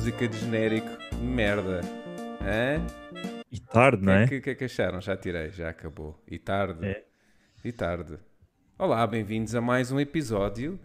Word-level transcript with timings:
música 0.00 0.26
de 0.26 0.38
genérico 0.38 0.88
de 1.10 1.16
merda. 1.22 1.82
Hã? 2.40 2.80
E 3.52 3.60
tarde, 3.60 4.02
O 4.02 4.06
não 4.06 4.14
é? 4.14 4.24
é 4.24 4.26
que, 4.28 4.40
que 4.40 4.48
é 4.48 4.54
que 4.54 4.64
acharam? 4.64 4.98
Já 4.98 5.14
tirei, 5.14 5.50
já 5.50 5.68
acabou. 5.68 6.18
E 6.26 6.38
tarde. 6.38 6.86
É. 6.86 7.04
E 7.62 7.70
tarde. 7.70 8.18
Olá, 8.78 9.06
bem-vindos 9.06 9.54
a 9.54 9.60
mais 9.60 9.92
um 9.92 10.00
episódio 10.00 10.80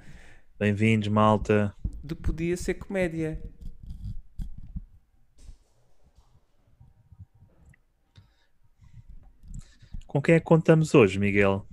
Bem-vindos, 0.60 1.08
malta. 1.08 1.74
do 2.04 2.14
Podia 2.14 2.58
Ser 2.58 2.74
Comédia. 2.74 3.42
Com 10.08 10.22
quem 10.22 10.36
é 10.36 10.40
que 10.40 10.46
contamos 10.46 10.94
hoje, 10.94 11.20
Miguel? 11.20 11.66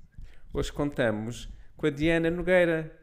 Hoje 0.53 0.73
contamos 0.73 1.49
com 1.77 1.87
a 1.87 1.91
Diana 1.91 2.31
Nogueira. 2.31 2.97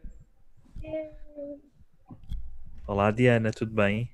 Olá, 2.86 3.10
Diana, 3.10 3.50
tudo 3.50 3.72
bem? 3.74 4.10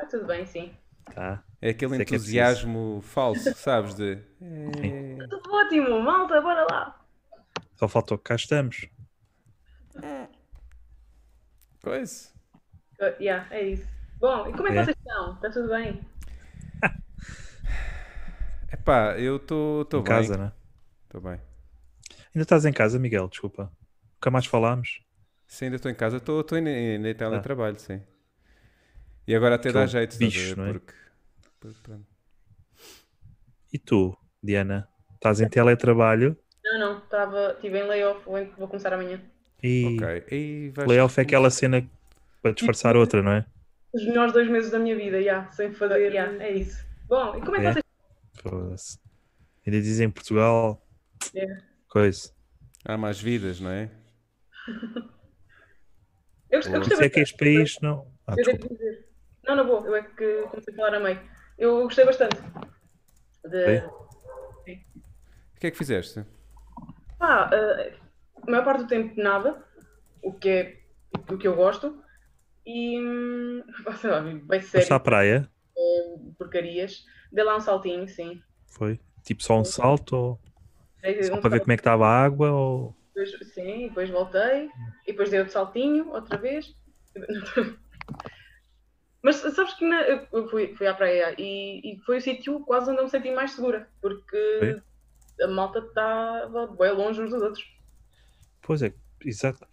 Está 0.00 0.06
tudo 0.06 0.26
bem, 0.26 0.46
sim. 0.46 0.72
Tá. 1.12 1.42
É 1.60 1.70
aquele 1.70 1.90
Sei 1.96 2.00
é 2.00 2.02
entusiasmo 2.02 3.00
falso, 3.02 3.52
sabes? 3.56 3.94
De. 3.94 4.22
É, 4.40 5.26
Tudo 5.26 5.50
ótimo, 5.52 6.00
malta, 6.00 6.40
bora 6.40 6.64
lá. 6.70 7.04
Só 7.74 7.88
faltou 7.88 8.16
que 8.18 8.24
cá 8.24 8.36
estamos. 8.36 8.88
coisa. 11.82 12.28
Uh, 13.00 13.22
yeah, 13.22 13.46
é 13.54 13.62
isso. 13.70 13.88
Bom, 14.20 14.48
e 14.48 14.52
como 14.52 14.68
é 14.68 14.72
que 14.72 14.78
É? 14.78 14.84
vocês 14.84 14.96
estão? 14.96 15.34
Está 15.34 15.50
tudo 15.50 15.68
bem? 15.68 16.00
Epá, 18.72 19.18
eu 19.18 19.36
estou 19.36 19.82
em 19.82 19.88
bem. 19.90 20.02
casa, 20.04 20.36
né? 20.36 20.52
Estou 21.04 21.20
bem. 21.20 21.40
Ainda 22.34 22.42
estás 22.42 22.64
em 22.64 22.72
casa, 22.72 22.98
Miguel? 22.98 23.28
Desculpa. 23.28 23.72
Nunca 24.14 24.30
mais 24.30 24.46
falámos. 24.46 25.00
Sim, 25.46 25.66
ainda 25.66 25.76
estou 25.76 25.90
em 25.90 25.94
casa. 25.94 26.18
Estou 26.18 26.44
ainda 26.52 26.70
em 26.70 27.14
teletrabalho, 27.14 27.78
sim. 27.78 28.02
E 29.28 29.34
agora 29.34 29.56
até 29.56 29.70
dá 29.70 29.84
jeito, 29.84 30.16
bicho, 30.16 30.58
é? 30.58 30.72
Porque... 30.72 30.94
porque. 31.60 31.92
E 33.70 33.78
tu, 33.78 34.16
Diana? 34.42 34.88
Estás 35.16 35.42
em 35.42 35.48
teletrabalho 35.50 36.34
Não, 36.64 36.78
não, 36.78 36.98
estava, 36.98 37.52
estive 37.52 37.78
em 37.78 37.82
layoff, 37.86 38.24
vou, 38.24 38.42
vou 38.56 38.68
começar 38.68 38.90
amanhã. 38.94 39.20
e 39.62 39.98
Ok. 39.98 40.24
E 40.32 40.70
vais... 40.70 40.88
layoff 40.88 41.20
é 41.20 41.24
aquela 41.24 41.50
cena 41.50 41.86
para 42.40 42.52
disfarçar 42.52 42.96
outra, 42.96 43.22
não 43.22 43.32
é? 43.32 43.44
Os 43.92 44.02
melhores 44.06 44.32
dois 44.32 44.48
meses 44.48 44.70
da 44.70 44.78
minha 44.78 44.96
vida, 44.96 45.22
já, 45.22 45.50
sem 45.50 45.74
fazer, 45.74 46.10
já, 46.10 46.24
é 46.42 46.52
isso. 46.52 46.82
Bom, 47.06 47.36
e 47.36 47.40
como 47.42 47.56
é 47.56 47.60
que 47.60 47.66
É? 47.66 47.82
vocês. 48.44 48.98
Ainda 49.66 49.78
dizem 49.82 50.06
em 50.06 50.10
Portugal. 50.10 50.82
É. 51.34 51.58
Coisa. 51.86 52.32
Há 52.82 52.96
mais 52.96 53.20
vidas, 53.20 53.60
não 53.60 53.70
é? 53.70 53.90
Eu, 56.50 56.62
gostei 56.62 57.06
é 57.06 57.10
que 57.10 57.20
este 57.20 57.36
país 57.36 57.76
não. 57.82 58.10
Ah, 58.26 58.34
Eu 58.38 58.44
devo 58.44 58.68
dizer. 58.70 59.07
Não, 59.48 59.56
na 59.56 59.64
boa, 59.64 59.80
eu 59.86 59.96
é 59.96 60.02
que 60.02 60.42
comecei 60.50 60.74
a 60.74 60.76
falar 60.76 60.94
a 60.94 61.00
meio. 61.00 61.18
Eu 61.56 61.82
gostei 61.84 62.04
bastante. 62.04 62.36
De... 63.44 63.78
O 63.78 65.58
que 65.58 65.66
é 65.68 65.70
que 65.70 65.78
fizeste? 65.78 66.20
Eh, 66.20 67.94
a 68.42 68.50
maior 68.50 68.64
parte 68.64 68.82
do 68.82 68.88
tempo 68.88 69.18
nada, 69.20 69.64
o 70.22 70.34
que 70.34 70.48
é 70.50 70.78
o 71.32 71.38
que 71.38 71.48
eu 71.48 71.56
gosto. 71.56 72.04
E 72.66 73.00
hum, 73.00 73.64
sei 73.98 74.10
lá, 74.10 74.20
bem 74.20 74.60
Foste 74.60 74.76
à 74.76 74.82
sério, 74.82 75.00
praia? 75.00 75.50
porcarias. 76.36 77.06
Dei 77.32 77.42
lá 77.42 77.56
um 77.56 77.60
saltinho, 77.60 78.06
sim. 78.06 78.42
Foi? 78.66 79.00
Tipo 79.24 79.42
só 79.42 79.58
um 79.58 79.64
salto? 79.64 80.12
Ou... 80.14 80.40
Dei 81.00 81.22
Só 81.22 81.36
um 81.36 81.40
para 81.40 81.50
ver 81.50 81.60
como 81.60 81.72
é 81.72 81.76
que 81.76 81.80
estava 81.80 82.06
a 82.06 82.22
água? 82.22 82.50
Ou... 82.52 82.94
Depois, 83.14 83.54
sim, 83.54 83.88
depois 83.88 84.10
voltei, 84.10 84.68
e 85.06 85.12
depois 85.12 85.30
dei 85.30 85.38
outro 85.38 85.54
saltinho, 85.54 86.10
outra 86.10 86.36
vez. 86.36 86.76
Mas 89.22 89.36
sabes 89.36 89.74
que 89.74 89.84
na- 89.86 90.02
eu 90.32 90.48
fui, 90.48 90.74
fui 90.76 90.86
à 90.86 90.94
praia 90.94 91.34
e, 91.38 91.94
e 91.94 91.98
foi 92.00 92.18
o 92.18 92.20
sítio 92.20 92.60
quase 92.60 92.90
onde 92.90 93.00
eu 93.00 93.04
me 93.04 93.10
senti 93.10 93.30
mais 93.32 93.50
segura, 93.52 93.88
porque 94.00 94.80
a 95.42 95.46
malta 95.48 95.80
estava 95.80 96.66
bem 96.68 96.92
longe 96.92 97.20
uns 97.22 97.30
dos 97.30 97.42
outros. 97.42 97.64
Pois 98.62 98.82
é, 98.82 98.92
exato. 99.24 99.66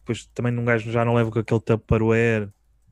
Depois 0.00 0.26
também 0.26 0.56
um 0.56 0.64
gajo 0.64 0.90
já 0.90 1.04
não 1.04 1.14
leva 1.14 1.30
com 1.30 1.38
aquele 1.38 1.60
tupperware 1.60 2.48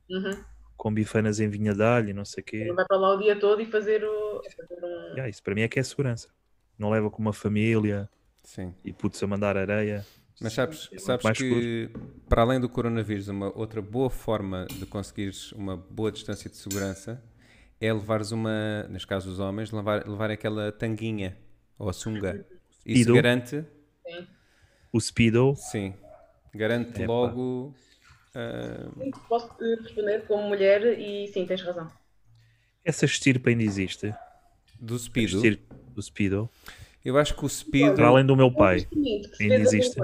Uhum. 0.09 0.43
com 0.77 0.93
bifanas 0.93 1.39
em 1.39 1.49
vinha 1.49 1.73
de 1.73 1.81
alho 1.81 2.09
e 2.09 2.13
não 2.13 2.25
sei 2.25 2.41
o 2.43 2.45
quê. 2.45 2.65
Não 2.65 2.75
vai 2.75 2.85
para 2.85 2.97
lá 2.97 3.15
o 3.15 3.17
dia 3.17 3.39
todo 3.39 3.61
e 3.61 3.65
fazer, 3.65 4.03
o, 4.03 4.41
fazer 4.43 4.83
um. 4.83 5.07
Yeah, 5.13 5.29
isso 5.29 5.41
para 5.41 5.55
mim 5.55 5.61
é 5.61 5.67
que 5.67 5.79
é 5.79 5.83
segurança. 5.83 6.29
Não 6.77 6.89
leva 6.91 7.09
com 7.09 7.21
uma 7.21 7.33
família 7.33 8.09
Sim. 8.43 8.73
e 8.83 8.91
putos 8.93 9.23
a 9.23 9.27
mandar 9.27 9.55
areia. 9.57 10.05
Mas 10.41 10.53
sabes, 10.53 10.89
sabes 10.97 11.23
mais 11.23 11.37
que, 11.37 11.89
para 12.27 12.41
além 12.41 12.59
do 12.59 12.67
coronavírus, 12.67 13.27
uma 13.29 13.57
outra 13.57 13.81
boa 13.81 14.09
forma 14.09 14.65
de 14.77 14.85
conseguires 14.85 15.51
uma 15.53 15.77
boa 15.77 16.11
distância 16.11 16.49
de 16.49 16.57
segurança 16.57 17.23
é 17.79 17.91
levares 17.93 18.31
uma, 18.31 18.83
neste 18.89 19.07
caso 19.07 19.29
os 19.29 19.39
homens, 19.39 19.71
levar, 19.71 20.07
levar 20.07 20.29
aquela 20.31 20.71
tanguinha 20.71 21.37
ou 21.77 21.89
a 21.89 21.93
sunga. 21.93 22.45
Isso 22.85 23.03
Speedo. 23.03 23.13
garante, 23.15 23.65
O 24.91 24.99
Speedo, 24.99 25.53
sim, 25.55 25.93
garante 26.53 27.05
logo. 27.05 27.73
ah, 28.33 28.89
Posso 29.27 29.53
te 29.57 29.75
responder 29.81 30.25
como 30.27 30.47
mulher 30.49 30.99
e 30.99 31.27
sim, 31.27 31.45
tens 31.45 31.61
razão. 31.61 31.89
essa 32.83 33.05
estirpe 33.05 33.49
ainda 33.49 33.63
existe. 33.63 34.13
do 34.79 34.97
speedo. 34.99 35.41
do 35.93 36.01
Speedo. 36.01 36.49
Eu 37.05 37.17
acho 37.19 37.35
que 37.35 37.45
o 37.45 37.49
speedo, 37.49 37.95
Para 37.95 38.07
além 38.07 38.25
do 38.25 38.35
meu 38.35 38.51
pai. 38.51 38.87
Ainda 39.39 39.55
existe. 39.55 39.99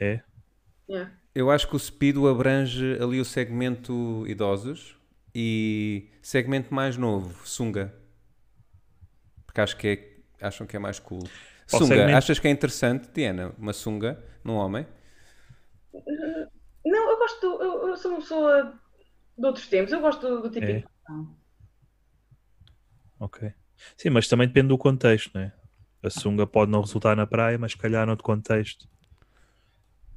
É? 0.00 0.22
Yeah. 0.88 1.12
eu 1.34 1.50
acho 1.50 1.68
que 1.68 1.74
o 1.76 1.78
speedo 1.78 2.26
abrange 2.28 2.96
ali 3.00 3.20
o 3.20 3.24
segmento 3.24 4.24
idosos 4.26 4.96
e 5.34 6.08
segmento 6.22 6.72
mais 6.72 6.96
novo, 6.96 7.46
sunga. 7.46 7.94
Porque 9.44 9.60
acho 9.60 9.76
que 9.76 9.88
é, 9.88 10.46
acham 10.46 10.66
que 10.66 10.76
é 10.76 10.78
mais 10.78 10.98
cool. 10.98 11.26
Sunga, 11.66 11.86
segmento? 11.86 12.16
achas 12.16 12.38
que 12.38 12.46
é 12.48 12.50
interessante, 12.50 13.08
Diana, 13.12 13.52
uma 13.58 13.72
sunga 13.72 14.22
num 14.44 14.54
homem? 14.54 14.86
Não, 16.84 17.10
eu 17.10 17.16
gosto. 17.18 17.40
do- 17.40 17.62
Eu, 17.62 17.88
eu 17.88 17.96
sou 17.96 18.10
uma 18.12 18.20
pessoa 18.20 18.78
de 19.36 19.46
outros 19.46 19.66
tempos. 19.66 19.92
Eu 19.92 20.00
gosto 20.00 20.20
do, 20.20 20.42
do 20.42 20.50
tipo. 20.50 20.66
É. 20.66 20.84
Ok. 23.18 23.52
Sim, 23.96 24.10
mas 24.10 24.28
também 24.28 24.46
depende 24.46 24.68
do 24.68 24.78
contexto, 24.78 25.36
né? 25.36 25.52
A 26.02 26.10
sunga 26.10 26.46
pode 26.46 26.70
não 26.70 26.80
resultar 26.80 27.16
na 27.16 27.26
praia, 27.26 27.58
mas 27.58 27.72
se 27.72 27.78
calhar 27.78 28.06
noutro 28.06 28.24
contexto. 28.24 28.88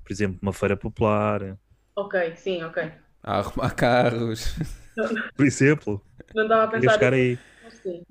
Por 0.04 0.12
exemplo, 0.12 0.40
uma 0.42 0.54
feira 0.54 0.76
popular. 0.78 1.58
Ok, 1.96 2.36
sim, 2.36 2.64
ok. 2.64 2.92
A 3.24 3.40
arrumar 3.40 3.72
carros. 3.76 4.56
Por 5.36 5.46
exemplo, 5.46 6.02
Não 6.36 6.44
estava 6.44 6.64
a 6.64 6.68
pensar. 6.68 6.94
chegar 6.94 7.14
aí. 7.14 7.38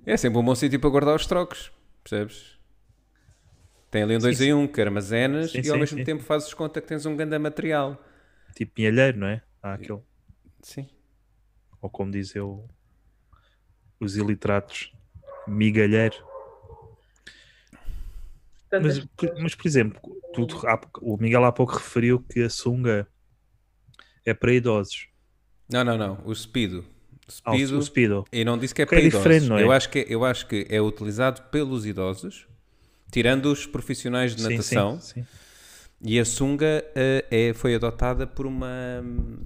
É 0.06 0.16
sempre 0.16 0.38
um 0.38 0.44
bom 0.44 0.54
sítio 0.54 0.80
para 0.80 0.88
guardar 0.90 1.14
os 1.14 1.26
trocos, 1.26 1.70
percebes? 2.02 2.58
Tem 3.90 4.02
ali 4.02 4.16
um 4.16 4.18
2 4.18 4.38
Sim, 4.38 4.44
em 4.44 4.54
1 4.54 4.60
um, 4.62 4.68
que 4.68 4.80
armazenas 4.80 5.50
Sim, 5.50 5.58
e 5.64 5.68
ao 5.68 5.74
sim, 5.74 5.80
mesmo 5.80 5.98
sim. 5.98 6.04
tempo 6.04 6.22
fazes 6.22 6.52
conta 6.54 6.80
que 6.80 6.86
tens 6.86 7.04
um 7.06 7.16
grande 7.16 7.38
material. 7.38 8.02
Tipo 8.54 8.72
pinhalheiro, 8.74 9.18
não 9.18 9.26
é? 9.26 9.42
Há 9.62 9.74
aquele. 9.74 10.00
Sim. 10.62 10.88
Ou 11.80 11.88
como 11.90 12.10
dizem 12.10 12.42
os 14.00 14.16
iliteratos, 14.16 14.92
migalheiro. 15.46 16.16
Mas, 18.70 18.98
por- 19.16 19.34
mas, 19.40 19.54
por 19.54 19.66
exemplo, 19.66 20.00
tu, 20.34 20.46
o 21.00 21.16
Miguel 21.16 21.44
há 21.44 21.52
pouco 21.52 21.74
referiu 21.74 22.20
que 22.20 22.42
a 22.42 22.50
sunga 22.50 23.06
é 24.24 24.34
para 24.34 24.52
idosos. 24.52 25.08
Não, 25.70 25.84
não, 25.84 25.98
não. 25.98 26.18
O 26.24 26.34
speedo. 26.34 26.84
Ah, 27.44 27.52
o- 27.52 27.56
Speedo. 27.58 27.78
o 27.78 27.82
Speedo. 27.82 28.24
E 28.32 28.44
não 28.44 28.58
disse 28.58 28.74
que 28.74 28.82
é 28.82 28.86
para 28.86 28.98
é 28.98 29.02
diferente, 29.02 29.40
idosos. 29.40 29.48
não 29.48 29.58
é? 29.58 29.64
Eu, 29.64 29.72
acho 29.72 29.88
que, 29.90 30.06
eu 30.08 30.24
acho 30.24 30.46
que 30.46 30.66
é 30.70 30.80
utilizado 30.80 31.42
pelos 31.50 31.84
idosos, 31.86 32.46
tirando 33.10 33.46
os 33.46 33.66
profissionais 33.66 34.34
de 34.34 34.42
Sim, 34.42 34.50
natação. 34.50 35.00
sim, 35.00 35.22
sim. 35.22 35.26
E 36.00 36.18
a 36.18 36.24
sunga 36.24 36.84
eh, 36.94 37.24
é, 37.30 37.52
foi 37.54 37.74
adotada 37.74 38.26
por 38.26 38.46
uma 38.46 38.68
hum, 39.02 39.38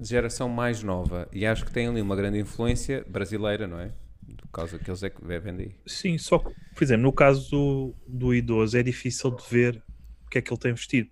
geração 0.00 0.48
mais 0.48 0.82
nova. 0.82 1.28
E 1.32 1.44
acho 1.44 1.64
que 1.64 1.72
tem 1.72 1.88
ali 1.88 2.00
uma 2.00 2.14
grande 2.16 2.38
influência 2.38 3.04
brasileira, 3.08 3.66
não 3.66 3.80
é? 3.80 3.90
Por 4.50 4.52
causa 4.52 4.78
que 4.78 4.90
eles 4.90 5.02
é 5.02 5.10
que 5.10 5.24
bebem 5.24 5.56
daí. 5.56 5.76
Sim, 5.86 6.16
só 6.18 6.38
que, 6.38 6.54
por 6.74 6.82
exemplo, 6.82 7.02
no 7.02 7.12
caso 7.12 7.50
do, 7.50 7.94
do 8.06 8.34
idoso 8.34 8.76
é 8.76 8.82
difícil 8.82 9.30
de 9.30 9.44
ver 9.48 9.82
o 10.26 10.30
que 10.30 10.38
é 10.38 10.42
que 10.42 10.50
ele 10.50 10.60
tem 10.60 10.72
vestido. 10.72 11.10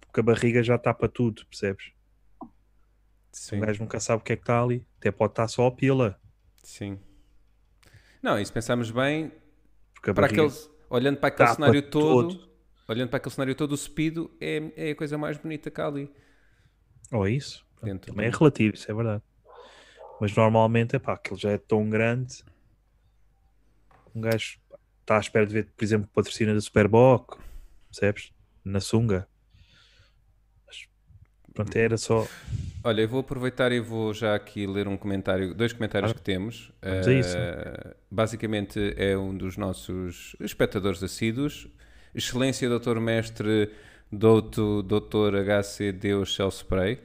Porque 0.00 0.20
a 0.20 0.22
barriga 0.22 0.62
já 0.62 0.78
tapa 0.78 1.08
tudo, 1.08 1.44
percebes? 1.46 1.92
Sim. 3.32 3.58
O 3.58 3.60
gajo 3.60 3.82
nunca 3.82 4.00
sabe 4.00 4.22
o 4.22 4.24
que 4.24 4.32
é 4.32 4.36
que 4.36 4.42
está 4.42 4.62
ali. 4.62 4.86
Até 4.98 5.10
pode 5.10 5.32
estar 5.32 5.48
só 5.48 5.66
a 5.66 5.70
pila. 5.70 6.18
Sim. 6.62 6.98
Não, 8.22 8.38
e 8.40 8.46
se 8.46 8.52
pensarmos 8.52 8.90
bem, 8.90 9.30
para 10.02 10.26
aqueles, 10.26 10.70
olhando 10.88 11.18
para 11.18 11.28
aquele 11.28 11.54
cenário 11.54 11.82
todo, 11.82 12.34
todo. 12.34 12.48
olhando 12.88 13.08
para 13.08 13.18
aquele 13.18 13.34
cenário 13.34 13.54
todo, 13.54 13.72
o 13.72 13.76
speedo 13.76 14.30
é, 14.40 14.72
é 14.76 14.90
a 14.92 14.96
coisa 14.96 15.18
mais 15.18 15.36
bonita 15.36 15.70
que 15.70 15.80
há 15.80 15.86
ali. 15.86 16.10
Ou 17.12 17.28
isso. 17.28 17.64
Pronto, 17.76 17.92
Dentro 17.92 18.12
também 18.12 18.26
é 18.26 18.30
relativo, 18.30 18.74
isso 18.74 18.90
é 18.90 18.94
verdade. 18.94 19.22
Mas 20.20 20.34
normalmente, 20.34 20.96
é 20.96 20.98
pá, 20.98 21.12
aquilo 21.12 21.38
já 21.38 21.50
é 21.50 21.58
tão 21.58 21.88
grande. 21.90 22.42
Um 24.16 24.20
gajo 24.22 24.58
está 25.02 25.18
à 25.18 25.20
espera 25.20 25.46
de 25.46 25.52
ver, 25.52 25.68
por 25.76 25.84
exemplo, 25.84 26.08
patrocínio 26.14 26.54
da 26.54 26.60
Superboc, 26.62 27.36
percebes? 27.90 28.32
Na 28.64 28.80
sunga. 28.80 29.28
Mas, 30.66 30.88
pronto, 31.52 31.76
era 31.76 31.98
só. 31.98 32.26
Olha, 32.82 33.02
eu 33.02 33.08
vou 33.08 33.20
aproveitar 33.20 33.72
e 33.72 33.78
vou 33.78 34.14
já 34.14 34.34
aqui 34.34 34.66
ler 34.66 34.88
um 34.88 34.96
comentário, 34.96 35.54
dois 35.54 35.74
comentários 35.74 36.14
que 36.14 36.22
temos. 36.22 36.72
vamos 36.80 37.06
a 37.06 37.12
isso. 37.12 37.36
Eh, 37.36 37.94
basicamente 38.10 38.94
é 38.96 39.18
um 39.18 39.36
dos 39.36 39.58
nossos 39.58 40.34
espectadores 40.40 41.02
assíduos. 41.02 41.68
Excelência, 42.14 42.70
doutor 42.70 42.98
mestre, 42.98 43.70
doutor, 44.10 44.82
doutor 44.82 45.34
HC 45.34 45.92
Deus 45.92 46.34
Celso 46.34 46.60
Spray. 46.60 46.98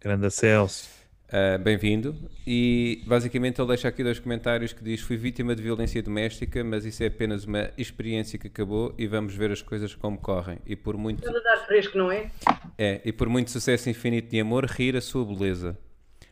Grande 0.00 0.30
Celso. 0.30 1.03
Uh, 1.28 1.58
Bem-vindo. 1.58 2.14
E 2.46 3.02
basicamente 3.06 3.60
ele 3.60 3.68
deixa 3.68 3.88
aqui 3.88 4.04
dois 4.04 4.18
comentários 4.18 4.72
que 4.72 4.84
diz: 4.84 5.00
Fui 5.00 5.16
vítima 5.16 5.54
de 5.56 5.62
violência 5.62 6.02
doméstica, 6.02 6.62
mas 6.62 6.84
isso 6.84 7.02
é 7.02 7.06
apenas 7.06 7.44
uma 7.44 7.70
experiência 7.78 8.38
que 8.38 8.46
acabou 8.46 8.94
e 8.98 9.06
vamos 9.06 9.34
ver 9.34 9.50
as 9.50 9.62
coisas 9.62 9.94
como 9.94 10.18
correm. 10.18 10.58
E 10.66 10.76
por 10.76 10.96
muito, 10.96 11.22
dar 11.22 11.66
fresco, 11.66 11.96
não 11.96 12.12
é? 12.12 12.30
é, 12.78 13.00
e 13.04 13.12
por 13.12 13.28
muito 13.28 13.50
sucesso 13.50 13.88
infinito 13.88 14.28
de 14.30 14.40
amor, 14.40 14.66
rir 14.66 14.96
a 14.96 15.00
sua 15.00 15.24
beleza. 15.24 15.78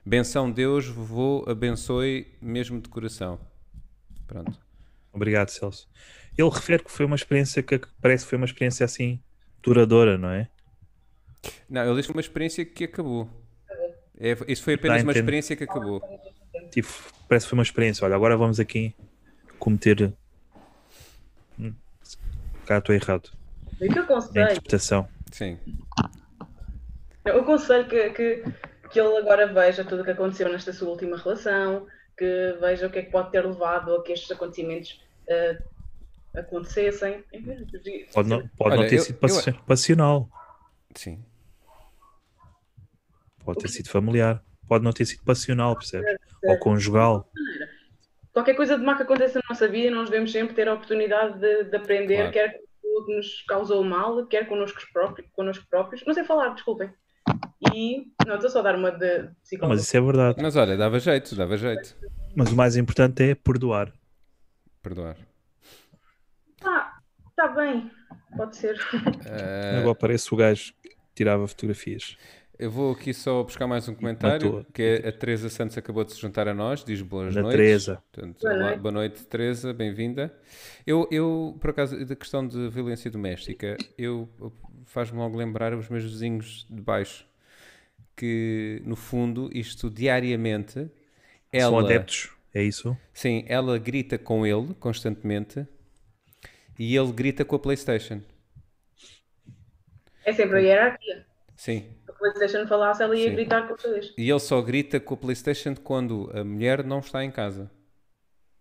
Benção 0.05 0.51
Deus, 0.51 0.87
vou 0.87 1.45
abençoe 1.49 2.27
mesmo 2.41 2.81
de 2.81 2.89
coração. 2.89 3.41
Pronto. 4.27 4.59
Obrigado, 5.13 5.49
Celso. 5.49 5.89
Ele 6.37 6.49
refere 6.49 6.83
que 6.83 6.91
foi 6.91 7.07
uma 7.07 7.17
experiência 7.17 7.63
que 7.63 7.81
parece 8.01 8.25
que 8.25 8.31
foi 8.31 8.37
uma 8.39 8.47
experiência 8.47 8.85
assim 8.85 9.21
duradoura, 9.63 10.19
não 10.19 10.31
é? 10.31 10.49
Não, 11.69 11.83
ele 11.83 11.97
diz 11.97 12.07
que 12.07 12.13
foi 12.13 12.17
uma 12.17 12.21
experiência 12.21 12.65
que 12.65 12.85
acabou. 12.85 13.29
É, 14.25 14.37
isso 14.47 14.63
foi 14.63 14.75
apenas 14.75 14.99
Dá 14.99 15.03
a 15.03 15.07
uma 15.07 15.13
experiência 15.13 15.57
que 15.57 15.65
acabou. 15.65 16.01
Tipo, 16.71 16.89
parece 17.29 17.47
que 17.47 17.51
foi 17.51 17.57
uma 17.59 17.63
experiência. 17.65 18.05
Olha, 18.05 18.15
agora 18.15 18.37
vamos 18.37 18.61
aqui 18.61 18.95
cometer. 19.59 20.13
Hum, 21.59 21.75
cá 22.65 22.79
estou 22.79 22.95
errado. 22.95 23.31
O 23.73 23.77
que 23.79 23.85
eu 23.87 23.95
Na 23.97 24.03
aconselho, 24.03 24.45
interpretação. 24.53 25.09
Sim. 25.33 25.59
eu 27.25 27.41
aconselho 27.41 27.89
que, 27.89 28.11
que, 28.11 28.45
que 28.91 29.01
ele 29.01 29.17
agora 29.17 29.53
veja 29.53 29.85
tudo 29.85 30.03
o 30.03 30.05
que 30.05 30.13
aconteceu 30.13 30.49
nesta 30.53 30.73
sua 30.73 30.91
última 30.91 31.17
relação, 31.17 31.87
que 32.17 32.57
veja 32.61 32.87
o 32.87 32.91
que 32.91 33.01
é 33.01 33.03
que 33.03 33.11
pode 33.11 33.33
ter 33.33 33.45
levado 33.45 33.93
a 33.97 34.03
que 34.05 34.13
estes 34.13 34.31
acontecimentos 34.31 35.01
eh, 35.29 35.59
acontecessem. 36.37 37.25
Pode 38.13 38.29
não, 38.29 38.47
pode 38.57 38.75
Olha, 38.77 38.83
não 38.83 38.89
ter 38.89 38.97
eu- 38.99 39.03
sido 39.03 39.19
passi- 39.19 39.53
passional, 39.67 40.29
Sim. 40.95 41.25
Pode 43.45 43.59
ter 43.61 43.69
sido 43.69 43.89
familiar, 43.89 44.43
pode 44.69 44.85
não 44.85 44.93
ter 44.93 45.05
sido 45.05 45.23
passional, 45.25 45.75
percebes? 45.77 46.17
Ou 46.45 46.59
conjugal. 46.59 47.31
Qualquer 48.33 48.55
coisa 48.55 48.79
de 48.79 48.85
má 48.85 48.97
que 48.97 49.03
aconteça 49.03 49.39
na 49.41 49.45
nossa 49.51 49.69
vida, 49.69 49.95
nós 49.95 50.09
devemos 50.09 50.33
sempre 50.33 50.55
ter 50.55 50.67
a 50.69 50.75
oportunidade 50.75 51.39
de, 51.39 51.65
de 51.65 51.77
aprender, 51.77 52.17
Claro. 52.17 52.33
quer 52.33 52.61
com 52.83 53.05
que 53.07 53.17
nos 53.17 53.43
causou 53.47 53.85
mal, 53.85 54.27
quer 54.27 54.47
connosco 54.49 54.81
próprios, 54.93 55.29
connosco 55.33 55.67
próprios. 55.69 56.05
Não 56.07 56.15
sei 56.15 56.25
falar, 56.25 56.51
desculpem. 56.55 56.91
E 57.75 58.07
não, 58.27 58.35
estou 58.37 58.51
só 58.51 58.59
a 58.61 58.63
dar 58.63 58.75
uma 58.77 58.91
de 58.91 59.29
psicólogo. 59.43 59.75
mas 59.77 59.83
isso 59.87 59.97
é 59.97 60.01
verdade. 60.01 60.43
Mas 60.43 60.57
olha, 60.57 60.77
dava 60.77 60.99
jeito, 60.99 61.35
dava 61.37 61.57
jeito. 61.57 61.95
Mas 62.35 62.51
o 62.51 62.57
mais 62.57 62.77
importante 62.77 63.23
é 63.23 63.35
perdoar. 63.35 63.93
Perdoar. 64.83 65.17
Ah, 66.65 66.99
está 67.31 67.49
bem, 67.49 67.91
pode 68.37 68.57
ser. 68.57 68.77
Eh, 69.27 69.79
Agora 69.81 69.95
parece 69.95 70.33
o 70.33 70.37
gajo 70.37 70.73
que 70.83 70.91
tirava 71.15 71.47
fotografias. 71.47 72.17
Eu 72.63 72.71
vou 72.71 72.93
aqui 72.93 73.13
só 73.13 73.43
buscar 73.43 73.67
mais 73.67 73.89
um 73.89 73.95
comentário, 73.97 74.47
Matou. 74.53 74.73
que 74.73 74.83
é 75.03 75.09
a 75.09 75.11
Teresa 75.11 75.49
Santos 75.49 75.77
acabou 75.77 76.05
de 76.05 76.13
se 76.13 76.21
juntar 76.21 76.47
a 76.47 76.55
nós, 76.55 76.85
diz 76.85 77.03
boas 77.03 77.33
Ana 77.37 77.43
noites. 77.43 77.57
Teresa. 77.57 78.03
Portanto, 78.13 78.41
Boa 78.41 78.57
noite. 78.57 78.79
boa 78.79 78.93
noite, 78.93 79.25
Teresa, 79.27 79.73
bem-vinda. 79.75 80.33
Eu, 80.87 81.09
eu, 81.11 81.59
por 81.61 81.71
acaso, 81.71 82.05
da 82.07 82.15
questão 82.15 82.47
de 82.47 82.69
violência 82.69 83.11
doméstica, 83.11 83.77
eu 83.99 84.29
faz-me 84.87 85.19
logo 85.19 85.37
lembrar 85.37 85.75
os 85.75 85.89
meus 85.89 86.05
vizinhos 86.05 86.65
de 86.71 86.81
baixo, 86.81 87.27
que 88.17 88.81
no 88.85 88.95
fundo, 88.95 89.51
isto 89.53 89.91
diariamente, 89.91 90.75
São 90.75 90.89
ela, 91.51 91.81
adeptos, 91.83 92.31
é 92.55 92.63
isso? 92.63 92.97
sim, 93.13 93.45
ela 93.49 93.77
grita 93.77 94.17
com 94.19 94.47
ele 94.47 94.73
constantemente 94.79 95.67
e 96.79 96.95
ele 96.97 97.11
grita 97.11 97.45
com 97.45 97.57
a 97.57 97.59
PlayStation. 97.59 98.21
É 100.25 100.33
sempre 100.33 100.59
a 100.59 100.61
hierarquia. 100.61 101.27
Sim, 101.57 101.85
PlayStation 102.23 102.67
falasse, 102.67 103.03
ela 103.03 103.17
ia 103.17 103.29
Sim. 103.31 103.35
gritar 103.37 103.67
com 103.69 103.77
vocês. 103.77 104.13
E 104.17 104.31
ele 104.31 104.41
só 104.41 104.61
grita 104.63 104.99
com 105.01 105.15
a 105.15 105.17
PlayStation 105.17 105.75
quando 105.75 106.31
a 106.35 106.43
mulher 106.45 106.85
não 106.85 107.01
está 107.01 107.25
em 107.25 107.31
casa. 107.31 107.71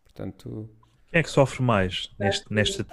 Portanto, 0.04 0.70
Quem 1.10 1.20
é 1.20 1.24
que 1.24 1.30
sofre 1.30 1.62
mais 1.62 2.10
neste, 2.20 2.52
neste, 2.54 2.86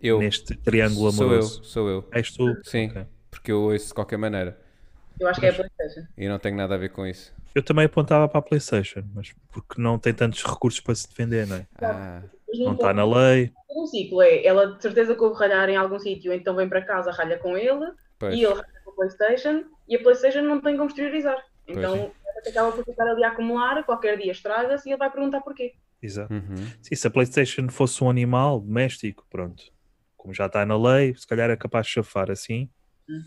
eu. 0.00 0.18
neste 0.18 0.54
triângulo 0.56 1.10
sou 1.12 1.24
eu, 1.24 1.30
amoroso? 1.30 1.64
sou 1.64 1.88
eu. 1.88 2.08
És 2.12 2.30
tu? 2.32 2.56
Sim, 2.64 2.88
Ok. 2.90 3.06
porque 3.30 3.52
eu 3.52 3.62
ouço 3.62 3.88
de 3.88 3.94
qualquer 3.94 4.16
maneira. 4.18 4.58
Eu 5.18 5.28
acho 5.28 5.40
que 5.40 5.46
é 5.46 5.50
a 5.50 5.54
PlayStation. 5.54 6.06
E 6.16 6.28
não 6.28 6.38
tenho 6.38 6.56
nada 6.56 6.74
a 6.74 6.78
ver 6.78 6.90
com 6.90 7.06
isso. 7.06 7.32
Eu 7.54 7.62
também 7.62 7.84
apontava 7.84 8.28
para 8.28 8.38
a 8.38 8.42
PlayStation, 8.42 9.02
mas 9.14 9.32
porque 9.50 9.80
não 9.82 9.98
tem 9.98 10.14
tantos 10.14 10.42
recursos 10.44 10.80
para 10.80 10.94
se 10.94 11.08
defender, 11.08 11.46
não 11.46 11.56
é? 11.56 11.66
Ah, 11.82 12.22
Mas 12.48 12.58
Não 12.58 12.66
não 12.66 12.72
está 12.74 12.92
na 12.94 13.04
lei. 13.04 13.52
um 13.76 13.86
ciclo, 13.86 14.22
é 14.22 14.44
ela 14.46 14.74
de 14.76 14.80
certeza 14.82 15.14
que 15.14 15.22
houve 15.22 15.38
ralhar 15.38 15.68
em 15.68 15.76
algum 15.76 15.98
sítio, 15.98 16.32
então 16.32 16.54
vem 16.54 16.68
para 16.68 16.82
casa, 16.82 17.10
ralha 17.10 17.38
com 17.38 17.56
ele, 17.56 17.92
pois. 18.18 18.34
e 18.34 18.44
ele 18.44 18.54
ralha 18.54 18.79
com 18.90 19.02
a 19.02 19.06
PlayStation, 19.06 19.64
e 19.88 19.96
a 19.96 20.02
PlayStation 20.02 20.42
não 20.42 20.60
tem 20.60 20.76
como 20.76 20.88
exteriorizar. 20.88 21.44
Então 21.66 21.94
ela 21.94 22.48
acaba 22.48 22.72
por 22.72 22.84
ficar 22.84 23.06
ali 23.06 23.24
a 23.24 23.28
acumular, 23.28 23.84
qualquer 23.84 24.16
dia 24.18 24.32
estraga-se 24.32 24.88
e 24.88 24.92
ele 24.92 24.98
vai 24.98 25.10
perguntar 25.10 25.40
porquê. 25.40 25.74
Exato. 26.02 26.32
Uhum. 26.32 26.56
Sim, 26.82 26.94
se 26.94 27.06
a 27.06 27.10
PlayStation 27.10 27.68
fosse 27.68 28.02
um 28.02 28.10
animal 28.10 28.60
doméstico, 28.60 29.26
pronto. 29.30 29.62
Como 30.16 30.34
já 30.34 30.46
está 30.46 30.64
na 30.64 30.76
lei, 30.76 31.14
se 31.14 31.26
calhar 31.26 31.50
é 31.50 31.56
capaz 31.56 31.86
de 31.86 31.92
chafar 31.92 32.30
assim. 32.30 32.70
Uhum. 33.08 33.22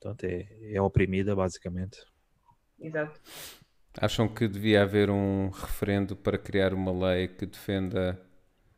Portanto, 0.00 0.24
é, 0.24 0.74
é 0.74 0.80
oprimida, 0.80 1.34
basicamente. 1.36 1.98
Exato. 2.78 3.20
Acham 4.00 4.28
que 4.28 4.48
devia 4.48 4.82
haver 4.82 5.10
um 5.10 5.50
referendo 5.50 6.16
para 6.16 6.38
criar 6.38 6.72
uma 6.72 6.92
lei 6.92 7.28
que 7.28 7.44
defenda 7.44 8.20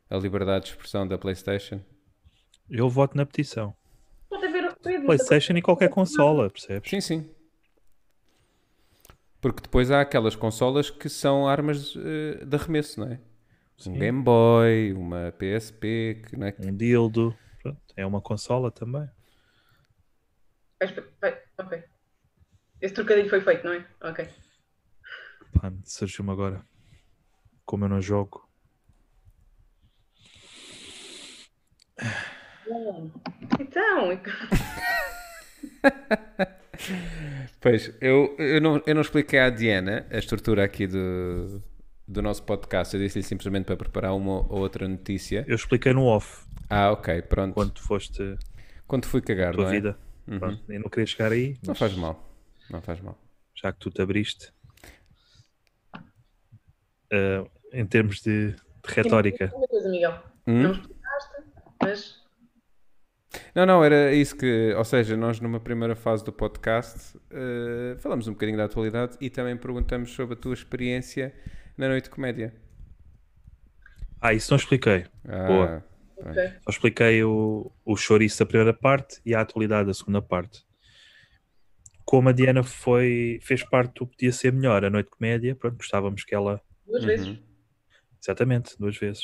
a 0.09 0.17
liberdade 0.17 0.65
de 0.65 0.71
expressão 0.71 1.07
da 1.07 1.17
PlayStation? 1.17 1.79
Eu 2.69 2.89
voto 2.89 3.15
na 3.15 3.25
petição. 3.25 3.75
PlayStation 4.83 5.53
e 5.53 5.61
qualquer 5.61 5.89
consola, 5.89 6.49
percebes? 6.49 6.89
Sim, 6.89 7.01
sim. 7.01 7.29
Porque 9.41 9.61
depois 9.61 9.91
há 9.91 10.01
aquelas 10.01 10.35
consolas 10.35 10.89
que 10.89 11.09
são 11.09 11.47
armas 11.47 11.95
eh, 11.97 12.45
de 12.45 12.55
arremesso, 12.55 12.99
não 13.01 13.07
é? 13.07 13.15
Um 13.15 13.83
Sim. 13.83 13.93
Game 13.99 14.23
Boy, 14.23 14.93
uma 14.93 15.33
PSP, 15.33 16.21
que 16.27 16.37
não 16.37 16.47
é? 16.47 16.55
Um 16.59 16.75
dildo. 16.75 17.37
Pronto, 17.61 17.81
é 17.97 18.05
uma 18.05 18.21
consola 18.21 18.71
também. 18.71 19.09
Ok. 21.57 21.83
Esse 22.81 22.93
trocadilho 22.93 23.29
foi 23.29 23.41
feito, 23.41 23.65
não 23.65 23.73
é? 23.73 23.85
Ok. 24.01 24.27
Pá, 25.53 25.71
surgiu-me 25.83 26.31
agora. 26.31 26.65
Como 27.65 27.85
eu 27.85 27.89
não 27.89 28.01
jogo. 28.01 28.47
Então, 33.59 34.09
Pois, 37.61 37.93
eu, 38.01 38.35
eu, 38.37 38.59
não, 38.59 38.81
eu 38.85 38.95
não 38.95 39.01
expliquei 39.01 39.39
à 39.39 39.49
Diana 39.49 40.05
a 40.11 40.17
estrutura 40.17 40.63
aqui 40.63 40.85
do, 40.87 41.61
do 42.07 42.21
nosso 42.21 42.43
podcast. 42.43 42.95
Eu 42.95 43.01
disse-lhe 43.01 43.23
simplesmente 43.23 43.65
para 43.65 43.77
preparar 43.77 44.13
uma 44.15 44.39
ou 44.51 44.59
outra 44.59 44.87
notícia. 44.87 45.45
Eu 45.47 45.55
expliquei 45.55 45.93
no 45.93 46.05
off 46.05 46.45
Ah, 46.69 46.91
ok, 46.91 47.21
pronto. 47.23 47.53
quando 47.53 47.79
foste 47.79 48.37
Quando 48.87 49.05
fui 49.05 49.21
cagar, 49.21 49.53
tua 49.53 49.63
não 49.65 49.69
é? 49.69 49.73
vida. 49.73 49.97
Uhum. 50.27 50.39
Pronto, 50.39 50.63
eu 50.69 50.79
não 50.79 50.89
queria 50.89 51.05
chegar 51.05 51.31
aí, 51.31 51.57
Não 51.65 51.75
faz 51.75 51.93
mal. 51.95 52.29
Não 52.69 52.81
faz 52.81 52.99
mal. 53.01 53.17
já 53.55 53.71
que 53.71 53.79
tu 53.79 53.89
te 53.91 54.01
abriste. 54.01 54.51
eh, 57.11 57.43
em 57.71 57.85
termos 57.85 58.21
de, 58.21 58.51
de 58.51 58.57
retórica, 58.87 59.51
Uma 59.55 59.67
coisa, 59.67 59.89
Miguel. 59.89 60.23
Hum? 60.47 60.63
Não 60.63 60.71
explicaste, 60.71 61.33
mas 61.81 62.22
Não, 63.55 63.65
não, 63.65 63.83
era 63.83 64.13
isso 64.13 64.35
que, 64.37 64.73
ou 64.77 64.83
seja, 64.85 65.17
nós 65.17 65.39
numa 65.39 65.59
primeira 65.59 65.95
fase 65.95 66.23
do 66.23 66.31
podcast 66.31 67.17
eh, 67.31 67.95
falamos 67.99 68.27
um 68.27 68.33
bocadinho 68.33 68.57
da 68.57 68.65
atualidade 68.65 69.17
e 69.19 69.29
também 69.29 69.57
perguntamos 69.57 70.11
sobre 70.11 70.35
a 70.35 70.37
tua 70.37 70.53
experiência 70.53 71.33
na 71.77 71.87
Noite 71.87 72.05
de 72.05 72.09
Comédia. 72.11 72.53
Ah, 74.21 74.33
isso 74.33 74.51
não 74.51 74.57
expliquei. 74.57 75.05
Ah, 75.27 75.47
Boa. 75.47 75.85
ok. 76.17 76.33
Só 76.63 76.69
expliquei 76.69 77.23
o, 77.23 77.71
o 77.83 77.97
chouriço 77.97 78.39
da 78.39 78.45
primeira 78.45 78.73
parte 78.73 79.19
e 79.25 79.33
a 79.33 79.41
atualidade 79.41 79.87
da 79.87 79.93
segunda 79.93 80.21
parte. 80.21 80.63
Como 82.05 82.29
a 82.29 82.31
Diana 82.31 82.63
foi, 82.63 83.39
fez 83.41 83.63
parte 83.63 83.95
do 83.95 84.07
Podia 84.07 84.31
Ser 84.31 84.53
Melhor, 84.53 84.85
a 84.85 84.89
Noite 84.89 85.07
de 85.07 85.11
Comédia, 85.17 85.55
pronto, 85.55 85.77
gostávamos 85.77 86.23
que 86.23 86.35
ela. 86.35 86.61
duas 86.85 87.01
Uhum. 87.01 87.07
vezes. 87.07 87.39
Exatamente, 88.21 88.77
duas 88.77 88.95
vezes. 88.97 89.23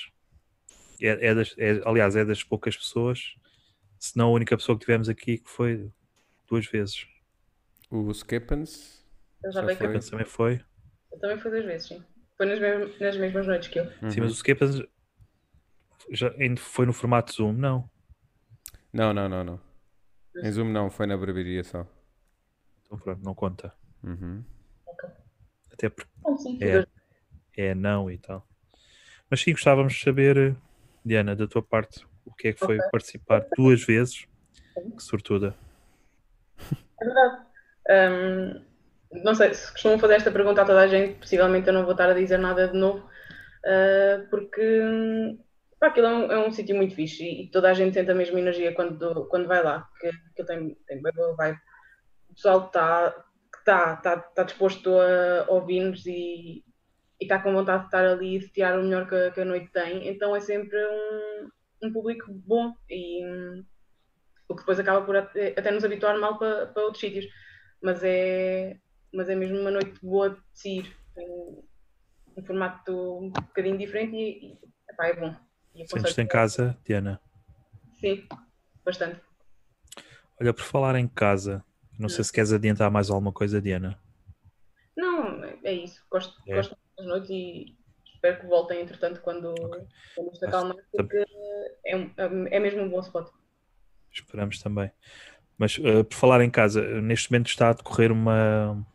É, 1.01 1.27
é 1.27 1.35
das, 1.35 1.53
é- 1.57 1.81
aliás, 1.85 2.15
é 2.15 2.25
das 2.25 2.43
poucas 2.43 2.75
pessoas, 2.75 3.35
se 3.99 4.17
não 4.17 4.29
a 4.29 4.31
única 4.31 4.55
pessoa 4.57 4.77
que 4.77 4.85
tivemos 4.85 5.09
aqui 5.09 5.37
que 5.37 5.49
foi 5.49 5.91
duas 6.47 6.65
vezes. 6.67 7.05
O 7.91 8.09
Skippens. 8.11 9.05
Eu 9.43 9.51
já 9.51 9.61
Já 9.67 9.75
foi. 9.75 9.99
também 9.99 10.25
foi. 10.25 10.65
Eu 11.11 11.19
também 11.19 11.39
fui 11.39 11.51
duas 11.51 11.65
vezes, 11.65 11.87
sim. 11.87 12.03
Foi 12.37 12.45
nas, 12.45 12.59
mesmas- 12.59 12.99
nas 12.99 13.17
mesmas 13.17 13.47
noites 13.47 13.67
que 13.69 13.79
eu. 13.79 13.85
Sim, 14.09 14.21
mas 14.21 14.31
o 14.31 14.35
Skippers 14.35 14.81
já 16.11 16.29
ainda 16.37 16.59
foi 16.61 16.85
no 16.85 16.93
formato 16.93 17.33
Zoom, 17.33 17.53
não. 17.53 17.89
Não, 18.93 19.13
não, 19.13 19.27
não, 19.29 19.43
não. 19.43 19.59
Em 20.43 20.51
Zoom 20.51 20.69
não, 20.71 20.89
foi 20.89 21.05
na 21.05 21.17
barbearia 21.17 21.63
só. 21.63 21.85
Então 22.85 22.97
pronto, 22.97 23.21
não 23.23 23.35
conta. 23.35 23.73
Uhum. 24.03 24.43
Até 25.71 25.89
porque 25.89 26.09
sim, 26.37 26.57
É. 26.61 26.85
é 27.57 27.75
não 27.75 28.09
e 28.09 28.17
tal. 28.17 28.47
Mas 29.29 29.41
sim, 29.41 29.51
gostávamos 29.51 29.93
de 29.93 29.99
saber, 30.03 30.55
Diana, 31.05 31.35
da 31.35 31.47
tua 31.47 31.61
parte, 31.61 32.05
o 32.29 32.35
que 32.35 32.49
é 32.49 32.53
que 32.53 32.59
foi 32.59 32.77
participar 32.91 33.45
duas 33.57 33.83
vezes. 33.83 34.27
Que 34.95 35.03
sortuda. 35.03 35.55
É 37.01 37.05
verdade. 37.05 37.45
Ahm, 37.89 38.61
não 39.11 39.33
sei, 39.33 39.53
se 39.53 39.71
costumam 39.71 39.99
fazer 39.99 40.15
esta 40.15 40.31
pergunta 40.31 40.61
a 40.61 40.65
toda 40.65 40.81
a 40.81 40.87
gente, 40.87 41.19
possivelmente 41.19 41.67
eu 41.67 41.73
não 41.73 41.83
vou 41.83 41.93
estar 41.93 42.09
a 42.09 42.13
dizer 42.13 42.37
nada 42.37 42.67
de 42.67 42.77
novo, 42.77 43.09
ah, 43.65 44.25
porque 44.29 44.81
pá, 45.79 45.87
aquilo 45.87 46.07
é 46.07 46.13
um, 46.13 46.31
é 46.31 46.47
um 46.47 46.51
sítio 46.51 46.75
muito 46.75 46.95
fixe 46.95 47.23
e, 47.23 47.43
e 47.43 47.51
toda 47.51 47.69
a 47.69 47.73
gente 47.73 47.93
sente 47.93 48.11
a 48.11 48.15
mesma 48.15 48.39
energia 48.39 48.73
quando, 48.73 49.25
quando 49.27 49.47
vai 49.47 49.63
lá, 49.63 49.87
que 49.99 50.07
aquilo 50.07 50.47
tem, 50.47 50.77
tem 50.87 51.01
bem 51.01 51.13
boa 51.13 51.35
vibe. 51.35 51.57
O 52.29 52.33
pessoal 52.35 52.65
está 52.67 53.25
tá, 53.65 53.95
tá, 53.97 54.17
tá 54.17 54.43
disposto 54.43 54.91
a 54.99 55.45
ouvir-nos 55.51 56.05
e 56.05 56.63
está 57.19 57.39
com 57.39 57.53
vontade 57.53 57.81
de 57.81 57.87
estar 57.87 58.05
ali 58.05 58.35
e 58.37 58.39
de 58.39 58.49
tirar 58.49 58.79
o 58.79 58.83
melhor 58.83 59.07
que, 59.07 59.31
que 59.31 59.41
a 59.41 59.45
noite 59.45 59.71
tem, 59.71 60.07
então 60.07 60.35
é 60.35 60.39
sempre 60.39 60.77
um, 60.77 61.49
um 61.81 61.91
público 61.91 62.31
bom 62.31 62.73
e 62.89 63.25
hum, 63.25 63.65
o 64.47 64.55
que 64.55 64.61
depois 64.61 64.79
acaba 64.79 65.05
por 65.05 65.15
até, 65.15 65.49
até 65.57 65.71
nos 65.71 65.83
habituar 65.83 66.17
mal 66.19 66.37
para, 66.37 66.67
para 66.67 66.83
outros 66.83 67.01
sítios. 67.01 67.25
Mas 67.81 68.03
é, 68.03 68.77
mas 69.13 69.29
é 69.29 69.35
mesmo 69.35 69.59
uma 69.59 69.71
noite 69.71 69.99
boa 70.03 70.31
de 70.31 70.41
se 70.53 70.77
ir. 70.79 70.97
Tem 71.15 71.27
um 72.37 72.43
formato 72.45 72.91
um 72.91 73.29
bocadinho 73.31 73.77
diferente 73.77 74.15
e, 74.15 74.53
e 74.53 74.59
epá, 74.89 75.07
é 75.07 75.13
bom. 75.13 75.35
Sentes-te 75.85 76.21
em 76.21 76.27
casa, 76.27 76.77
Diana? 76.83 77.21
Sim, 77.99 78.27
bastante. 78.83 79.21
Olha, 80.39 80.53
por 80.53 80.63
falar 80.63 80.95
em 80.95 81.07
casa, 81.07 81.63
não 81.97 82.09
sei 82.09 82.23
se 82.23 82.31
queres 82.31 82.51
adiantar 82.51 82.89
mais 82.89 83.09
alguma 83.09 83.31
coisa, 83.31 83.61
Diana. 83.61 83.99
Não, 84.95 85.43
é 85.43 85.73
isso. 85.73 86.03
Gosto, 86.09 86.33
É. 86.47 86.55
gosto 86.55 86.77
das 86.97 87.07
noites 87.07 87.29
e 87.29 87.77
espero 88.19 88.41
que 88.41 88.47
voltem, 88.47 88.81
entretanto, 88.81 89.21
quando, 89.21 89.55
quando 90.13 90.33
isto 90.33 90.45
acalmar, 90.45 90.75
porque 90.91 91.25
é, 91.85 91.95
um- 91.95 92.11
é 92.47 92.59
mesmo 92.59 92.81
um 92.81 92.89
bom 92.89 92.99
spot. 92.99 93.29
Esperamos 94.11 94.61
também. 94.61 94.91
Mas 95.57 95.79
eh, 95.81 96.03
por 96.03 96.15
falar 96.15 96.41
em 96.41 96.49
casa, 96.49 96.81
neste 97.01 97.31
momento 97.31 97.47
está 97.47 97.69
a 97.69 97.73
decorrer 97.73 98.11
uma, 98.11 98.85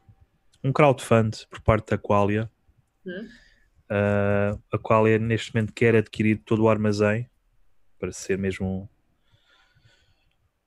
um 0.62 0.72
crowdfund 0.72 1.46
por 1.48 1.60
parte 1.62 1.90
da 1.90 1.98
Qualia. 1.98 2.50
Hum? 3.06 3.28
Uh, 3.90 4.62
a 4.72 4.78
Qualia 4.78 5.18
neste 5.18 5.54
momento 5.54 5.72
quer 5.72 5.94
adquirir 5.94 6.42
todo 6.44 6.62
o 6.62 6.68
armazém 6.68 7.28
para 7.98 8.10
ser 8.12 8.38
mesmo 8.38 8.66
um, 8.66 8.88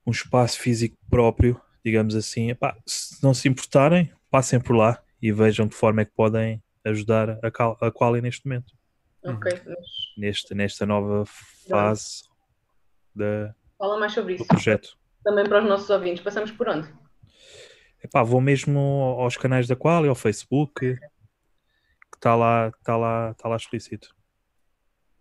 um 0.06 0.10
espaço 0.10 0.58
físico 0.60 0.96
próprio, 1.10 1.60
digamos 1.84 2.14
assim. 2.14 2.50
Epá, 2.50 2.76
se 2.86 3.22
não 3.22 3.34
se 3.34 3.48
importarem, 3.48 4.12
passem 4.30 4.60
por 4.60 4.74
lá 4.74 5.02
e 5.20 5.32
vejam 5.32 5.66
de 5.66 5.72
que 5.72 5.78
forma 5.78 6.02
é 6.02 6.04
que 6.04 6.12
podem 6.12 6.62
ajudar 6.84 7.38
a, 7.44 7.50
Cal- 7.50 7.76
a 7.80 7.90
Qualia 7.90 8.22
neste 8.22 8.46
momento, 8.46 8.72
Ok, 9.24 9.50
mas 9.66 9.78
neste, 10.16 10.54
nesta 10.54 10.86
nova 10.86 11.24
fase 11.68 12.22
da, 13.14 13.54
fala 13.76 13.98
mais 13.98 14.12
sobre 14.12 14.34
do 14.36 14.42
isso. 14.42 14.48
projeto. 14.48 14.96
Também 15.24 15.44
para 15.48 15.62
os 15.62 15.68
nossos 15.68 15.90
ouvintes. 15.90 16.22
Passamos 16.22 16.50
por 16.52 16.68
onde? 16.68 16.88
Epá, 18.02 18.22
vou 18.22 18.40
mesmo 18.40 18.78
aos 19.18 19.36
canais 19.36 19.66
da 19.66 19.74
Qualia, 19.76 20.08
ao 20.08 20.14
Facebook, 20.14 20.72
que 20.96 22.16
está 22.16 22.34
lá, 22.36 22.68
está 22.68 22.96
lá, 22.96 23.30
está 23.32 23.48
lá 23.48 23.56
explícito. 23.56 24.14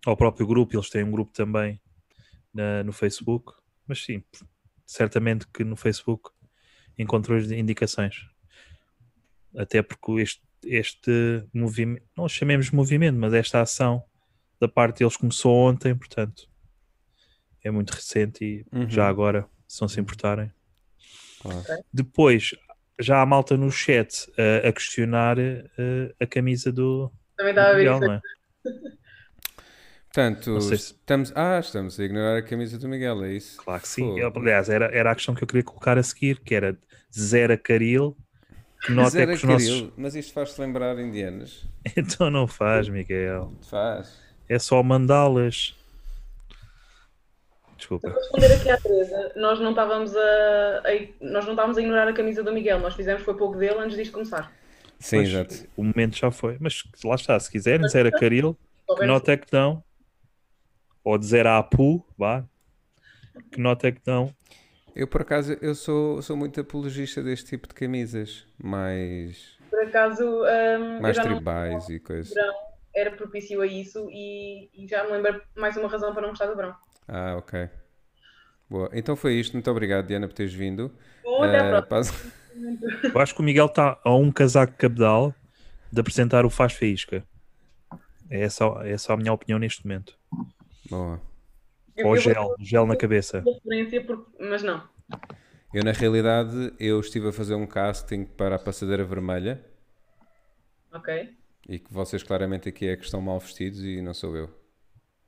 Ao 0.05 0.15
próprio 0.15 0.45
grupo, 0.47 0.75
eles 0.75 0.89
têm 0.89 1.03
um 1.03 1.11
grupo 1.11 1.33
também 1.33 1.81
na- 2.53 2.83
no 2.83 2.93
Facebook, 2.93 3.51
mas 3.87 4.03
sim, 4.05 4.23
certamente 4.85 5.47
que 5.47 5.63
no 5.63 5.75
Facebook 5.75 6.29
encontrou 6.97 7.37
as 7.37 7.49
indicações. 7.51 8.27
Até 9.57 9.81
porque 9.81 10.11
este, 10.21 10.41
este 10.63 11.43
movimento, 11.53 12.03
não 12.17 12.27
chamemos 12.27 12.67
de 12.67 12.75
movimento, 12.75 13.17
mas 13.17 13.33
esta 13.33 13.61
ação 13.61 14.03
da 14.59 14.67
parte 14.67 14.99
deles 14.99 15.15
começou 15.17 15.55
ontem, 15.55 15.95
portanto 15.95 16.49
é 17.63 17.69
muito 17.71 17.91
recente 17.91 18.43
e 18.43 18.65
Uhum. 18.75 18.89
já 18.89 19.07
agora, 19.07 19.47
se 19.67 19.81
não 19.81 19.87
se 19.87 19.99
importarem. 19.99 20.51
Claro. 21.41 21.63
Depois, 21.93 22.51
já 22.99 23.21
há 23.21 23.25
malta 23.25 23.55
no 23.57 23.69
chat 23.71 24.31
eh, 24.37 24.67
a 24.67 24.71
questionar 24.71 25.37
eh, 25.37 26.13
a 26.19 26.25
camisa 26.25 26.71
do, 26.71 27.11
Também 27.35 27.53
do 27.53 27.59
estava 27.59 27.69
a 27.69 27.77
ver 27.77 27.79
Miguel, 27.79 27.97
isso. 27.97 28.05
não 28.07 28.13
é? 28.13 28.21
Portanto, 30.05 30.49
Não 30.51 30.61
sei 30.61 30.77
se- 30.77 30.93
estamos, 30.93 31.31
ah, 31.35 31.59
estamos 31.59 31.99
a 31.99 32.03
ignorar 32.03 32.37
a 32.37 32.41
camisa 32.41 32.77
do 32.79 32.87
Miguel, 32.87 33.23
é 33.25 33.33
isso? 33.33 33.57
Claro 33.57 33.81
que 33.81 33.87
sim. 33.87 34.17
Eu, 34.17 34.31
aliás, 34.35 34.67
era, 34.69 34.85
era 34.87 35.11
a 35.11 35.15
questão 35.15 35.35
que 35.35 35.43
eu 35.43 35.47
queria 35.47 35.63
colocar 35.63 35.97
a 35.97 36.03
seguir, 36.03 36.39
que 36.39 36.55
era 36.55 36.77
Zera 37.15 37.57
Caril. 37.57 38.17
Que 38.83 38.91
nota 38.91 39.19
é 39.21 39.25
que 39.25 39.33
os 39.33 39.41
Caril, 39.41 39.53
nossos... 39.53 39.89
Mas 39.97 40.15
isto 40.15 40.33
faz-te 40.33 40.59
lembrar 40.61 40.97
indianos. 40.99 41.65
Então 41.95 42.29
não 42.29 42.47
faz, 42.47 42.87
Miguel. 42.89 43.53
Faz. 43.69 44.19
É 44.49 44.59
só 44.59 44.81
mandá-las. 44.83 45.75
Desculpa. 47.77 48.09
Para 48.09 48.19
responder 48.19 48.51
aqui 48.53 48.69
à 48.69 48.77
Teresa, 48.77 49.31
nós 49.35 49.59
não 49.59 49.69
estávamos 49.71 50.15
a, 50.15 50.19
a- 50.19 51.07
nós 51.21 51.45
não 51.45 51.51
estávamos 51.53 51.77
a 51.77 51.81
ignorar 51.81 52.07
a 52.07 52.13
camisa 52.13 52.43
do 52.43 52.51
Miguel, 52.51 52.79
nós 52.79 52.95
fizemos 52.95 53.21
foi 53.23 53.35
pouco 53.35 53.57
dele 53.57 53.79
antes 53.79 53.95
disto 53.95 54.11
começar. 54.13 54.51
Sim, 54.99 55.17
Pois, 55.17 55.29
exato. 55.29 55.67
O 55.77 55.83
momento 55.83 56.17
já 56.17 56.31
foi. 56.31 56.57
Mas 56.59 56.83
lá 57.05 57.15
está, 57.15 57.39
se 57.39 57.51
quiserem, 57.51 57.87
Zera 57.87 58.09
Caril, 58.11 58.57
Se 58.89 58.95
que 58.95 59.05
nota 59.05 59.31
é 59.33 59.37
que 59.37 59.51
dão? 59.51 59.83
Ou 61.03 61.17
de 61.19 61.25
Zera 61.27 61.57
Apu, 61.57 62.03
vá. 62.17 62.43
Que 63.51 63.59
nota 63.61 63.87
é 63.87 63.91
que 63.91 64.01
dão? 64.03 64.33
Eu, 64.97 65.07
por 65.07 65.21
acaso, 65.21 65.55
eu 65.61 65.75
sou, 65.75 66.21
sou 66.23 66.35
muito 66.35 66.59
apologista 66.59 67.21
deste 67.21 67.45
tipo 67.49 67.67
de 67.67 67.75
camisas. 67.75 68.45
Mais, 68.57 69.55
Por 69.69 69.79
acaso, 69.83 70.23
eu 70.23 71.01
mais 71.01 71.15
já 71.15 71.23
não 71.23 71.31
tribais 71.35 71.87
e 71.89 71.99
coisas. 71.99 72.33
verão 72.33 72.53
era 72.95 73.11
propício 73.11 73.61
a 73.61 73.67
isso 73.67 74.09
e, 74.11 74.69
e 74.73 74.87
já 74.87 75.03
me 75.03 75.11
lembro 75.11 75.39
mais 75.55 75.77
uma 75.77 75.87
razão 75.87 76.11
para 76.13 76.23
não 76.23 76.29
gostar 76.29 76.47
do 76.47 76.55
verão. 76.55 76.75
Ah, 77.07 77.35
ok. 77.37 77.69
Boa. 78.67 78.89
Então 78.91 79.15
foi 79.15 79.35
isto. 79.35 79.53
Muito 79.53 79.69
obrigado, 79.69 80.07
Diana, 80.07 80.27
por 80.27 80.33
teres 80.33 80.53
vindo. 80.53 80.91
Bom, 81.23 81.43
até 81.43 81.59
à 81.59 81.77
Ah, 81.77 81.81
próxima. 81.83 81.87
paz- 81.87 82.37
Eu 83.13 83.21
acho 83.21 83.35
que 83.35 83.41
o 83.41 83.43
Miguel 83.43 83.67
está 83.67 83.99
a 84.03 84.15
um 84.15 84.31
casaco 84.31 84.73
cabedal 84.77 85.31
de 85.91 86.01
apresentar 86.01 86.43
o 86.43 86.49
Faz 86.49 86.73
Faísca. 86.73 87.23
É 88.31 88.41
essa, 88.41 88.65
é 88.83 88.93
essa 88.93 89.13
a 89.13 89.17
minha 89.17 89.31
opinião 89.31 89.59
neste 89.59 89.85
momento. 89.85 90.17
Boa. 90.89 91.21
Ou 92.03 92.15
eu 92.15 92.21
vou 92.21 92.33
gel, 92.33 92.55
gel 92.59 92.85
na 92.85 92.95
cabeça. 92.95 93.41
ter 93.41 93.51
referência, 93.51 94.03
porque- 94.05 94.43
mas 94.43 94.63
não. 94.63 94.87
Eu, 95.73 95.83
na 95.83 95.91
realidade, 95.91 96.73
eu 96.79 96.99
estive 96.99 97.27
a 97.29 97.31
fazer 97.33 97.55
um 97.55 97.67
casting 97.67 98.23
para 98.25 98.55
a 98.55 98.59
Passadeira 98.59 99.03
Vermelha 99.03 99.63
Ok. 100.93 101.35
e 101.67 101.79
que 101.79 101.91
vocês 101.93 102.23
claramente 102.23 102.69
aqui 102.69 102.87
é 102.87 102.95
que 102.95 103.03
estão 103.03 103.21
mal 103.21 103.39
vestidos 103.39 103.83
e 103.83 104.01
não 104.01 104.13
sou 104.13 104.35
eu. 104.35 104.49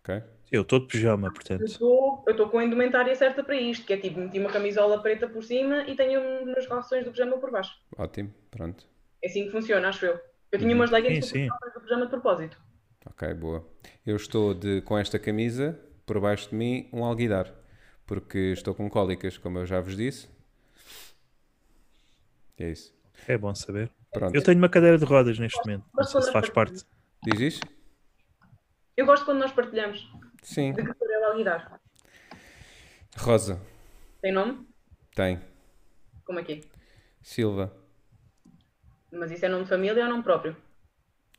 Ok? 0.02 0.24
Eu 0.52 0.64
estou 0.64 0.80
de 0.80 0.88
pijama, 0.88 1.32
portanto. 1.32 1.62
eu 1.62 2.24
estou 2.32 2.50
com 2.50 2.58
a 2.58 2.64
indumentária 2.66 3.14
certa 3.16 3.44
para 3.44 3.56
isto, 3.56 3.86
que 3.86 3.94
é 3.94 3.98
tipo, 3.98 4.20
meti 4.20 4.40
uma 4.40 4.50
camisola 4.50 5.00
preta 5.02 5.28
por 5.28 5.44
cima 5.44 5.84
e 5.84 5.96
tenho 5.96 6.20
umas 6.44 6.66
calções 6.66 7.06
do 7.06 7.12
pijama 7.12 7.38
por 7.38 7.52
baixo. 7.52 7.72
Ótimo. 7.98 8.34
Pronto. 8.50 8.86
É 9.22 9.28
assim 9.28 9.46
que 9.46 9.52
funciona, 9.52 9.90
acho 9.90 10.06
eu. 10.06 10.20
Eu 10.52 10.58
tinha 10.58 10.74
umas 10.74 10.90
leggings 10.90 11.28
Sim, 11.28 11.44
sim. 11.44 11.48
do 11.76 11.82
pijama 11.82 12.06
de 12.06 12.10
propósito. 12.12 12.58
Ok, 13.06 13.32
boa. 13.36 13.68
Eu 14.06 14.16
estou 14.16 14.54
de, 14.56 14.82
com 14.82 14.98
esta 14.98 15.20
camisa, 15.20 15.80
por 16.10 16.20
baixo 16.20 16.50
de 16.50 16.56
mim, 16.56 16.90
um 16.92 17.06
alguidar. 17.06 17.54
Porque 18.08 18.40
estou 18.52 18.74
com 18.74 18.90
cólicas, 18.90 19.38
como 19.38 19.60
eu 19.60 19.66
já 19.68 19.80
vos 19.80 19.96
disse. 19.96 20.28
É 22.58 22.72
isso. 22.72 22.92
É 23.28 23.38
bom 23.38 23.54
saber. 23.54 23.92
Pronto. 24.12 24.34
Eu 24.34 24.44
tenho 24.44 24.58
uma 24.58 24.70
cadeira 24.70 24.98
de 24.98 25.06
rodas 25.06 25.38
neste 25.38 25.60
momento. 25.60 25.86
Não 25.94 26.04
sei 26.04 26.20
se 26.24 26.32
faz 26.32 26.50
parte. 26.50 26.84
Diz 27.22 27.40
isso? 27.40 27.62
Eu 28.98 29.06
gosto 29.06 29.24
quando 29.24 29.38
nós 29.38 29.52
partilhamos. 29.52 30.12
Sim. 30.42 30.74
De 30.74 30.84
que 30.84 30.94
cor 30.96 31.12
é 31.12 31.20
o 31.20 31.26
alguidar? 31.26 31.80
Rosa. 33.16 33.62
Tem 34.20 34.32
nome? 34.32 34.68
Tem. 35.14 35.40
Como 36.26 36.40
é 36.40 36.44
que 36.44 36.54
é? 36.54 36.62
Silva. 37.22 37.72
Mas 39.12 39.30
isso 39.30 39.46
é 39.46 39.50
nome 39.50 39.66
de 39.66 39.70
família 39.70 40.04
ou 40.06 40.10
nome 40.10 40.24
próprio? 40.24 40.58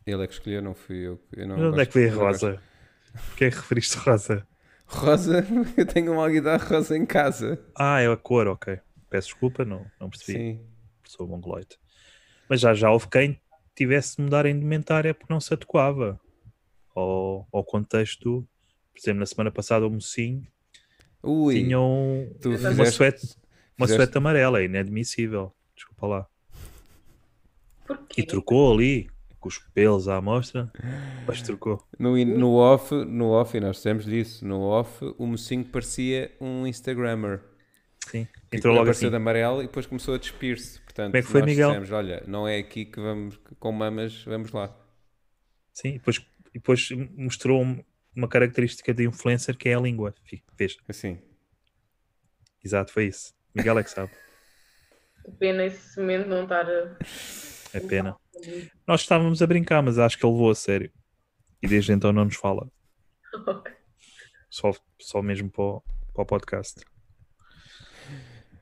Ele 0.06 0.22
é 0.22 0.26
que 0.28 0.34
escolheu, 0.34 0.62
não 0.62 0.74
fui 0.76 0.98
eu. 0.98 1.20
eu 1.32 1.48
não 1.48 1.70
onde 1.70 1.82
é 1.82 1.86
que 1.86 1.94
veio 1.94 2.16
rosa? 2.16 2.62
Porquê 3.30 3.46
é 3.46 3.50
que 3.50 3.56
referiste 3.56 3.98
rosa? 3.98 4.46
Rosa? 4.90 5.44
Eu 5.76 5.86
tenho 5.86 6.12
um 6.12 6.20
alguidar 6.20 6.60
rosa 6.60 6.96
em 6.96 7.06
casa. 7.06 7.58
Ah, 7.78 8.00
é 8.00 8.06
a 8.08 8.16
cor, 8.16 8.46
ok. 8.48 8.78
Peço 9.08 9.28
desculpa, 9.28 9.64
não, 9.64 9.86
não 10.00 10.10
percebi. 10.10 10.38
Sim. 10.38 10.60
Sou 11.06 11.26
mongoloide. 11.26 11.78
Mas 12.48 12.60
já 12.60 12.74
já 12.74 12.90
houve 12.90 13.08
quem 13.08 13.40
tivesse 13.74 14.16
de 14.16 14.22
mudar 14.22 14.46
a 14.46 14.50
indumentária 14.50 15.14
porque 15.14 15.32
não 15.32 15.40
se 15.40 15.52
adequava 15.54 16.20
ao, 16.94 17.46
ao 17.52 17.64
contexto. 17.64 18.46
Por 18.92 18.98
exemplo, 19.00 19.20
na 19.20 19.26
semana 19.26 19.50
passada 19.50 19.86
o 19.86 19.90
mocinho 19.90 20.46
Ui. 21.22 21.54
tinha 21.54 21.80
um- 21.80 22.32
tu 22.40 22.50
uma 22.50 22.58
fizeste- 22.58 22.94
suéte, 22.96 23.22
uma 23.78 23.86
fizeste- 23.86 23.96
suéte 23.96 24.18
amarela, 24.18 24.60
é 24.60 24.64
inadmissível. 24.64 25.52
Desculpa 25.74 26.06
lá. 26.06 26.26
Porquê? 27.86 28.20
E 28.22 28.26
trocou 28.26 28.72
ali, 28.74 29.08
com 29.40 29.48
os 29.48 29.58
pelos 29.58 30.06
à 30.06 30.16
amostra, 30.16 30.70
mas 31.26 31.40
trocou. 31.42 31.82
No, 31.98 32.16
no 32.24 32.54
off, 32.56 32.94
no 32.94 33.30
off, 33.30 33.56
e 33.56 33.60
nós 33.60 33.76
dissemos 33.76 34.04
disso, 34.04 34.46
no 34.46 34.60
off, 34.60 35.02
o 35.18 35.26
mocinho 35.26 35.64
parecia 35.64 36.30
um 36.40 36.66
Instagrammer. 36.66 37.40
Sim. 38.06 38.26
Que 38.50 38.56
Entrou 38.58 38.74
logo 38.74 38.90
assim. 38.90 39.08
de 39.08 39.16
amarelo 39.16 39.62
e 39.62 39.66
depois 39.66 39.86
começou 39.86 40.14
a 40.14 40.18
despir-se. 40.18 40.80
Portanto, 40.80 41.12
Como 41.12 41.16
é 41.16 41.22
que 41.22 41.28
foi, 41.28 41.40
nós 41.40 41.50
Miguel? 41.50 41.68
dissemos, 41.68 41.90
olha, 41.92 42.22
não 42.26 42.46
é 42.46 42.58
aqui 42.58 42.84
que 42.84 43.00
vamos, 43.00 43.38
com 43.58 43.72
mamas, 43.72 44.22
vamos 44.24 44.52
lá. 44.52 44.76
Sim, 45.72 45.90
e 45.90 45.92
depois, 45.94 46.20
depois 46.52 46.88
mostrou 47.16 47.62
um- 47.62 47.82
uma 48.14 48.26
característica 48.28 48.92
de 48.92 49.06
influencer 49.06 49.56
que 49.56 49.68
é 49.68 49.74
a 49.74 49.80
língua. 49.80 50.14
Vês? 50.58 50.76
Assim. 50.88 51.18
Exato, 52.64 52.92
foi 52.92 53.06
isso. 53.06 53.32
Miguel 53.54 53.78
é 53.78 53.82
que 53.84 53.90
sabe. 53.90 54.10
Pena 55.38 55.64
esse 55.66 55.98
momento 56.00 56.26
não 56.26 56.42
estar. 56.42 56.66
uh, 56.66 56.96
É 57.72 57.80
pena. 57.80 58.16
Nós 58.86 59.02
estávamos 59.02 59.42
a 59.42 59.46
brincar, 59.46 59.82
mas 59.82 59.98
acho 59.98 60.18
que 60.18 60.24
ele 60.24 60.32
levou 60.32 60.50
a 60.50 60.54
sério. 60.54 60.90
E 61.62 61.68
desde 61.68 61.92
então 61.92 62.12
não 62.12 62.24
nos 62.24 62.36
fala. 62.36 62.70
Ok. 63.46 63.72
Só, 64.48 64.72
só 64.98 65.22
mesmo 65.22 65.50
para 65.50 65.62
o, 65.62 65.82
para 66.12 66.22
o 66.22 66.26
podcast. 66.26 66.80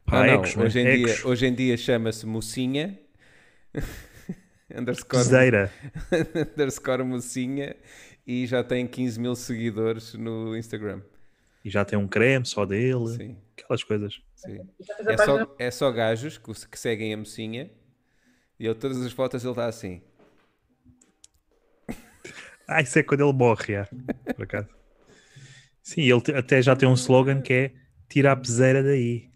Ah, 0.07 0.27
não, 0.27 0.35
ecos, 0.35 0.57
né? 0.57 0.65
hoje, 0.65 0.81
em 0.81 0.97
dia, 0.97 1.27
hoje 1.27 1.47
em 1.47 1.55
dia 1.55 1.77
chama-se 1.77 2.27
mocinha. 2.27 2.99
underscore, 4.75 5.23
Peseira. 5.23 5.73
underscore 6.55 7.05
mocinha 7.05 7.77
e 8.27 8.47
já 8.47 8.63
tem 8.63 8.87
15 8.87 9.21
mil 9.21 9.35
seguidores 9.35 10.15
no 10.15 10.57
Instagram. 10.57 11.03
E 11.65 11.71
já 11.71 11.85
tem 11.85 11.99
um 11.99 12.09
creme 12.09 12.45
só 12.47 12.65
dele. 12.65 13.09
Sim, 13.09 13.37
Aquelas 13.57 13.83
coisas. 13.85 14.21
sim. 14.35 14.59
É 15.07 15.17
só, 15.17 15.55
é 15.59 15.71
só 15.71 15.91
gajos 15.91 16.39
que, 16.39 16.53
que 16.69 16.79
seguem 16.79 17.13
a 17.13 17.17
mocinha 17.17 17.71
e 18.59 18.67
ele, 18.67 18.75
todas 18.75 19.01
as 19.05 19.13
fotos 19.13 19.43
ele 19.43 19.53
está 19.53 19.67
assim. 19.67 20.03
Ah, 22.71 22.83
isso 22.83 22.99
é 22.99 23.03
quando 23.03 23.25
ele 23.25 23.33
morre, 23.33 23.73
já, 23.73 23.89
por 24.37 24.43
acaso. 24.43 24.69
Sim, 25.83 26.03
ele 26.03 26.37
até 26.37 26.61
já 26.61 26.77
tem 26.77 26.87
um 26.87 26.93
slogan 26.93 27.41
que 27.41 27.53
é 27.55 27.73
tira 28.11 28.33
a 28.33 28.37
peseira 28.37 28.83
daí. 28.83 29.31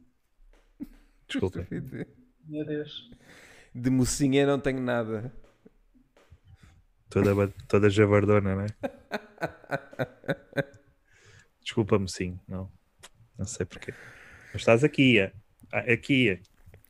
Desculpa. 1.26 1.66
Meu 2.46 2.66
Deus. 2.66 3.10
De 3.74 3.88
mocinha 3.88 4.46
não 4.46 4.60
tenho 4.60 4.82
nada. 4.82 5.32
Toda, 7.08 7.48
toda 7.68 7.88
javardona, 7.88 8.54
não 8.54 8.62
é? 8.62 8.66
Desculpa-me, 11.62 12.10
sim. 12.10 12.38
Não, 12.46 12.70
não 13.38 13.46
sei 13.46 13.64
porquê. 13.64 13.94
Mas 14.52 14.60
estás 14.60 14.84
aqui, 14.84 15.18
é. 15.18 15.32
Aqui, 15.72 16.30
é. 16.30 16.40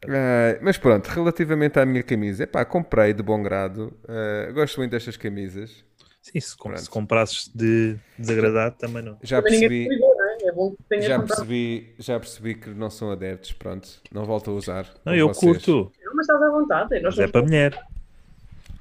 Ah, 0.08 0.58
mas 0.60 0.76
pronto, 0.78 1.06
relativamente 1.08 1.78
à 1.78 1.86
minha 1.86 2.02
camisa, 2.02 2.42
epá, 2.44 2.64
comprei 2.64 3.12
de 3.12 3.22
bom 3.22 3.42
grado. 3.42 3.92
Ah, 4.08 4.50
gosto 4.52 4.78
muito 4.78 4.90
destas 4.90 5.16
camisas. 5.16 5.84
Sim, 6.20 6.38
se, 6.40 6.56
com- 6.56 6.76
se 6.76 6.88
comprasses 6.88 7.50
de 7.52 7.96
desagradado 8.16 8.76
também 8.76 9.02
não. 9.02 9.18
Já 9.22 9.42
Também 9.42 9.58
percebi, 9.58 9.84
te 9.84 9.88
ligou, 9.94 10.14
não 10.16 10.24
é? 10.24 10.36
É 10.44 10.52
bom 10.52 10.74
que 10.88 11.00
já 11.02 11.18
percebi, 11.20 11.94
já 11.98 12.18
percebi 12.20 12.54
que 12.54 12.70
não 12.70 12.90
são 12.90 13.10
adeptos. 13.10 13.52
Pronto, 13.52 13.88
não 14.12 14.24
volto 14.24 14.50
a 14.50 14.54
usar. 14.54 14.86
Não, 15.04 15.14
eu 15.14 15.28
vocês. 15.28 15.52
curto, 15.64 15.92
Não, 16.04 16.14
mas 16.14 16.24
estás 16.28 16.42
à 16.42 16.50
vontade. 16.50 17.00
Nós 17.00 17.18
é 17.18 17.26
para 17.26 17.42
mulher. 17.42 17.76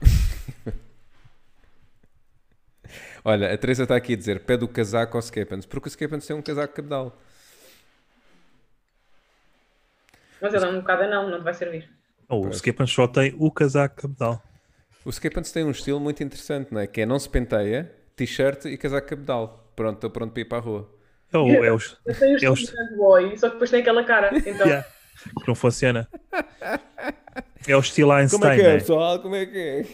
Olha, 3.23 3.53
a 3.53 3.57
Teresa 3.57 3.83
está 3.83 3.95
aqui 3.95 4.13
a 4.13 4.17
dizer: 4.17 4.41
pede 4.41 4.63
o 4.63 4.67
casaco 4.67 5.17
ao 5.17 5.21
Skepans, 5.21 5.65
porque 5.65 5.87
o 5.87 5.91
Skepans 5.91 6.25
tem 6.25 6.35
um 6.35 6.41
casaco 6.41 6.73
cabedal. 6.75 7.19
Mas 10.41 10.53
ele 10.53 10.65
é 10.65 10.67
um 10.67 10.79
bocado 10.79 11.07
não, 11.09 11.29
não 11.29 11.39
te 11.39 11.43
vai 11.43 11.53
servir. 11.53 11.89
Oh, 12.27 12.47
o. 12.47 12.49
Skipan 12.49 12.87
só 12.87 13.07
tem 13.07 13.35
o 13.37 13.51
casaco 13.51 14.01
cabedal. 14.01 14.41
O 15.03 15.11
Skepans 15.11 15.51
tem 15.51 15.63
um 15.63 15.71
estilo 15.71 15.99
muito 15.99 16.23
interessante, 16.23 16.71
não 16.71 16.79
é? 16.79 16.85
Que 16.85 17.01
é 17.01 17.05
não 17.05 17.17
se 17.17 17.27
penteia, 17.27 17.91
t-shirt 18.15 18.65
e 18.65 18.77
casaco 18.77 19.07
cabedal. 19.07 19.71
Pronto, 19.75 19.95
estou 19.95 20.09
pronto 20.11 20.31
para 20.31 20.41
ir 20.41 20.45
para 20.45 20.59
a 20.59 20.61
rua. 20.61 20.89
É 21.33 21.37
o, 21.37 21.65
é 21.65 21.71
os, 21.71 21.97
Eu 22.05 22.13
tenho 22.13 22.37
É 22.43 22.49
o 22.49 22.53
estilo 22.53 22.87
de 22.87 22.95
boy, 22.97 23.37
só 23.37 23.47
que 23.47 23.53
depois 23.53 23.71
tem 23.71 23.81
aquela 23.81 24.03
cara. 24.03 24.31
Então, 24.37 24.67
Yeah, 24.67 24.85
que 25.39 25.47
não 25.47 25.55
funciona. 25.55 26.07
É 27.67 27.75
o 27.75 27.79
estilo 27.79 28.11
Einstein, 28.11 28.39
Como 28.39 28.51
é 28.51 28.55
que 28.55 28.61
é, 28.61 28.67
né? 28.67 28.79
pessoal? 28.79 29.19
Como 29.19 29.35
é 29.35 29.45
que 29.45 29.57
é? 29.57 29.85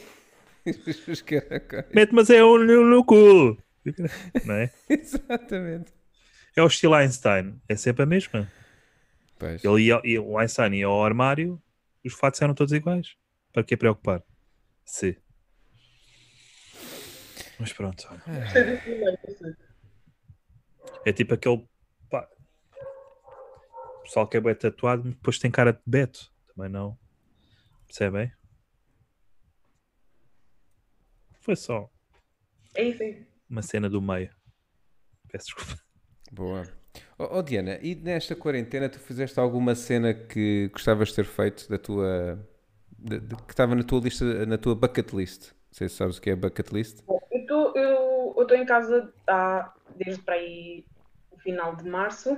Mete, 1.93 2.13
mas 2.13 2.29
é 2.29 2.43
um 2.43 2.57
no, 2.57 2.83
no 2.83 3.05
cu. 3.05 3.57
Não 4.45 4.55
é? 4.55 4.69
Exatamente. 4.89 5.93
É 6.55 6.61
o 6.61 6.67
estilo 6.67 6.95
Einstein. 6.95 7.61
É 7.69 7.75
sempre 7.75 8.03
a 8.03 8.05
mesma. 8.05 8.51
Pois. 9.39 9.63
Ele 9.63 9.81
ia, 9.83 10.01
ia- 10.03 10.21
o 10.21 10.37
Einstein 10.37 10.73
ia 10.75 10.87
ao 10.87 11.03
armário 11.03 11.61
os 12.05 12.13
fatos 12.13 12.41
eram 12.41 12.53
todos 12.55 12.71
iguais. 12.73 13.15
Para 13.51 13.63
que 13.63 13.75
preocupar? 13.77 14.23
Se. 14.85 15.21
Mas 17.59 17.73
pronto. 17.73 18.07
olha. 18.09 19.57
É 21.05 21.11
tipo 21.11 21.33
aquele. 21.33 21.67
Pá, 22.09 22.27
o 23.97 24.01
pessoal 24.03 24.27
que 24.27 24.37
é 24.37 24.41
bem 24.41 24.55
tatuado, 24.55 25.03
mas 25.03 25.13
depois 25.15 25.37
tem 25.39 25.51
cara 25.51 25.73
de 25.73 25.81
Beto. 25.85 26.31
Também 26.55 26.69
não. 26.71 26.97
Percebem? 27.87 28.31
Foi 31.41 31.55
só 31.55 31.89
é 32.75 32.83
isso 32.83 33.01
aí. 33.03 33.25
uma 33.49 33.61
cena 33.61 33.89
do 33.89 34.01
meio. 34.01 34.29
Peço 35.29 35.45
desculpa. 35.47 35.81
Boa. 36.31 36.63
Oh, 37.19 37.39
oh, 37.39 37.41
Diana, 37.41 37.79
e 37.81 37.95
nesta 37.95 38.35
quarentena 38.35 38.87
tu 38.89 38.99
fizeste 38.99 39.39
alguma 39.39 39.73
cena 39.73 40.13
que 40.13 40.69
gostavas 40.71 41.09
de 41.09 41.15
ter 41.15 41.25
feito 41.25 41.67
da 41.69 41.77
tua. 41.77 42.39
de- 42.99 43.19
de- 43.19 43.35
que 43.35 43.51
estava 43.51 43.75
na 43.75 43.83
tua 43.83 43.99
lista, 44.01 44.45
na 44.45 44.57
tua 44.57 44.75
bucket 44.75 45.13
list? 45.13 45.51
Não 45.51 45.73
sei 45.73 45.87
se 45.89 45.95
sabes 45.95 46.17
o 46.17 46.21
que 46.21 46.31
é 46.31 46.35
bucket 46.35 46.71
list. 46.71 47.03
Bom, 47.05 47.19
eu 47.75 48.35
estou 48.41 48.57
em 48.57 48.65
casa 48.65 49.13
há, 49.27 49.71
desde 49.95 50.21
para 50.23 50.35
aí 50.35 50.85
o 51.31 51.37
final 51.39 51.75
de 51.75 51.87
março. 51.87 52.35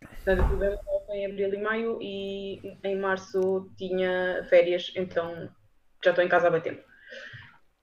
Portanto, 0.00 0.62
eu 0.62 0.78
volta 0.84 1.14
em 1.14 1.26
abril 1.26 1.54
e 1.54 1.58
maio 1.58 1.98
e 2.02 2.78
em 2.84 2.96
março 2.98 3.70
tinha 3.76 4.44
férias, 4.48 4.92
então 4.96 5.48
já 6.04 6.10
estou 6.10 6.24
em 6.24 6.28
casa 6.28 6.48
há 6.48 6.50
bem 6.50 6.60
tempo. 6.60 6.82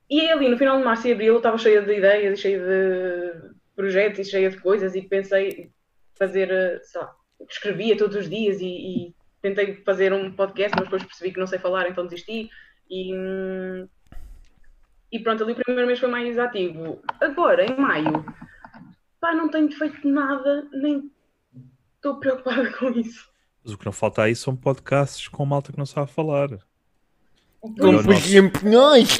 E 0.10 0.30
ali 0.30 0.50
no 0.50 0.58
final 0.58 0.78
de 0.78 0.84
março 0.84 1.08
e 1.08 1.12
abril 1.14 1.38
estava 1.38 1.58
cheia 1.58 1.82
de 1.82 1.94
ideias 1.98 2.38
e 2.40 2.42
cheia 2.42 2.60
de 2.60 3.56
projetos 3.76 4.20
e 4.20 4.30
cheia 4.32 4.50
de 4.50 4.60
coisas 4.60 4.96
e 4.96 5.02
pensei 5.02 5.72
fazer, 6.18 6.50
eh, 6.52 6.80
sei 6.84 7.02
lá, 7.02 7.16
escrevia 7.50 7.98
todos 7.98 8.16
os 8.16 8.30
dias 8.30 8.60
e, 8.62 8.66
e 8.66 9.16
tentei 9.42 9.76
fazer 9.84 10.14
um 10.14 10.32
podcast, 10.32 10.72
mas 10.76 10.86
depois 10.86 11.04
percebi 11.04 11.32
que 11.34 11.40
não 11.40 11.48
sei 11.48 11.60
falar, 11.60 11.90
então 11.90 12.06
desisti. 12.08 12.50
E, 12.90 13.12
e 15.12 15.20
pronto, 15.20 15.44
ali 15.44 15.54
o 15.54 15.56
primeiro 15.56 15.88
mês 15.88 16.00
foi 16.00 16.10
mais 16.10 16.38
ativo. 16.38 17.02
Agora, 17.22 17.66
em 17.66 17.76
maio, 17.78 18.26
pá, 19.20 19.34
não 19.34 19.50
tenho 19.50 19.72
feito 19.72 20.08
nada, 20.08 20.68
nem 20.74 21.12
estou 21.96 22.20
preocupada 22.20 22.72
com 22.78 22.90
isso. 22.92 23.30
Mas 23.64 23.74
o 23.74 23.78
que 23.78 23.86
não 23.86 23.92
falta 23.92 24.24
aí 24.24 24.36
são 24.36 24.56
podcasts 24.56 25.28
com 25.28 25.46
malta 25.46 25.72
que 25.72 25.78
não 25.78 25.86
sabe 25.86 26.12
falar. 26.12 26.50
Por 27.60 27.76
Como 27.80 28.12
exemplo, 28.14 28.70
nós? 28.70 29.18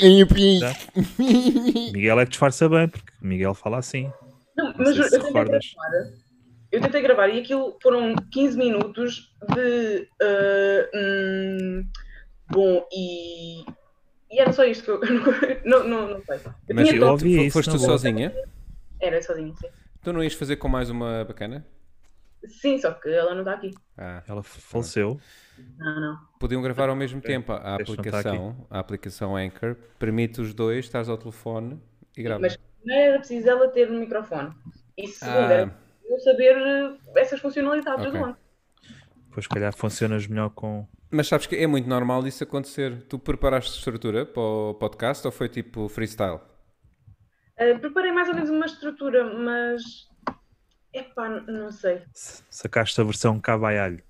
Miguel 1.92 2.20
é 2.20 2.26
que 2.26 2.30
disfarça 2.30 2.70
bem, 2.70 2.88
porque 2.88 3.12
Miguel 3.20 3.56
fala 3.56 3.80
assim. 3.80 4.12
não, 4.56 4.66
Não 4.68 4.74
mas 4.78 4.90
sei 4.96 5.00
eu, 5.06 5.10
se 5.10 5.16
eu 5.16 5.24
recordas. 5.24 5.66
gravar. 5.74 6.25
Eu 6.76 6.82
tentei 6.82 7.02
gravar 7.02 7.30
e 7.30 7.40
aquilo 7.40 7.78
foram 7.82 8.14
15 8.32 8.58
minutos 8.58 9.34
de 9.56 10.08
ah, 10.22 10.90
hum, 10.94 11.88
bom 12.52 12.86
e, 12.92 13.62
e 14.32 14.40
era 14.40 14.52
só 14.52 14.66
isto 14.66 14.84
que 14.84 14.92
eu 14.92 15.00
não, 15.66 15.88
não, 15.88 16.08
não 16.10 16.22
sei. 16.26 16.38
Eu 16.68 16.76
Mas 16.76 16.90
tinha 16.90 17.00
eu 17.00 17.08
ouvi 17.10 17.46
isso 17.46 17.54
foste 17.54 17.72
tu 17.72 17.80
sozinha? 17.80 18.34
Era 19.00 19.22
sozinho, 19.22 19.56
sim. 19.56 19.68
Tu 20.04 20.12
não 20.12 20.24
ias 20.24 20.34
fazer 20.34 20.58
com 20.58 20.68
mais 20.68 20.90
uma 20.90 21.24
bacana? 21.24 21.66
Sim, 22.48 22.78
só 22.78 22.92
que 22.92 23.10
ela 23.10 23.32
não 23.34 23.40
está 23.40 23.54
aqui. 23.54 23.74
Ah, 23.98 24.22
Ela 24.28 24.44
faleceu. 24.44 25.20
Não, 25.78 26.00
não. 26.02 26.20
podiam 26.40 26.62
gravar 26.62 26.90
ao 26.90 26.96
mesmo 26.96 27.22
tempo. 27.22 27.52
A 27.54 27.56
está 27.56 27.76
aplicação, 27.76 28.68
a 28.70 28.80
aplicação 28.80 29.36
Anchor 29.36 29.76
permite 29.98 30.42
os 30.42 30.54
dois, 30.54 30.86
estás 30.86 31.08
ao 31.10 31.18
telefone 31.18 31.82
e 32.16 32.22
grava. 32.22 32.42
Mas 32.42 32.58
primeiro 32.58 33.10
era 33.12 33.18
preciso 33.20 33.50
ela 33.50 33.68
ter 33.70 33.90
um 33.90 34.00
microfone. 34.00 34.52
E 34.98 35.08
segundo 35.08 35.38
Ah. 35.38 35.54
era 35.54 35.85
eu 36.10 36.20
saber 36.20 36.56
eh, 36.58 36.98
essas 37.20 37.40
funcionalidades 37.40 38.06
Ok. 38.06 38.12
do 38.20 38.26
banco. 38.26 38.40
Depois, 39.30 39.46
se 39.46 39.50
calhar, 39.50 39.74
funcionas 39.76 40.28
melhor 40.28 40.50
com. 40.52 40.88
Mas 41.12 41.28
sabes 41.28 41.46
que 41.48 41.56
é 41.56 41.68
muito 41.68 41.88
normal 41.90 42.26
isso 42.28 42.44
acontecer. 42.44 43.04
Tu 43.08 43.20
preparaste 43.20 43.78
estrutura 43.78 44.26
para 44.26 44.42
o 44.42 44.74
podcast 44.76 45.26
ou 45.28 45.32
foi 45.32 45.50
tipo 45.50 45.88
freestyle? 45.90 46.40
Uh, 47.60 47.80
preparei 47.80 48.12
mais 48.12 48.28
ou 48.30 48.36
menos 48.36 48.50
uma 48.50 48.66
estrutura, 48.66 49.24
mas 49.34 49.82
epá, 50.94 51.30
não 51.30 51.72
sei. 51.72 52.02
se- 52.14 52.44
Sacaste 52.50 53.00
a 53.00 53.04
versão 53.04 53.40
cavaialho. 53.40 54.04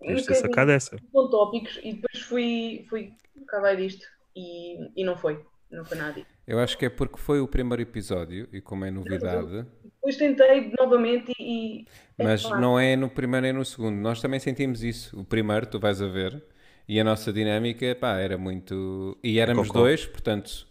Deves 0.00 0.24
ter 0.26 0.34
sacado 0.36 0.70
essa. 0.70 0.96
com 1.12 1.28
tópicos 1.30 1.78
e 1.82 1.94
depois 1.94 2.22
fui, 2.24 2.86
fui 2.88 3.12
acabar 3.42 3.76
disto 3.76 4.06
e, 4.34 5.00
e 5.00 5.04
não 5.04 5.16
foi. 5.16 5.44
Não 5.70 5.84
foi 5.84 5.96
nada 5.98 6.12
disso. 6.14 6.26
Eu 6.50 6.58
acho 6.58 6.76
que 6.76 6.84
é 6.86 6.90
porque 6.90 7.16
foi 7.16 7.38
o 7.40 7.46
primeiro 7.46 7.80
episódio 7.80 8.48
e 8.52 8.60
como 8.60 8.84
é 8.84 8.90
novidade, 8.90 9.64
Depois 9.84 10.16
tentei 10.16 10.72
novamente 10.76 11.32
e. 11.38 11.86
mas 12.18 12.44
epá, 12.44 12.58
não 12.60 12.76
é 12.76 12.96
no 12.96 13.08
primeiro 13.08 13.44
nem 13.44 13.52
no 13.52 13.64
segundo. 13.64 13.94
Nós 13.96 14.20
também 14.20 14.40
sentimos 14.40 14.82
isso. 14.82 15.16
O 15.20 15.24
primeiro, 15.24 15.66
tu 15.66 15.78
vais 15.78 16.02
a 16.02 16.08
ver, 16.08 16.42
e 16.88 16.98
a 16.98 17.04
nossa 17.04 17.32
dinâmica, 17.32 17.94
pá, 17.94 18.16
era 18.18 18.36
muito. 18.36 19.16
E 19.22 19.38
éramos 19.38 19.68
Concordo. 19.68 19.86
dois, 19.88 20.06
portanto 20.06 20.66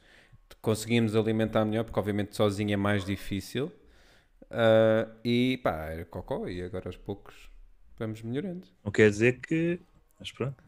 conseguíamos 0.62 1.16
alimentar 1.16 1.64
melhor, 1.64 1.86
porque 1.86 1.98
obviamente 1.98 2.36
sozinho 2.36 2.74
é 2.74 2.78
mais 2.78 3.06
difícil. 3.06 3.72
Ah, 4.52 5.08
e 5.24 5.62
pá, 5.64 5.86
era 5.92 6.04
cocó, 6.04 6.46
e 6.50 6.62
agora 6.62 6.90
aos 6.90 6.98
poucos. 6.98 7.50
Vamos 7.98 8.22
melhorando. 8.22 8.68
Não 8.84 8.92
quer 8.92 9.10
dizer 9.10 9.40
que. 9.40 9.80
Mas 10.20 10.30
pronto. 10.32 10.62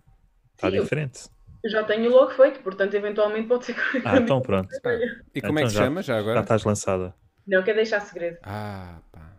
Está 0.55 0.69
Sim, 0.69 0.77
eu- 0.77 0.83
diferente. 0.83 1.23
Eu 1.63 1.69
já 1.69 1.83
tenho 1.83 2.09
logo 2.09 2.31
feito, 2.31 2.59
portanto, 2.61 2.93
eventualmente 2.95 3.47
pode 3.47 3.65
ser 3.65 3.73
que. 3.91 4.01
Ah, 4.05 4.17
então 4.17 4.41
pronto. 4.41 4.69
Ah, 4.83 4.93
e 5.35 5.41
como 5.41 5.59
é 5.59 5.63
Então 5.63 5.63
que 5.63 5.69
se 5.69 5.75
já- 5.75 5.83
chama 5.83 6.01
já 6.01 6.13
Já 6.15 6.19
agora? 6.19 6.39
estás 6.41 6.63
lançada. 6.63 7.15
Não, 7.47 7.63
quer 7.63 7.75
deixar 7.75 7.99
segredo. 8.01 8.37
Ah, 8.43 8.99
pá. 9.11 9.33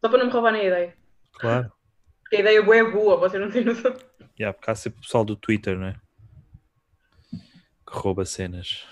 Só 0.00 0.08
para 0.08 0.18
não 0.18 0.26
me 0.26 0.32
roubarem 0.32 0.60
a 0.60 0.64
ideia. 0.64 0.96
Claro. 1.32 1.72
Porque 2.22 2.36
a 2.36 2.40
ideia 2.40 2.62
boa 2.62 2.76
é 2.76 2.84
boa, 2.84 3.16
vocês 3.16 3.42
não 3.42 3.50
têm 3.50 3.64
noção. 3.64 3.92
Yeah, 4.38 4.56
porque 4.56 4.70
há 4.70 4.74
sempre 4.74 4.98
o 4.98 5.02
pessoal 5.02 5.24
do 5.24 5.34
Twitter, 5.34 5.76
não 5.78 5.88
é? 5.88 5.96
Que 7.32 7.96
rouba 7.98 8.24
cenas. 8.24 8.86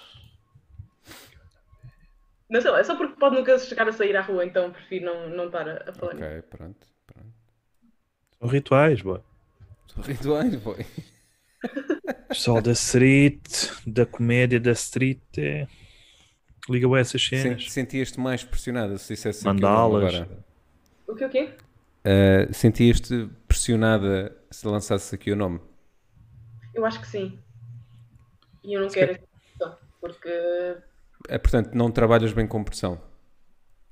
Não 2.48 2.60
sei 2.60 2.70
lá, 2.70 2.78
é 2.80 2.84
só 2.84 2.96
porque 2.96 3.18
pode 3.18 3.36
nunca 3.36 3.58
chegar 3.58 3.88
a 3.88 3.92
sair 3.92 4.16
à 4.16 4.22
rua, 4.22 4.44
então 4.44 4.72
prefiro 4.72 5.04
não, 5.04 5.28
não 5.28 5.46
estar 5.46 5.68
a, 5.68 5.90
a 5.90 5.92
falar 5.92 6.14
nisso. 6.14 6.26
Ok, 6.26 6.42
pronto. 6.42 6.86
pronto. 7.06 7.32
São 8.38 8.48
rituais, 8.48 9.02
boa. 9.02 9.24
São 9.88 10.02
rituais, 10.02 10.54
boy. 10.56 10.86
Pessoal 12.28 12.60
da 12.60 12.72
street, 12.72 13.68
da 13.86 14.04
comédia 14.04 14.58
da 14.58 14.72
street, 14.72 15.20
é... 15.38 15.66
liga 16.68 16.88
a 16.92 16.98
essas 16.98 17.24
cenas. 17.24 17.70
Sentias-te 17.70 18.18
mais 18.18 18.42
pressionada 18.44 18.98
se 18.98 19.14
dissesse 19.14 19.46
aqui 19.46 19.48
o 19.48 19.52
nome 19.52 19.60
Mandalas. 19.62 20.14
agora? 20.14 20.44
O 21.06 21.14
que 21.14 21.24
o 21.24 21.28
quê? 21.30 21.54
Uh, 22.04 22.52
Sentias-te 22.52 23.28
pressionada 23.46 24.36
se 24.50 24.66
lançasse 24.66 25.14
aqui 25.14 25.30
o 25.32 25.36
nome? 25.36 25.60
Eu 26.74 26.84
acho 26.84 27.00
que 27.00 27.06
sim. 27.06 27.38
E 28.64 28.74
eu 28.74 28.82
não 28.82 28.88
Se 28.90 28.96
quero 28.96 29.12
essa 29.12 29.22
pressão, 29.56 29.78
porque. 30.00 30.76
É, 31.28 31.38
portanto, 31.38 31.74
não 31.74 31.90
trabalhas 31.90 32.32
bem 32.32 32.46
com 32.46 32.62
pressão. 32.64 33.00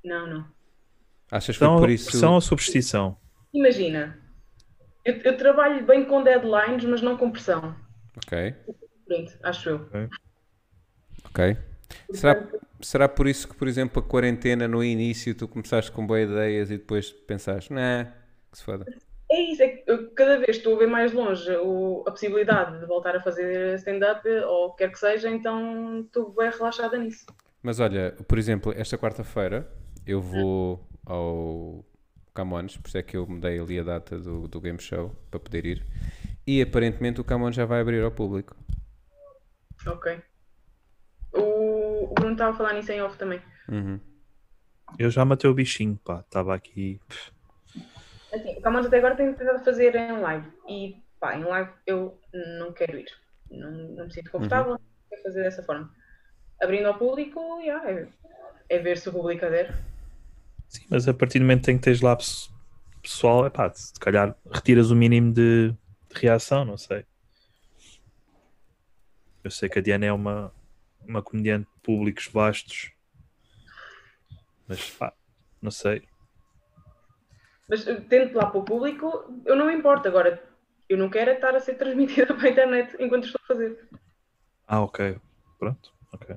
Não, 0.03 0.27
não. 0.27 0.45
Achas 1.31 1.55
que 1.55 1.59
foi 1.59 1.67
Pressão, 1.67 1.79
por 1.79 1.89
isso... 1.89 2.09
pressão 2.11 2.33
ou 2.33 2.41
superstição? 2.41 3.17
Imagina, 3.53 4.19
eu, 5.03 5.15
eu 5.21 5.37
trabalho 5.37 5.85
bem 5.85 6.05
com 6.05 6.21
deadlines, 6.21 6.83
mas 6.85 7.01
não 7.01 7.17
com 7.17 7.31
pressão. 7.31 7.75
Ok, 8.17 8.55
acho 9.43 9.69
eu. 9.69 9.89
ok. 11.25 11.57
Será, 12.11 12.47
será 12.81 13.09
por 13.09 13.27
isso 13.27 13.47
que, 13.47 13.55
por 13.55 13.67
exemplo, 13.67 14.01
a 14.01 14.07
quarentena 14.07 14.67
no 14.67 14.83
início 14.83 15.35
tu 15.35 15.47
começaste 15.47 15.91
com 15.91 16.05
boas 16.05 16.29
ideias 16.29 16.71
e 16.71 16.77
depois 16.77 17.11
pensaste, 17.11 17.73
nah, 17.73 18.05
que 18.51 18.57
se 18.57 18.63
foda. 18.63 18.85
É 19.29 19.41
isso, 19.41 19.63
é 19.63 19.67
que 19.69 19.91
eu 19.91 20.11
cada 20.11 20.37
vez 20.37 20.57
estou 20.57 20.75
a 20.75 20.79
ver 20.79 20.87
mais 20.87 21.11
longe 21.11 21.51
o- 21.57 22.03
a 22.07 22.11
possibilidade 22.11 22.79
de 22.79 22.85
voltar 22.85 23.15
a 23.15 23.21
fazer 23.21 23.75
stand-up 23.75 24.27
ou 24.29 24.67
o 24.67 24.71
que 24.71 24.83
quer 24.83 24.91
que 24.91 24.99
seja, 24.99 25.29
então 25.29 26.01
estou 26.01 26.31
bem 26.31 26.49
relaxada 26.51 26.97
nisso. 26.97 27.25
Mas 27.61 27.79
olha, 27.79 28.15
por 28.27 28.37
exemplo, 28.37 28.71
esta 28.77 28.97
quarta-feira 28.97 29.67
eu 30.05 30.21
vou 30.21 30.87
ao 31.05 31.83
Camões, 32.35 32.77
por 32.77 32.87
isso 32.87 32.97
é 32.97 33.03
que 33.03 33.17
eu 33.17 33.25
mudei 33.25 33.59
ali 33.59 33.79
a 33.79 33.83
data 33.83 34.19
do, 34.19 34.47
do 34.47 34.61
game 34.61 34.79
show 34.79 35.11
para 35.31 35.39
poder 35.39 35.65
ir. 35.65 35.83
E 36.47 36.61
aparentemente 36.61 37.19
o 37.19 37.23
Camões 37.23 37.55
já 37.55 37.65
vai 37.65 37.81
abrir 37.81 38.03
ao 38.03 38.11
público. 38.11 38.55
Ok. 39.87 40.21
O, 41.33 42.11
o 42.11 42.13
Bruno 42.13 42.33
estava 42.33 42.51
a 42.51 42.57
falar 42.57 42.73
nisso 42.73 42.91
em 42.91 43.01
off 43.01 43.17
também. 43.17 43.41
Uhum. 43.69 43.99
Eu 44.99 45.09
já 45.09 45.25
matei 45.25 45.49
o 45.49 45.53
bichinho, 45.53 45.99
pá. 46.03 46.19
Estava 46.19 46.53
aqui. 46.53 46.99
Assim, 48.33 48.55
o 48.57 48.61
Camões 48.61 48.85
até 48.85 48.97
agora 48.97 49.15
tem 49.15 49.33
tentado 49.33 49.63
fazer 49.63 49.95
em 49.95 50.19
live. 50.19 50.47
E 50.69 51.03
pá, 51.19 51.35
em 51.35 51.43
live 51.43 51.71
eu 51.85 52.19
não 52.59 52.71
quero 52.71 52.99
ir. 52.99 53.07
Não, 53.49 53.71
não 53.71 54.05
me 54.05 54.13
sinto 54.13 54.31
confortável, 54.31 54.73
não 54.73 54.79
quero 55.09 55.23
fazer 55.23 55.43
dessa 55.43 55.63
forma. 55.63 55.91
Abrindo 56.61 56.87
ao 56.87 56.97
público, 56.97 57.59
yeah, 57.59 57.89
é, 57.89 58.07
é 58.69 58.79
ver 58.79 58.97
se 58.97 59.09
o 59.09 59.11
público 59.11 59.45
adere. 59.45 59.73
Sim, 60.67 60.85
mas 60.89 61.07
a 61.07 61.13
partir 61.13 61.39
do 61.39 61.43
momento 61.43 61.69
em 61.69 61.77
que 61.77 61.83
tens 61.83 62.01
lá 62.01 62.15
pes- 62.15 62.49
pessoal, 63.01 63.45
é 63.45 63.49
pá, 63.49 63.71
se 63.73 63.93
calhar 63.99 64.35
retiras 64.51 64.89
o 64.89 64.95
mínimo 64.95 65.31
de 65.33 65.75
reação, 66.19 66.65
não 66.65 66.77
sei. 66.77 67.05
Eu 69.43 69.51
sei 69.51 69.69
que 69.69 69.79
a 69.79 69.81
Diana 69.81 70.05
é 70.05 70.11
uma, 70.11 70.51
uma 71.07 71.21
comediante 71.21 71.69
de 71.71 71.79
públicos 71.81 72.27
vastos, 72.27 72.91
mas 74.67 74.89
pá, 74.91 75.13
não 75.61 75.71
sei. 75.71 76.07
Mas 77.69 77.87
eh, 77.87 78.01
tendo 78.09 78.35
lá 78.35 78.47
para 78.47 78.59
o 78.59 78.65
público, 78.65 79.41
eu 79.45 79.55
não 79.55 79.67
me 79.67 79.73
importo. 79.73 80.07
Agora, 80.07 80.41
eu 80.87 80.97
não 80.97 81.09
quero 81.09 81.31
é 81.31 81.35
estar 81.35 81.55
a 81.55 81.59
ser 81.59 81.75
transmitida 81.75 82.33
para 82.33 82.47
a 82.47 82.51
internet 82.51 82.95
enquanto 82.99 83.25
estou 83.25 83.39
a 83.43 83.47
fazer. 83.47 83.89
Ah, 84.67 84.81
ok. 84.81 85.19
Pronto, 85.59 85.93
ok. 86.11 86.35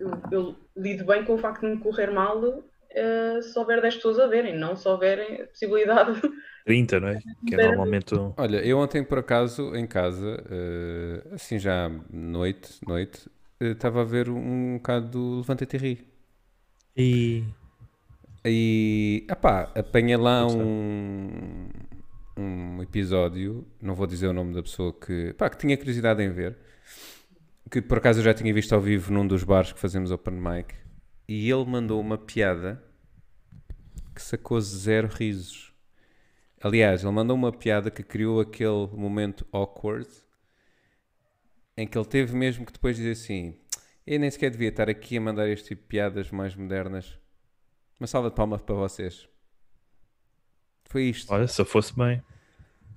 Eu, 0.00 0.10
eu 0.30 0.56
lido 0.76 1.04
bem 1.04 1.24
com 1.24 1.34
o 1.34 1.38
facto 1.38 1.60
de 1.60 1.68
me 1.68 1.78
correr 1.78 2.10
mal 2.10 2.62
eh, 2.90 3.40
se 3.40 3.58
houver 3.58 3.80
10 3.80 3.96
pessoas 3.96 4.18
a 4.18 4.26
verem, 4.26 4.58
não 4.58 4.76
se 4.76 4.86
houver 4.88 5.42
a 5.42 5.46
possibilidade. 5.46 6.20
30, 6.64 7.00
não 7.00 7.08
é? 7.08 7.18
Que 7.46 7.54
é 7.54 7.66
normalmente. 7.66 8.14
Olha, 8.36 8.58
eu 8.58 8.78
ontem 8.78 9.02
por 9.02 9.18
acaso 9.18 9.74
em 9.74 9.86
casa, 9.86 10.42
eh, 10.50 11.22
assim 11.32 11.58
já 11.58 11.90
noite, 12.12 12.78
noite, 12.86 13.28
eh, 13.60 13.70
estava 13.70 14.02
a 14.02 14.04
ver 14.04 14.28
um 14.28 14.74
bocado 14.74 15.08
do 15.08 15.36
Levanta-te 15.38 15.76
e 15.76 15.78
ri. 15.78 16.06
E. 16.96 17.44
E, 18.44 19.26
epá, 19.30 19.70
apanha 19.74 20.18
lá 20.18 20.46
um, 20.46 21.68
um 22.36 22.82
episódio, 22.82 23.64
não 23.80 23.94
vou 23.94 24.06
dizer 24.06 24.26
o 24.26 24.32
nome 24.32 24.52
da 24.52 24.62
pessoa 24.62 24.92
que, 24.92 25.32
pá, 25.34 25.48
que 25.48 25.58
tinha 25.58 25.76
curiosidade 25.76 26.22
em 26.22 26.30
ver, 26.30 26.58
que 27.70 27.80
por 27.80 27.98
acaso 27.98 28.18
eu 28.18 28.24
já 28.24 28.34
tinha 28.34 28.52
visto 28.52 28.74
ao 28.74 28.80
vivo 28.80 29.12
num 29.12 29.26
dos 29.26 29.44
bares 29.44 29.72
que 29.72 29.78
fazemos 29.78 30.10
open 30.10 30.34
mic, 30.34 30.74
e 31.28 31.48
ele 31.48 31.64
mandou 31.64 32.00
uma 32.00 32.18
piada 32.18 32.82
que 34.12 34.20
sacou 34.20 34.60
zero 34.60 35.08
risos. 35.08 35.71
Aliás, 36.62 37.02
ele 37.02 37.12
mandou 37.12 37.36
uma 37.36 37.50
piada 37.50 37.90
que 37.90 38.04
criou 38.04 38.40
aquele 38.40 38.86
momento 38.92 39.44
awkward, 39.50 40.08
em 41.76 41.88
que 41.88 41.98
ele 41.98 42.06
teve 42.06 42.36
mesmo 42.36 42.64
que 42.64 42.72
depois 42.72 42.96
dizer 42.96 43.10
assim, 43.10 43.58
eu 44.06 44.20
nem 44.20 44.30
sequer 44.30 44.50
devia 44.50 44.68
estar 44.68 44.88
aqui 44.88 45.16
a 45.16 45.20
mandar 45.20 45.48
este 45.48 45.68
tipo 45.68 45.82
de 45.82 45.88
piadas 45.88 46.30
mais 46.30 46.54
modernas. 46.54 47.18
Uma 47.98 48.06
salva 48.06 48.30
de 48.30 48.36
palmas 48.36 48.62
para 48.62 48.76
vocês. 48.76 49.28
Foi 50.84 51.04
isto. 51.04 51.32
Olha, 51.32 51.48
se 51.48 51.60
eu 51.60 51.64
fosse 51.64 51.96
bem. 51.96 52.22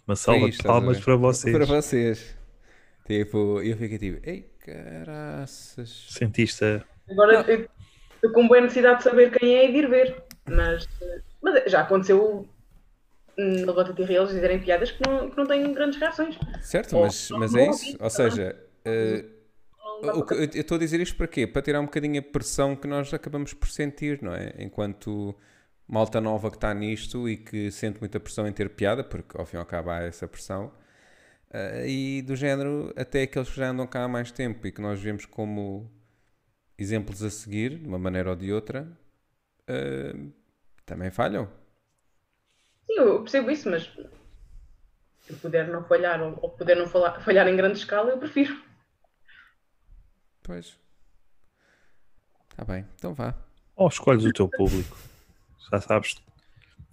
Uma 0.07 0.15
salva 0.15 0.47
isto, 0.47 0.61
de 0.61 0.67
palmas 0.67 0.99
para 0.99 1.15
vocês. 1.15 1.55
Para 1.55 1.65
vocês. 1.65 2.37
Tipo, 3.05 3.61
eu 3.61 3.77
fiquei 3.77 3.97
tipo, 3.97 4.29
ei 4.29 4.41
caraças. 4.59 6.07
Sentiste. 6.09 6.83
Agora 7.09 7.43
eu 7.49 7.67
estou 8.15 8.31
com 8.31 8.47
boa 8.47 8.61
necessidade 8.61 8.99
de 8.99 9.03
saber 9.05 9.31
quem 9.31 9.55
é 9.55 9.69
e 9.69 9.71
de 9.71 9.77
ir 9.79 9.89
ver. 9.89 10.23
Mas, 10.47 10.87
mas 11.41 11.71
já 11.71 11.81
aconteceu 11.81 12.47
no 13.37 13.65
Levanta-te 13.65 14.01
e 14.01 14.05
Ri 14.05 14.15
eles 14.15 14.29
dizerem 14.29 14.59
piadas 14.61 14.91
que 14.91 15.01
não, 15.07 15.29
que 15.29 15.37
não 15.37 15.45
têm 15.45 15.73
grandes 15.73 15.99
reações. 15.99 16.37
Certo, 16.61 16.95
Oh, 16.95 17.01
mas, 17.01 17.31
mas 17.31 17.55
é 17.55 17.69
isso. 17.69 17.91
ouvi, 17.91 17.97
Ou 17.99 18.09
seja, 18.09 18.55
dá 20.01 20.15
o 20.15 20.25
eu 20.33 20.43
estou 20.61 20.75
a 20.75 20.79
dizer 20.79 20.99
isto 20.99 21.15
para 21.15 21.27
quê? 21.27 21.47
Para 21.47 21.61
tirar 21.61 21.79
um 21.79 21.85
bocadinho 21.85 22.19
a 22.19 22.23
pressão 22.23 22.75
que 22.75 22.87
nós 22.87 23.13
acabamos 23.13 23.53
por 23.53 23.67
sentir, 23.69 24.21
não 24.21 24.33
é? 24.33 24.53
Enquanto 24.59 25.35
malta 25.87 26.19
nova 26.21 26.49
que 26.49 26.57
está 26.57 26.73
nisto 26.73 27.29
e 27.29 27.37
que 27.37 27.71
sente 27.71 27.99
muita 27.99 28.19
pressão 28.19 28.47
em 28.47 28.53
ter 28.53 28.69
piada, 28.71 29.03
porque 29.03 29.37
ao 29.37 29.45
fim 29.45 29.57
e 29.57 29.59
ao 29.59 29.65
cabo 29.65 29.89
há 29.91 30.01
essa 30.03 30.27
pressão, 30.27 30.71
eh, 31.51 31.87
e 31.89 32.21
do 32.23 32.35
género 32.35 32.93
até 32.95 33.23
aqueles 33.23 33.49
que 33.49 33.57
já 33.57 33.69
andam 33.69 33.87
cá 33.87 34.03
há 34.03 34.07
mais 34.07 34.31
tempo 34.31 34.65
e 34.67 34.71
que 34.71 34.81
nós 34.81 34.99
vemos 35.01 35.25
como 35.25 35.91
exemplos 36.77 37.23
a 37.23 37.29
seguir, 37.29 37.77
de 37.79 37.87
uma 37.87 37.99
maneira 37.99 38.29
ou 38.31 38.35
de 38.35 38.51
outra, 38.53 38.87
eh, 39.67 40.15
também 40.85 41.11
falham. 41.11 41.49
Sim, 42.87 42.93
eu 42.97 43.19
percebo 43.21 43.51
isso, 43.51 43.69
mas 43.69 43.83
se 43.83 45.31
eu 45.33 45.37
puder 45.37 45.67
não 45.67 45.83
falhar 45.83 46.21
ou, 46.21 46.37
ou 46.41 46.49
puder 46.51 46.75
não 46.77 46.87
falar- 46.87 47.19
falhar 47.21 47.47
em 47.47 47.55
grande 47.55 47.79
escala, 47.79 48.11
eu 48.11 48.17
prefiro. 48.17 48.55
Pois. 50.43 50.77
Está 52.51 52.63
bem, 52.63 52.85
então 52.95 53.13
vá. 53.13 53.33
Ou 53.75 53.87
escolhes 53.87 54.23
o 54.25 54.31
teu 54.31 54.47
público. 54.47 54.95
Já 55.71 55.81
sabes, 55.81 56.15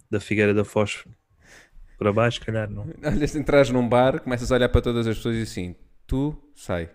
da 0.09 0.19
Figueira 0.19 0.53
da 0.53 0.65
Foz 0.65 1.05
para 1.97 2.11
baixo, 2.11 2.39
se 2.39 2.45
calhar 2.45 2.69
não. 2.69 2.85
Olha, 3.05 3.27
se 3.27 3.37
entras 3.39 3.69
num 3.69 3.87
bar, 3.87 4.19
começas 4.19 4.51
a 4.51 4.55
olhar 4.55 4.69
para 4.69 4.81
todas 4.81 5.05
as 5.07 5.15
pessoas 5.17 5.35
e 5.37 5.41
assim, 5.43 5.75
tu 6.07 6.35
sai. 6.55 6.89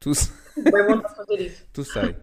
Tu, 0.00 0.10
s- 0.12 0.32
Bem 0.56 0.86
vontade 0.86 1.08
de 1.08 1.16
fazer 1.16 1.40
isso. 1.40 1.66
tu 1.72 1.84
sai. 1.84 2.16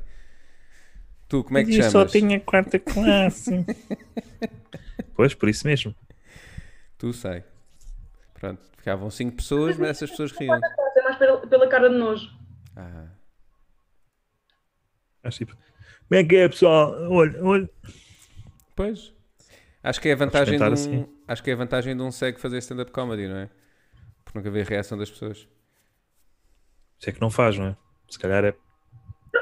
Tu, 1.28 1.44
como 1.44 1.58
é 1.58 1.64
que 1.64 1.72
te 1.72 1.78
Eu 1.78 1.84
chamas? 1.92 2.12
só 2.12 2.18
tinha 2.18 2.40
quarta 2.40 2.80
classe. 2.80 3.52
pois, 5.22 5.36
por 5.36 5.50
isso 5.50 5.68
mesmo. 5.68 5.96
Tu 6.98 7.14
sai. 7.14 7.44
Pronto, 8.34 8.60
ficavam 8.76 9.08
cinco 9.12 9.36
pessoas, 9.36 9.78
mas 9.78 9.90
essas 9.90 10.10
pessoas 10.10 10.32
riam. 10.32 10.56
É 10.56 11.02
mais 11.04 11.16
pela, 11.16 11.46
pela 11.46 11.68
cara 11.68 11.90
de 11.92 11.96
nojo. 11.96 12.28
Ah, 12.76 13.06
Mas, 15.24 15.36
tipo, 15.36 15.56
como 15.56 16.20
é 16.20 16.24
que 16.24 16.36
é, 16.38 16.50
pessoal? 16.50 16.92
Olha, 17.12 17.44
olha. 17.44 17.70
pois. 18.76 19.14
Acho 19.84 20.02
que 20.02 20.10
é 20.10 20.14
a 20.14 20.16
vantagem 20.16 20.58
de 20.58 20.64
um, 20.64 20.74
assim. 20.74 21.08
acho 21.28 21.44
que 21.44 21.52
é 21.52 21.54
a 21.54 21.58
vantagem 21.58 21.96
de 21.96 22.02
um 22.02 22.12
cego 22.12 22.40
fazer 22.40 22.58
stand-up 22.58 22.92
comedy, 22.92 23.28
não 23.28 23.38
é? 23.38 23.50
Porque 24.26 24.40
nunca 24.40 24.50
vê 24.50 24.62
a 24.62 24.66
reação 24.66 24.98
das 24.98 25.12
pessoas. 25.12 25.48
Isso 27.00 27.10
é 27.12 27.14
que 27.14 27.22
não 27.22 27.30
faz, 27.30 27.60
não 27.60 27.68
é? 27.68 27.78
Se 28.10 28.18
calhar 28.18 28.44
é. 28.44 28.56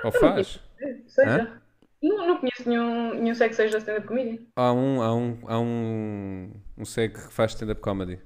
Ou 0.04 0.12
faz? 0.12 0.60
Seja. 1.08 1.30
Hã? 1.44 1.59
Não, 2.02 2.28
não 2.28 2.38
conheço 2.38 2.68
nenhum, 2.68 3.14
nenhum 3.16 3.36
sex 3.36 3.56
seja 3.56 3.74
da 3.74 3.78
stand-up 3.80 4.08
comedy. 4.08 4.48
Há 4.56 4.72
um, 4.72 5.02
há 5.02 5.16
um, 5.16 5.40
há 5.48 5.60
um, 5.60 6.52
um 6.78 6.86
segue 6.86 7.16
que 7.16 7.34
faz 7.34 7.52
stand-up 7.52 7.82
comedy. 7.82 8.20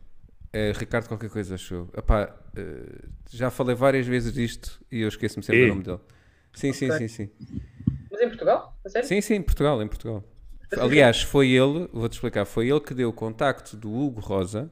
É 0.52 0.72
Ricardo 0.76 1.08
qualquer 1.08 1.30
coisa, 1.32 1.56
achou. 1.56 1.90
Epá, 1.98 2.32
eh, 2.56 3.06
já 3.32 3.50
falei 3.50 3.76
várias 3.76 4.06
vezes 4.06 4.32
disto 4.32 4.80
e 4.92 5.02
eu 5.02 5.08
esqueço-me 5.08 5.44
sempre 5.44 5.64
o 5.64 5.68
nome 5.68 5.82
dele. 5.84 6.00
Sim, 6.54 6.72
sim, 6.72 6.92
Ok. 6.92 7.00
sim, 7.00 7.08
sim. 7.08 7.30
Mas 8.12 8.22
em 8.22 8.28
Portugal? 8.28 8.78
A 8.86 8.90
sério? 8.90 9.08
Sim, 9.08 9.22
sim, 9.22 9.34
em 9.36 9.42
Portugal, 9.42 9.82
em 9.82 9.88
Portugal. 9.88 10.24
Aliás, 10.80 11.24
foi 11.24 11.50
ele, 11.50 11.88
vou-te 11.92 12.14
explicar, 12.14 12.46
foi 12.46 12.70
ele 12.70 12.80
que 12.80 12.94
deu 12.94 13.10
o 13.10 13.14
contacto 13.14 13.76
do 13.76 13.92
Hugo 13.92 14.20
Rosa 14.20 14.72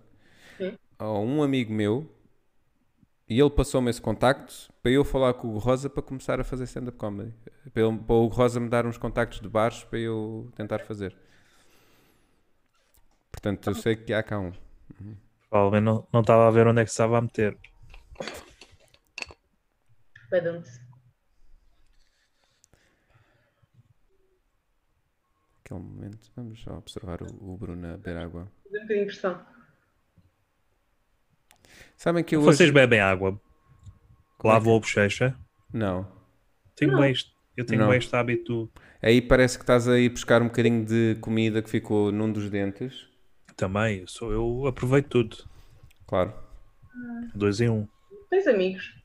Sim. 0.57 0.73
a 0.99 1.11
um 1.11 1.41
amigo 1.41 1.73
meu 1.73 2.07
e 3.31 3.39
ele 3.39 3.49
passou-me 3.49 3.89
esse 3.89 4.01
contacto 4.01 4.53
para 4.83 4.91
eu 4.91 5.05
falar 5.05 5.33
com 5.35 5.47
o 5.47 5.51
Hugo 5.51 5.59
Rosa 5.59 5.89
para 5.89 6.03
começar 6.03 6.41
a 6.41 6.43
fazer 6.43 6.65
stand-up 6.65 6.97
comedy. 6.97 7.33
Para, 7.73 7.81
ele, 7.81 7.97
para 7.97 8.13
o 8.13 8.25
Hugo 8.25 8.35
Rosa 8.35 8.59
me 8.59 8.67
dar 8.67 8.85
uns 8.85 8.97
contactos 8.97 9.39
de 9.39 9.47
bares 9.47 9.85
para 9.85 9.99
eu 9.99 10.51
tentar 10.53 10.79
fazer. 10.79 11.15
Portanto, 13.31 13.69
eu 13.69 13.73
sei 13.73 13.95
que 13.95 14.13
há 14.13 14.21
cá 14.21 14.37
um. 14.37 14.51
Provavelmente 15.49 15.85
não, 15.85 16.07
não 16.11 16.19
estava 16.19 16.45
a 16.45 16.51
ver 16.51 16.67
onde 16.67 16.81
é 16.81 16.83
que 16.83 16.89
se 16.89 16.95
estava 16.95 17.19
a 17.19 17.21
meter. 17.21 17.57
Badum-se. 20.29 20.81
Aquele 25.63 25.79
momento, 25.79 26.29
vamos 26.35 26.61
só 26.61 26.73
observar 26.73 27.21
o, 27.21 27.53
o 27.53 27.55
Bruno 27.55 27.93
a 27.93 27.95
beber 27.95 28.17
água. 28.17 28.51
Fazer 28.65 28.77
um 28.77 28.81
bocadinho 28.81 28.87
de 28.87 29.03
impressão. 29.03 29.50
Sabem 32.01 32.23
que 32.23 32.35
eu 32.35 32.41
Vocês 32.41 32.61
hoje... 32.61 32.71
bebem 32.71 32.99
água? 32.99 33.39
Lavam 34.43 34.75
a 34.75 34.79
bochecha? 34.79 35.37
Não. 35.71 36.11
Tenho 36.75 36.93
Não. 36.93 37.03
este, 37.03 37.31
eu 37.55 37.63
tenho 37.63 37.81
Não. 37.81 37.89
bem 37.89 37.99
este 37.99 38.15
hábito 38.15 38.71
Aí 39.03 39.21
parece 39.21 39.55
que 39.55 39.63
estás 39.63 39.87
a 39.87 39.99
ir 39.99 40.09
buscar 40.09 40.41
um 40.41 40.45
bocadinho 40.45 40.83
de 40.83 41.15
comida 41.21 41.61
que 41.61 41.69
ficou 41.69 42.11
num 42.11 42.31
dos 42.31 42.49
dentes. 42.49 43.07
também. 43.55 43.99
Eu, 43.99 44.07
sou, 44.07 44.31
eu 44.31 44.65
aproveito 44.65 45.09
tudo. 45.09 45.37
Claro. 46.07 46.33
Dois 47.35 47.61
em 47.61 47.69
um. 47.69 47.87
Tens 48.31 48.47
amigos? 48.47 48.95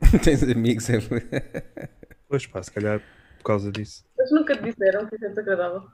Tens 0.22 0.44
amigos, 0.44 0.88
é... 0.90 0.98
Pois 2.28 2.46
pá, 2.46 2.62
se 2.62 2.70
calhar 2.70 3.02
por 3.38 3.44
causa 3.46 3.72
disso. 3.72 4.04
Eles 4.16 4.30
nunca 4.30 4.56
te 4.56 4.62
disseram 4.62 5.08
que 5.08 5.16
isso 5.16 5.24
é 5.24 5.28
desagradável. 5.28 5.88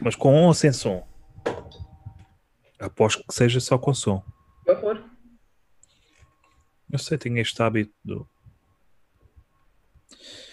Mas 0.00 0.14
com 0.14 0.44
ou 0.44 0.54
sem 0.54 0.72
som? 0.72 1.04
Aposto 2.80 3.22
que 3.26 3.34
seja 3.34 3.60
só 3.60 3.78
com 3.78 3.92
som. 3.92 4.24
Que 4.64 4.72
horror. 4.72 5.02
Eu 6.90 6.98
sei, 6.98 7.18
tenho 7.18 7.38
este 7.38 7.62
hábito 7.62 7.92
do. 8.04 8.28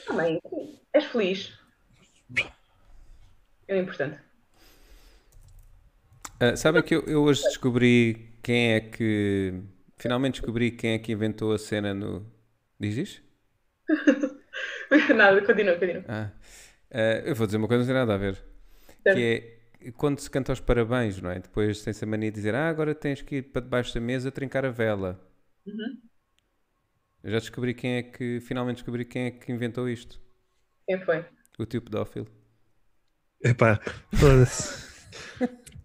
Também. 0.06 0.40
És 0.94 1.06
feliz. 1.06 1.58
É 3.68 3.76
o 3.76 3.82
importante. 3.82 4.20
Ah, 6.40 6.56
sabem 6.56 6.84
que 6.84 6.96
eu, 6.96 7.04
eu 7.06 7.24
hoje 7.24 7.42
descobri 7.44 8.34
quem 8.44 8.74
é 8.74 8.82
que. 8.82 9.64
Finalmente 9.98 10.40
descobri 10.40 10.70
quem 10.72 10.92
é 10.92 11.00
que 11.00 11.12
inventou 11.12 11.54
a 11.54 11.58
cena 11.58 11.94
no. 11.94 12.32
Diz 12.80 12.98
isso? 12.98 13.24
Nada, 15.16 15.44
continua, 15.46 15.76
continua. 15.76 16.06
Ah. 16.08 16.32
Ah, 16.92 17.22
eu 17.26 17.36
vou 17.36 17.48
dizer 17.48 17.58
uma 17.58 17.68
coisa, 17.68 17.82
não 17.82 17.88
tem 17.88 17.96
nada 17.96 18.14
a 18.14 18.18
ver. 18.18 18.36
Certo. 19.04 19.16
Que 19.16 19.24
é 19.24 19.57
quando 19.98 20.20
se 20.20 20.30
canta 20.30 20.52
os 20.54 20.60
parabéns, 20.60 21.22
não 21.22 21.30
é? 21.32 21.40
Depois 21.40 21.82
tem-se 21.84 22.04
a 22.04 22.08
mania 22.08 22.30
de 22.32 22.36
dizer: 22.36 22.56
Ah, 22.56 22.70
agora 22.70 22.94
tens 22.96 23.22
que 23.22 23.38
ir 23.38 23.42
para 23.44 23.62
debaixo 23.62 23.94
da 23.94 24.00
mesa 24.02 24.32
trincar 24.32 24.66
a 24.66 24.70
vela. 24.70 25.20
Uhum. 25.66 25.98
Eu 27.24 27.32
já 27.32 27.40
descobri 27.40 27.74
quem 27.74 27.96
é 27.98 28.04
que. 28.04 28.40
Finalmente 28.42 28.78
descobri 28.78 29.06
quem 29.06 29.26
é 29.26 29.32
que 29.32 29.52
inventou 29.52 29.90
isto. 29.90 30.20
Quem 30.88 31.00
foi? 31.04 31.26
O 31.60 31.66
tio 31.66 31.82
pedófilo. 31.82 32.28
Epá, 33.44 33.80
foda-se. 34.14 34.88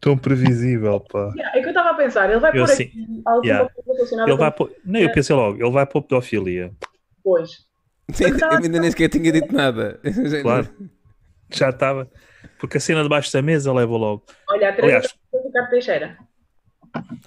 Tão 0.00 0.16
previsível, 0.18 0.98
pá. 1.00 1.32
Yeah, 1.36 1.58
é 1.58 1.60
que 1.60 1.66
eu 1.66 1.70
estava 1.70 1.90
a 1.90 1.94
pensar, 1.94 2.28
ele 2.30 2.40
vai 2.40 2.50
Eu 2.50 2.64
pôr 2.64 2.68
sim. 2.68 2.82
aqui 2.84 3.22
alguma 3.24 3.46
Yeah. 3.46 3.68
coisa 3.74 3.92
relacionada 3.92 4.30
Ele 4.30 4.36
com 4.36 4.42
vai 4.42 4.52
pôr. 4.52 4.76
Nem 4.84 5.02
eu 5.04 5.12
pensei 5.12 5.36
logo, 5.36 5.62
ele 5.62 5.70
vai 5.70 5.86
pôr 5.86 6.02
pedofilia. 6.02 6.74
depois. 7.16 7.50
eu 8.20 8.50
ainda 8.58 8.80
nem 8.80 8.90
sequer 8.90 9.08
tinha 9.08 9.30
dito 9.32 9.52
nada. 9.54 10.00
Claro. 10.42 10.68
Já 11.52 11.70
estava. 11.70 12.10
Porque 12.62 12.76
a 12.76 12.80
cena 12.80 13.02
debaixo 13.02 13.32
da 13.32 13.42
mesa 13.42 13.72
leva 13.72 13.96
logo. 13.96 14.24
Olha, 14.48 14.68
a 14.68 14.72
Teresa 14.72 14.96
Aliás- 14.98 15.14
a 15.34 15.46
Ricardo 15.48 15.70
Teixeira. 15.70 16.18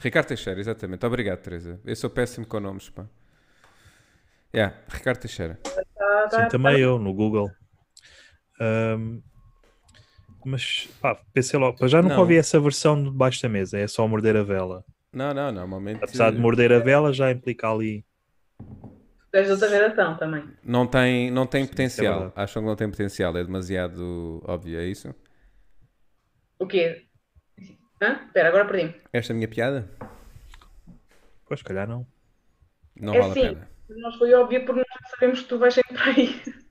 Ricardo 0.02 0.28
Teixeira, 0.28 0.60
exatamente. 0.62 1.06
Obrigado, 1.06 1.40
Teresa. 1.42 1.78
Eu 1.84 1.94
sou 1.98 2.10
péssimo 2.10 2.46
com 2.48 2.58
nomes, 2.62 2.90
pá. 2.90 3.06
Yeah, 4.56 4.74
Ricardo 4.88 5.20
Teixeira. 5.20 5.60
Tá, 5.62 6.28
tá, 6.30 6.44
Sim, 6.44 6.48
também 6.48 6.80
eu, 6.80 6.98
no 6.98 7.14
Google. 7.14 7.52
Ahm, 8.62 9.20
mas, 10.46 10.88
pá, 11.02 11.20
pensei 11.34 11.60
logo. 11.60 11.78
Para 11.80 11.90
já 11.90 12.02
nunca 12.02 12.14
Não. 12.14 12.22
ouvi 12.22 12.38
essa 12.38 12.58
versão 12.58 12.96
de 13.04 13.12
debaixo 13.12 13.42
da 13.42 13.50
mesa. 13.50 13.78
É 13.78 13.88
só 13.88 14.08
morder 14.08 14.38
a 14.38 14.44
vela. 14.44 14.86
Não, 15.12 15.34
não, 15.34 15.52
normalmente. 15.52 16.02
Apesar 16.02 16.32
de 16.32 16.38
morder 16.40 16.72
a 16.72 16.80
vela, 16.80 17.12
já 17.12 17.30
implica 17.30 17.70
ali. 17.70 18.06
Tens 19.34 19.50
outra 19.50 19.68
geração 19.68 20.16
também. 20.18 20.46
Não 20.64 20.88
tem, 20.88 21.30
não 21.30 21.46
tem 21.46 21.64
Sim, 21.64 21.68
é 21.68 21.70
potencial. 21.72 22.14
verdade. 22.20 22.34
Acham 22.38 22.62
que 22.64 22.70
não 22.70 22.76
tem 22.78 22.90
potencial. 22.90 23.36
É 23.36 23.44
demasiado 23.44 24.42
óbvio, 24.48 24.80
é 24.80 24.86
isso? 24.86 25.14
O 26.60 26.68
quê? 26.68 27.06
Hã? 28.02 28.26
Espera, 28.26 28.50
agora 28.50 28.66
perdi-me. 28.66 29.02
Esta 29.14 29.34
minha 29.34 29.48
piada? 29.48 29.90
Pois, 31.46 31.60
se 31.60 31.64
calhar 31.66 31.88
não. 31.88 32.06
Não 32.96 33.14
É 33.14 33.20
vale 33.20 33.34
sim. 33.34 33.46
a 33.46 33.50
pena. 33.50 33.72
Nós 33.90 34.16
foi 34.16 34.34
óbvio 34.34 34.66
porque 34.66 34.80
nós 34.82 35.10
sabemos 35.12 35.42
que 35.42 35.48
tu 35.48 35.60
vais 35.60 35.74
sempre 35.74 35.94
para 35.94 36.12
aí. 36.12 36.42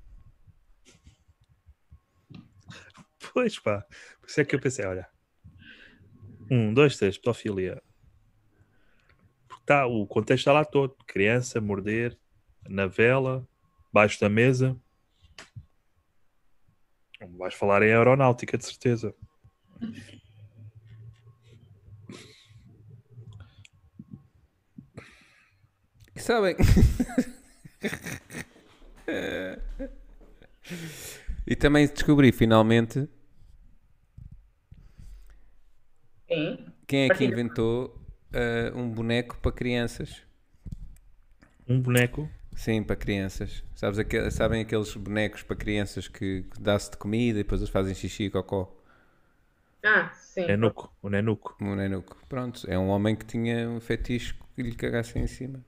Pois, 3.33 3.59
pá. 3.59 3.85
Por 4.21 4.29
isso 4.29 4.41
é 4.41 4.45
que 4.45 4.55
eu 4.55 4.61
pensei, 4.61 4.85
olha. 4.87 5.09
Um, 6.49 6.73
dois, 6.73 6.97
três, 6.97 7.19
pedofilia. 7.19 7.83
Porque 9.49 9.65
tá, 9.67 9.87
o 9.87 10.07
contexto 10.07 10.43
está 10.43 10.53
lá 10.53 10.65
todo. 10.65 10.95
Criança, 11.05 11.61
morder, 11.61 12.17
na 12.69 12.87
vela, 12.87 13.45
baixo 13.93 14.21
da 14.21 14.29
mesa. 14.29 14.81
Não 17.21 17.37
vais 17.39 17.55
falar 17.55 17.83
em 17.83 17.93
aeronáutica, 17.93 18.57
de 18.57 18.65
certeza. 18.67 19.13
E 26.17 26.21
sabem? 26.21 26.57
e 31.47 31.57
também 31.57 31.87
descobri 31.87 32.33
finalmente 32.33 33.09
Sim. 36.29 36.59
quem 36.87 37.05
é 37.05 37.11
que 37.11 37.25
inventou 37.25 38.01
ah, 38.33 38.73
um 38.77 38.89
boneco 38.91 39.39
para 39.39 39.53
crianças. 39.53 40.23
Um 41.69 41.81
boneco. 41.81 42.29
Sim, 42.57 42.83
para 42.83 42.97
crianças. 42.97 43.63
Sabes 43.75 43.99
aque- 43.99 44.31
sabem 44.31 44.63
aqueles 44.63 44.95
bonecos 44.97 45.43
para 45.43 45.57
crianças 45.57 46.09
que, 46.09 46.43
que 46.45 46.61
dá-se 46.61 46.91
de 46.91 46.97
comida 46.97 47.41
e 47.41 47.43
depois 47.43 47.61
eles 47.61 47.71
fazem 47.71 47.95
xixi 47.95 48.25
e 48.25 48.31
cocó? 48.31 48.74
Ah, 49.85 50.11
sim. 50.15 50.47
Nenuco. 50.47 50.93
O 51.03 51.11
nenuco. 51.11 51.57
Um 51.61 51.75
nenuco. 51.75 52.17
Pronto, 52.29 52.65
é 52.69 52.79
um 52.79 52.89
homem 52.89 53.15
que 53.15 53.25
tinha 53.27 53.69
um 53.69 53.81
fetiche 53.81 54.35
que 54.55 54.63
lhe 54.63 54.75
cagassem 54.75 55.23
em 55.23 55.27
cima. 55.27 55.65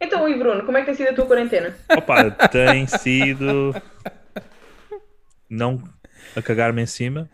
Então, 0.00 0.28
e 0.28 0.38
Bruno, 0.38 0.64
como 0.64 0.78
é 0.78 0.80
que 0.80 0.86
tem 0.86 0.94
sido 0.94 1.10
a 1.10 1.14
tua 1.14 1.26
quarentena? 1.26 1.76
Opa, 1.96 2.30
tem 2.30 2.86
sido. 2.86 3.74
Não 5.48 5.82
a 6.36 6.40
cagar-me 6.40 6.80
em 6.82 6.86
cima, 6.86 7.28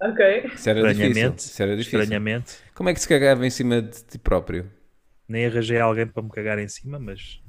Ok. 0.00 0.50
Isso 0.54 0.70
era 0.70 0.80
difícil. 0.80 1.10
estranhamente. 1.10 1.38
Isso 1.40 1.62
era 1.62 1.76
difícil. 1.76 2.00
Estranhamente. 2.00 2.58
Como 2.74 2.88
é 2.88 2.94
que 2.94 3.00
se 3.00 3.06
cagava 3.08 3.46
em 3.46 3.50
cima 3.50 3.82
de 3.82 4.02
ti 4.02 4.18
próprio? 4.18 4.70
Nem 5.28 5.44
arranjei 5.46 5.78
alguém 5.78 6.06
para 6.06 6.22
me 6.22 6.30
cagar 6.30 6.58
em 6.58 6.68
cima, 6.68 6.98
mas 6.98 7.42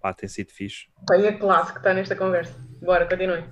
pá, 0.00 0.14
tem 0.14 0.26
sido 0.28 0.50
fixe. 0.50 0.86
Foi 1.06 1.28
a 1.28 1.38
classe 1.38 1.72
que 1.72 1.78
está 1.78 1.92
nesta 1.92 2.16
conversa. 2.16 2.54
Bora, 2.80 3.06
continue. 3.06 3.44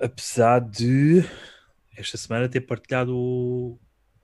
Apesar 0.00 0.60
de 0.60 1.22
esta 1.96 2.16
semana 2.16 2.48
ter 2.48 2.60
partilhado 2.60 3.16
o, 3.16 3.78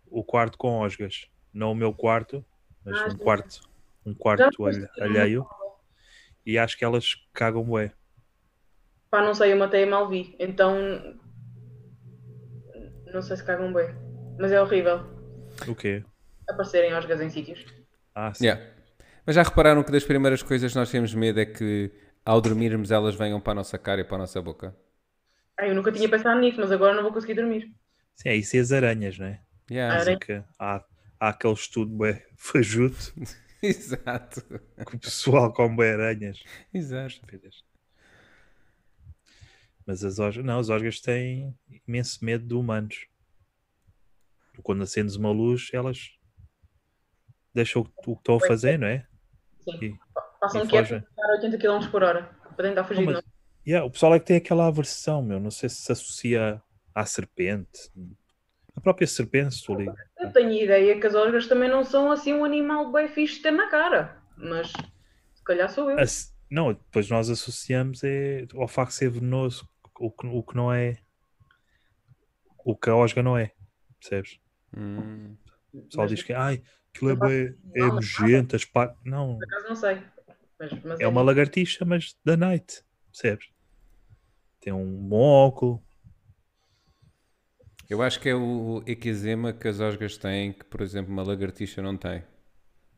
o 0.07 0.23
quarto 0.23 0.57
com 0.57 0.79
Osgas. 0.81 1.29
Não 1.53 1.73
o 1.73 1.75
meu 1.75 1.93
quarto, 1.93 2.45
mas 2.85 2.99
Ah, 3.01 3.09
um 3.09 3.17
quarto, 3.17 3.61
um 4.07 4.15
quarto 4.15 4.67
alhe- 4.67 4.89
alheio. 5.01 5.47
E 6.47 6.59
acho 6.59 6.77
que 6.77 6.85
elas 6.85 7.15
cagam 7.33 7.65
bué. 7.65 7.93
Pá, 9.11 9.23
não 9.23 9.35
sei, 9.35 9.53
eu 9.53 9.57
matei 9.57 9.85
a 9.85 9.87
mal 9.87 10.09
vi. 10.09 10.37
Então. 10.39 10.77
Não 13.13 13.23
sei 13.23 13.37
se 13.37 13.45
cagam 13.45 13.73
bem. 13.73 13.89
Mas 14.39 14.51
é 14.51 14.61
horrível 14.61 15.01
O 15.69 15.75
quê? 15.75 16.05
aparecerem 16.49 16.93
aos 16.93 17.05
em 17.09 17.31
sítios. 17.31 17.65
Ah, 18.15 18.35
sim. 18.35 18.45
Yeah. 18.45 18.63
Mas 19.25 19.37
já 19.37 19.43
repararam 19.43 19.83
que 19.83 19.91
das 19.93 20.05
primeiras 20.05 20.43
coisas 20.43 20.73
que 20.73 20.79
nós 20.79 20.91
temos 20.91 21.15
medo 21.15 21.41
é 21.41 21.47
que 21.47 21.91
ao 22.25 22.41
dormirmos 22.41 22.91
elas 22.91 23.15
venham 23.15 23.41
para 23.41 23.53
a 23.53 23.55
nossa 23.55 23.79
cara 23.79 24.01
e 24.01 24.05
para 24.05 24.17
a 24.17 24.19
nossa 24.21 24.43
boca? 24.43 24.77
Ah, 25.59 25.67
eu 25.67 25.75
nunca 25.75 25.93
tinha 25.93 26.09
pensado 26.09 26.41
nisso, 26.41 26.59
mas 26.61 26.73
agora 26.73 26.95
não 26.95 27.03
vou 27.03 27.13
conseguir 27.13 27.35
dormir. 27.35 27.73
Sim, 28.17 28.29
é 28.31 28.37
isso 28.37 28.57
e 28.57 28.59
as 28.59 28.73
aranhas, 28.73 29.19
né? 29.19 29.41
Yeah. 29.71 30.01
Aranha. 30.01 30.19
Que 30.19 30.43
há, 30.59 30.85
há 31.21 31.29
aquele 31.29 31.55
estudo 31.55 31.91
bué 31.95 32.27
fajuto 32.37 33.13
Exato. 33.63 34.43
Que 34.87 34.97
o 34.97 34.99
pessoal 34.99 35.53
come 35.53 35.77
bem 35.79 35.91
aranhas. 35.93 36.43
Exato. 36.73 37.21
Mas 39.87 40.05
as 40.05 40.19
osgas, 40.19 40.45
não, 40.45 40.59
as 40.59 40.69
osgas 40.69 41.01
têm 41.01 41.57
imenso 41.87 42.25
medo 42.25 42.47
de 42.47 42.55
humanos. 42.55 43.07
Quando 44.63 44.83
acendes 44.83 45.17
uma 45.17 45.31
luz, 45.31 45.71
elas 45.73 46.11
deixam 47.55 47.83
o 47.83 47.85
que 47.85 47.93
o 48.11 48.15
que 48.17 48.21
estão 48.21 48.37
a 48.37 48.41
fazer, 48.41 48.79
não 48.79 48.87
é? 48.87 49.07
Sim. 49.61 49.79
E- 49.83 49.99
Passam 50.41 50.65
E 50.65 50.69
quietos 50.69 50.91
fogem. 50.91 51.07
a 51.19 51.33
80 51.37 51.59
km 51.59 51.91
por 51.91 52.03
hora 52.03 52.25
para 52.55 52.69
tentar 52.69 52.85
fugir. 52.85 53.01
Não, 53.01 53.07
de 53.09 53.15
mas-. 53.15 53.34
Yeah, 53.67 53.87
o 53.87 53.91
pessoal 53.91 54.15
é 54.15 54.21
que 54.21 54.27
tem 54.27 54.37
aquela 54.37 54.67
aversão, 54.67 55.23
meu. 55.23 55.41
Não 55.41 55.51
sei 55.51 55.69
se 55.69 55.77
se 55.83 55.93
associa 55.93 56.63
à 56.95 57.07
serpente. 57.07 57.91
A 58.77 58.81
própria 58.81 59.07
serpente, 59.07 59.55
se 59.55 59.65
tu 59.65 59.75
ligas. 59.75 59.95
Eu 60.19 60.33
tenho 60.33 60.53
ideia 60.53 60.99
que 61.01 61.07
as 61.07 61.15
osgas 61.15 61.47
também 61.47 61.69
não 61.71 61.85
são 61.85 62.11
assim 62.11 62.33
um 62.35 62.45
animal 62.45 62.93
bem 62.93 63.09
fixe 63.09 63.37
de 63.37 63.43
ter 63.43 63.51
na 63.53 63.71
cara. 63.71 64.21
Mas 64.37 64.69
se 65.35 65.45
calhar 65.45 65.71
sou 65.71 65.91
eu. 65.91 65.99
As- 65.99 66.35
Não, 66.51 66.73
depois 66.73 67.09
nós 67.09 67.31
associamos 67.31 68.03
é, 68.05 68.47
ao 68.55 68.69
facto 68.69 68.91
de 68.91 68.97
ser 68.97 69.11
venenoso, 69.11 69.67
o 69.99 70.11
que, 70.11 70.27
o 70.27 70.43
que 70.43 70.57
não 70.57 70.73
é. 70.73 70.99
O 72.65 72.77
que 72.77 72.91
a 72.91 72.97
osga 72.97 73.23
não 73.23 73.37
é. 73.39 73.53
Percebes? 74.01 74.39
Hum. 74.77 75.37
O 75.73 75.83
pessoal 75.83 76.05
Mas- 76.05 76.11
diz 76.11 76.23
que 76.23 76.33
ai, 76.33 76.63
aquilo 76.95 77.11
é, 77.11 77.15
bué- 77.15 77.55
é 77.75 77.81
nojento, 77.87 78.57
as 78.57 78.65
pa- 78.65 78.95
Não, 79.05 79.39
Por 79.39 79.45
acaso 79.45 79.69
não 79.69 79.77
sei. 79.77 80.03
Mas, 80.59 80.73
mas 80.85 81.01
é 81.01 81.09
uma 81.09 81.23
lagartixa, 81.23 81.85
mas 81.85 82.17
da 82.25 82.37
night. 82.37 82.83
Percebes? 83.11 83.47
Tem 84.65 84.73
um 84.73 84.97
bom 85.07 85.21
óculo. 85.21 85.83
Eu 87.89 88.01
acho 88.01 88.19
que 88.19 88.31
é 88.31 88.35
o 88.35 88.83
equizema 88.87 89.53
que 89.53 89.69
as 89.69 89.79
osgas 89.79 90.17
têm, 90.17 90.55
que, 90.55 90.65
por 90.65 90.81
exemplo, 90.81 91.13
uma 91.13 91.23
lagartixa 91.23 91.83
não 91.83 91.99
tem. 91.99 92.25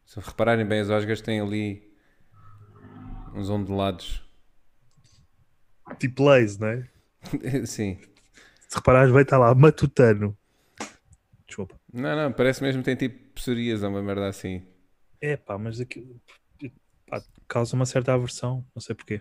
Se 0.05 0.20
repararem 0.20 0.64
bem, 0.64 0.79
as 0.79 0.90
osgas 0.90 1.20
têm 1.20 1.40
ali 1.40 1.92
uns 3.35 3.50
ondulados. 3.50 4.22
Tipo 5.98 6.22
lace, 6.26 6.61
não 6.61 6.68
é? 6.68 6.88
Sim. 7.66 7.98
Se 8.68 8.76
reparares, 8.76 9.11
vai 9.11 9.24
estar 9.24 9.37
lá 9.37 9.52
matutano. 9.52 10.38
Desculpa. 11.48 11.76
Não, 11.92 12.14
não, 12.14 12.33
parece 12.33 12.62
mesmo 12.62 12.81
que 12.81 12.94
tem 12.94 13.09
tipo 13.09 13.33
psoríase 13.33 13.85
ou 13.85 13.90
uma 13.90 14.02
merda 14.05 14.29
assim. 14.29 14.64
É 15.20 15.37
pá, 15.37 15.59
mas 15.59 15.81
aquilo 15.81 16.20
pá, 17.09 17.20
causa 17.48 17.74
uma 17.74 17.87
certa 17.87 18.14
aversão, 18.14 18.64
não 18.72 18.81
sei 18.81 18.94
porquê. 18.94 19.20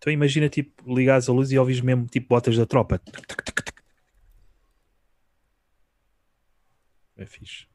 Então 0.00 0.10
imagina 0.10 0.48
tipo 0.48 0.82
ligares 0.94 1.28
a 1.28 1.32
luz 1.32 1.52
e 1.52 1.58
ouvis 1.58 1.82
mesmo 1.82 2.06
tipo 2.06 2.26
botas 2.28 2.56
da 2.56 2.64
tropa. 2.64 2.98
É 7.18 7.26
fixe. 7.26 7.66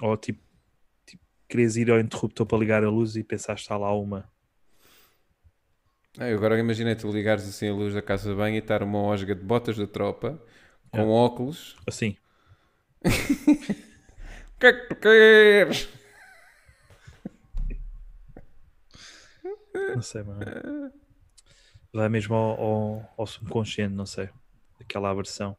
Ou 0.00 0.16
tipo, 0.16 0.42
tipo 1.06 1.22
querias 1.48 1.76
ir 1.76 1.92
ao 1.92 2.00
interruptor 2.00 2.44
para 2.44 2.58
ligar 2.58 2.82
a 2.82 2.90
luz 2.90 3.14
e 3.14 3.22
pensaste 3.22 3.62
está 3.62 3.76
lá 3.76 3.94
uma. 3.96 4.28
Eu 6.18 6.36
agora 6.36 6.58
imagina 6.58 6.96
tu 6.96 7.08
ligares 7.12 7.48
assim 7.48 7.68
a 7.68 7.72
luz 7.72 7.94
da 7.94 8.02
casa 8.02 8.30
de 8.30 8.36
banho 8.36 8.56
e 8.56 8.58
estar 8.58 8.82
uma 8.82 8.98
osga 8.98 9.32
de 9.32 9.42
botas 9.44 9.76
da 9.78 9.86
tropa 9.86 10.42
com 10.90 10.98
É. 10.98 11.04
óculos. 11.04 11.76
Assim. 11.86 12.16
O 14.56 14.60
que 14.60 14.66
é 14.66 14.72
que 14.74 14.88
tu 14.88 14.96
queres? 14.96 15.88
Não 19.94 20.02
sei, 20.02 20.22
mano. 20.22 20.40
Vai 21.92 22.08
mesmo 22.08 22.34
ao, 22.34 22.60
ao, 22.60 23.14
ao 23.18 23.26
subconsciente, 23.26 23.94
não 23.94 24.06
sei. 24.06 24.28
Aquela 24.80 25.10
aversão. 25.10 25.56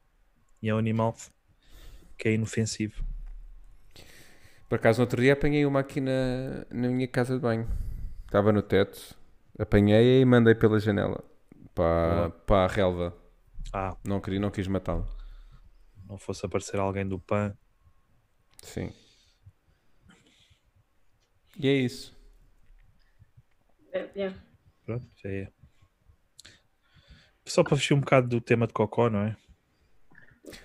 E 0.62 0.70
é 0.70 0.76
um 0.76 0.78
animal 0.78 1.16
que 2.18 2.28
é 2.30 2.34
inofensivo. 2.34 3.04
Por 4.70 4.76
acaso, 4.76 5.00
no 5.00 5.04
outro 5.04 5.22
dia 5.22 5.34
apanhei 5.34 5.66
uma 5.66 5.82
aqui 5.82 6.00
na, 6.00 6.66
na 6.70 6.88
minha 6.88 7.08
casa 7.08 7.36
de 7.36 7.42
banho. 7.42 7.68
Estava 8.26 8.54
no 8.54 8.62
teto, 8.62 9.16
apanhei 9.60 10.22
e 10.22 10.26
mandei 10.26 10.56
pela 10.56 10.80
janela 10.80 11.22
para, 11.76 12.30
para 12.30 12.64
a 12.64 12.68
relva. 12.68 13.14
Ah, 13.74 13.98
Não, 14.06 14.22
queria, 14.22 14.40
não 14.40 14.50
quis 14.50 14.68
matá-lo. 14.68 15.06
não 16.08 16.18
fosse 16.18 16.46
aparecer 16.46 16.80
alguém 16.80 17.06
do 17.06 17.20
PAN. 17.20 17.54
Sim. 18.64 18.94
E 21.58 21.68
é 21.68 21.74
isso. 21.74 22.16
É, 23.92 24.10
é. 24.16 24.34
Pronto, 24.86 25.08
já 25.16 25.30
é. 25.30 25.48
Só 27.46 27.64
para 27.64 27.76
fugir 27.76 27.94
um 27.94 28.00
bocado 28.00 28.28
do 28.28 28.40
tema 28.42 28.68
de 28.68 28.74
cocó, 28.74 29.10
não 29.10 29.22
é? 29.22 29.36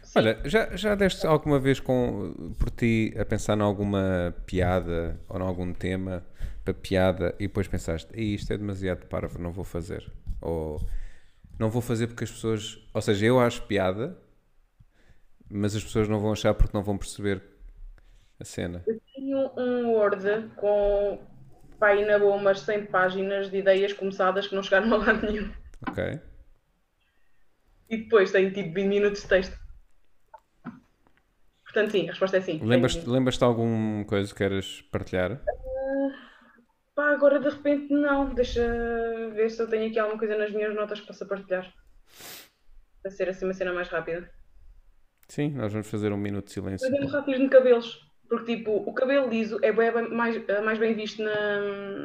Sim. 0.03 0.19
Olha, 0.19 0.41
já, 0.45 0.75
já 0.77 0.95
deste 0.95 1.27
alguma 1.27 1.59
vez 1.59 1.81
com, 1.81 2.55
por 2.59 2.71
ti 2.71 3.15
a 3.19 3.25
pensar 3.25 3.57
em 3.59 3.63
alguma 3.63 4.35
piada 4.47 5.21
ou 5.29 5.39
em 5.39 5.43
algum 5.43 5.73
tema 5.73 6.27
para 6.65 6.75
piada 6.75 7.35
e 7.39 7.47
depois 7.47 7.69
pensaste, 7.69 8.09
"Ih, 8.19 8.35
isto 8.35 8.53
é 8.53 8.59
demasiado 8.59 9.07
parvo, 9.07 9.39
não 9.39 9.53
vou 9.53 9.65
fazer. 9.65 10.11
Ou 10.41 10.81
não 11.59 11.71
vou 11.71 11.83
fazer 11.83 12.07
porque 12.07 12.25
as 12.25 12.31
pessoas. 12.31 12.79
Ou 12.93 13.03
seja, 13.03 13.27
eu 13.27 13.41
acho 13.41 13.63
piada, 13.67 14.17
mas 15.49 15.75
as 15.77 15.85
pessoas 15.85 16.09
não 16.09 16.19
vão 16.21 16.33
achar 16.33 16.55
porque 16.55 16.77
não 16.77 16.83
vão 16.83 16.99
perceber 16.99 17.43
a 18.39 18.45
cena. 18.45 18.85
Tenho 19.15 19.51
um 19.57 19.93
Word 19.93 20.23
com 20.57 21.19
pá, 21.79 21.89
aí 21.89 22.05
na 22.05 22.19
boa 22.19 22.37
umas 22.37 22.61
100 22.61 22.87
páginas 22.87 23.51
de 23.51 23.59
ideias 23.59 23.93
começadas 23.93 24.47
que 24.47 24.55
não 24.55 24.63
chegaram 24.63 24.93
a 24.95 24.97
lado 24.97 25.27
nenhum. 25.27 25.53
Ok? 25.89 26.21
E 27.89 27.97
depois 27.99 28.33
tenho 28.33 28.53
tipo 28.53 28.75
20 28.75 28.87
minutos 28.87 29.23
de 29.23 29.29
texto. 29.29 29.57
Portanto, 31.65 31.91
sim, 31.93 32.09
a 32.09 32.11
resposta 32.11 32.39
é 32.39 32.41
sim. 32.41 32.59
Lembras-te 32.63 33.09
lembras 33.09 33.41
alguma 33.43 34.05
coisa 34.07 34.33
que 34.33 34.39
queres 34.39 34.81
partilhar? 34.91 35.41
Pá, 36.95 37.11
agora 37.11 37.39
de 37.39 37.51
repente 37.51 37.93
não. 37.93 38.33
Deixa 38.33 38.63
ver 39.35 39.51
se 39.51 39.61
eu 39.61 39.69
tenho 39.69 39.89
aqui 39.89 39.99
alguma 39.99 40.19
coisa 40.19 40.37
nas 40.39 40.51
minhas 40.51 40.75
notas 40.75 41.01
que 41.01 41.07
possa 41.07 41.27
partilhar. 41.27 41.71
Para 43.03 43.11
ser 43.11 43.29
assim 43.29 43.45
uma 43.45 43.53
cena 43.53 43.73
mais 43.73 43.89
rápida. 43.89 44.31
Sim, 45.29 45.51
nós 45.51 45.71
vamos 45.71 45.91
fazer 45.91 46.13
um 46.13 46.17
minuto 46.17 46.47
de 46.47 46.53
silêncio. 46.53 46.87
exemplo, 46.87 47.09
rápido 47.09 47.41
de 47.41 47.49
cabelos. 47.49 48.06
Porque, 48.29 48.57
tipo, 48.57 48.73
o 48.73 48.93
cabelo 48.93 49.29
liso 49.29 49.59
é 49.63 49.73
bem 49.73 49.93
mais, 50.11 50.49
é 50.49 50.61
mais 50.61 50.79
bem 50.79 50.95
visto 50.95 51.23
na, 51.23 51.61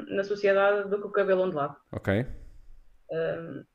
na 0.07 0.23
sociedade 0.23 0.89
do 0.89 0.99
que 0.99 1.07
o 1.07 1.11
cabelo 1.11 1.43
ondulado. 1.43 1.75
Ok? 1.91 2.25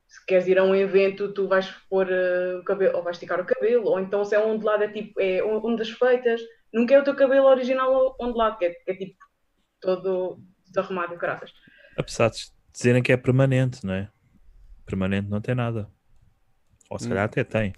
Se 0.07 0.25
queres 0.25 0.47
ir 0.47 0.57
a 0.57 0.63
um 0.63 0.73
evento, 0.73 1.33
tu 1.33 1.47
vais 1.47 1.69
pôr 1.89 2.09
eh, 2.09 2.55
o 2.55 2.63
cabelo, 2.63 2.97
ou 2.97 3.03
vais 3.03 3.17
esticar 3.17 3.39
o 3.39 3.45
cabelo, 3.45 3.85
ou 3.85 3.99
então 3.99 4.23
se 4.23 4.33
é 4.33 4.39
ondulado, 4.39 4.83
é 4.83 4.87
tipo, 4.87 5.19
é 5.19 5.43
ondas 5.43 5.89
feitas. 5.91 6.41
Nunca 6.73 6.95
é 6.95 6.99
o 6.99 7.03
teu 7.03 7.15
cabelo 7.15 7.45
original 7.45 8.15
ondulado, 8.19 8.57
que 8.57 8.65
é, 8.65 8.69
que 8.71 8.91
é 8.91 8.95
tipo 8.95 9.17
todo 9.79 10.41
desarrumado 10.65 11.13
e 11.13 11.17
caraças. 11.17 11.51
Apesar 11.97 12.29
de 12.29 12.51
dizerem 12.73 13.03
que 13.03 13.11
é 13.11 13.17
permanente, 13.17 13.85
não 13.85 13.93
é? 13.93 14.09
Permanente 14.85 15.29
não 15.29 15.41
tem 15.41 15.53
nada. 15.53 15.89
Ou 16.89 16.97
se 16.97 17.09
calhar 17.09 17.25
até 17.25 17.43
tem. 17.43 17.73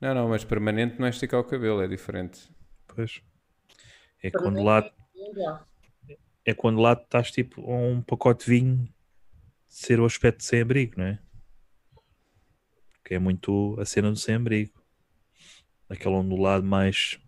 Não, 0.00 0.14
não, 0.14 0.28
mas 0.28 0.44
permanente 0.44 0.98
não 0.98 1.06
é 1.06 1.10
esticar 1.10 1.40
o 1.40 1.44
cabelo, 1.44 1.82
é 1.82 1.88
diferente. 1.88 2.48
Pois. 2.86 3.20
É 4.22 4.30
quando 4.30 4.62
lá, 4.62 4.90
Ondulado. 5.16 5.66
é 6.44 6.54
quando 6.54 6.80
lá 6.80 6.92
estás 6.92 7.30
tipo 7.30 7.60
a 7.70 7.74
um 7.76 8.00
pacote 8.02 8.44
de 8.44 8.50
vinho 8.50 8.76
de 8.84 8.90
ser 9.68 9.98
o 10.00 10.04
aspecto 10.04 10.38
de 10.38 10.44
sem-abrigo, 10.44 10.94
não 10.98 11.06
é? 11.06 11.18
Que 13.04 13.14
é 13.14 13.18
muito 13.18 13.76
a 13.80 13.84
cena 13.84 14.10
do 14.10 14.16
sem-abrigo. 14.16 14.72
Aquele 15.88 16.14
ondulado 16.14 16.64
mais, 16.64 17.18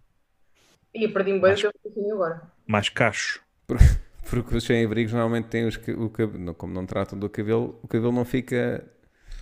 E 0.94 1.06
perdi-me 1.08 1.40
bem 1.40 1.52
o 1.52 1.56
que 1.56 1.66
eu 1.66 2.14
agora. 2.14 2.50
mais 2.66 2.88
cacho. 2.88 3.42
Porque 4.30 4.56
os 4.56 4.64
sem-abrigos 4.64 5.12
normalmente 5.12 5.48
têm 5.48 5.66
os, 5.66 5.76
o 5.76 6.08
cabelo, 6.08 6.54
como 6.54 6.72
não 6.72 6.86
tratam 6.86 7.18
do 7.18 7.28
cabelo, 7.28 7.78
o 7.82 7.88
cabelo 7.88 8.10
não 8.12 8.24
fica, 8.24 8.90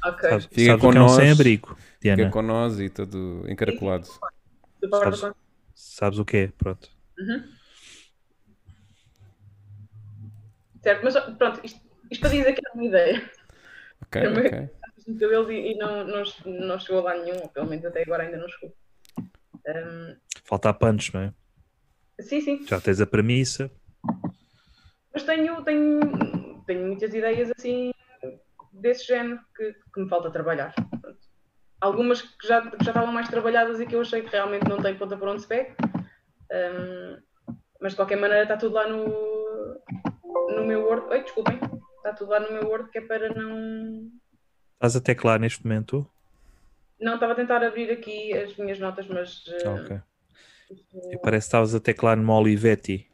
Ok. 0.05 0.29
Sabes, 0.29 0.47
Fica 0.47 0.64
sabes 0.72 0.81
com 0.83 0.91
que 0.91 0.97
é 0.97 1.01
um 1.01 1.05
nós, 1.05 1.12
sem-abrigo, 1.12 1.68
fica 1.76 1.99
Diana? 2.01 2.31
com 2.33 2.43
nós 2.43 2.81
e 2.81 2.89
todo 2.91 3.45
encaracolado. 3.49 4.09
Sabes- 4.91 5.33
Sabes 5.74 6.18
o 6.18 6.24
que 6.24 6.37
é? 6.39 6.49
Pronto. 6.49 6.91
Certo, 10.83 11.05
mas 11.05 11.14
pronto, 11.37 11.61
isto, 11.64 11.81
isto 12.11 12.20
para 12.20 12.31
dizer 12.31 12.53
que 12.55 12.61
é 12.66 12.73
uma 12.75 12.85
ideia. 12.85 13.31
Ok, 14.03 14.23
Também. 14.23 14.47
ok. 14.47 14.68
de 15.07 15.18
cabelo 15.18 15.51
e, 15.53 15.73
e 15.73 15.79
não, 15.79 16.05
não, 16.05 16.23
não 16.47 16.79
chegou 16.79 17.01
a 17.01 17.12
lá 17.12 17.23
nenhum, 17.23 17.41
ou 17.43 17.49
pelo 17.49 17.68
menos 17.68 17.85
até 17.85 18.03
agora 18.03 18.25
ainda 18.25 18.37
não 18.37 18.49
chegou. 18.49 18.75
Ahm, 19.66 20.16
Falta 20.45 20.68
a 20.70 20.75
punch, 20.75 21.14
não 21.14 21.23
é? 21.23 21.35
sim, 22.20 22.41
sim, 22.41 22.64
Já 22.66 22.81
tens 22.81 23.01
a 23.01 23.07
premissa. 23.07 23.70
mas 25.12 25.23
tenho, 25.25 25.62
tenho, 25.62 26.62
tenho 26.66 26.87
muitas 26.87 27.12
ideias 27.14 27.51
assim 27.57 27.93
desse 28.73 29.07
género 29.07 29.41
que, 29.57 29.73
que 29.95 30.01
me 30.01 30.09
falta 30.09 30.31
trabalhar. 30.31 30.75
Pronto. 31.01 31.18
Algumas 31.81 32.23
que 32.23 32.47
já, 32.47 32.61
que 32.70 32.85
já 32.85 32.91
estavam 32.91 33.12
mais 33.12 33.29
trabalhadas 33.29 33.81
e 33.81 33.87
que 33.87 33.95
eu 33.95 34.01
achei 34.01 34.23
que 34.23 34.31
realmente 34.31 34.68
não 34.68 34.81
tem 34.81 34.97
ponta 34.97 35.16
por 35.16 35.29
onde 35.29 35.43
se 35.43 35.49
pega. 35.49 35.75
Ahm, 36.53 37.22
mas 37.80 37.92
de 37.92 37.96
qualquer 37.96 38.16
maneira 38.16 38.42
está 38.44 38.57
tudo 38.57 38.74
lá 38.74 38.86
no, 38.88 39.07
no 40.57 40.64
meu 40.66 40.84
Word. 40.86 41.07
Oi, 41.09 41.22
desculpem. 41.22 41.59
Está 41.96 42.12
tudo 42.14 42.30
lá 42.30 42.40
no 42.40 42.53
meu 42.53 42.68
Word 42.68 42.90
que 42.90 42.98
é 42.98 43.00
para 43.00 43.28
não. 43.34 44.11
Estás 44.74 44.96
a 44.96 45.00
teclar 45.00 45.40
neste 45.40 45.64
momento? 45.64 46.09
Não, 47.00 47.14
estava 47.14 47.32
a 47.32 47.36
tentar 47.36 47.62
abrir 47.64 47.90
aqui 47.90 48.32
as 48.34 48.57
minhas 48.57 48.78
notas, 48.78 49.07
mas. 49.09 49.44
eh, 49.48 49.68
ok. 49.68 50.00
E 51.12 51.18
parece 51.18 51.46
que 51.46 51.48
estavas 51.48 51.74
a 51.74 51.80
teclar 51.80 52.16
numa 52.16 52.38
Olivetti. 52.38 53.09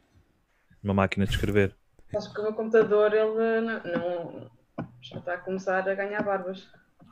uma 0.83 0.93
máquina 0.93 1.25
de 1.25 1.33
escrever. 1.33 1.75
Acho 2.15 2.33
que 2.33 2.39
o 2.39 2.43
meu 2.43 2.53
computador 2.53 3.13
ele 3.13 3.61
não, 3.61 3.83
não- 3.83 4.51
já 5.01 5.19
está 5.19 5.33
a 5.35 5.37
começar 5.37 5.87
a 5.87 5.93
ganhar 5.95 6.23
barbas. 6.23 6.67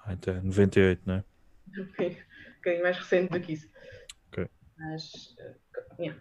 Ah, 0.06 0.14
então, 0.14 0.36
é 0.36 0.42
98, 0.42 1.02
não 1.06 1.16
é? 1.16 1.24
um 1.78 1.84
bocadinho 2.56 2.84
mais 2.84 2.98
recente 2.98 3.32
do 3.32 3.40
que 3.42 3.54
isso. 3.54 3.70
Ok. 4.30 4.48
Mas, 4.78 5.36
eh, 5.40 5.56
yeah. 6.00 6.20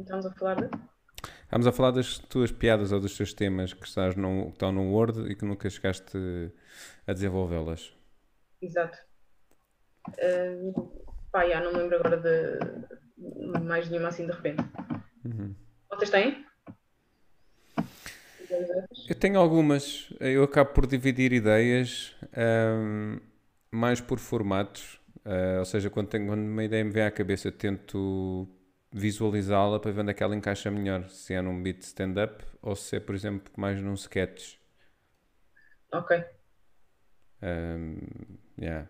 Estamos 0.00 0.26
a 0.26 0.30
falar 0.32 0.56
de. 0.56 0.70
Estamos 1.42 1.66
a 1.66 1.72
falar 1.72 1.92
das 1.92 2.18
tuas 2.18 2.50
piadas 2.50 2.90
ou 2.90 3.00
dos 3.00 3.16
teus 3.16 3.32
temas 3.32 3.72
que, 3.72 3.86
estás 3.86 4.16
num, 4.16 4.46
que 4.46 4.52
estão 4.52 4.72
no 4.72 4.92
Word 4.92 5.30
e 5.30 5.36
que 5.36 5.44
nunca 5.44 5.70
chegaste 5.70 6.18
a 7.06 7.12
desenvolvê-las. 7.12 7.94
Exato. 8.60 8.98
Hum, 10.08 10.72
pá, 11.30 11.48
já, 11.48 11.60
não 11.60 11.72
me 11.72 11.78
lembro 11.78 11.96
agora 11.96 12.16
de 12.16 13.60
mais 13.60 13.88
nenhuma 13.88 14.08
assim 14.08 14.26
de 14.26 14.32
repente. 14.32 14.62
Uhum. 15.24 15.54
Vocês 15.90 16.10
têm? 16.10 16.44
Eu 19.08 19.14
tenho 19.14 19.38
algumas. 19.38 20.12
Eu 20.20 20.42
acabo 20.44 20.72
por 20.72 20.86
dividir 20.86 21.32
ideias 21.32 22.14
ahm, 22.36 23.20
mais 23.70 24.00
por 24.00 24.18
formatos. 24.18 25.00
Ah, 25.26 25.58
ou 25.60 25.64
seja, 25.64 25.90
quando, 25.90 26.08
tenho, 26.08 26.26
quando 26.26 26.40
uma 26.42 26.64
ideia 26.64 26.84
me 26.84 26.90
vem 26.90 27.02
à 27.04 27.10
cabeça, 27.10 27.50
tento 27.52 28.48
visualizá-la 28.92 29.80
para 29.80 29.90
ver 29.92 30.00
onde 30.02 30.10
é 30.12 30.14
que 30.14 30.22
ela 30.22 30.36
encaixa 30.36 30.70
melhor. 30.70 31.08
Se 31.10 31.34
é 31.34 31.42
num 31.42 31.62
beat 31.62 31.82
stand-up 31.82 32.44
ou 32.62 32.76
se 32.76 32.96
é, 32.96 33.00
por 33.00 33.14
exemplo, 33.14 33.52
mais 33.56 33.80
num 33.82 33.94
sketch. 33.94 34.56
Ok. 35.92 36.12
Ahm, 37.42 37.98
yeah, 38.58 38.86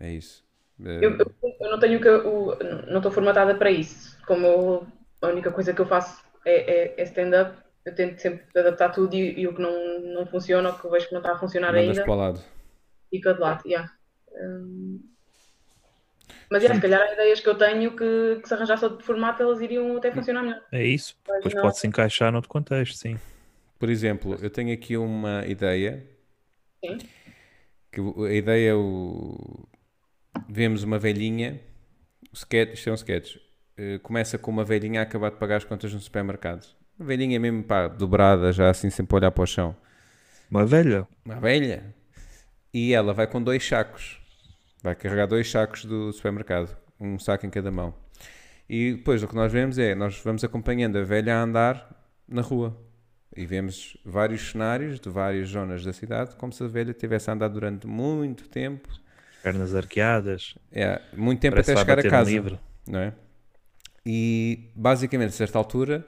é 0.00 0.12
isso. 0.14 0.44
Ah, 0.84 0.88
Eu, 1.00 1.10
eu- 1.18 1.26
eu 1.60 1.70
não 1.70 1.78
tenho 1.80 2.00
que. 2.00 2.08
o- 2.08 2.56
não 2.90 2.98
estou 2.98 3.10
formatada 3.12 3.54
para 3.56 3.70
isso. 3.70 4.18
Como 4.26 4.46
eu- 4.46 4.86
a 5.22 5.28
única 5.28 5.50
coisa 5.52 5.72
que 5.74 5.80
eu 5.80 5.86
faço 5.86 6.22
é, 6.44 6.54
é- 6.94 7.00
é 7.00 7.04
stand-up, 7.04 7.56
eu 7.84 7.94
tento 7.94 8.18
sempre 8.20 8.46
adaptar 8.58 8.90
tudo 8.92 9.14
e, 9.14 9.40
e 9.40 9.48
o 9.48 9.54
que 9.54 9.62
não, 9.62 10.00
não 10.14 10.26
funciona, 10.26 10.70
o 10.70 10.78
que 10.78 10.84
eu 10.86 10.90
vejo 10.90 11.06
que 11.08 11.14
não 11.14 11.20
está 11.20 11.32
a 11.34 11.38
funcionar 11.38 11.74
mandas 11.74 11.98
ainda, 11.98 12.04
para 12.04 12.12
o 12.12 12.16
lado. 12.16 12.40
fica 13.10 13.34
de 13.34 13.40
lado. 13.40 13.62
yeah. 13.68 13.90
Hum, 14.32 15.00
mas 16.50 16.62
yeah, 16.62 16.74
se 16.74 16.80
calhar 16.80 17.00
há 17.00 17.12
ideias 17.12 17.40
que 17.40 17.48
eu 17.48 17.54
tenho 17.54 17.92
que, 17.96 18.40
que 18.42 18.48
se 18.48 18.54
arranjasse 18.54 18.84
outro 18.84 19.04
formato 19.04 19.42
elas 19.42 19.60
iriam 19.60 19.96
até 19.96 20.10
funcionar 20.10 20.42
melhor. 20.42 20.60
É 20.72 20.84
isso. 20.84 21.16
Depois 21.24 21.54
não. 21.54 21.62
pode-se 21.62 21.86
encaixar 21.86 22.32
noutro 22.32 22.48
contexto, 22.50 22.96
sim. 22.96 23.16
Por 23.78 23.88
exemplo, 23.88 24.36
eu 24.42 24.50
tenho 24.50 24.74
aqui 24.74 24.96
uma 24.96 25.46
ideia. 25.46 26.04
Sim. 26.84 26.98
Que 27.92 28.00
a 28.00 28.32
ideia 28.32 28.70
é 28.70 28.74
o. 28.74 29.66
Vemos 30.48 30.82
uma 30.82 30.98
velhinha. 30.98 31.60
O 32.32 32.36
sketch, 32.36 32.74
isto 32.74 32.88
é 32.88 32.92
um 32.92 32.94
sketch. 32.96 33.36
eh, 33.76 33.98
começa 34.02 34.36
com 34.36 34.50
uma 34.50 34.64
velhinha 34.64 35.00
a 35.00 35.02
acabar 35.04 35.30
de 35.30 35.36
pagar 35.36 35.56
as 35.56 35.64
contas 35.64 35.92
no 35.92 36.00
supermercado. 36.00 36.66
Uma 36.98 37.06
velhinha 37.06 37.40
mesmo, 37.40 37.64
pá, 37.64 37.88
dobrada, 37.88 38.52
já 38.52 38.68
assim, 38.68 38.90
sempre 38.90 39.14
a 39.14 39.18
olhar 39.18 39.30
para 39.30 39.42
o 39.42 39.46
chão. 39.46 39.74
Uma 40.50 40.66
velha. 40.66 41.08
Uma 41.24 41.40
velha. 41.40 41.94
E 42.74 42.92
ela 42.92 43.14
vai 43.14 43.26
com 43.26 43.42
dois 43.42 43.66
sacos. 43.66 44.19
Vai 44.82 44.94
carregar 44.94 45.26
dois 45.26 45.50
sacos 45.50 45.84
do 45.84 46.12
supermercado. 46.12 46.76
Um 46.98 47.18
saco 47.18 47.46
em 47.46 47.50
cada 47.50 47.70
mão. 47.70 47.94
E 48.68 48.92
depois 48.92 49.22
o 49.22 49.28
que 49.28 49.34
nós 49.34 49.52
vemos 49.52 49.78
é, 49.78 49.94
nós 49.94 50.20
vamos 50.22 50.44
acompanhando 50.44 50.96
a 50.96 51.02
velha 51.02 51.36
a 51.36 51.42
andar 51.42 52.08
na 52.28 52.40
rua. 52.40 52.76
E 53.36 53.46
vemos 53.46 53.96
vários 54.04 54.50
cenários 54.50 54.98
de 54.98 55.08
várias 55.08 55.48
zonas 55.48 55.84
da 55.84 55.92
cidade, 55.92 56.34
como 56.36 56.52
se 56.52 56.62
a 56.62 56.66
velha 56.66 56.92
tivesse 56.92 57.30
andado 57.30 57.54
durante 57.54 57.86
muito 57.86 58.48
tempo. 58.48 58.88
Pernas 59.42 59.74
arqueadas. 59.74 60.54
É, 60.70 61.00
muito 61.16 61.40
tempo 61.40 61.58
até 61.58 61.76
chegar 61.76 61.98
a 61.98 62.08
casa. 62.08 62.30
livro. 62.30 62.58
Não 62.86 63.00
é? 63.00 63.12
E 64.04 64.70
basicamente, 64.74 65.28
a 65.30 65.32
certa 65.32 65.58
altura, 65.58 66.06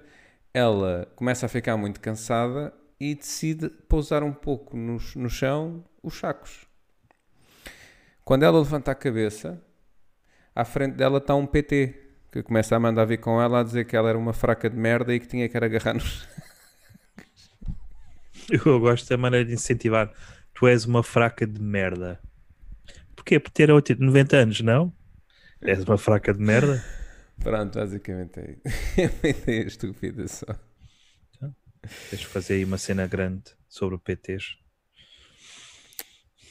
ela 0.52 1.08
começa 1.14 1.46
a 1.46 1.48
ficar 1.48 1.76
muito 1.76 2.00
cansada 2.00 2.72
e 2.98 3.14
decide 3.14 3.68
pousar 3.68 4.22
um 4.22 4.32
pouco 4.32 4.76
no, 4.76 4.98
no 5.16 5.30
chão 5.30 5.84
os 6.02 6.18
sacos. 6.18 6.66
Quando 8.24 8.44
ela 8.44 8.58
levanta 8.58 8.90
a 8.90 8.94
cabeça, 8.94 9.60
à 10.54 10.64
frente 10.64 10.96
dela 10.96 11.18
está 11.18 11.34
um 11.34 11.46
PT 11.46 11.94
que 12.30 12.42
começa 12.42 12.74
a 12.74 12.80
mandar 12.80 13.04
vir 13.04 13.18
com 13.18 13.40
ela 13.40 13.60
a 13.60 13.62
dizer 13.62 13.84
que 13.84 13.96
ela 13.96 14.08
era 14.08 14.18
uma 14.18 14.32
fraca 14.32 14.70
de 14.70 14.76
merda 14.76 15.14
e 15.14 15.20
que 15.20 15.26
tinha 15.26 15.48
que 15.48 15.56
agarrar 15.56 15.94
nos. 15.94 16.26
Eu 18.48 18.80
gosto 18.80 19.08
da 19.08 19.16
maneira 19.16 19.44
de 19.44 19.54
incentivar. 19.54 20.12
Tu 20.54 20.66
és 20.66 20.84
uma 20.84 21.02
fraca 21.02 21.46
de 21.46 21.60
merda. 21.60 22.20
Porquê? 23.14 23.38
Por 23.38 23.50
ter 23.50 23.70
80, 23.70 24.02
90 24.02 24.36
anos, 24.36 24.60
não? 24.60 24.92
És 25.60 25.84
uma 25.84 25.98
fraca 25.98 26.32
de 26.32 26.40
merda? 26.40 26.82
Pronto, 27.38 27.78
basicamente 27.78 28.40
é 28.40 28.52
isso. 28.52 28.62
É 29.00 29.06
uma 29.06 29.28
ideia 29.28 29.66
estúpida 29.66 30.28
só. 30.28 30.46
Tens 32.10 32.20
de 32.20 32.26
fazer 32.26 32.54
aí 32.54 32.64
uma 32.64 32.78
cena 32.78 33.06
grande 33.06 33.44
sobre 33.68 33.96
o 33.96 33.98
PTs. 33.98 34.56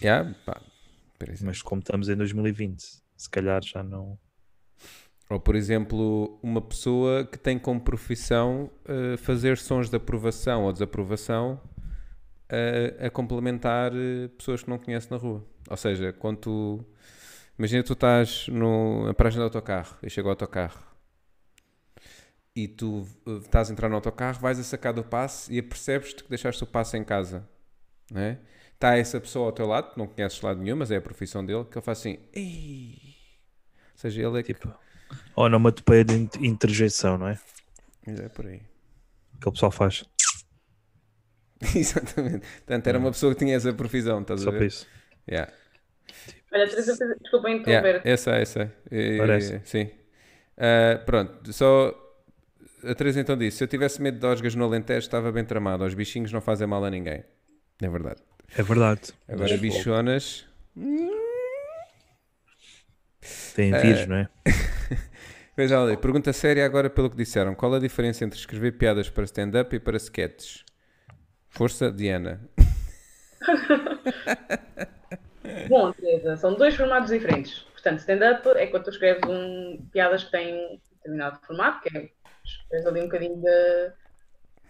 Yeah, 0.01 0.33
pá. 0.45 0.61
Mas 1.41 1.61
como 1.61 1.79
estamos 1.79 2.09
em 2.09 2.15
2020, 2.15 2.83
se 3.15 3.29
calhar 3.29 3.63
já 3.63 3.83
não. 3.83 4.17
Ou, 5.29 5.39
por 5.39 5.55
exemplo, 5.55 6.39
uma 6.43 6.61
pessoa 6.61 7.25
que 7.25 7.37
tem 7.37 7.57
como 7.57 7.79
profissão 7.79 8.69
eh, 8.85 9.15
fazer 9.17 9.57
sons 9.57 9.89
de 9.89 9.95
aprovação 9.95 10.63
ou 10.63 10.73
desaprovação 10.73 11.61
eh, 12.49 13.07
a 13.07 13.09
complementar 13.09 13.93
eh, 13.95 14.27
pessoas 14.37 14.63
que 14.63 14.69
não 14.69 14.77
conhece 14.77 15.09
na 15.09 15.17
rua. 15.17 15.45
Ou 15.69 15.77
seja, 15.77 16.11
quando 16.13 16.37
tu. 16.37 16.85
Imagina 17.57 17.83
tu 17.83 17.93
estás 17.93 18.47
no, 18.47 19.05
na 19.05 19.13
paragem 19.13 19.39
do 19.39 19.43
autocarro 19.43 19.95
e 20.03 20.09
chega 20.09 20.27
o 20.27 20.31
autocarro 20.31 20.91
e 22.55 22.67
tu 22.67 23.07
estás 23.43 23.69
a 23.69 23.73
entrar 23.73 23.89
no 23.89 23.95
autocarro, 23.95 24.39
vais 24.39 24.59
a 24.59 24.63
sacar 24.63 24.93
do 24.93 25.03
passe 25.03 25.53
e 25.53 25.59
apercebes-te 25.59 26.23
que 26.23 26.29
deixaste 26.29 26.63
o 26.63 26.67
passe 26.67 26.97
em 26.97 27.03
casa. 27.03 27.47
Não 28.11 28.21
é? 28.21 28.39
Está 28.81 28.97
essa 28.97 29.21
pessoa 29.21 29.45
ao 29.45 29.51
teu 29.51 29.67
lado, 29.67 29.91
não 29.95 30.07
conheces 30.07 30.41
lado 30.41 30.59
nenhum, 30.59 30.75
mas 30.75 30.89
é 30.89 30.95
a 30.95 31.01
profissão 31.01 31.45
dele, 31.45 31.65
que 31.65 31.77
ele 31.77 31.85
faz 31.85 31.99
assim. 31.99 32.17
"Ei". 32.33 32.97
Ou 33.91 33.97
seja, 33.97 34.27
ele 34.27 34.39
é 34.39 34.41
que. 34.43 34.55
Tipo, 34.55 34.73
onomatopeia 35.35 36.03
de 36.03 36.15
int- 36.15 36.37
interjeição, 36.37 37.15
não 37.15 37.27
é? 37.27 37.39
Mas 38.07 38.19
é 38.19 38.27
por 38.27 38.47
aí. 38.47 38.59
Que 39.39 39.47
o 39.49 39.51
pessoal 39.51 39.71
faz. 39.71 40.03
Exatamente. 41.75 42.39
Portanto, 42.57 42.87
era 42.87 42.97
uma 42.97 43.11
pessoa 43.11 43.33
que 43.35 43.39
tinha 43.45 43.55
essa 43.55 43.71
profissão, 43.71 44.19
estás 44.21 44.41
Só 44.41 44.49
a 44.49 44.51
para 44.51 44.59
ver? 44.61 44.65
isso. 44.65 44.87
Yeah. 45.29 45.53
Olha, 46.51 46.67
Teresa, 46.67 47.15
desculpem 47.21 47.57
interromper. 47.57 47.87
Yeah. 47.97 48.09
Essa, 48.09 48.31
essa. 48.31 48.73
Eh, 48.89 49.17
Parece. 49.17 49.61
Sim. 49.63 49.91
Ah, 50.57 50.99
pronto, 51.05 51.53
só. 51.53 51.93
A 52.83 52.95
Teresa 52.95 53.19
então 53.21 53.37
disse: 53.37 53.57
se 53.57 53.63
eu 53.63 53.67
tivesse 53.67 54.01
medo 54.01 54.17
de 54.17 54.25
osgas 54.25 54.55
no 54.55 54.65
Alentejo, 54.65 54.99
estava 55.05 55.31
bem 55.31 55.45
tramado. 55.45 55.83
Os 55.85 55.93
bichinhos 55.93 56.31
não 56.31 56.41
fazem 56.41 56.65
mal 56.65 56.83
a 56.83 56.89
ninguém. 56.89 57.23
É 57.79 57.87
verdade. 57.89 58.21
É 58.57 58.63
verdade. 58.63 59.13
Agora, 59.27 59.49
Mas, 59.49 59.59
bichonas. 59.59 60.45
Tem 63.55 63.71
vírus, 63.71 64.07
não 64.07 64.17
é? 64.17 64.29
Veja 65.55 65.81
ali, 65.81 65.97
pergunta 65.97 66.33
séria 66.33 66.65
agora 66.65 66.89
pelo 66.89 67.09
que 67.09 67.15
disseram. 67.15 67.53
Qual 67.53 67.73
a 67.73 67.79
diferença 67.79 68.25
entre 68.25 68.39
escrever 68.39 68.77
piadas 68.77 69.09
para 69.09 69.23
stand-up 69.25 69.75
e 69.75 69.79
para 69.79 69.97
sketches? 69.97 70.63
Força, 71.49 71.91
Diana. 71.91 72.41
Bom, 75.67 75.91
Teresa, 75.93 76.37
são 76.37 76.55
dois 76.55 76.75
formatos 76.75 77.09
diferentes. 77.09 77.59
Portanto, 77.73 77.99
stand-up 77.99 78.47
é 78.49 78.67
quando 78.67 78.85
tu 78.85 78.91
escreves 78.91 79.21
um, 79.27 79.85
piadas 79.91 80.23
que 80.23 80.31
têm 80.31 80.55
um 80.55 80.79
determinado 80.95 81.39
formato, 81.45 81.81
que 81.81 81.97
é 81.97 82.09
escreves 82.43 82.87
ali 82.87 83.01
um 83.01 83.05
bocadinho 83.05 83.41
de 83.41 83.91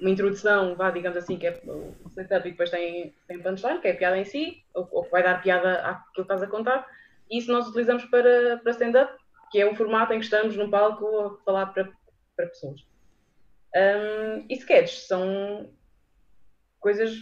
uma 0.01 0.09
introdução, 0.09 0.75
vá, 0.75 0.89
digamos 0.89 1.17
assim, 1.17 1.37
que 1.37 1.47
é 1.47 1.61
o 1.65 1.95
stand-up 2.09 2.47
e 2.47 2.51
depois 2.51 2.69
tem, 2.71 3.13
tem 3.27 3.39
punchline, 3.39 3.79
que 3.79 3.87
é 3.87 3.91
a 3.91 3.95
piada 3.97 4.17
em 4.17 4.25
si, 4.25 4.63
ou, 4.73 4.87
ou 4.91 5.03
que 5.05 5.11
vai 5.11 5.23
dar 5.23 5.41
piada 5.41 5.75
àquilo 5.87 6.13
que 6.15 6.21
estás 6.21 6.43
a 6.43 6.47
contar. 6.47 6.85
E 7.29 7.37
isso 7.37 7.51
nós 7.51 7.67
utilizamos 7.67 8.03
para, 8.05 8.57
para 8.57 8.71
stand-up, 8.71 9.13
que 9.51 9.61
é 9.61 9.69
um 9.69 9.75
formato 9.75 10.11
em 10.13 10.17
que 10.19 10.25
estamos 10.25 10.57
num 10.57 10.69
palco 10.69 11.05
a 11.19 11.37
falar 11.45 11.67
para, 11.67 11.89
para 12.35 12.47
pessoas. 12.47 12.81
Um, 13.75 14.45
e 14.49 14.55
sketches 14.55 15.07
são 15.07 15.69
coisas 16.79 17.15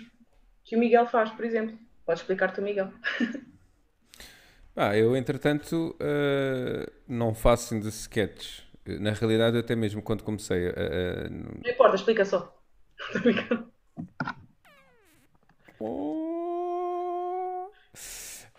que 0.64 0.76
o 0.76 0.80
Miguel 0.80 1.06
faz, 1.06 1.30
por 1.32 1.46
exemplo. 1.46 1.78
Podes 2.06 2.22
explicar-te 2.22 2.60
o 2.60 2.64
Miguel. 2.64 2.92
Ah, 4.76 4.96
eu, 4.96 5.14
entretanto, 5.14 5.94
eh, 6.00 6.90
não 7.06 7.34
faço 7.34 7.74
ainda 7.74 7.90
sketches. 7.90 8.64
Na 8.86 9.12
realidade, 9.12 9.58
eu 9.58 9.60
até 9.60 9.76
mesmo 9.76 10.02
quando 10.02 10.24
comecei 10.24 10.70
a- 10.70 10.72
a- 10.72 11.30
Não 11.30 11.70
importa, 11.70 11.96
explica 11.98 12.24
só. 12.24 12.58
Tô 13.14 13.20
brincando. 13.20 13.72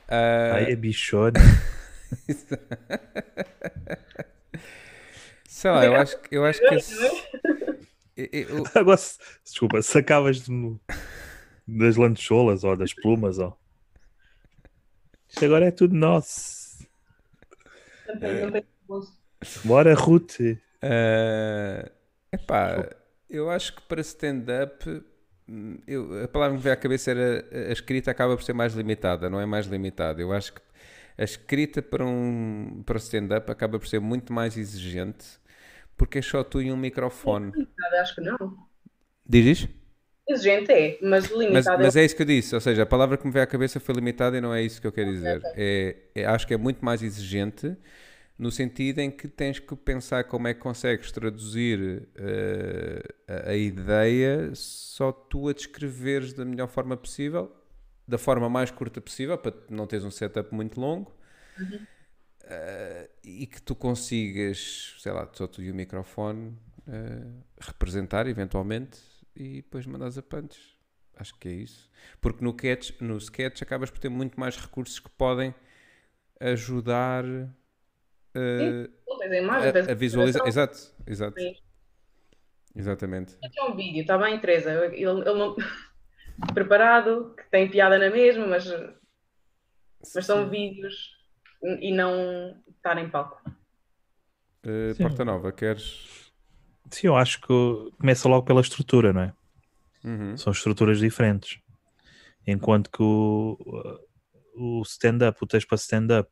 Ah, 0.09 0.53
Ai, 0.55 0.73
é 0.73 0.77
bichona. 0.77 1.39
sei 5.47 5.71
lá, 5.71 5.85
eu 5.85 5.95
acho, 5.97 6.19
que- 6.21 6.37
eu 6.37 6.45
acho 6.45 6.61
que 6.61 6.75
esse, 6.75 6.95
eu- 8.17 8.29
eu- 8.33 8.65
Agora, 8.75 8.99
desculpa, 9.45 9.83
sacavas 9.83 10.41
de, 10.41 10.77
das 11.67 11.97
lancholas 11.97 12.65
ou 12.65 12.77
das 12.77 12.93
plumas. 12.95 13.39
Ó. 13.39 13.57
Isto 15.29 15.45
agora 15.45 15.67
é 15.67 15.71
tudo 15.71 15.95
nosso. 15.95 16.87
Não 18.09 18.19
tem- 18.19 18.41
não 18.43 18.51
tem 18.51 18.65
gosto. 18.89 19.17
Bora, 19.65 19.95
Ruth. 19.95 20.41
ah, 20.83 21.91
Epá, 22.33 22.89
eu 23.31 23.51
acho 23.51 23.75
que 23.77 23.83
para 23.83 24.01
stand-up 24.01 25.03
hum, 25.49 25.79
a 26.25 26.29
palavra 26.29 26.53
que 26.55 26.59
me 26.59 26.63
veio 26.65 26.75
à 26.75 26.77
cabeça 26.77 27.11
era 27.11 27.47
a 27.71 27.73
escrita 27.73 28.11
acaba 28.11 28.37
por 28.37 28.43
ser 28.43 28.53
mais 28.53 28.75
limitada, 28.75 29.31
não 29.31 29.41
é 29.41 29.47
mais 29.47 29.67
limitada. 29.67 30.21
Eu 30.21 30.33
acho 30.33 30.55
que 30.55 30.61
a 31.19 31.25
escrita 31.25 31.83
para 31.83 32.05
um 32.07 32.83
para 32.87 32.99
stand-up 32.99 33.51
acaba 33.51 33.79
por 33.79 33.87
ser 33.89 34.01
muito 34.01 34.33
mais 34.33 34.57
exigente 34.57 35.27
porque 35.97 36.19
é 36.19 36.23
só 36.23 36.45
tu 36.45 36.63
e 36.63 36.73
um 36.73 36.77
microfone. 36.77 37.55
Nada, 37.79 38.01
acho 38.03 38.15
que 38.15 38.21
não. 38.23 38.69
Diz 39.27 39.47
isso? 39.47 39.69
Exigente 40.29 40.73
é, 40.73 40.99
mas 41.03 41.29
Mas, 41.49 41.67
limitado 41.67 41.83
mas 41.83 41.97
é 41.97 42.05
isso 42.05 42.15
que 42.15 42.23
eu 42.23 42.27
disse, 42.27 42.55
ou 42.55 42.61
seja, 42.61 42.83
a 42.85 42.87
palavra 42.87 43.17
que 43.19 43.27
me 43.27 43.33
veio 43.33 43.43
à 43.43 43.47
cabeça 43.47 43.81
foi 43.81 43.95
limitada 43.95 44.37
e 44.37 44.41
não 44.41 44.55
é 44.55 44.63
isso 44.63 44.81
que 44.81 44.87
eu 44.87 44.93
quero 44.93 45.11
dizer. 45.11 45.49
É, 45.55 45.97
é- 46.15 46.25
acho 46.27 46.47
que 46.47 46.55
é 46.55 46.57
muito 46.57 46.85
mais 46.85 47.03
exigente 47.03 47.77
no 48.41 48.51
sentido 48.51 49.01
em 49.01 49.11
que 49.11 49.29
tens 49.29 49.59
que 49.59 49.77
pensar 49.77 50.25
como 50.25 50.49
é 50.49 50.55
que 50.55 50.61
consegues 50.61 51.13
traduzir 51.13 52.09
eh, 52.17 53.03
a, 53.29 53.51
a 53.51 53.55
ideia 53.55 54.55
só 54.55 55.13
tu 55.13 55.47
a 55.47 55.53
descreveres 55.53 56.33
da 56.33 56.43
melhor 56.43 56.67
forma 56.67 56.97
possível, 56.97 57.55
da 58.09 58.17
forma 58.17 58.49
mais 58.49 58.71
curta 58.71 58.99
possível, 58.99 59.37
para 59.37 59.55
não 59.69 59.87
teres 59.87 60.07
um 60.07 60.11
setup 60.11 60.55
muito 60.55 60.81
longo. 60.81 61.15
Eh, 62.45 63.11
e 63.23 63.47
que 63.47 63.61
tu 63.61 63.75
consigas, 63.75 64.97
sei 64.99 65.13
lá, 65.13 65.29
só 65.35 65.47
tu 65.47 65.61
e 65.61 65.71
o 65.71 65.75
microfone 65.75 66.57
eh, 66.89 67.27
representar 67.61 68.27
eventualmente 68.27 68.99
e 69.37 69.57
depois 69.57 69.85
mandas 69.85 70.17
a 70.17 70.23
punch. 70.23 70.59
Acho 71.15 71.35
que 71.35 71.47
é 71.47 71.53
isso. 71.53 71.91
Porque 72.23 72.43
no, 72.43 72.55
catch, 72.55 72.99
no 73.03 73.19
sketch 73.19 73.61
acabas 73.61 73.91
por 73.91 73.99
ter 73.99 74.09
muito 74.09 74.41
mais 74.41 74.57
recursos 74.57 74.99
que 74.99 75.11
podem 75.11 75.55
ajudar 76.41 77.23
eh, 78.35 78.89
Não 79.07 79.19
tens 79.19 79.33
a 79.33 79.91
a, 79.91 79.97
comunicação. 79.97 80.47
Exato, 80.47 80.79
exato. 81.07 81.41
Sim. 81.41 81.55
Exatamente. 82.75 83.37
Aqui 83.45 83.59
é 83.59 83.65
um 83.65 83.75
vídeo, 83.75 84.03
está 84.03 84.17
bem, 84.17 84.39
Teresa? 84.39 84.73
Ele, 84.87 85.05
ele 85.05 85.35
não... 85.35 85.57
preparado, 86.55 87.35
que 87.37 87.51
tem 87.51 87.69
piada 87.69 87.99
na 87.99 88.11
mesma, 88.11 88.47
mas, 88.47 88.67
mas 90.15 90.27
são 90.27 90.49
vídeos 90.49 91.11
e 91.63 91.93
não 91.93 92.57
estar 92.69 92.97
em 92.99 93.11
palco. 93.11 93.41
Eh, 94.63 94.95
Sim. 94.95 95.03
Porta 95.03 95.25
Nova, 95.25 95.53
queres. 95.53 96.33
Sim, 96.91 97.09
eu 97.09 97.17
acho 97.17 97.41
que 97.41 97.47
começa 97.99 98.29
logo 98.29 98.47
pela 98.47 98.61
estrutura, 98.61 99.13
não 99.13 99.23
é? 99.23 99.35
Uhum. 100.05 100.37
São 100.37 100.53
estruturas 100.53 100.99
diferentes. 100.99 101.61
Enquanto 102.47 102.91
que 102.91 103.03
o, 103.03 103.57
o 104.55 104.83
stand-up, 104.83 105.39
o 105.43 105.47
texto 105.47 105.69
para 105.69 105.77
stand-up, 105.77 106.31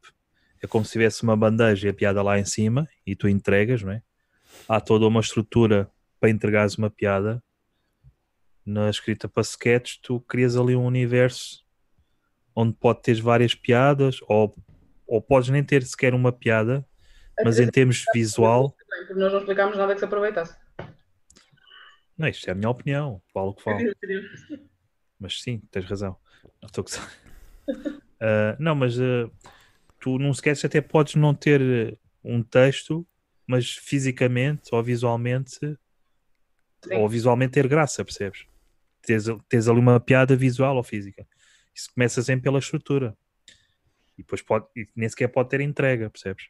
é 0.62 0.66
como 0.66 0.84
se 0.84 0.92
tivesse 0.92 1.22
uma 1.22 1.36
bandeja 1.36 1.86
e 1.86 1.90
a 1.90 1.94
piada 1.94 2.22
lá 2.22 2.38
em 2.38 2.44
cima 2.44 2.88
e 3.06 3.14
tu 3.14 3.28
entregas, 3.28 3.82
não 3.82 3.92
é? 3.92 4.02
Há 4.68 4.80
toda 4.80 5.06
uma 5.06 5.20
estrutura 5.20 5.90
para 6.20 6.30
entregares 6.30 6.76
uma 6.76 6.90
piada. 6.90 7.42
Na 8.64 8.90
escrita 8.90 9.28
para 9.28 9.42
sketch, 9.42 9.96
tu 10.02 10.20
crias 10.20 10.56
ali 10.56 10.76
um 10.76 10.84
universo 10.84 11.64
onde 12.54 12.74
pode 12.74 13.02
ter 13.02 13.20
várias 13.20 13.54
piadas 13.54 14.18
ou, 14.22 14.52
ou 15.06 15.22
podes 15.22 15.48
nem 15.48 15.62
ter 15.62 15.84
sequer 15.84 16.12
uma 16.12 16.32
piada, 16.32 16.84
mas 17.44 17.61
em 17.61 17.68
termos 17.68 18.04
visual, 18.12 18.74
porque 18.98 19.14
nós 19.14 19.32
não 19.32 19.38
explicámos 19.38 19.76
nada 19.76 19.94
que 19.94 20.00
se 20.00 20.04
aproveitasse. 20.04 20.56
não, 22.16 22.28
isto 22.28 22.48
é 22.48 22.50
a 22.50 22.54
minha 22.54 22.68
opinião, 22.68 23.22
falo 23.32 23.50
o 23.50 23.54
que 23.54 23.62
falo. 23.62 23.78
Mas 25.20 25.40
sim, 25.40 25.62
tens 25.70 25.84
razão. 25.84 26.16
Não 26.61 26.66
estou 26.66 26.84
a. 26.84 27.28
Ah, 28.20 28.56
não, 28.59 28.74
mas 28.74 28.98
ah, 28.98 29.30
tu 30.09 30.18
num 30.18 30.30
sketch 30.30 30.64
até 30.64 30.80
podes 30.80 31.14
não 31.16 31.34
ter 31.34 31.61
eh, 31.61 31.96
um 32.24 32.42
texto, 32.42 33.06
mas 33.46 33.72
fisicamente 33.72 34.74
ou 34.74 34.82
visualmente, 34.82 35.59
Sim. 35.61 36.94
ou 36.94 37.09
visualmente 37.09 37.52
ter 37.52 37.68
graça, 37.68 38.02
percebes? 38.04 38.46
Tens, 39.02 39.24
tens 39.48 39.68
ali 39.68 39.78
uma 39.78 40.00
piada 40.00 40.34
visual 40.34 40.76
ou 40.76 40.82
física. 40.82 41.26
Isso 41.74 41.92
começa 41.92 42.22
sempre 42.22 42.44
pela 42.44 42.59
estrutura. 42.59 43.16
E 44.16 44.22
depois 44.22 44.42
pode, 44.42 44.66
e 44.74 44.88
nem 44.96 45.09
sequer 45.09 45.28
pode 45.28 45.50
ter 45.50 45.61
entrega, 45.61 46.11
percebes? 46.11 46.48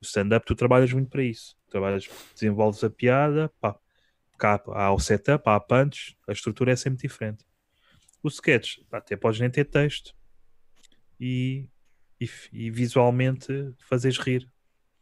O 0.00 0.04
stand-up 0.04 0.46
tu 0.46 0.54
trabalhas 0.54 0.92
muito 0.92 1.10
para 1.10 1.22
isso. 1.22 1.56
Trabalhas, 1.68 2.08
desenvolves 2.34 2.84
a 2.84 2.90
piada, 2.90 3.50
pá, 3.60 3.76
cá 4.38 4.62
há 4.68 4.92
o 4.92 5.00
setup, 5.00 5.48
há 5.48 5.56
a 5.56 5.60
punch, 5.60 6.16
a 6.28 6.32
estrutura 6.32 6.72
é 6.72 6.76
sempre 6.76 7.00
diferente. 7.00 7.44
O 8.22 8.28
sketch, 8.28 8.78
até 8.92 9.16
podes 9.16 9.40
nem 9.40 9.50
ter 9.50 9.64
texto 9.64 10.14
e, 11.18 11.68
e, 12.20 12.28
e 12.52 12.70
visualmente 12.70 13.74
fazes 13.88 14.18
rir, 14.18 14.48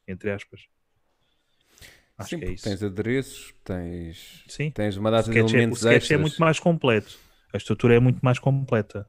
entre 0.06 0.30
aspas. 0.30 0.66
Acho 2.18 2.30
Sim, 2.30 2.38
que 2.38 2.44
é 2.44 2.50
isso. 2.52 2.64
tens 2.64 2.82
adereços, 2.82 3.54
tens, 3.64 4.44
Sim, 4.48 4.72
tens 4.72 4.96
uma 4.96 5.10
o 5.14 5.18
data 5.18 5.30
de 5.34 5.40
sketch, 5.40 5.54
é, 5.54 5.66
o 5.68 5.74
elementos 5.74 5.76
sketch 5.76 6.10
é 6.10 6.16
extras. 6.16 6.22
muito 6.22 6.40
mais 6.40 6.58
completo. 6.58 7.18
A 7.52 7.56
estrutura 7.56 7.94
é 7.94 8.00
muito 8.00 8.20
mais 8.22 8.38
completa. 8.38 9.08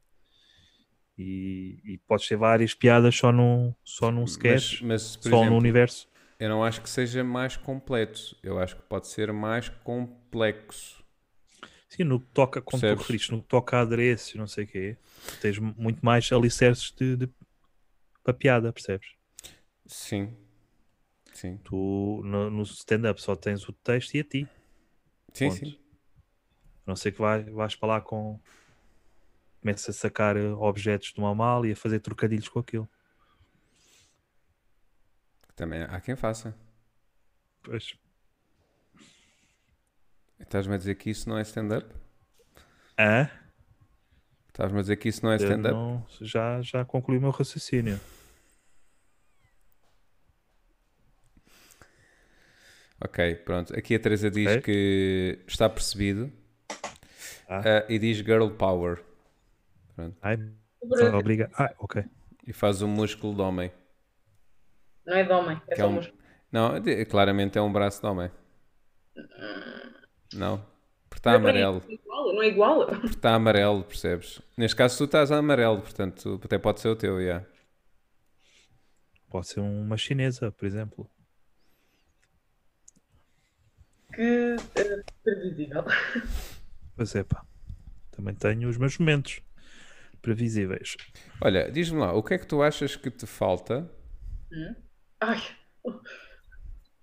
E, 1.17 1.79
e 1.83 1.97
podes 2.07 2.27
ter 2.27 2.35
várias 2.37 2.73
piadas 2.73 3.15
só 3.15 3.31
num, 3.31 3.73
só 3.83 4.11
num 4.11 4.23
sketch, 4.25 4.79
Mas, 4.79 4.81
mas, 4.81 5.01
só 5.01 5.27
exemplo, 5.27 5.45
no 5.45 5.57
universo. 5.57 6.07
eu 6.39 6.49
não 6.49 6.63
acho 6.63 6.81
que 6.81 6.89
seja 6.89 7.23
mais 7.23 7.57
completo. 7.57 8.35
Eu 8.43 8.59
acho 8.59 8.75
que 8.75 8.81
pode 8.83 9.07
ser 9.07 9.31
mais 9.33 9.69
complexo. 9.69 11.03
Sim, 11.89 12.03
no 12.03 12.19
que 12.19 12.27
toca, 12.33 12.61
como 12.61 12.83
tu 12.83 12.93
Percebes? 12.93 12.95
referiste, 12.95 13.31
no 13.31 13.41
que 13.41 13.47
toca 13.47 13.77
a 13.77 13.81
adereços 13.81 14.35
não 14.35 14.47
sei 14.47 14.65
o 14.65 14.67
quê, 14.67 14.97
tens 15.41 15.57
muito 15.57 16.05
mais 16.05 16.29
alicerces 16.31 16.91
de, 16.91 17.15
de, 17.15 17.29
para 18.27 18.33
piada, 18.33 18.73
percebes? 18.73 19.07
Sim. 19.85 20.35
Sim. 21.33 21.57
Tu 21.63 22.21
no, 22.25 22.49
no 22.49 22.63
stand-up 22.63 23.21
só 23.21 23.37
tens 23.37 23.67
o 23.69 23.71
texto 23.71 24.15
e 24.15 24.19
a 24.19 24.23
ti. 24.25 24.47
Sim, 25.33 25.49
Ponto. 25.49 25.59
sim. 25.59 25.79
A 26.85 26.87
não 26.87 26.95
ser 26.97 27.13
que 27.13 27.19
vai, 27.19 27.43
vais 27.45 27.73
para 27.75 27.87
lá 27.87 28.01
com. 28.01 28.37
Começa 29.61 29.91
a 29.91 29.93
sacar 29.93 30.35
eh, 30.35 30.51
objetos 30.51 31.13
de 31.13 31.19
uma 31.19 31.33
mala 31.33 31.67
e 31.67 31.71
a 31.71 31.75
fazer 31.75 32.01
trocadilhos 32.01 32.49
com 32.49 32.59
aquilo. 32.59 32.89
Também 35.55 35.83
há 35.83 36.01
quem 36.01 36.17
faça. 36.17 36.53
Pois. 37.63 37.97
Estás-me 40.37 40.75
a 40.75 40.77
dizer 40.77 40.95
que 40.95 41.09
isso 41.09 41.29
não 41.29 41.37
é 41.37 41.43
stand-up? 41.43 41.95
Hã? 42.99 43.29
Estás-me 44.49 44.79
a 44.79 44.81
dizer 44.81 44.97
que 44.97 45.07
isso 45.07 45.23
não 45.23 45.31
é 45.31 45.37
stand-up? 45.37 45.79
já, 46.19 46.61
já 46.61 46.83
concluí 46.83 47.17
o 47.17 47.21
meu 47.21 47.31
raciocínio. 47.31 47.99
Ok, 53.03 53.35
pronto. 53.45 53.77
Aqui 53.77 53.95
a 53.95 53.99
Teresa 53.99 54.29
diz 54.31 54.47
Ok. 54.47 54.61
que 54.61 55.39
está 55.47 55.69
percebido 55.69 56.31
Ah. 57.47 57.61
ah, 57.63 57.85
e 57.89 57.99
diz 57.99 58.17
girl 58.17 58.49
power. 58.49 59.03
Ai, 60.21 60.37
Por- 60.79 61.15
obrigado. 61.15 61.51
Ah, 61.55 61.73
ok. 61.79 62.03
E 62.45 62.53
faz 62.53 62.81
um 62.81 62.87
músculo 62.87 63.35
de 63.35 63.41
homem. 63.41 63.71
Não 65.05 65.15
é 65.15 65.23
de 65.23 65.31
homem, 65.31 65.61
é 65.67 65.71
Que 65.71 65.75
só 65.77 65.83
é 65.83 65.85
um- 65.87 65.91
músculo. 65.93 66.17
Não, 66.51 66.79
de- 66.79 67.05
claramente 67.05 67.57
é 67.57 67.61
um 67.61 67.71
braço 67.71 68.01
de 68.01 68.07
homem. 68.07 68.31
Não? 70.33 70.57
Porque 71.09 71.19
está 71.19 71.33
é 71.33 71.35
amarelo. 71.35 71.81
Não 71.85 71.91
é 71.91 71.93
igual, 71.95 72.33
não 72.33 72.41
é 72.43 72.47
igual. 72.47 72.85
Porque 72.87 73.05
está 73.07 73.33
amarelo, 73.35 73.83
percebes? 73.83 74.41
Neste 74.57 74.75
caso 74.75 74.97
tu 74.97 75.03
estás 75.05 75.31
a 75.31 75.37
amarelo, 75.37 75.81
portanto 75.81 76.39
até 76.43 76.57
pode 76.57 76.79
ser 76.79 76.89
o 76.89 76.95
teu, 76.95 77.19
yeah. 77.21 77.45
Pode 79.29 79.47
ser 79.47 79.59
uma 79.59 79.97
chinesa, 79.97 80.51
por 80.51 80.65
exemplo. 80.65 81.09
Que 84.17 84.55
eh, 84.75 85.03
previsível. 85.23 85.83
Pois 86.95 87.13
é, 87.13 87.23
pá. 87.23 87.45
Também 88.09 88.33
tenho 88.33 88.67
os 88.67 88.75
meus 88.75 88.97
momentos 88.97 89.39
previsíveis. 90.19 90.97
Olha, 91.39 91.71
diz-me 91.71 91.99
lá, 91.99 92.11
o 92.11 92.23
que 92.23 92.33
é 92.33 92.39
que 92.39 92.47
tu 92.47 92.63
achas 92.63 92.95
que 92.95 93.11
te 93.11 93.27
falta 93.27 93.87
Ai. 95.21 95.37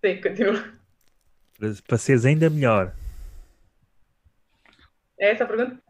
Sim, 0.04 0.20
continua. 0.20 0.74
Para, 1.56 1.72
para 1.86 1.98
seres 1.98 2.24
ainda 2.24 2.50
melhor. 2.50 2.92
É 5.20 5.30
essa 5.30 5.44
a 5.44 5.46
pergunta? 5.46 5.80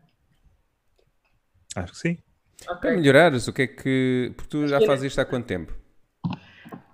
Acho 1.76 1.92
que 1.92 1.98
sim. 1.98 2.18
para 2.66 2.74
Ok. 2.74 2.96
melhorares? 2.96 3.48
O 3.48 3.52
que 3.54 3.62
é 3.62 3.66
que. 3.66 4.32
Porque 4.36 4.50
tu 4.50 4.68
já 4.68 4.80
fazes 4.82 5.06
isto 5.06 5.18
há 5.18 5.24
quanto 5.24 5.46
tempo? 5.46 5.74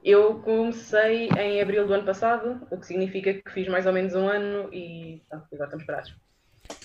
Eu 0.03 0.41
comecei 0.41 1.29
em 1.29 1.61
abril 1.61 1.87
do 1.87 1.93
ano 1.93 2.05
passado, 2.05 2.67
o 2.71 2.79
que 2.79 2.87
significa 2.87 3.35
que 3.35 3.51
fiz 3.51 3.69
mais 3.69 3.87
ou 3.87 3.93
menos 3.93 4.15
um 4.15 4.29
ano 4.29 4.73
e 4.73 5.23
pronto, 5.29 5.47
agora 5.53 5.65
estamos 5.65 5.85
parados. 5.85 6.17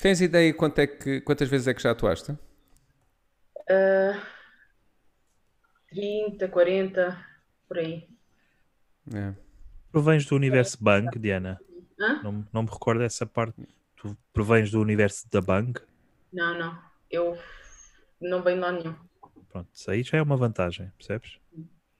Tens 0.01 0.19
ideia 0.21 0.53
quanto 0.53 0.79
é 0.79 0.87
que, 0.87 1.21
quantas 1.21 1.47
vezes 1.47 1.67
é 1.67 1.73
que 1.73 1.81
já 1.81 1.91
atuaste? 1.91 2.37
Ah, 3.69 4.21
30, 5.89 6.47
40, 6.49 7.25
por 7.67 7.77
aí. 7.77 8.07
É. 9.13 9.33
Provens 9.91 10.25
do 10.25 10.35
universo 10.35 10.77
Bang, 10.83 11.17
Diana. 11.17 11.59
Hã? 11.99 12.21
Não, 12.21 12.45
não 12.51 12.63
me 12.63 12.69
recordo 12.69 12.99
dessa 12.99 13.25
parte. 13.25 13.55
Tu 13.95 14.17
provens 14.33 14.69
do 14.71 14.81
universo 14.81 15.25
da 15.31 15.39
Bang. 15.39 15.79
Não, 16.33 16.57
não. 16.57 16.77
Eu 17.09 17.37
não 18.19 18.43
venho 18.43 18.59
lá 18.59 18.71
nenhum. 18.73 18.95
Pronto, 19.49 19.69
isso 19.73 19.89
aí 19.89 20.03
já 20.03 20.17
é 20.17 20.21
uma 20.21 20.35
vantagem, 20.35 20.91
percebes? 20.97 21.39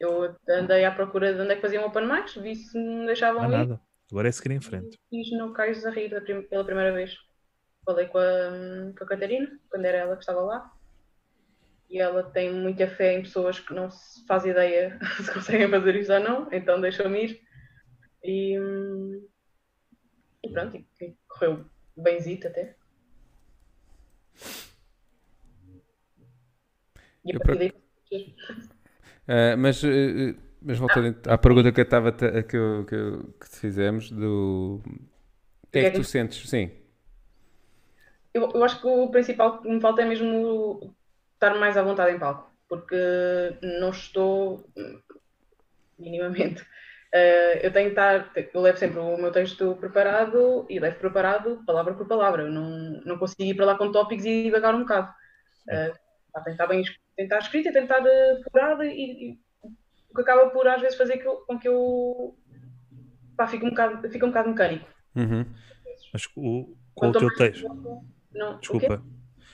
Eu 0.05 0.35
andei 0.49 0.85
à 0.85 0.91
procura 0.91 1.33
de 1.33 1.41
onde 1.41 1.51
é 1.51 1.55
que 1.55 1.61
faziam 1.61 1.85
open 1.85 2.07
mics, 2.07 2.35
vi 2.35 2.55
se 2.55 2.77
me 2.77 3.05
deixavam 3.07 3.43
há 3.43 3.47
ir. 3.47 3.51
nada. 3.51 3.81
Agora 4.11 4.27
é 4.29 4.31
seguir 4.31 4.51
em 4.53 4.61
frente. 4.61 4.99
Fiz 5.09 5.31
no 5.31 5.51
Cais 5.53 5.85
a 5.85 5.89
Rir 5.89 6.21
prim- 6.23 6.43
pela 6.43 6.63
primeira 6.63 6.93
vez. 6.93 7.17
Falei 7.85 8.07
com 8.07 8.17
a, 8.17 8.93
com 8.97 9.03
a 9.03 9.07
Catarina, 9.07 9.59
quando 9.69 9.85
era 9.85 9.97
ela 9.97 10.15
que 10.15 10.21
estava 10.21 10.41
lá. 10.41 10.71
E 11.89 11.99
ela 11.99 12.23
tem 12.23 12.51
muita 12.53 12.87
fé 12.87 13.13
em 13.13 13.21
pessoas 13.23 13.59
que 13.59 13.73
não 13.73 13.89
se 13.91 14.25
faz 14.25 14.45
ideia 14.45 14.97
se 15.23 15.31
conseguem 15.33 15.69
fazer 15.69 15.95
isso 15.95 16.13
ou 16.13 16.19
não, 16.19 16.47
então 16.51 16.79
deixou-me 16.81 17.25
ir. 17.25 17.41
E, 18.23 18.57
e 20.43 20.49
pronto, 20.51 20.77
e, 20.77 21.17
correu 21.27 21.65
benzito 21.95 22.47
até. 22.47 22.75
E 27.23 27.31
a 27.31 27.35
Eu 27.35 27.39
partir 27.39 27.57
daí, 28.11 28.35
Ah, 29.27 29.55
mas, 29.57 29.83
eh, 29.83 30.35
mas 30.61 30.77
voltando 30.77 31.15
à 31.27 31.37
pergunta 31.37 31.71
que, 31.71 31.79
eu 31.81 31.83
estava 31.83 32.09
a- 32.09 32.43
que, 32.43 32.57
eu- 32.57 32.85
que, 32.85 32.95
eu- 32.95 33.23
que 33.39 33.49
te 33.49 33.57
fizemos 33.59 34.11
do 34.11 34.81
o 35.63 35.71
que 35.71 35.79
é 35.79 35.85
que 35.91 35.97
tu 35.97 36.03
sentes? 36.03 36.49
Sim. 36.49 36.71
Eu, 38.33 38.51
eu 38.53 38.63
acho 38.63 38.81
que 38.81 38.87
o 38.87 39.09
principal 39.09 39.61
que 39.61 39.69
me 39.69 39.79
falta 39.81 40.01
é 40.01 40.05
mesmo 40.05 40.93
estar 41.33 41.55
mais 41.55 41.77
à 41.77 41.83
vontade 41.83 42.15
em 42.15 42.19
palco, 42.19 42.51
porque 42.67 42.95
não 43.61 43.89
estou 43.91 44.65
minimamente. 45.97 46.65
Eh, 47.13 47.65
eu 47.65 47.71
tenho 47.71 47.87
que 47.87 47.91
estar, 47.99 48.31
eu 48.53 48.61
levo 48.61 48.77
sempre 48.77 48.99
o 48.99 49.17
meu 49.17 49.31
texto 49.31 49.75
preparado 49.77 50.65
e 50.69 50.79
levo 50.79 50.99
preparado 50.99 51.63
palavra 51.65 51.93
por 51.93 52.07
palavra. 52.07 52.43
Eu 52.43 52.51
não, 52.51 52.69
não 53.05 53.17
consigo 53.17 53.43
ir 53.43 53.55
para 53.55 53.65
lá 53.65 53.77
com 53.77 53.91
tópicos 53.91 54.25
e 54.25 54.43
divagar 54.43 54.75
um 54.75 54.79
bocado. 54.81 55.13
Pá, 56.31 56.41
tem 56.41 56.45
que 56.45 56.51
estar 56.51 56.67
bem 56.67 56.83
es- 57.15 57.17
tem 57.17 57.27
que 57.27 57.33
estar 57.33 57.39
escrito, 57.39 57.63
tem 57.73 57.87
que 57.87 57.93
estar 57.93 58.05
eh, 58.05 58.35
depurado 58.43 58.83
e, 58.83 59.31
e 59.31 59.39
o 60.09 60.15
que 60.15 60.21
acaba 60.21 60.49
por 60.49 60.67
às 60.67 60.81
vezes 60.81 60.97
fazer 60.97 61.17
que 61.17 61.27
eu- 61.27 61.37
com 61.45 61.59
que 61.59 61.67
eu 61.67 62.37
pá, 63.37 63.47
fique 63.47 63.65
um 63.65 63.69
bocado, 63.69 64.09
fique 64.09 64.23
um 64.25 64.29
bocado 64.29 64.49
mecânico. 64.49 64.87
Uhum. 65.15 65.45
Mas 66.13 66.25
o, 66.35 66.75
com 66.93 67.09
o 67.09 67.11
teu 67.11 67.33
texto, 67.35 67.67
Não, 68.33 68.55
o 68.55 68.59
desculpa, 68.59 69.03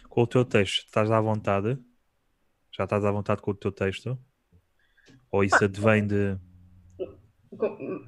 com 0.09 0.21
o 0.21 0.27
teu 0.27 0.45
texto, 0.45 0.85
estás 0.85 1.09
à 1.11 1.19
vontade? 1.21 1.77
Já 2.71 2.83
estás 2.85 3.03
à 3.05 3.11
vontade 3.11 3.41
com 3.41 3.51
o 3.51 3.55
teu 3.55 3.71
texto? 3.71 4.17
Ou 5.31 5.43
isso 5.43 5.63
advém 5.63 6.05
de. 6.05 6.37
Com- 7.57 8.07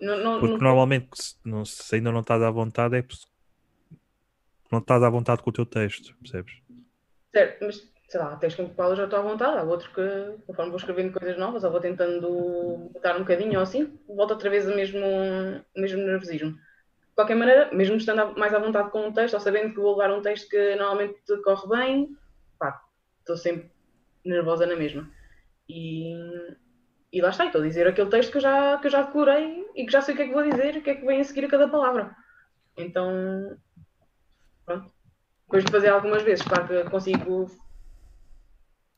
Não, 0.00 0.18
não, 0.22 0.40
Porque 0.40 0.54
não- 0.54 0.60
normalmente, 0.60 1.08
se 1.66 1.94
ainda 1.94 2.10
não 2.12 2.20
estás 2.20 2.42
à 2.42 2.50
vontade, 2.50 2.96
é 2.96 3.02
porque 3.02 3.24
não 4.70 4.80
estás 4.80 5.02
à 5.02 5.08
vontade 5.08 5.42
com 5.42 5.50
o 5.50 5.52
teu 5.52 5.64
texto, 5.64 6.16
percebes? 6.18 6.54
Certo, 7.32 7.64
mas 7.64 7.92
sei 8.14 8.20
lá, 8.20 8.32
há 8.32 8.36
textos 8.36 8.64
com 8.64 8.70
o 8.70 8.74
qual 8.76 8.90
eu 8.90 8.96
já 8.96 9.04
estou 9.06 9.18
à 9.18 9.22
vontade, 9.22 9.58
há 9.58 9.64
outros 9.64 9.88
que, 9.88 10.36
conforme 10.46 10.70
vou 10.70 10.78
escrevendo 10.78 11.12
coisas 11.12 11.36
novas, 11.36 11.64
ou 11.64 11.72
vou 11.72 11.80
tentando 11.80 12.88
botar 12.92 13.16
um 13.16 13.20
bocadinho 13.22 13.54
ou 13.54 13.62
assim, 13.62 13.98
volto 14.06 14.30
outra 14.30 14.48
vez 14.48 14.68
ao 14.68 14.76
mesmo, 14.76 15.00
mesmo 15.74 16.00
nervosismo. 16.00 16.52
De 16.52 17.14
qualquer 17.16 17.34
maneira, 17.34 17.74
mesmo 17.74 17.96
estando 17.96 18.38
mais 18.38 18.54
à 18.54 18.60
vontade 18.60 18.92
com 18.92 19.08
um 19.08 19.12
texto, 19.12 19.34
ou 19.34 19.40
sabendo 19.40 19.74
que 19.74 19.80
vou 19.80 19.96
levar 19.96 20.16
um 20.16 20.22
texto 20.22 20.48
que 20.48 20.76
normalmente 20.76 21.18
corre 21.42 21.68
bem, 21.68 22.16
pá, 22.56 22.80
estou 23.18 23.36
sempre 23.36 23.68
nervosa 24.24 24.64
na 24.64 24.76
mesma. 24.76 25.10
E, 25.68 26.14
e 27.12 27.20
lá 27.20 27.30
está, 27.30 27.46
estou 27.46 27.62
a 27.62 27.66
dizer 27.66 27.88
aquele 27.88 28.10
texto 28.10 28.30
que 28.30 28.36
eu, 28.36 28.42
já, 28.42 28.78
que 28.78 28.86
eu 28.86 28.92
já 28.92 29.02
decorei 29.02 29.66
e 29.74 29.84
que 29.84 29.90
já 29.90 30.00
sei 30.00 30.14
o 30.14 30.16
que 30.16 30.22
é 30.22 30.28
que 30.28 30.34
vou 30.34 30.48
dizer 30.48 30.76
o 30.76 30.82
que 30.82 30.90
é 30.90 30.94
que 30.94 31.04
vem 31.04 31.20
a 31.20 31.24
seguir 31.24 31.46
a 31.46 31.50
cada 31.50 31.66
palavra. 31.66 32.14
Então, 32.76 33.58
pronto. 34.64 34.88
Depois 35.46 35.64
de 35.64 35.72
fazer 35.72 35.88
algumas 35.88 36.22
vezes, 36.22 36.46
claro 36.46 36.68
que 36.68 36.84
consigo 36.90 37.50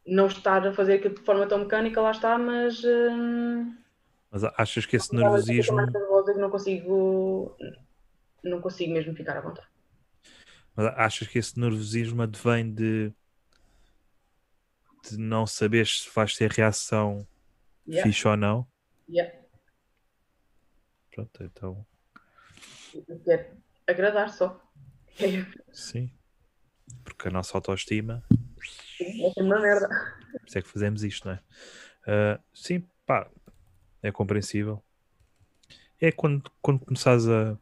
não 0.06 0.26
estar 0.26 0.66
a 0.66 0.72
fazer 0.72 0.94
aquilo 0.94 1.14
de 1.14 1.22
forma 1.22 1.46
tão 1.46 1.58
mecânica, 1.58 2.00
lá 2.00 2.10
está, 2.10 2.38
mas 2.38 2.82
hum, 2.84 3.74
Mas 4.30 4.44
achas 4.56 4.86
que 4.86 4.96
esse 4.96 5.14
nervosismo. 5.14 5.76
não 6.38 6.50
consigo 6.50 7.56
não 8.42 8.60
consigo 8.60 8.92
mesmo 8.92 9.14
ficar 9.14 9.36
à 9.36 9.40
vontade. 9.40 9.66
Mas 10.74 10.86
achas 10.96 11.26
que 11.28 11.38
esse 11.38 11.58
nervosismo 11.58 12.22
advém 12.22 12.72
de, 12.72 13.12
de 15.10 15.16
não 15.18 15.46
saberes 15.46 16.02
se 16.02 16.10
vais 16.14 16.34
ter 16.36 16.50
reação 16.50 17.26
Yeah, 17.88 18.02
fixe 18.10 18.26
ou 18.26 18.36
não? 18.36 18.66
yeah. 19.08 19.30
Pronto, 21.12 21.42
então, 21.44 21.86
quero 23.24 23.56
agradar 23.86 24.32
só. 24.32 24.60
É, 25.20 25.26
sim. 25.72 26.10
Porque 27.04 27.28
a 27.28 27.30
nossa 27.30 27.56
autoestima, 27.56 28.22
é 29.00 29.28
sempre 29.28 29.42
uma 29.42 29.58
merda. 29.60 29.88
por 30.32 30.46
isso 30.46 30.58
é 30.58 30.62
que 30.62 30.68
fazemos 30.68 31.02
isto, 31.04 31.26
não 31.28 31.34
é? 31.34 31.40
Ah, 32.06 32.40
sim, 32.54 32.84
pá, 33.04 33.28
é 34.02 34.10
compreensível. 34.12 34.82
É 36.00 36.12
quando, 36.12 36.50
quando 36.60 36.80
começares 36.84 37.26
a. 37.28 37.56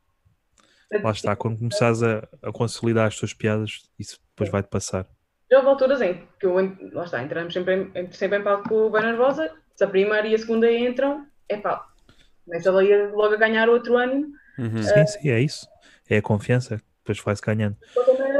Lá 1.02 1.10
está, 1.10 1.34
quando 1.34 1.58
começares 1.58 2.02
a, 2.02 2.28
a 2.42 2.52
consolidar 2.52 3.06
as 3.08 3.16
tuas 3.16 3.32
piadas, 3.34 3.82
isso 3.98 4.18
depois 4.30 4.50
vai-te 4.50 4.68
passar. 4.68 5.08
Já 5.50 5.58
houve 5.58 5.68
alturas 5.68 6.00
em 6.00 6.26
que 6.38 6.46
eu, 6.46 6.54
lá 6.92 7.04
está, 7.04 7.22
entramos 7.22 7.52
sempre 7.52 7.90
em, 7.94 8.12
sempre 8.12 8.38
em 8.38 8.42
palco 8.42 8.90
bem 8.90 9.02
nervosa, 9.02 9.50
se 9.74 9.82
a 9.84 9.88
primeira 9.88 10.26
e 10.26 10.34
a 10.34 10.38
segunda 10.38 10.70
entram, 10.70 11.26
é 11.48 11.56
pá, 11.56 11.88
começa 12.44 12.70
ali 12.70 12.92
a- 12.92 13.08
logo 13.10 13.34
a 13.34 13.36
ganhar 13.36 13.68
outro 13.68 13.96
ânimo. 13.96 14.32
Uhum. 14.58 14.82
Sim, 14.82 15.06
sim, 15.06 15.30
é 15.30 15.40
isso. 15.40 15.68
É 16.08 16.18
a 16.18 16.22
confiança, 16.22 16.80
depois 16.98 17.18
vai-se 17.20 17.42
ganhando. 17.42 17.76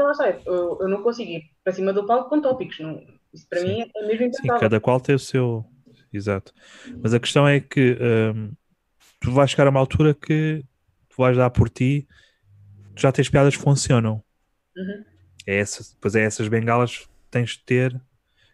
Lá 0.03 0.11
está, 0.11 0.29
eu, 0.45 0.77
eu 0.81 0.87
não 0.87 1.01
consigo 1.01 1.31
ir 1.31 1.43
para 1.63 1.73
cima 1.73 1.93
do 1.93 2.05
palco 2.05 2.29
com 2.29 2.41
tópicos. 2.41 2.79
Não, 2.79 3.01
isso 3.33 3.47
para 3.49 3.59
Sim. 3.59 3.67
mim 3.67 3.91
é 3.95 4.01
mesmo 4.07 4.25
Sim, 4.25 4.27
impensável. 4.27 4.59
cada 4.59 4.79
qual 4.79 4.99
tem 4.99 5.15
o 5.15 5.19
seu. 5.19 5.65
Exato. 6.11 6.53
Mas 7.01 7.13
a 7.13 7.19
questão 7.19 7.47
é 7.47 7.59
que 7.59 7.97
hum, 8.33 8.51
tu 9.19 9.31
vais 9.31 9.49
chegar 9.49 9.67
a 9.67 9.69
uma 9.69 9.79
altura 9.79 10.13
que 10.13 10.63
tu 11.09 11.15
vais 11.17 11.35
dar 11.35 11.49
por 11.49 11.69
ti, 11.69 12.07
tu 12.95 13.01
já 13.01 13.11
tens 13.11 13.29
piadas 13.29 13.55
que 13.55 13.61
funcionam. 13.61 14.23
Uhum. 14.77 15.03
É 15.45 15.57
essa, 15.57 15.83
depois 15.93 16.15
é 16.15 16.23
essas 16.23 16.47
bengalas 16.47 16.99
que 16.99 17.07
tens 17.29 17.51
de 17.51 17.63
ter 17.63 18.01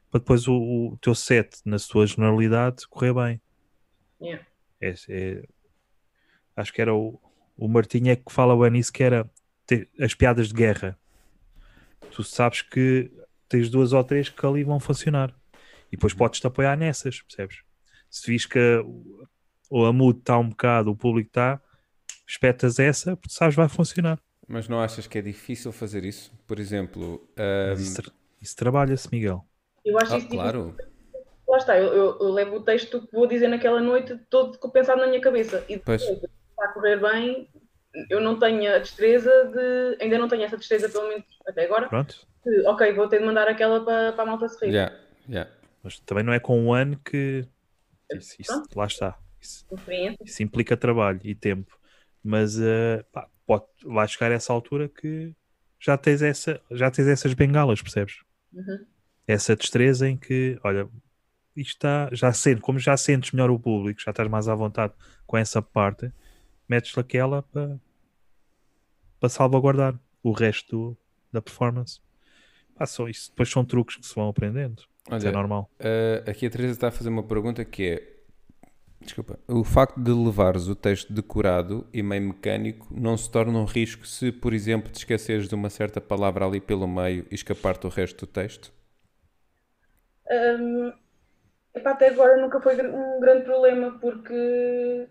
para 0.10 0.20
depois 0.20 0.48
o, 0.48 0.54
o 0.54 0.98
teu 1.02 1.16
set, 1.16 1.62
na 1.66 1.80
sua 1.80 2.06
generalidade, 2.06 2.86
correr 2.90 3.14
bem. 3.14 3.42
Yeah. 4.22 4.46
É- 4.82 4.94
é- 5.10 5.44
acho 6.56 6.74
que 6.74 6.82
era 6.82 6.94
o, 6.94 7.20
o 7.58 7.68
Martinho 7.68 8.12
é 8.12 8.16
que 8.16 8.32
fala 8.32 8.58
bem 8.60 8.72
nisso, 8.72 8.92
que 8.92 9.04
era 9.04 9.30
ter 9.66 9.90
as 10.00 10.14
piadas 10.14 10.50
de 10.50 10.54
guerra. 10.54 11.00
Tu 12.10 12.24
sabes 12.24 12.62
que 12.62 13.12
tens 13.48 13.70
duas 13.70 13.94
ou 13.94 14.04
três 14.04 14.30
que 14.30 14.46
ali 14.46 14.64
vão 14.64 14.80
funcionar. 14.80 15.34
E 15.92 15.96
depois 15.98 16.14
podes-te 16.14 16.48
apoiar 16.48 16.76
nessas, 16.78 17.22
percebes? 17.22 17.58
Se 18.10 18.30
vis 18.30 18.46
que 18.46 18.60
a- 18.60 18.84
o 19.70 19.86
amudo 19.86 20.20
está 20.20 20.38
um 20.38 20.50
bocado, 20.50 20.92
o 20.92 20.96
público 20.96 21.30
está, 21.30 21.62
espetas 22.28 22.80
essa, 22.80 23.16
porque 23.16 23.34
sabes 23.34 23.56
vai 23.56 23.70
funcionar. 23.70 24.20
Mas 24.48 24.68
não 24.68 24.82
achas 24.82 25.08
que 25.08 25.18
é 25.18 25.22
difícil 25.22 25.72
fazer 25.72 26.04
isso? 26.04 26.34
Por 26.48 26.60
exemplo, 26.60 27.26
ahm, 27.38 27.74
isso, 27.74 28.02
tra- 28.02 28.12
isso 28.42 28.56
trabalha-se, 28.56 29.10
Miguel. 29.12 29.46
Eu 29.86 29.98
acho 30.00 30.14
ah, 30.14 30.18
isso 30.18 30.28
claro. 30.28 30.76
difícil. 30.76 30.92
Lá 31.48 31.58
está, 31.58 31.78
eu, 31.78 31.94
eu- 31.94 32.20
eu 32.20 32.30
levo 32.32 32.58
o 32.58 32.64
texto 32.64 33.06
que 33.06 33.12
vou 33.14 33.28
dizer 33.28 33.48
naquela 33.48 33.82
noite 33.82 34.18
todo 34.30 34.58
pensado 34.72 35.02
na 35.02 35.08
minha 35.08 35.22
cabeça. 35.22 35.66
E 35.70 35.78
Pois. 35.78 36.02
depois, 36.02 36.24
está 36.24 36.66
a 36.66 36.68
correr 36.70 36.98
bem, 37.00 37.50
eu 38.10 38.20
não 38.22 38.38
tenho 38.40 38.74
a 38.74 38.78
destreza 38.80 39.30
de. 39.46 40.04
Ainda 40.04 40.18
não 40.18 40.28
tenho 40.28 40.44
essa 40.44 40.58
destreza, 40.58 40.90
pelo 40.90 41.08
menos 41.08 41.26
até 41.48 41.66
agora. 41.66 41.88
Pronto. 41.88 42.16
de, 42.46 42.68
ok, 42.68 42.94
vou 42.94 43.08
ter 43.08 43.20
de 43.20 43.26
mandar 43.26 43.48
aquela 43.48 43.84
para, 43.84 44.14
para 44.14 44.24
a 44.24 44.26
malta 44.26 44.48
se 44.48 44.66
rir. 44.66 44.72
Yeah, 44.74 44.96
yeah. 45.30 45.52
Mas 45.84 46.00
também 46.00 46.24
não 46.24 46.34
é 46.34 46.40
com 46.40 46.60
um 46.60 46.74
ano 46.74 47.00
que. 47.04 47.48
Isso, 48.14 48.36
isso- 48.40 48.64
lá 48.76 48.86
está. 48.86 49.18
Isso, 49.40 49.66
isso 50.24 50.44
implica 50.44 50.78
trabalho 50.78 51.20
e 51.24 51.34
tempo. 51.34 51.76
Mas 52.24 52.60
eh, 52.62 53.04
pá, 53.12 53.28
pode, 53.46 53.66
vai 53.84 54.08
chegar 54.08 54.32
a 54.32 54.36
essa 54.36 54.54
altura 54.54 54.88
que 54.88 55.34
já 55.80 55.98
tens, 55.98 56.22
essa, 56.22 56.62
já 56.70 56.92
tens 56.92 57.08
essas 57.08 57.34
bengalas, 57.34 57.82
percebes? 57.82 58.18
Uhum. 58.54 58.86
Essa 59.28 59.56
destreza 59.56 60.08
em 60.08 60.16
que, 60.16 60.60
olha, 60.64 60.88
isto 61.56 61.74
está, 61.78 62.10
já 62.12 62.32
sente, 62.32 62.62
como 62.62 62.78
já 62.78 62.96
sentes 62.96 63.32
melhor 63.32 63.50
o 63.50 63.60
público, 63.60 64.00
já 64.00 64.12
estás 64.12 64.30
mais 64.30 64.48
à 64.48 64.54
vontade 64.54 64.94
com 65.26 65.36
essa 65.38 65.62
parte, 65.62 66.12
metes-lhe 66.72 67.02
aquela 67.02 67.44
para, 67.44 67.80
para 69.20 69.30
salvaguardar 69.30 69.98
o 70.24 70.32
resto 70.32 70.70
do- 70.92 70.98
da 71.32 71.42
performance. 71.42 72.00
Pá, 72.76 72.86
só 72.88 73.08
isso. 73.10 73.30
Depois 73.32 73.50
são 73.50 73.66
truques 73.66 73.98
que 73.98 74.06
se 74.08 74.16
vão 74.16 74.30
aprendendo. 74.30 74.84
Isso 75.18 75.28
é 75.28 75.32
Olha, 75.32 75.32
normal. 75.32 75.70
ah, 75.80 76.30
aqui 76.30 76.46
a 76.46 76.50
Teresa 76.50 76.74
está 76.74 76.88
a 76.88 76.92
fazer 76.92 77.10
uma 77.10 77.24
pergunta 77.24 77.64
que 77.66 77.84
é: 77.90 78.08
desculpa, 79.02 79.40
o 79.48 79.64
facto 79.64 80.00
de 80.02 80.12
levares 80.12 80.68
o 80.68 80.76
texto 80.76 81.14
decorado 81.14 81.88
e 81.94 82.04
meio 82.04 82.24
mecânico 82.24 82.88
não 82.92 83.18
se 83.18 83.30
torna 83.32 83.60
um 83.60 83.66
risco 83.66 84.08
se, 84.08 84.32
por 84.32 84.54
exemplo, 84.54 84.92
te 84.92 84.98
esqueceres 85.00 85.50
de 85.50 85.56
uma 85.56 85.70
certa 85.70 86.02
palavra 86.02 86.46
ali 86.46 86.62
pelo 86.62 86.88
meio 86.88 87.26
e 87.32 87.36
escapar-te 87.36 87.88
o 87.88 87.90
resto 87.90 88.26
do 88.26 88.32
texto? 88.32 88.74
Hum, 90.30 90.94
epá, 91.76 91.92
até 91.92 92.10
agora 92.10 92.38
nunca 92.42 92.62
foi 92.62 92.76
um 92.88 93.20
grande 93.22 93.46
problema 93.46 94.00
porque 94.00 95.10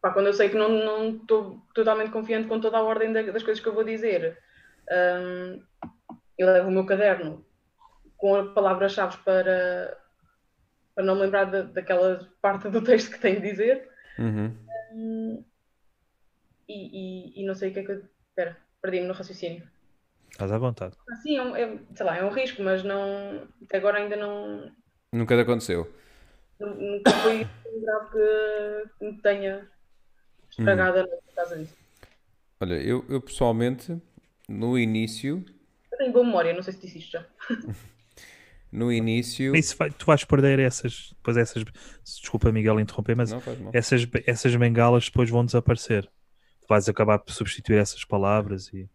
pá, 0.00 0.12
quando 0.12 0.26
eu 0.26 0.32
sei 0.32 0.48
que 0.48 0.56
não 0.56 1.16
estou 1.16 1.60
totalmente 1.74 2.10
confiante 2.10 2.48
com 2.48 2.60
toda 2.60 2.78
a 2.78 2.82
ordem 2.82 3.12
da- 3.12 3.22
das 3.22 3.42
coisas 3.42 3.62
que 3.62 3.68
eu 3.68 3.74
vou 3.74 3.84
dizer, 3.84 4.38
hum, 4.90 5.62
eu 6.36 6.46
levo 6.52 6.68
o 6.68 6.72
meu 6.72 6.86
caderno 6.86 7.44
com 8.16 8.34
as 8.34 8.52
palavras-chave 8.52 9.16
para, 9.18 9.96
para 10.94 11.04
não 11.04 11.14
me 11.14 11.22
lembrar 11.22 11.44
da, 11.44 11.62
daquela 11.62 12.28
parte 12.42 12.68
do 12.68 12.82
texto 12.82 13.12
que 13.12 13.20
tenho 13.20 13.40
de 13.40 13.50
dizer. 13.50 13.88
Uhum. 14.18 14.56
Um, 14.92 15.44
e, 16.68 16.74
e, 17.38 17.42
e, 17.42 17.46
não 17.46 17.54
sei 17.54 17.70
o 17.70 17.72
que 17.72 17.80
é 17.80 17.84
que 17.84 17.92
eu. 17.92 18.04
Espera, 18.28 18.56
perdi-me 18.82 19.06
no 19.06 19.14
raciocínio. 19.14 19.66
Estás 20.30 20.52
à 20.52 20.58
vontade. 20.58 20.96
Ah, 21.10 21.16
sim, 21.16 21.36
é, 21.36 21.42
um, 21.42 21.56
é, 21.56 21.78
sei 21.94 22.06
lá, 22.06 22.16
é 22.16 22.24
um 22.24 22.30
risco, 22.30 22.62
mas 22.62 22.84
não. 22.84 23.48
Até 23.64 23.78
agora 23.78 23.98
ainda 23.98 24.16
não. 24.16 24.70
Nunca 25.12 25.34
te 25.34 25.42
aconteceu. 25.42 25.92
Nunca 26.60 27.10
foi 27.22 27.46
grave 27.80 28.10
que, 28.98 29.04
me 29.04 29.22
tenha 29.22 29.68
estragado 30.58 31.00
hum. 31.00 31.18
por 31.26 31.34
causa 31.34 31.56
disso. 31.56 31.74
Olha, 32.60 32.74
eu, 32.74 33.04
eu 33.08 33.20
pessoalmente, 33.20 34.00
no 34.48 34.78
início. 34.78 35.44
Eu 35.92 35.98
tenho 35.98 36.12
boa 36.12 36.24
memória, 36.24 36.52
não 36.52 36.62
sei 36.62 36.72
se 36.72 36.80
disse 36.80 36.98
isto 36.98 37.12
já. 37.12 37.26
no 38.72 38.92
início. 38.92 39.54
Isso 39.54 39.76
vai, 39.76 39.90
tu 39.90 40.06
vais 40.06 40.24
perder 40.24 40.58
essas. 40.58 41.10
Depois 41.16 41.36
essas. 41.36 41.64
Desculpa, 42.02 42.50
Miguel, 42.50 42.80
interromper, 42.80 43.16
mas 43.16 43.30
não, 43.30 43.40
essas, 43.72 44.06
essas 44.26 44.54
bengalas 44.56 45.04
depois 45.04 45.30
vão 45.30 45.44
desaparecer. 45.44 46.04
Tu 46.04 46.66
vais 46.68 46.88
acabar 46.88 47.18
por 47.18 47.32
substituir 47.32 47.78
essas 47.78 48.04
palavras 48.04 48.72
e. 48.72 48.88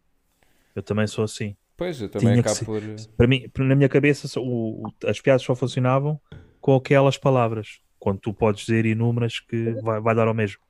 Eu 0.76 0.82
também 0.82 1.08
sou 1.08 1.24
assim. 1.24 1.56
Pois, 1.78 2.02
eu 2.02 2.10
também 2.10 2.40
acabo 2.40 2.66
por. 2.66 2.82
Para 3.16 3.28
mim, 3.28 3.50
na 3.58 3.76
minha 3.76 3.90
cabeça, 3.90 4.40
o, 4.40 4.88
o, 4.88 4.94
as 5.06 5.22
piadas 5.22 5.42
só 5.42 5.56
funcionavam 5.56 6.20
com 6.60 6.76
aquelas 6.76 7.18
palavras. 7.18 7.80
Quando 8.00 8.20
tu 8.20 8.34
podes 8.34 8.66
dizer 8.66 8.86
inúmeras 8.86 9.40
que 9.40 9.72
vai, 9.82 10.02
vai 10.02 10.16
dar 10.16 10.28
ao 10.28 10.34
mesmo. 10.34 10.62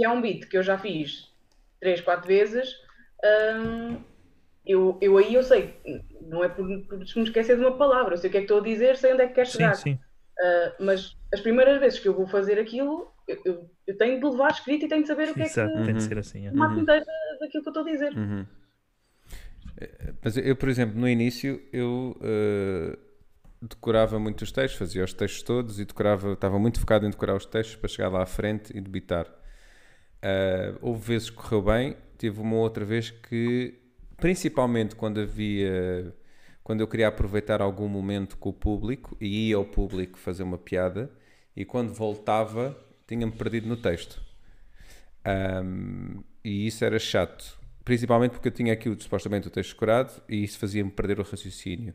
E 0.00 0.04
é 0.04 0.08
um 0.08 0.22
beat 0.22 0.48
que 0.48 0.56
eu 0.56 0.62
já 0.62 0.78
fiz 0.78 1.30
três, 1.78 2.00
quatro 2.00 2.26
vezes. 2.26 2.74
Hum, 3.22 3.98
eu, 4.64 4.96
eu 5.02 5.18
aí 5.18 5.34
eu 5.34 5.42
sei, 5.42 5.74
não 6.22 6.42
é 6.42 6.48
por, 6.48 6.66
por 6.86 6.98
me 6.98 7.04
esquecer 7.04 7.56
de 7.56 7.62
uma 7.62 7.76
palavra, 7.76 8.14
eu 8.14 8.18
sei 8.18 8.28
o 8.28 8.30
que 8.30 8.38
é 8.38 8.40
que 8.40 8.44
estou 8.44 8.60
a 8.60 8.64
dizer, 8.64 8.96
sei 8.96 9.12
onde 9.12 9.22
é 9.22 9.26
que 9.26 9.34
quer 9.34 9.46
chegar. 9.46 9.74
Sim, 9.74 9.92
sim. 9.92 9.98
Uh, 10.38 10.84
mas 10.84 11.18
as 11.34 11.40
primeiras 11.40 11.78
vezes 11.78 11.98
que 11.98 12.08
eu 12.08 12.14
vou 12.14 12.26
fazer 12.26 12.58
aquilo, 12.58 13.12
eu, 13.28 13.42
eu, 13.44 13.70
eu 13.86 13.98
tenho 13.98 14.18
de 14.18 14.24
levar 14.24 14.50
escrito 14.50 14.86
e 14.86 14.88
tenho 14.88 15.02
de 15.02 15.08
saber 15.08 15.28
o 15.28 15.34
que 15.34 15.42
Exato, 15.42 15.70
é 15.70 15.76
que. 15.76 15.84
tem 15.84 15.94
de 15.94 16.02
ser 16.02 16.18
assim. 16.18 16.46
É. 16.46 16.50
Uma 16.50 16.68
uhum. 16.68 16.84
daquilo 16.84 17.50
que 17.50 17.58
eu 17.58 17.60
estou 17.60 17.82
a 17.82 17.90
dizer. 17.90 18.16
Uhum. 18.16 18.46
É, 19.78 20.14
mas 20.24 20.36
eu, 20.38 20.56
por 20.56 20.70
exemplo, 20.70 20.98
no 20.98 21.06
início, 21.06 21.62
eu 21.70 22.16
uh, 22.16 22.98
decorava 23.60 24.18
muito 24.18 24.42
os 24.42 24.50
textos, 24.50 24.78
fazia 24.78 25.04
os 25.04 25.12
textos 25.12 25.42
todos 25.42 25.78
e 25.78 25.84
decorava, 25.84 26.32
estava 26.32 26.58
muito 26.58 26.80
focado 26.80 27.04
em 27.04 27.10
decorar 27.10 27.34
os 27.34 27.44
textos 27.44 27.76
para 27.76 27.88
chegar 27.88 28.08
lá 28.08 28.22
à 28.22 28.26
frente 28.26 28.74
e 28.74 28.80
debitar. 28.80 29.26
Uh, 30.22 30.78
houve 30.82 31.00
vezes 31.00 31.30
que 31.30 31.36
correu 31.36 31.62
bem, 31.62 31.96
tive 32.18 32.40
uma 32.40 32.56
outra 32.56 32.84
vez 32.84 33.10
que, 33.10 33.74
principalmente 34.18 34.94
quando 34.94 35.20
havia, 35.20 36.14
quando 36.62 36.82
eu 36.82 36.86
queria 36.86 37.08
aproveitar 37.08 37.62
algum 37.62 37.88
momento 37.88 38.36
com 38.36 38.50
o 38.50 38.52
público 38.52 39.16
e 39.20 39.48
ia 39.48 39.56
ao 39.56 39.64
público 39.64 40.18
fazer 40.18 40.42
uma 40.42 40.58
piada 40.58 41.10
e 41.56 41.64
quando 41.64 41.94
voltava 41.94 42.76
tinha-me 43.06 43.32
perdido 43.32 43.66
no 43.66 43.76
texto. 43.76 44.22
Um, 45.26 46.22
e 46.44 46.66
isso 46.66 46.84
era 46.84 46.98
chato, 46.98 47.58
principalmente 47.84 48.32
porque 48.32 48.48
eu 48.48 48.52
tinha 48.52 48.72
aqui 48.72 48.94
supostamente 49.00 49.48
o 49.48 49.50
texto 49.50 49.70
decorado 49.72 50.12
e 50.28 50.44
isso 50.44 50.58
fazia-me 50.58 50.90
perder 50.90 51.18
o 51.18 51.22
raciocínio. 51.22 51.94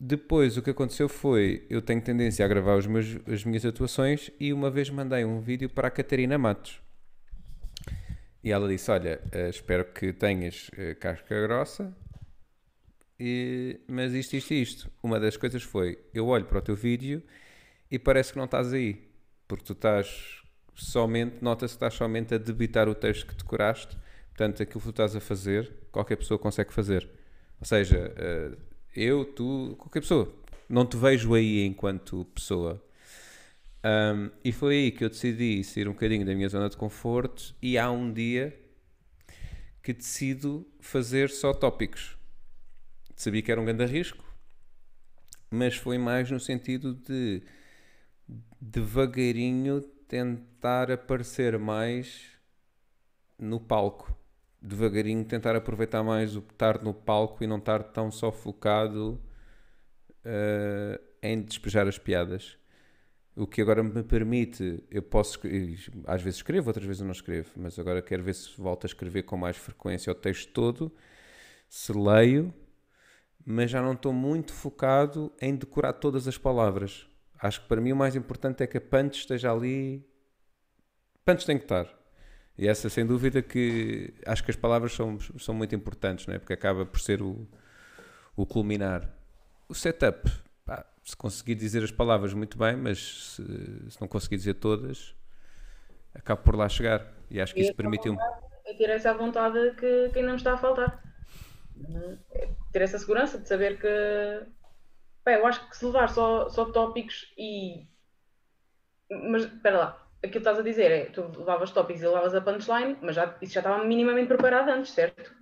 Depois 0.00 0.56
o 0.56 0.62
que 0.62 0.70
aconteceu 0.70 1.08
foi, 1.08 1.66
eu 1.68 1.82
tenho 1.82 2.00
tendência 2.00 2.44
a 2.44 2.48
gravar 2.48 2.80
meus, 2.86 3.18
as 3.26 3.44
minhas 3.44 3.64
atuações 3.64 4.30
e 4.38 4.52
uma 4.52 4.70
vez 4.70 4.88
mandei 4.90 5.24
um 5.24 5.40
vídeo 5.40 5.68
para 5.68 5.88
a 5.88 5.90
Catarina 5.90 6.38
Matos. 6.38 6.80
E 8.42 8.52
ela 8.52 8.68
disse, 8.68 8.90
olha, 8.90 9.20
uh, 9.34 9.50
espero 9.50 9.84
que 9.86 10.12
tenhas 10.12 10.68
uh, 10.68 10.94
casca 11.00 11.42
grossa, 11.42 11.92
e, 13.18 13.80
mas 13.88 14.12
isto, 14.14 14.36
isto 14.36 14.54
isto. 14.54 14.90
Uma 15.02 15.18
das 15.18 15.36
coisas 15.36 15.62
foi, 15.62 15.98
eu 16.14 16.28
olho 16.28 16.44
para 16.44 16.58
o 16.58 16.62
teu 16.62 16.76
vídeo 16.76 17.22
e 17.90 17.98
parece 17.98 18.32
que 18.32 18.38
não 18.38 18.44
estás 18.44 18.72
aí. 18.72 19.08
Porque 19.48 19.64
tu 19.64 19.72
estás 19.72 20.42
somente, 20.74 21.42
nota-se 21.42 21.74
que 21.74 21.76
estás 21.76 21.94
somente 21.94 22.34
a 22.34 22.38
debitar 22.38 22.88
o 22.88 22.94
texto 22.94 23.26
que 23.26 23.34
decoraste. 23.34 23.96
Portanto, 24.28 24.62
aquilo 24.62 24.80
que 24.80 24.86
tu 24.86 24.90
estás 24.90 25.16
a 25.16 25.20
fazer, 25.20 25.72
qualquer 25.90 26.16
pessoa 26.16 26.38
consegue 26.38 26.72
fazer. 26.72 27.08
Ou 27.60 27.66
seja, 27.66 28.14
uh, 28.14 28.67
eu, 28.98 29.24
tu, 29.24 29.76
qualquer 29.78 30.00
pessoa. 30.00 30.34
Não 30.68 30.84
te 30.84 30.96
vejo 30.96 31.34
aí 31.34 31.64
enquanto 31.64 32.24
pessoa. 32.34 32.82
Um, 33.84 34.30
e 34.44 34.50
foi 34.50 34.74
aí 34.74 34.90
que 34.90 35.04
eu 35.04 35.08
decidi 35.08 35.62
sair 35.62 35.88
um 35.88 35.92
bocadinho 35.92 36.26
da 36.26 36.34
minha 36.34 36.48
zona 36.48 36.68
de 36.68 36.76
conforto 36.76 37.54
e 37.62 37.78
há 37.78 37.88
um 37.90 38.12
dia 38.12 38.58
que 39.80 39.92
decido 39.92 40.66
fazer 40.80 41.30
só 41.30 41.54
tópicos. 41.54 42.18
Sabia 43.14 43.40
que 43.40 43.52
era 43.52 43.60
um 43.60 43.64
grande 43.64 43.84
risco, 43.86 44.24
mas 45.48 45.76
foi 45.76 45.96
mais 45.96 46.28
no 46.30 46.40
sentido 46.40 46.94
de 46.94 47.42
devagarinho 48.60 49.80
tentar 50.08 50.90
aparecer 50.90 51.56
mais 51.56 52.32
no 53.38 53.60
palco 53.60 54.17
devagarinho 54.60 55.24
tentar 55.24 55.54
aproveitar 55.54 56.02
mais 56.02 56.36
o 56.36 56.40
estar 56.40 56.82
no 56.82 56.92
palco 56.92 57.42
e 57.42 57.46
não 57.46 57.58
estar 57.58 57.82
tão 57.82 58.10
só 58.10 58.32
focado 58.32 59.20
uh, 60.24 61.00
em 61.22 61.42
despejar 61.42 61.86
as 61.86 61.98
piadas. 61.98 62.58
O 63.36 63.46
que 63.46 63.62
agora 63.62 63.84
me 63.84 64.02
permite, 64.02 64.82
eu 64.90 65.00
posso, 65.00 65.38
às 66.06 66.20
vezes 66.20 66.38
escrevo, 66.38 66.68
outras 66.68 66.84
vezes 66.84 67.02
não 67.02 67.12
escrevo, 67.12 67.50
mas 67.56 67.78
agora 67.78 68.02
quero 68.02 68.22
ver 68.22 68.34
se 68.34 68.50
volto 68.60 68.84
a 68.84 68.88
escrever 68.88 69.22
com 69.22 69.36
mais 69.36 69.56
frequência 69.56 70.10
o 70.10 70.14
texto 70.14 70.52
todo, 70.52 70.92
se 71.68 71.92
leio, 71.92 72.52
mas 73.46 73.70
já 73.70 73.80
não 73.80 73.92
estou 73.92 74.12
muito 74.12 74.52
focado 74.52 75.32
em 75.40 75.54
decorar 75.54 75.92
todas 75.92 76.26
as 76.26 76.36
palavras. 76.36 77.06
Acho 77.40 77.62
que 77.62 77.68
para 77.68 77.80
mim 77.80 77.92
o 77.92 77.96
mais 77.96 78.16
importante 78.16 78.62
é 78.64 78.66
que 78.66 78.78
a 78.78 78.80
punch 78.80 79.20
esteja 79.20 79.52
ali. 79.52 80.04
Punch 81.24 81.46
tem 81.46 81.56
que 81.56 81.64
estar. 81.64 81.97
E 82.58 82.66
essa, 82.66 82.88
sem 82.88 83.06
dúvida, 83.06 83.40
que 83.40 84.12
acho 84.26 84.42
que 84.42 84.50
as 84.50 84.56
palavras 84.56 84.92
são, 84.92 85.18
são 85.38 85.54
muito 85.54 85.76
importantes, 85.76 86.26
não 86.26 86.34
é? 86.34 86.38
porque 86.40 86.52
acaba 86.52 86.84
por 86.84 86.98
ser 86.98 87.22
o, 87.22 87.46
o 88.36 88.44
culminar. 88.44 89.08
O 89.68 89.74
setup, 89.74 90.28
pá, 90.66 90.84
se 91.04 91.16
conseguir 91.16 91.54
dizer 91.54 91.84
as 91.84 91.92
palavras 91.92 92.34
muito 92.34 92.58
bem, 92.58 92.76
mas 92.76 93.36
se, 93.36 93.90
se 93.90 94.00
não 94.00 94.08
conseguir 94.08 94.38
dizer 94.38 94.54
todas, 94.54 95.14
acaba 96.12 96.42
por 96.42 96.56
lá 96.56 96.68
chegar. 96.68 97.06
E 97.30 97.40
acho 97.40 97.54
que 97.54 97.60
e 97.60 97.62
isso 97.62 97.74
permitiu-me. 97.76 98.18
É 98.64 98.74
ter 98.74 98.90
essa 98.90 99.14
vontade 99.14 99.76
que, 99.76 100.10
que 100.12 100.20
não 100.20 100.34
está 100.34 100.54
a 100.54 100.58
faltar. 100.58 101.00
É 102.32 102.48
ter 102.72 102.82
essa 102.82 102.98
segurança 102.98 103.38
de 103.38 103.46
saber 103.46 103.78
que. 103.78 104.46
Pá, 105.22 105.32
eu 105.32 105.46
acho 105.46 105.68
que 105.68 105.76
se 105.76 105.84
levar 105.84 106.08
só, 106.08 106.48
só 106.48 106.64
tópicos 106.72 107.32
e. 107.38 107.86
Mas 109.30 109.44
espera 109.44 109.78
lá, 109.78 110.07
aquilo 110.18 110.32
que 110.32 110.38
estás 110.38 110.58
a 110.58 110.62
dizer 110.62 110.90
é, 110.90 111.04
tu 111.06 111.22
levavas 111.38 111.70
tópicos 111.70 112.02
e 112.02 112.06
levavas 112.06 112.34
a 112.34 112.40
punchline, 112.40 112.96
mas 113.00 113.14
já, 113.14 113.36
isso 113.40 113.54
já 113.54 113.60
estava 113.60 113.84
minimamente 113.84 114.28
preparado 114.28 114.68
antes, 114.70 114.92
certo? 114.92 115.32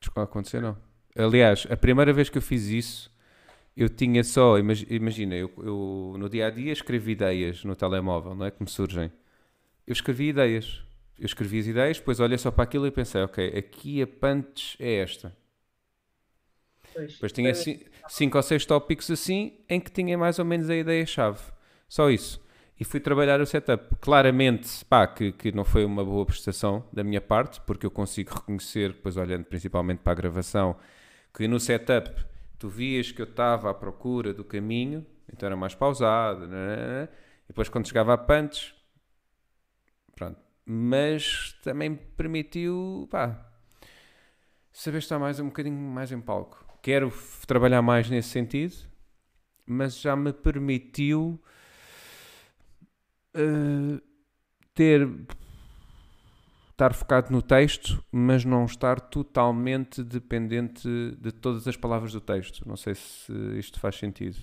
Isso 0.00 0.10
não 0.16 0.22
acontecer, 0.22 0.60
não. 0.60 0.76
Aliás, 1.16 1.66
a 1.68 1.76
primeira 1.76 2.12
vez 2.12 2.28
que 2.28 2.38
eu 2.38 2.42
fiz 2.42 2.66
isso, 2.66 3.12
eu 3.76 3.88
tinha 3.88 4.22
só, 4.22 4.56
imagina, 4.58 5.34
eu, 5.34 5.50
eu 5.58 6.14
no 6.18 6.28
dia 6.28 6.46
a 6.46 6.50
dia 6.50 6.72
escrevi 6.72 7.12
ideias 7.12 7.64
no 7.64 7.74
telemóvel, 7.74 8.34
não 8.34 8.46
é? 8.46 8.50
Que 8.50 8.62
me 8.62 8.68
surgem. 8.68 9.12
Eu 9.86 9.92
escrevi 9.92 10.28
ideias. 10.28 10.82
Eu 11.18 11.26
escrevi 11.26 11.58
as 11.58 11.66
ideias, 11.66 11.98
depois 11.98 12.18
olhei 12.18 12.38
só 12.38 12.50
para 12.50 12.64
aquilo 12.64 12.86
e 12.86 12.90
pensei, 12.90 13.20
ok, 13.20 13.48
aqui 13.58 14.00
a 14.00 14.06
punch 14.06 14.76
é 14.80 14.94
esta. 15.00 15.36
Pois, 16.94 17.12
depois 17.12 17.32
tinha 17.32 17.52
cinco 18.08 18.36
ou 18.38 18.42
seis 18.42 18.64
tópicos 18.64 19.10
assim, 19.10 19.58
em 19.68 19.78
que 19.78 19.90
tinha 19.90 20.16
mais 20.16 20.38
ou 20.38 20.44
menos 20.46 20.70
a 20.70 20.76
ideia-chave. 20.76 21.40
Só 21.88 22.08
isso 22.08 22.40
e 22.80 22.84
fui 22.84 22.98
trabalhar 22.98 23.38
o 23.42 23.46
setup. 23.46 23.94
Claramente, 24.00 24.82
pá, 24.86 25.06
que, 25.06 25.32
que 25.32 25.52
não 25.52 25.66
foi 25.66 25.84
uma 25.84 26.02
boa 26.02 26.24
prestação 26.24 26.82
da 26.90 27.04
minha 27.04 27.20
parte, 27.20 27.60
porque 27.60 27.84
eu 27.84 27.90
consigo 27.90 28.34
reconhecer, 28.34 28.94
depois 28.94 29.18
olhando 29.18 29.44
principalmente 29.44 29.98
para 29.98 30.12
a 30.12 30.14
gravação, 30.14 30.74
que 31.34 31.46
no 31.46 31.60
setup 31.60 32.24
tu 32.58 32.70
vias 32.70 33.12
que 33.12 33.20
eu 33.20 33.26
estava 33.26 33.70
à 33.70 33.74
procura 33.74 34.32
do 34.32 34.42
caminho, 34.42 35.06
então 35.30 35.46
era 35.46 35.56
mais 35.56 35.74
pausado, 35.74 36.48
né? 36.48 36.76
né, 36.76 36.76
né 36.76 37.08
e 37.44 37.48
depois 37.48 37.68
quando 37.68 37.86
chegava 37.86 38.14
a 38.14 38.18
punch, 38.18 38.74
pronto. 40.16 40.40
Mas 40.64 41.54
também 41.62 41.94
permitiu, 41.94 43.06
pá, 43.10 43.46
saber 44.72 44.98
estar 44.98 45.18
mais 45.18 45.38
um 45.38 45.46
bocadinho 45.46 45.76
mais 45.76 46.12
em 46.12 46.20
palco. 46.20 46.64
Quero 46.80 47.12
trabalhar 47.46 47.82
mais 47.82 48.08
nesse 48.08 48.30
sentido, 48.30 48.74
mas 49.66 50.00
já 50.00 50.16
me 50.16 50.32
permitiu 50.32 51.38
uh, 53.36 54.00
ter 54.74 55.08
estar 56.80 56.94
focado 56.94 57.30
no 57.30 57.42
texto, 57.42 58.02
mas 58.10 58.42
não 58.44 58.64
estar 58.64 58.98
totalmente 58.98 60.02
dependente 60.02 60.88
de 61.18 61.30
todas 61.30 61.68
as 61.68 61.76
palavras 61.76 62.12
do 62.12 62.20
texto. 62.20 62.66
Não 62.66 62.76
sei 62.76 62.94
se 62.94 63.32
isto 63.58 63.78
faz 63.78 63.96
sentido. 63.96 64.38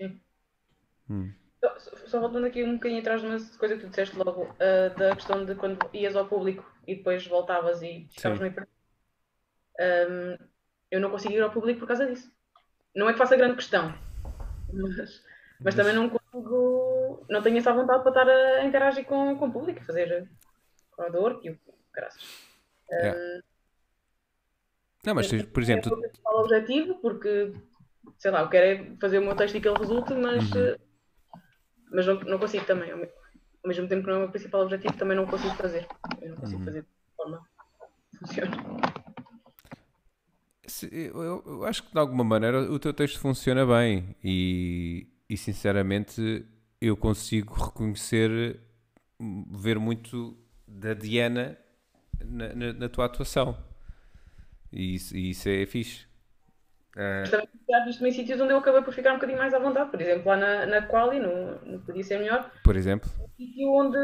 Sim. 0.00 0.20
Hum. 1.10 1.32
Só, 1.60 1.78
só, 2.06 2.20
voltando 2.20 2.46
aqui 2.46 2.62
um 2.62 2.74
bocadinho 2.74 3.00
atrás 3.00 3.20
de 3.20 3.26
uma 3.26 3.38
coisa 3.58 3.74
que 3.74 3.82
tu 3.82 3.88
disseste 3.88 4.16
logo, 4.16 4.44
uh, 4.44 4.98
da 4.98 5.16
questão 5.16 5.44
de 5.44 5.54
quando 5.56 5.78
ias 5.92 6.14
ao 6.14 6.28
público 6.28 6.64
e 6.86 6.94
depois 6.94 7.26
voltavas 7.26 7.82
e 7.82 8.06
ficavas 8.12 8.38
meio 8.38 8.52
perdido. 8.52 8.74
Um, 9.80 10.46
eu 10.90 11.00
não 11.00 11.10
consigo 11.10 11.34
ir 11.34 11.42
ao 11.42 11.50
público 11.50 11.80
por 11.80 11.88
causa 11.88 12.06
disso. 12.06 12.30
Não 12.94 13.08
é 13.08 13.12
que 13.12 13.18
faça 13.18 13.36
grande 13.36 13.56
questão, 13.56 13.92
mas 14.72 15.24
Mas 15.64 15.74
também 15.74 15.94
não 15.94 16.10
consigo, 16.10 17.24
não 17.30 17.42
tenho 17.42 17.56
essa 17.58 17.72
vontade 17.72 18.02
para 18.02 18.10
estar 18.10 18.28
a 18.28 18.64
interagir 18.64 19.04
com, 19.06 19.36
com 19.38 19.46
o 19.48 19.52
público, 19.52 19.80
a 19.80 19.84
fazer 19.84 20.28
crowdwork 20.94 21.48
e 21.48 21.50
o 21.52 21.58
graças. 21.92 22.22
É. 22.90 23.40
Não, 25.06 25.14
mas 25.14 25.28
por 25.28 25.62
exemplo, 25.62 25.90
É 25.90 25.94
o 25.96 26.00
principal 26.00 26.40
objetivo, 26.40 26.94
porque, 27.00 27.52
sei 28.18 28.30
lá, 28.30 28.42
eu 28.42 28.48
quero 28.48 28.66
é 28.92 28.96
fazer 29.00 29.18
o 29.18 29.22
meu 29.24 29.36
texto 29.36 29.56
e 29.56 29.60
que 29.60 29.68
ele 29.68 29.78
resulte, 29.78 30.12
mas, 30.14 30.50
Uhum. 30.52 30.60
eh, 30.60 30.76
mas 31.90 32.06
não, 32.06 32.14
não 32.20 32.38
consigo 32.38 32.64
também. 32.66 32.90
Ao 32.90 32.98
me- 32.98 33.04
ao 33.62 33.68
mesmo 33.68 33.88
tempo 33.88 34.02
que 34.02 34.08
não 34.08 34.14
é 34.14 34.18
o 34.18 34.22
meu 34.22 34.30
principal 34.30 34.62
objetivo, 34.62 34.96
também 34.96 35.16
não 35.16 35.26
consigo 35.26 35.54
fazer. 35.56 35.86
Eu 36.20 36.30
não 36.30 36.36
consigo 36.36 36.58
Uhum. 36.60 36.64
fazer 36.66 36.82
de 36.82 36.88
forma 37.16 37.48
que 38.10 38.18
funcione. 38.18 38.50
Eu, 40.90 41.22
eu- 41.22 41.42
eu 41.46 41.64
acho 41.64 41.82
que 41.82 41.92
de 41.92 41.98
alguma 41.98 42.24
maneira 42.24 42.60
o 42.62 42.78
teu 42.78 42.92
texto 42.94 43.18
funciona 43.20 43.66
bem 43.66 44.16
e, 44.24 45.06
e, 45.34 45.36
sinceramente 45.36 46.46
eu 46.80 46.96
consigo 46.96 47.54
reconhecer, 47.54 48.60
hum, 49.20 49.44
ver 49.50 49.78
muito 49.78 50.36
da 50.66 50.92
Diana 50.94 51.56
na, 52.24 52.54
na- 52.54 52.72
na 52.72 52.88
tua 52.88 53.06
atuação 53.06 53.56
e 54.72 54.94
isso, 54.94 55.16
e 55.16 55.30
isso 55.30 55.48
é 55.48 55.64
fixe. 55.66 56.06
Mas 56.96 57.30
também 57.30 57.48
já 57.68 57.84
visto 57.84 58.06
em 58.06 58.12
sítios 58.12 58.40
onde 58.40 58.52
eu 58.52 58.58
acabei 58.58 58.80
por 58.82 58.94
ficar 58.94 59.10
um 59.12 59.14
bocadinho 59.14 59.38
mais 59.38 59.52
à 59.52 59.58
vontade. 59.58 59.90
Por 59.90 60.00
exemplo, 60.00 60.28
lá 60.28 60.36
na, 60.36 60.66
na 60.66 60.82
Quali, 60.82 61.18
no, 61.18 61.60
no 61.64 61.80
Podia 61.80 62.04
Ser 62.04 62.18
Melhor, 62.18 62.48
por 62.62 62.76
exemplo, 62.76 63.10
sítio 63.36 63.68
onde 63.72 63.98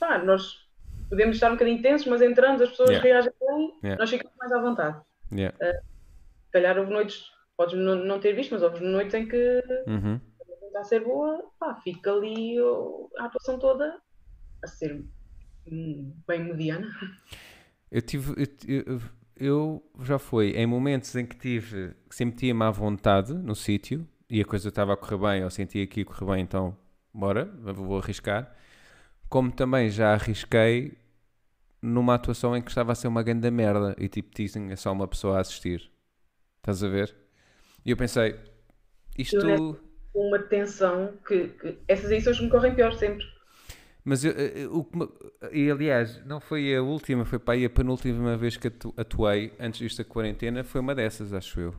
pá, 0.00 0.18
nós 0.18 0.66
podemos 1.08 1.36
estar 1.36 1.48
um 1.50 1.54
bocadinho 1.54 1.80
tensos, 1.82 2.06
mas 2.08 2.20
entramos, 2.22 2.60
as 2.62 2.70
pessoas 2.70 2.90
Yeah. 2.90 3.08
reagem 3.08 3.32
bem, 3.40 3.74
Yeah. 3.84 4.00
nós 4.00 4.10
ficamos 4.10 4.36
mais 4.36 4.50
à 4.52 4.60
vontade. 4.60 5.00
yeah. 5.32 5.56
Se 5.60 6.50
calhar 6.52 6.76
houve 6.78 6.90
noites, 6.92 7.22
podes 7.56 7.74
não, 7.78 7.94
não 7.94 8.18
ter 8.18 8.32
visto, 8.34 8.50
mas 8.52 8.62
houve 8.62 8.80
noites 8.84 9.14
em 9.14 9.26
que 9.28 9.62
Uhum. 9.86 10.20
Está 10.72 10.80
a 10.80 10.84
ser 10.84 11.00
boa, 11.04 11.50
pá, 11.58 11.74
fica 11.82 12.12
ali 12.12 12.56
a 13.18 13.24
atuação 13.26 13.58
toda 13.58 14.00
a 14.62 14.68
ser 14.68 15.04
hum, 15.66 16.14
bem 16.28 16.44
mediana. 16.44 16.88
Eu 17.90 18.02
tive. 18.02 18.32
Eu, 18.66 18.82
eu- 18.86 19.00
eu 19.36 19.82
já 20.00 20.18
foi 20.18 20.50
em 20.50 20.66
momentos 20.66 21.14
em 21.16 21.26
que 21.26 21.36
tive. 21.36 21.94
que 22.08 22.14
sentia-me 22.14 22.62
à 22.64 22.70
vontade 22.70 23.32
no 23.34 23.54
sítio 23.54 24.06
e 24.28 24.40
a 24.40 24.44
coisa 24.44 24.68
estava 24.68 24.92
a 24.92 24.96
correr 24.96 25.18
bem, 25.18 25.42
eu 25.42 25.50
sentia 25.50 25.86
que 25.86 26.00
ia 26.00 26.04
correr 26.06 26.26
bem, 26.34 26.42
então 26.44 26.76
bora, 27.12 27.44
vou 27.74 27.98
arriscar. 27.98 28.54
Como 29.28 29.52
também 29.52 29.90
já 29.90 30.14
arrisquei 30.14 30.98
numa 31.82 32.14
atuação 32.16 32.56
em 32.56 32.62
que 32.62 32.70
estava 32.70 32.92
a 32.92 32.94
ser 32.96 33.08
uma 33.08 33.22
grande 33.22 33.50
merda 33.50 33.94
e 33.98 34.08
tipo 34.08 34.30
tinha 34.34 34.76
só 34.76 34.92
uma 34.92 35.08
pessoa 35.08 35.38
a 35.38 35.40
assistir. 35.42 35.90
Estás 36.58 36.84
a 36.84 36.88
ver? 36.88 37.14
E 37.84 37.90
eu 37.92 37.96
pensei, 37.98 38.36
isto. 39.18 39.80
Uma 40.14 40.38
tensão 40.38 41.18
que, 41.26 41.48
que 41.48 41.78
essas 41.86 42.10
que 42.38 42.44
me 42.44 42.50
correm 42.50 42.74
pior 42.74 42.94
sempre. 42.94 43.26
Mas 44.04 44.24
eu, 44.24 44.32
eu- 44.32 44.84
que 44.84 44.96
me- 44.98 45.08
e 45.52 45.70
aliás, 45.70 46.24
não 46.26 46.40
foi 46.40 46.74
a 46.74 46.82
última, 46.82 47.24
foi 47.24 47.38
para 47.38 47.54
aí 47.54 47.64
a 47.64 47.70
penúltima 47.70 48.36
vez 48.36 48.56
que 48.56 48.66
atu- 48.68 48.92
atuei 48.96 49.52
antes 49.60 49.78
disto 49.80 49.98
da 49.98 50.04
quarentena, 50.04 50.64
foi 50.64 50.80
uma 50.80 50.94
dessas, 50.94 51.32
acho 51.32 51.60
eu. 51.60 51.72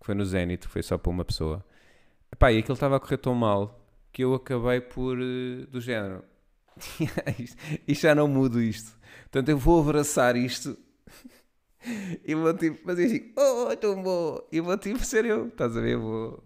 Que 0.00 0.06
foi 0.06 0.14
no 0.14 0.24
Zenit, 0.24 0.68
foi 0.68 0.82
só 0.82 0.98
para 0.98 1.10
uma 1.10 1.24
pessoa. 1.24 1.64
Epá, 2.32 2.52
e 2.52 2.58
aquilo 2.58 2.74
estava 2.74 2.96
a 2.96 3.00
correr 3.00 3.18
tão 3.18 3.34
mal 3.34 3.80
que 4.12 4.24
eu 4.24 4.34
acabei 4.34 4.80
por, 4.80 5.18
eh, 5.20 5.66
do 5.70 5.80
género, 5.80 6.24
isto 7.88 8.02
já 8.02 8.14
não 8.14 8.28
mudo 8.28 8.60
isto. 8.62 8.96
Portanto, 9.24 9.50
eu 9.50 9.58
vou 9.58 9.80
abraçar 9.82 10.36
isto 10.36 10.76
e 12.24 12.34
vou 12.34 12.54
tipo 12.56 12.82
fazer 12.84 13.06
assim, 13.06 13.32
oh, 13.36 13.76
tão 13.76 14.02
bom, 14.02 14.40
e 14.52 14.60
vou 14.60 14.76
tipo 14.78 14.98
ser 15.04 15.24
eu, 15.24 15.48
estás 15.48 15.76
a 15.76 15.80
ver? 15.80 15.92
Eu 15.94 16.00
Vou... 16.00 16.45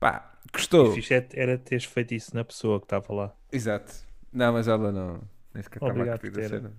Pá, 0.00 0.32
gostou. 0.50 0.88
O 0.88 0.92
fixe 0.92 1.14
é- 1.14 1.28
era 1.34 1.58
teres 1.58 1.84
feito 1.84 2.14
isso 2.14 2.34
na 2.34 2.42
pessoa 2.42 2.80
que 2.80 2.86
estava 2.86 3.12
lá. 3.12 3.36
Exato. 3.52 3.92
Não, 4.32 4.54
mas 4.54 4.66
ela 4.66 4.90
não. 4.90 5.20
Nem 5.52 5.62
sequer 5.62 5.76
estava 5.76 5.92
a 5.92 5.94
Obrigado 5.94 6.20
curtir 6.20 6.40
a 6.40 6.48
cena. 6.48 6.72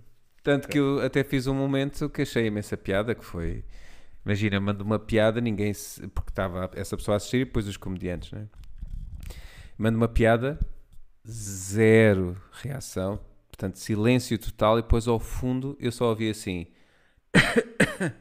Tanto 0.43 0.67
que 0.67 0.80
eu 0.80 0.99
até 0.99 1.24
fiz 1.24 1.45
um 1.45 1.53
momento 1.53 2.09
que 2.09 2.24
achei 2.24 2.47
imensa 2.47 2.76
piada, 2.76 3.13
que 3.13 3.24
foi... 3.24 3.63
Imagina, 4.26 4.59
mando 4.59 4.84
uma 4.84 4.97
piada, 4.97 5.39
ninguém 5.39 5.72
se... 5.72 6.07
Porque 6.07 6.32
estava 6.32 6.72
essa 6.74 6.97
pessoa 6.97 7.15
a 7.15 7.17
assistir 7.17 7.38
e 7.38 7.45
depois 7.45 7.67
os 7.67 7.78
comediantes, 7.78 8.32
né? 8.32 8.47
Mando 9.78 9.97
uma 9.97 10.07
piada, 10.07 10.59
zero 11.28 12.36
reação. 12.51 13.19
Portanto, 13.49 13.78
silêncio 13.78 14.38
total 14.39 14.80
e 14.80 14.82
depois 14.82 15.07
ao 15.07 15.19
fundo 15.19 15.78
eu 15.80 15.91
só 15.91 16.09
ouvi 16.09 16.30
assim... 16.32 16.65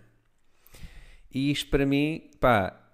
e 1.32 1.50
isto 1.50 1.70
para 1.70 1.86
mim, 1.86 2.30
pá, 2.38 2.89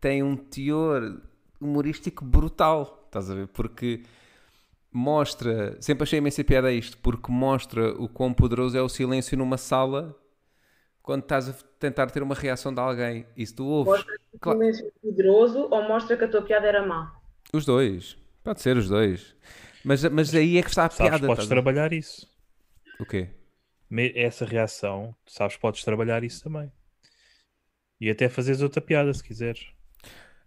tem 0.00 0.22
um 0.22 0.36
teor 0.36 1.20
humorístico 1.60 2.24
brutal, 2.24 3.02
estás 3.06 3.30
a 3.30 3.34
ver? 3.34 3.48
Porque 3.48 4.02
mostra, 4.92 5.80
sempre 5.82 6.04
achei 6.04 6.18
imensa 6.18 6.44
piada 6.44 6.72
isto, 6.72 6.98
porque 6.98 7.30
mostra 7.30 7.92
o 8.00 8.08
quão 8.08 8.32
poderoso 8.34 8.76
é 8.76 8.82
o 8.82 8.88
silêncio 8.88 9.36
numa 9.38 9.58
sala 9.58 10.16
quando 11.02 11.22
estás 11.22 11.48
a 11.48 11.52
tentar 11.78 12.10
ter 12.10 12.22
uma 12.22 12.34
reação 12.34 12.72
de 12.74 12.80
alguém. 12.80 13.26
E 13.36 13.46
se 13.46 13.54
tu 13.54 13.66
ouves, 13.66 14.04
Mostra 14.04 14.18
que 14.32 14.38
Claro. 14.40 14.58
o 14.58 14.62
silêncio 14.62 14.86
é 14.86 14.90
poderoso 15.00 15.68
ou 15.70 15.82
mostra 15.88 16.16
que 16.16 16.24
a 16.24 16.28
tua 16.28 16.42
piada 16.42 16.66
era 16.66 16.86
má. 16.86 17.14
os 17.52 17.64
dois, 17.64 18.16
pode 18.42 18.60
ser 18.60 18.76
os 18.76 18.88
dois. 18.88 19.34
Mas, 19.84 20.02
mas 20.04 20.34
aí 20.34 20.58
é 20.58 20.62
que 20.62 20.68
está 20.68 20.86
a 20.86 20.90
Sabes, 20.90 21.20
piada. 21.20 21.26
podes 21.26 21.46
ver? 21.46 21.48
trabalhar 21.48 21.92
isso. 21.92 22.26
O 22.98 23.06
quê? 23.06 23.30
Essa 24.14 24.44
reação, 24.46 25.14
sabes, 25.26 25.56
podes 25.56 25.82
trabalhar 25.84 26.22
isso 26.24 26.42
também. 26.42 26.70
E 28.00 28.10
até 28.10 28.28
fazeres 28.28 28.60
outra 28.62 28.80
piada 28.80 29.12
se 29.14 29.22
quiseres. 29.22 29.68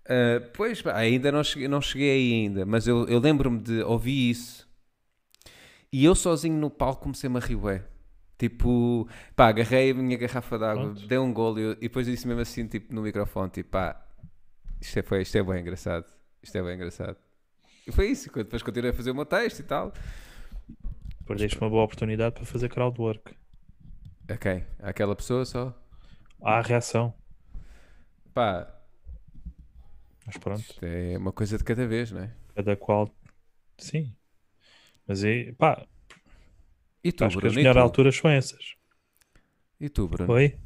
Uh, 0.06 0.50
pois, 0.54 0.82
pá, 0.82 0.96
ainda 0.96 1.32
não 1.32 1.44
cheguei, 1.44 1.68
não 1.68 1.82
cheguei 1.82 2.10
aí 2.12 2.34
ainda, 2.34 2.66
mas 2.66 2.88
eu, 2.88 3.08
eu 3.08 3.20
lembro-me 3.20 3.60
de 3.60 3.82
ouvir 3.84 4.32
isso 4.32 4.68
e 5.92 6.06
eu 6.06 6.16
sozinho 6.16 6.58
no 6.58 6.70
palco 6.70 7.04
comecei-me 7.04 7.38
a 7.38 7.40
rir, 7.40 7.56
bué. 7.56 7.84
Tipo, 8.38 9.08
pá, 9.36 9.50
agarrei 9.50 9.92
a 9.92 9.94
minha 9.94 10.18
garrafa 10.18 10.58
de 10.58 10.64
água, 10.64 10.86
Pronto. 10.86 11.08
dei 11.08 11.18
um 11.18 11.32
golo 11.32 11.60
e, 11.60 11.72
e 11.74 11.76
depois 11.82 12.08
disse 12.08 12.28
mesmo 12.28 12.42
assim, 12.42 12.66
tipo, 12.66 12.94
no 12.94 13.02
microfone, 13.04 13.52
tipo, 13.52 13.70
pá, 13.70 14.04
isto 14.80 14.98
é, 14.98 15.04
foi, 15.04 15.22
isto 15.22 15.38
é 15.38 15.44
bem 15.44 15.62
engraçado, 15.62 16.06
isto 16.42 16.58
é 16.58 16.64
bem 16.64 16.76
engraçado. 16.76 17.18
E 17.86 17.92
foi 17.92 18.08
isso, 18.08 18.32
depois 18.34 18.64
continuei 18.64 18.92
a 18.92 18.94
fazer 18.94 19.12
o 19.12 19.16
meu 19.16 19.26
texto 19.26 19.60
e 19.60 19.64
tal. 19.64 19.94
Perdeste 21.28 21.58
uma 21.60 21.70
boa 21.70 21.84
oportunidade 21.84 22.34
para 22.34 22.46
fazer 22.46 22.70
crowdwork. 22.70 23.36
A 24.28 24.38
quem? 24.38 24.66
Aquela 24.80 25.16
pessoa 25.16 25.46
só? 25.46 25.78
Há 26.44 26.58
a 26.58 26.62
reação. 26.62 27.14
Pá, 28.34 28.74
Mas 30.34 30.38
pronto, 30.38 30.62
isto 30.62 30.86
é 30.86 31.18
uma 31.18 31.34
coisa 31.34 31.58
de 31.58 31.64
cada 31.64 31.86
vez, 31.86 32.12
não 32.12 32.22
é? 32.22 32.34
cada 32.56 32.76
qual. 32.78 33.14
Sim. 33.78 34.16
Mas 35.06 35.24
aí, 35.24 35.52
pá, 35.54 35.86
E 37.04 37.12
tu, 37.12 37.26
acho 37.26 37.36
que 37.38 37.42
Bruno? 37.42 37.48
as 37.48 37.54
E 37.54 37.56
melhores 37.58 37.78
tu? 37.78 37.84
alturas 37.84 38.16
são 38.16 38.32
essas. 38.32 38.76
E 39.80 39.90
tu, 39.90 40.08
Bruno? 40.08 40.32
Oi? 40.34 40.58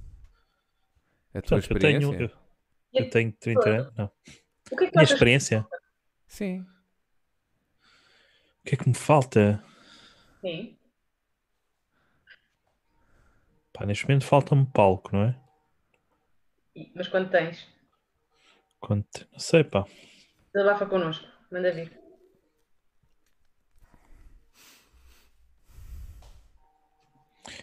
A 1.33 1.41
tua 1.41 1.57
Portanto, 1.57 1.71
eu 1.73 1.79
tenho, 1.79 1.97
experiência? 2.13 2.37
eu, 2.93 3.01
eu 3.01 3.09
tenho 3.09 3.31
30 3.31 3.69
anos. 3.69 3.93
Não. 3.97 4.11
O 4.71 4.75
que 4.75 4.83
é 4.83 4.87
que 4.89 4.95
Minha 4.95 5.03
experiência. 5.03 5.67
Sim. 6.27 6.61
O 6.61 6.65
que 8.67 8.75
é 8.75 8.77
que 8.77 8.87
me 8.89 8.95
falta? 8.95 9.63
Sim. 10.41 10.77
Pá, 13.73 13.85
neste 13.85 14.07
momento 14.07 14.25
falta-me 14.25 14.65
palco, 14.65 15.15
não 15.15 15.23
é? 15.23 15.39
E- 16.75 16.91
Mas 16.95 17.07
quando 17.07 17.29
tens? 17.29 17.67
Quanto... 18.85 19.27
Não 19.31 19.39
sei, 19.39 19.63
pá. 19.63 19.83
Desabafa 20.53 20.85
connosco. 20.85 21.25
Manda 21.51 21.71
vir. 21.73 21.91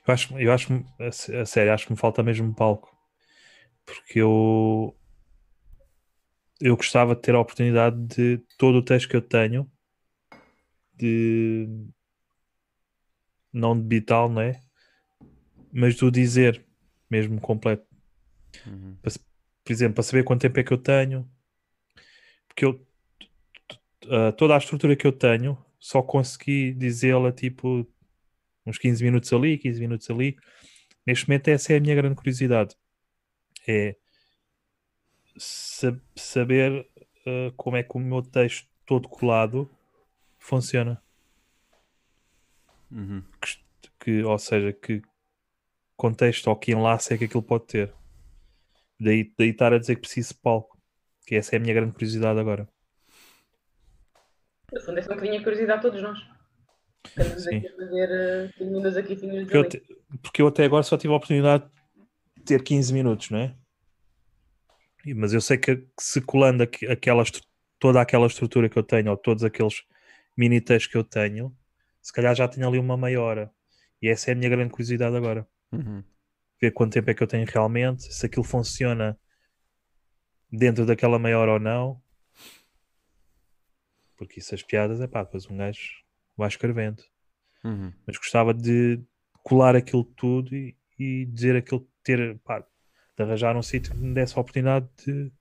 Eu 0.07 0.15
acho, 0.15 0.39
eu 0.39 0.53
acho, 0.53 0.85
a 0.99 1.13
sé- 1.13 1.41
a 1.41 1.47
sério, 1.47 1.73
acho 1.73 1.87
que 1.87 1.93
me 1.93 1.99
falta 1.99 2.23
mesmo 2.23 2.53
palco. 2.55 2.97
Porque 3.87 4.21
eu, 4.21 4.97
eu 6.61 6.77
gostava 6.77 7.15
de 7.15 7.21
ter 7.23 7.35
a 7.35 7.41
oportunidade 7.41 7.97
de 8.07 8.39
todo 8.59 8.79
o 8.79 8.85
texto 8.85 9.09
que 9.09 9.17
eu 9.17 9.23
tenho, 9.23 9.71
de 10.95 11.69
não 13.53 13.79
debital, 13.79 14.29
não 14.29 14.43
é? 14.43 14.61
Mas 15.73 15.97
do 15.97 16.11
dizer 16.11 16.65
mesmo 17.11 17.41
completo. 17.41 17.87
Uhum. 18.67 18.97
Para 19.01 19.11
se- 19.11 19.32
por 19.65 19.73
exemplo, 19.73 19.95
para 19.95 20.03
saber 20.03 20.25
quanto 20.25 20.43
tempo 20.43 20.59
é 20.59 20.65
que 20.65 20.73
eu 20.73 20.79
tenho, 20.79 21.31
porque 22.49 22.65
eu 22.65 22.87
toda 24.37 24.55
a 24.55 24.59
estrutura 24.59 24.97
que 24.97 25.07
eu 25.07 25.13
tenho 25.13 25.57
só 25.79 26.03
consegui 26.03 26.73
dizê-la 26.75 27.33
tipo 27.33 27.87
uns 28.67 28.79
15 28.79 29.03
minutos 29.03 29.33
ali, 29.33 29.59
15 29.59 29.81
minutos 29.81 30.09
ali. 30.11 30.37
Neste 31.07 31.29
momento, 31.29 31.49
essa 31.49 31.73
é 31.73 31.77
a 31.77 31.81
minha 31.81 31.95
grande 31.95 32.15
curiosidade. 32.15 32.77
É 33.67 33.97
sa- 35.37 35.99
saber 36.17 36.87
ah, 37.27 37.53
como 37.57 37.77
é 37.77 37.83
que 37.83 37.97
o 37.97 38.01
meu 38.01 38.23
texto 38.23 38.69
todo 38.87 39.09
colado 39.09 39.71
funciona. 40.39 41.03
Uhum. 42.91 43.23
Que, 43.41 43.59
que- 44.01 44.23
ou 44.23 44.39
seja, 44.39 44.73
que 44.73 45.03
contexto 45.97 46.49
ou 46.49 46.57
que 46.57 46.73
enlace 46.73 47.15
é 47.15 47.19
que 47.19 47.25
aquilo 47.25 47.43
pode 47.43 47.67
ter. 47.67 47.95
Daí, 49.03 49.33
daí 49.37 49.49
estar 49.51 49.73
a 49.73 49.79
dizer 49.79 49.97
que 49.97 50.03
preciso 50.03 50.35
de 50.35 50.41
palco. 50.41 50.79
Que 51.27 51.35
essa 51.35 51.55
é 51.55 51.59
a 51.59 51.61
minha 51.61 51.75
grande 51.75 51.93
curiosidade 51.93 52.39
agora. 52.39 52.69
No 54.73 54.81
fundo, 54.81 54.99
é 54.99 55.03
só 55.03 55.13
um 55.13 55.17
bocadinho 55.17 55.41
a 55.41 55.43
curiosidade 55.43 55.79
a 55.79 55.83
todos 55.83 56.01
nós. 56.03 56.19
Estamos 57.07 57.43
Sim. 57.43 57.57
aqui 57.57 57.67
a 57.69 57.77
fazer 57.77 58.53
uh, 58.61 58.65
minutos 58.65 58.97
aqui, 58.97 59.17
minutos 59.17 59.43
Porque 59.45 59.57
eu, 59.57 59.69
te- 59.69 59.83
porque 60.23 60.43
eu 60.43 60.47
até 60.47 60.65
agora 60.65 60.83
só 60.83 60.97
tive 60.97 61.13
a 61.13 61.17
oportunidade 61.17 61.65
de 62.37 62.45
ter 62.45 62.63
15 62.63 62.93
minutos, 62.95 63.31
não 63.31 63.39
é? 63.39 63.55
Mas 65.17 65.33
eu 65.33 65.41
sei 65.41 65.59
que 65.59 65.85
se 65.99 66.21
colando 66.23 66.63
aqu- 66.63 66.87
aquela, 66.91 67.25
toda 67.79 68.01
aquela 68.01 68.27
estrutura 68.27 68.69
que 68.69 68.79
eu 68.79 68.83
tenho, 68.83 69.11
ou 69.11 69.17
todos 69.17 69.43
aqueles 69.45 69.83
mini 70.37 70.61
textos 70.61 70.91
que 70.91 70.97
eu 70.97 71.05
tenho, 71.05 71.55
se 72.01 72.13
calhar 72.13 72.35
já 72.35 72.47
tenho 72.49 72.67
ali 72.69 72.79
uma 72.79 72.97
meia 72.97 73.21
hora. 73.21 73.51
E 74.01 74.09
essa 74.09 74.31
é 74.31 74.33
a 74.33 74.37
minha 74.37 74.49
grande 74.49 74.71
curiosidade 74.71 75.15
agora. 75.17 75.47
Uhum. 75.73 76.03
Ver 76.63 76.71
quanto 76.71 76.93
tempo 76.93 77.11
é 77.11 77.15
que 77.15 77.23
eu 77.23 77.27
tenho 77.27 77.45
realmente, 77.47 78.05
se 78.15 78.25
aquilo 78.25 78.45
funciona 78.45 79.19
dentro 80.51 80.87
daquela 80.87 81.19
meia 81.19 81.39
hora 81.39 81.53
ou 81.55 81.59
não. 81.61 82.01
Porque 84.17 84.39
isso, 84.39 84.55
as 84.55 84.63
piadas, 84.63 85.01
é 85.01 85.07
pá, 85.09 85.25
depois 85.25 85.51
um 85.51 85.57
gajo 85.57 85.81
vai 86.37 86.49
escrevendo 86.49 87.03
Uhum. 87.65 87.93
mas 88.07 88.17
gostava 88.17 88.53
de 88.53 89.01
colar 89.45 89.77
aquilo 89.77 90.05
tudo 90.05 90.55
e, 90.55 90.77
e 90.99 91.27
dizer 91.27 91.57
aquilo, 91.57 91.89
ter, 92.03 92.39
pá, 92.41 92.61
de 92.61 93.23
arranjar 93.23 93.57
um 93.57 93.63
sítio 93.63 93.93
que 93.93 93.99
me 93.99 94.15
desse 94.15 94.37
a 94.37 94.41
oportunidade 94.41 94.89
de 95.05 95.33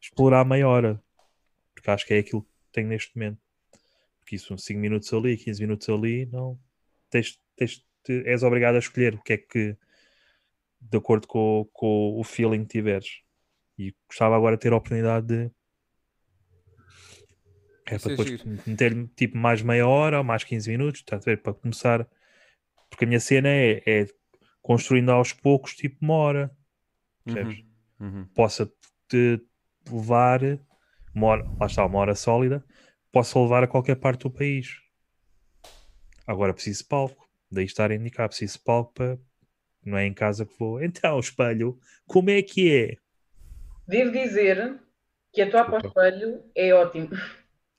explorar 0.00 0.44
meia 0.44 0.68
hora, 0.68 1.02
porque 1.74 1.90
acho 1.90 2.06
que 2.06 2.14
é 2.14 2.18
aquilo 2.18 2.42
que 2.42 2.48
tenho 2.72 2.88
neste 2.88 3.14
momento. 3.16 3.38
Porque 4.20 4.36
isso, 4.36 4.56
5 4.58 4.80
minutos 4.80 5.12
ali, 5.12 5.36
15 5.36 5.60
minutos 5.60 5.88
ali, 5.88 6.26
não 6.26 6.58
tens, 7.10 7.38
tens, 7.56 7.84
te- 8.02 8.22
és 8.26 8.42
obrigado 8.42 8.76
a 8.76 8.78
escolher 8.78 9.14
o 9.14 9.22
que 9.22 9.34
é 9.34 9.38
que, 9.38 9.76
de 10.90 10.98
acordo 10.98 11.26
com, 11.26 11.68
com 11.72 12.18
o 12.18 12.24
feeling 12.24 12.62
que 12.62 12.78
tiveres. 12.78 13.20
E 13.78 13.94
gostava 14.08 14.36
agora 14.36 14.56
de 14.56 14.62
ter 14.62 14.72
a 14.72 14.76
oportunidade 14.76 15.26
de. 15.26 15.50
É 17.86 17.98
para 17.98 18.12
é 18.12 18.16
depois 18.16 18.44
meter 18.66 19.08
tipo 19.14 19.36
mais 19.38 19.62
meia 19.62 19.86
hora 19.86 20.18
ou 20.18 20.24
mais 20.24 20.42
15 20.42 20.70
minutos, 20.70 21.04
ver? 21.24 21.42
Para 21.42 21.54
começar. 21.54 22.08
Porque 22.90 23.04
a 23.04 23.08
minha 23.08 23.20
cena 23.20 23.48
é, 23.48 23.82
é 23.86 24.06
construindo 24.62 25.10
aos 25.10 25.32
poucos, 25.32 25.74
tipo 25.74 25.98
uma 26.00 26.14
hora. 26.14 26.56
Percebes? 27.24 27.64
Uhum. 28.00 28.06
Uhum. 28.08 28.24
Possa 28.34 28.70
te 29.08 29.40
levar, 29.90 30.40
uma 31.14 31.26
hora, 31.28 31.50
lá 31.60 31.66
está, 31.66 31.84
uma 31.84 31.98
hora 31.98 32.14
sólida, 32.14 32.64
possa 33.12 33.38
levar 33.38 33.62
a 33.62 33.68
qualquer 33.68 33.96
parte 33.96 34.22
do 34.22 34.30
país. 34.30 34.76
Agora 36.26 36.52
preciso 36.52 36.82
de 36.82 36.88
palco. 36.88 37.28
Daí 37.50 37.64
estar 37.64 37.90
a 37.90 37.94
indicar, 37.94 38.28
preciso 38.28 38.58
de 38.58 38.64
palco 38.64 38.92
para. 38.92 39.18
Não 39.86 39.96
é 39.96 40.04
em 40.04 40.12
casa 40.12 40.44
que 40.44 40.58
vou. 40.58 40.82
Então, 40.82 41.20
espelho, 41.20 41.78
como 42.06 42.28
é 42.28 42.42
que 42.42 42.76
é? 42.76 42.96
Devo 43.86 44.10
dizer 44.10 44.80
que 45.32 45.40
atuar 45.42 45.66
para 45.66 45.84
o 45.84 45.86
espelho 45.86 46.42
é 46.56 46.74
ótimo. 46.74 47.10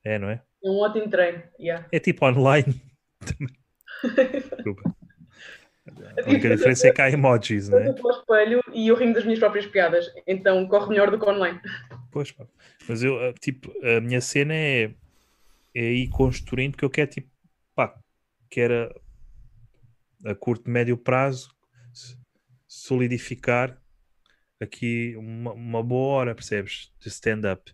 É, 0.06 0.18
não 0.18 0.30
é? 0.30 0.42
É 0.64 0.70
um 0.70 0.78
ótimo 0.78 1.10
treino. 1.10 1.44
Yeah. 1.60 1.86
É 1.92 2.00
tipo 2.00 2.26
online. 2.26 2.82
Também. 3.20 4.42
Desculpa. 4.56 4.96
A 5.88 6.30
única 6.30 6.50
diferença 6.50 6.88
é 6.88 6.92
que 6.92 7.02
há 7.02 7.10
emojis, 7.10 7.70
não 7.70 7.80
Eu 7.80 7.92
é? 7.92 7.94
para 7.94 8.08
o 8.08 8.12
espelho 8.12 8.62
e 8.74 8.90
eu 8.90 8.96
rimo 8.96 9.14
das 9.14 9.24
minhas 9.24 9.40
próprias 9.40 9.66
piadas. 9.66 10.06
Então 10.26 10.68
corre 10.68 10.90
melhor 10.90 11.10
do 11.10 11.18
que 11.18 11.26
online. 11.30 11.60
Pois, 12.12 12.32
pá. 12.32 12.46
Mas 12.90 13.04
eu, 13.04 13.18
eh, 13.22 13.34
tipo, 13.40 13.74
a 13.86 14.02
minha 14.02 14.20
cena 14.20 14.54
é, 14.54 14.94
é 15.74 15.82
ir 15.82 16.10
construindo, 16.10 16.76
que 16.76 16.84
eu 16.84 16.90
quero, 16.90 17.10
tipo, 17.10 17.30
pá, 17.74 17.98
quero 18.50 18.94
a, 20.26 20.32
a 20.32 20.36
curto, 20.36 20.70
médio 20.70 20.98
prazo 20.98 21.57
solidificar 22.68 23.82
aqui 24.62 25.16
uma, 25.18 25.54
uma 25.54 25.84
boa 25.84 26.16
hora, 26.16 26.36
percebes? 26.36 26.92
De 27.00 27.10
stand-up. 27.10 27.74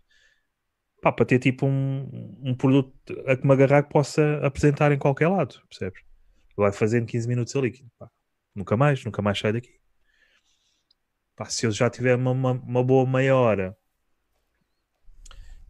Para 1.01 1.25
ter, 1.25 1.39
tipo, 1.39 1.65
um, 1.65 2.39
um 2.41 2.55
produto 2.55 2.93
a 3.27 3.35
que 3.35 3.45
me 3.45 3.53
agarrar 3.53 3.83
que 3.83 3.89
possa 3.89 4.37
apresentar 4.45 4.91
em 4.91 4.97
qualquer 4.97 5.27
lado, 5.27 5.61
percebes? 5.67 6.01
Vai 6.55 6.71
fazendo 6.71 7.05
15 7.07 7.27
minutos 7.27 7.55
ali, 7.55 7.85
pá, 7.99 8.09
nunca 8.55 8.77
mais, 8.77 9.03
nunca 9.03 9.21
mais 9.21 9.37
sai 9.37 9.51
daqui. 9.53 9.79
Pá, 11.35 11.45
se 11.45 11.65
eu 11.65 11.71
já 11.71 11.89
tiver 11.89 12.15
uma, 12.15 12.31
uma, 12.31 12.51
uma 12.51 12.83
boa 12.83 13.05
meia 13.09 13.35
hora 13.35 13.75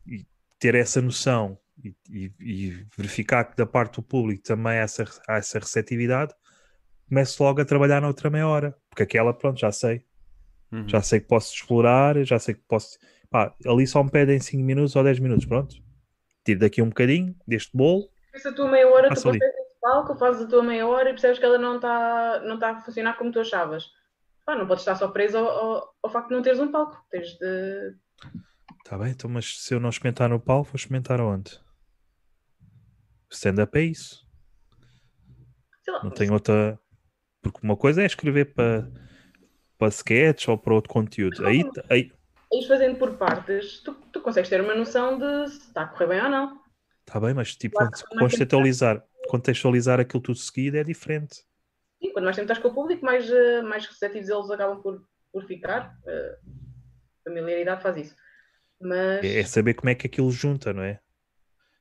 e 0.05 0.25
ter 0.59 0.75
essa 0.75 1.01
noção 1.01 1.57
e, 1.83 1.95
e- 2.09 2.33
e 2.39 2.87
verificar 2.95 3.45
que 3.45 3.55
da 3.57 3.65
parte 3.65 3.95
do 3.95 4.03
público 4.03 4.43
também 4.43 4.73
há 4.73 4.81
essa, 4.83 5.03
há 5.27 5.37
essa 5.37 5.59
receptividade, 5.59 6.33
começo 7.07 7.43
logo 7.43 7.61
a 7.61 7.65
trabalhar 7.65 8.01
na 8.01 8.07
outra 8.07 8.29
meia 8.29 8.47
hora, 8.47 8.77
porque 8.89 9.03
aquela, 9.03 9.33
pronto, 9.33 9.59
já 9.59 9.71
sei, 9.71 10.05
Uhum. 10.71 10.87
já 10.89 11.01
sei 11.03 11.19
que 11.19 11.27
posso 11.27 11.53
explorar, 11.53 12.23
já 12.23 12.39
sei 12.39 12.55
que 12.55 12.63
posso. 12.67 12.97
Pá, 13.29 13.53
ali 13.65 13.85
só 13.85 14.03
me 14.03 14.09
pedem 14.09 14.39
5 14.39 14.63
minutos 14.63 14.95
ou 14.95 15.03
10 15.03 15.19
minutos, 15.19 15.45
pronto. 15.45 15.75
Tiro 16.43 16.59
daqui 16.59 16.81
um 16.81 16.89
bocadinho 16.89 17.35
deste 17.47 17.75
bolo, 17.77 18.09
Se 18.35 18.47
a 18.47 18.53
tua 18.53 18.69
meia 18.69 18.87
hora, 18.89 19.07
tu 19.09 19.15
consegues 19.15 19.41
esse 19.41 19.79
palco, 19.79 20.15
fazes 20.15 20.41
a 20.43 20.47
tua 20.47 20.63
meia 20.63 20.87
hora 20.87 21.09
e 21.09 21.13
percebes 21.13 21.37
que 21.37 21.45
ela 21.45 21.57
não 21.59 21.75
está 21.75 22.41
não 22.43 22.57
tá 22.57 22.71
a 22.71 22.81
funcionar 22.81 23.15
como 23.17 23.31
tu 23.31 23.39
achavas. 23.39 23.85
Pá, 24.45 24.55
não 24.55 24.65
podes 24.67 24.81
estar 24.81 24.95
só 24.95 25.07
preso 25.09 25.37
ao, 25.37 25.47
ao, 25.47 25.95
ao 26.03 26.09
facto 26.09 26.29
de 26.29 26.35
não 26.35 26.41
teres 26.41 26.59
um 26.59 26.71
palco. 26.71 27.01
Tens 27.11 27.37
de. 27.37 27.95
Tá 28.83 28.97
bem, 28.97 29.11
então, 29.11 29.29
mas 29.29 29.59
se 29.63 29.73
eu 29.73 29.79
não 29.79 29.89
experimentar 29.89 30.27
no 30.29 30.39
palco, 30.39 30.71
vou 30.71 30.75
experimentar 30.75 31.21
onde? 31.21 31.57
Stand-up 33.29 33.77
é 33.77 33.83
isso. 33.83 34.27
Lá, 35.87 36.03
Não 36.03 36.11
tenho 36.11 36.33
outra. 36.33 36.79
Porque 37.43 37.59
uma 37.61 37.77
coisa 37.77 38.01
é 38.01 38.05
escrever 38.07 38.53
para 38.55 38.89
para 39.77 39.89
sketch 39.89 40.47
ou 40.47 40.57
para 40.57 40.73
outro 40.73 40.91
conteúdo. 40.91 41.45
Aí, 41.45 41.61
aí 41.89 42.11
ires 42.51 42.67
fazendo 42.67 42.97
por 42.97 43.17
partes, 43.17 43.81
tu, 43.81 43.93
tu 44.11 44.21
consegues 44.21 44.49
ter 44.49 44.61
uma 44.61 44.73
noção 44.75 45.17
de 45.19 45.49
se 45.51 45.57
está 45.67 45.81
a 45.83 45.87
correr 45.87 46.07
bem 46.07 46.21
ou 46.21 46.29
não. 46.29 46.61
tá 47.05 47.19
bem, 47.19 47.33
mas 47.33 47.55
tipo, 47.55 47.75
Claro, 47.77 47.91
contextualizar, 48.17 49.03
contextualizar 49.27 49.99
aquilo 49.99 50.21
tudo 50.23 50.37
seguido 50.37 50.77
é 50.77 50.83
diferente. 50.83 51.43
E 51.99 52.11
quando 52.11 52.25
mais 52.25 52.35
tempo 52.35 52.45
estás 52.45 52.59
com 52.59 52.69
o 52.69 52.73
público, 52.73 53.03
mais, 53.03 53.29
eh, 53.29 53.61
mais 53.61 53.85
receptivos 53.85 54.29
eles 54.29 54.49
acabam 54.51 54.81
por, 54.81 55.03
por 55.31 55.45
ficar. 55.45 55.97
Eh, 56.05 56.37
familiaridade 57.23 57.81
faz 57.81 57.97
isso. 57.97 58.15
Mas. 58.79 59.23
É, 59.25 59.39
é 59.39 59.45
saber 59.45 59.73
como 59.73 59.89
é 59.89 59.95
que 59.95 60.07
aquilo 60.07 60.29
junta, 60.31 60.71
não 60.73 60.83
é? 60.83 60.99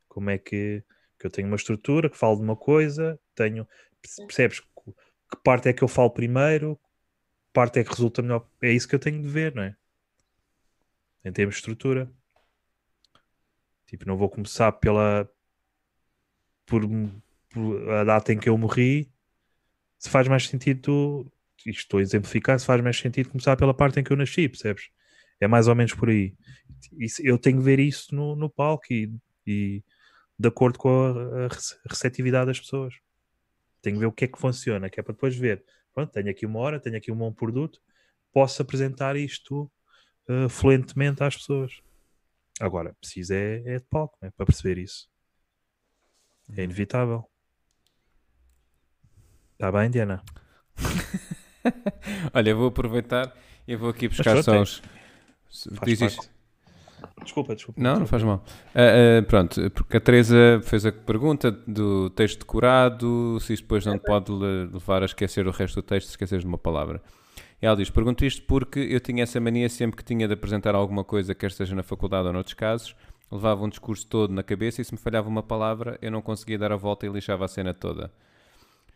Como 0.08 0.30
é 0.30 0.38
que, 0.38 0.82
que 1.18 1.26
eu 1.26 1.30
tenho 1.30 1.46
uma 1.48 1.56
estrutura, 1.56 2.08
que 2.08 2.16
falo 2.16 2.36
de 2.36 2.42
uma 2.42 2.56
coisa, 2.56 3.18
tenho. 3.34 3.66
perce- 4.00 4.24
Percebes 4.26 4.60
que, 5.37 5.43
parte 5.43 5.68
é 5.68 5.72
que 5.72 5.83
eu 5.83 5.89
falo 5.89 6.11
primeiro, 6.11 6.76
que 6.76 7.53
parte 7.53 7.78
é 7.78 7.85
que 7.85 7.91
resulta 7.91 8.22
melhor. 8.22 8.47
É 8.61 8.70
isso 8.70 8.89
que 8.89 8.95
eu 8.95 8.99
tenho 9.01 9.20
de 9.20 9.28
ver, 9.28 9.55
não 9.55 9.62
é? 9.62 9.74
Em 11.24 11.33
termos 11.33 11.55
de 11.55 11.61
estrutura. 11.61 12.11
Tipo, 13.87 14.07
não 14.07 14.16
vou 14.16 14.28
começar 14.28 14.72
pela. 14.72 15.28
Por, 16.66 16.83
por 17.51 17.91
a 17.91 18.05
data 18.05 18.33
em 18.33 18.39
que 18.39 18.49
eu 18.49 18.57
morri. 18.57 19.11
Se 19.99 20.09
faz 20.09 20.28
mais 20.28 20.47
sentido. 20.47 21.30
Isto 21.59 21.83
estou 21.83 21.99
a 22.01 22.03
exemplificar, 22.03 22.59
se 22.59 22.66
faz 22.66 22.80
mais 22.80 22.99
sentido 22.99 23.28
começar 23.30 23.57
pela 23.57 23.72
parte 23.72 24.01
em 24.01 24.03
que 24.03 24.12
eu 24.12 24.16
nasci, 24.16 24.49
percebes? 24.49 24.91
É 25.41 25.47
mais 25.47 25.68
ou 25.68 25.76
menos 25.76 25.95
por 25.95 26.09
aí. 26.09 26.35
Eu 27.20 27.39
tenho 27.39 27.59
que 27.59 27.62
ver 27.64 27.78
isso 27.78 28.12
no, 28.12 28.35
no 28.35 28.51
palco 28.51 28.85
e, 28.91 29.14
e 29.47 29.80
de 30.37 30.49
acordo 30.49 30.76
com 30.76 30.89
a, 30.89 31.45
a 31.45 31.49
rece- 31.49 31.78
receptividade 31.89 32.47
das 32.47 32.59
pessoas. 32.59 32.95
Tenho 33.83 33.97
que 33.97 34.01
ver 34.01 34.07
o 34.07 34.12
que 34.12 34.24
é 34.24 34.28
que 34.28 34.39
funciona, 34.39 34.89
que 34.89 34.99
é 34.99 35.03
para 35.03 35.12
depois 35.12 35.37
ver. 35.37 35.64
Pronto, 35.93 36.11
tenho 36.12 36.30
aqui 36.30 36.47
uma 36.47 36.61
hora, 36.61 36.80
tenho 36.80 36.97
aqui 36.97 37.12
um 37.12 37.16
bom 37.16 37.33
produto, 37.33 37.80
posso 38.33 38.62
apresentar 38.62 39.16
isto 39.16 39.70
eh, 40.28 40.49
fluentemente 40.49 41.22
às 41.22 41.37
pessoas. 41.37 41.72
Agora, 42.61 42.95
preciso 43.01 43.35
é, 43.35 43.62
é 43.66 43.78
de 43.78 43.85
palco, 43.91 44.16
né, 44.22 44.30
para 44.37 44.47
perceber 44.47 44.78
isso. 44.78 45.09
É 46.57 46.64
inevitável. 46.64 47.28
Está 49.55 49.70
bem, 49.70 49.91
Diana? 49.91 50.22
Olha, 52.33 52.51
eu 52.51 52.57
vou 52.57 52.68
aproveitar 52.68 53.37
e 53.66 53.76
vou 53.76 53.91
aqui 53.91 54.09
buscar 54.09 54.43
só 54.43 54.55
é. 54.55 54.61
os. 54.61 54.83
Faz 55.51 55.80
Diz 55.85 56.01
isto. 56.01 56.16
parte. 56.16 56.32
Desculpa, 57.22 57.55
desculpa. 57.55 57.80
Não, 57.80 58.00
não 58.00 58.07
faz 58.07 58.22
mal. 58.22 58.44
Ah, 58.74 59.18
ah, 59.20 59.22
pronto, 59.22 59.70
porque 59.70 59.96
a 59.96 60.00
Teresa 60.00 60.61
fez 60.64 60.84
a 60.86 60.92
pergunta 60.92 61.50
do 61.50 62.11
texto 62.11 62.40
decorado, 62.40 63.38
se 63.40 63.53
isto 63.55 63.62
depois 63.64 63.84
não 63.86 63.98
te 63.98 64.05
pode 64.05 64.30
le- 64.32 64.66
levar 64.72 65.03
a 65.03 65.07
esquecer 65.07 65.46
o 65.46 65.50
resto 65.50 65.76
do 65.76 65.82
texto, 65.82 66.07
se 66.07 66.12
esqueceres 66.12 66.42
de 66.42 66.48
uma 66.48 66.59
palavra. 66.59 67.03
E 67.61 67.66
ela 67.66 67.76
diz: 67.76 67.90
Pergunto 67.90 68.24
isto 68.24 68.42
porque 68.46 68.80
eu 68.80 69.00
tinha 69.00 69.22
essa 69.22 69.40
mania 69.40 69.68
sempre 69.68 69.96
que 69.96 70.05
tinha 70.05 70.26
de 70.26 70.34
apresentar 70.34 70.74
alguma 70.74 71.05
coisa, 71.05 71.34
quer 71.34 71.53
seja 71.53 71.74
na 71.74 71.82
faculdade 71.82 72.26
ou 72.26 72.32
noutros 72.32 72.55
casos, 72.55 72.96
levava 73.30 73.64
um 73.64 73.68
discurso 73.68 74.07
todo 74.07 74.32
na 74.32 74.42
cabeça 74.42 74.82
e 74.82 74.84
se 74.84 74.92
me 74.92 74.98
falhava 74.98 75.28
uma 75.28 75.42
palavra 75.42 75.98
eu 76.03 76.11
não 76.11 76.20
conseguia 76.20 76.59
dar 76.59 76.72
a 76.72 76.76
volta 76.76 77.07
e 77.07 77.09
lixava 77.09 77.44
a 77.44 77.48
cena 77.48 77.72
toda. 77.72 78.12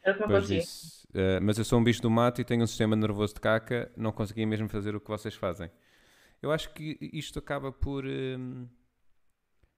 Acontecia. 0.05 0.59
disse, 0.61 1.07
"Ah, 1.15 1.41
mas 1.43 1.59
eu 1.59 1.65
sou 1.65 1.79
um 1.79 1.85
bicho 1.85 2.01
do 2.03 2.11
mato 2.11 2.41
e 2.41 2.45
tenho 2.45 2.63
um 2.63 2.67
sistema 2.67 2.95
nervoso 2.95 3.35
de 3.35 3.41
caca, 3.41 3.91
não 3.97 4.13
conseguia 4.13 4.47
mesmo 4.47 4.69
fazer 4.69 4.95
o 4.95 5.01
que 5.01 5.09
vocês 5.09 5.35
fazem. 5.35 5.71
Eu 6.43 6.53
acho 6.53 6.73
que 6.73 6.99
isto 7.13 7.39
acaba 7.39 7.73
por. 7.73 8.05
hum, 8.05 8.69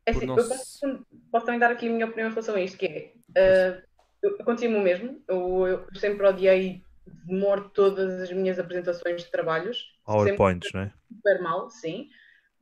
É 0.07 0.13
por 0.13 0.19
assim, 0.19 0.27
não 0.27 0.37
eu 0.37 0.49
posso, 0.49 1.07
posso 1.31 1.47
também 1.47 1.61
dar 1.61 1.71
aqui 1.71 1.89
a 1.89 1.91
minha 1.93 2.07
opinião 2.07 2.29
em 2.29 2.31
relação 2.31 2.55
a 2.55 2.61
isto, 2.61 2.79
que 2.79 2.87
é, 2.87 3.13
eh, 3.35 3.83
eu- 4.23 4.37
acontecia-me 4.41 4.77
o 4.77 4.83
mesmo, 4.83 5.23
eu, 5.29 5.67
eu 5.67 5.87
sempre 5.95 6.27
odiei 6.27 6.83
de 7.07 7.35
morte 7.35 7.71
todas 7.73 8.21
as 8.21 8.33
minhas 8.33 8.59
apresentações 8.59 9.25
de 9.25 9.31
trabalhos, 9.31 9.85
PowerPoints, 10.05 10.73
não 10.73 10.83
é? 10.83 10.93
super 11.15 11.41
mal, 11.41 11.71
sim. 11.71 12.09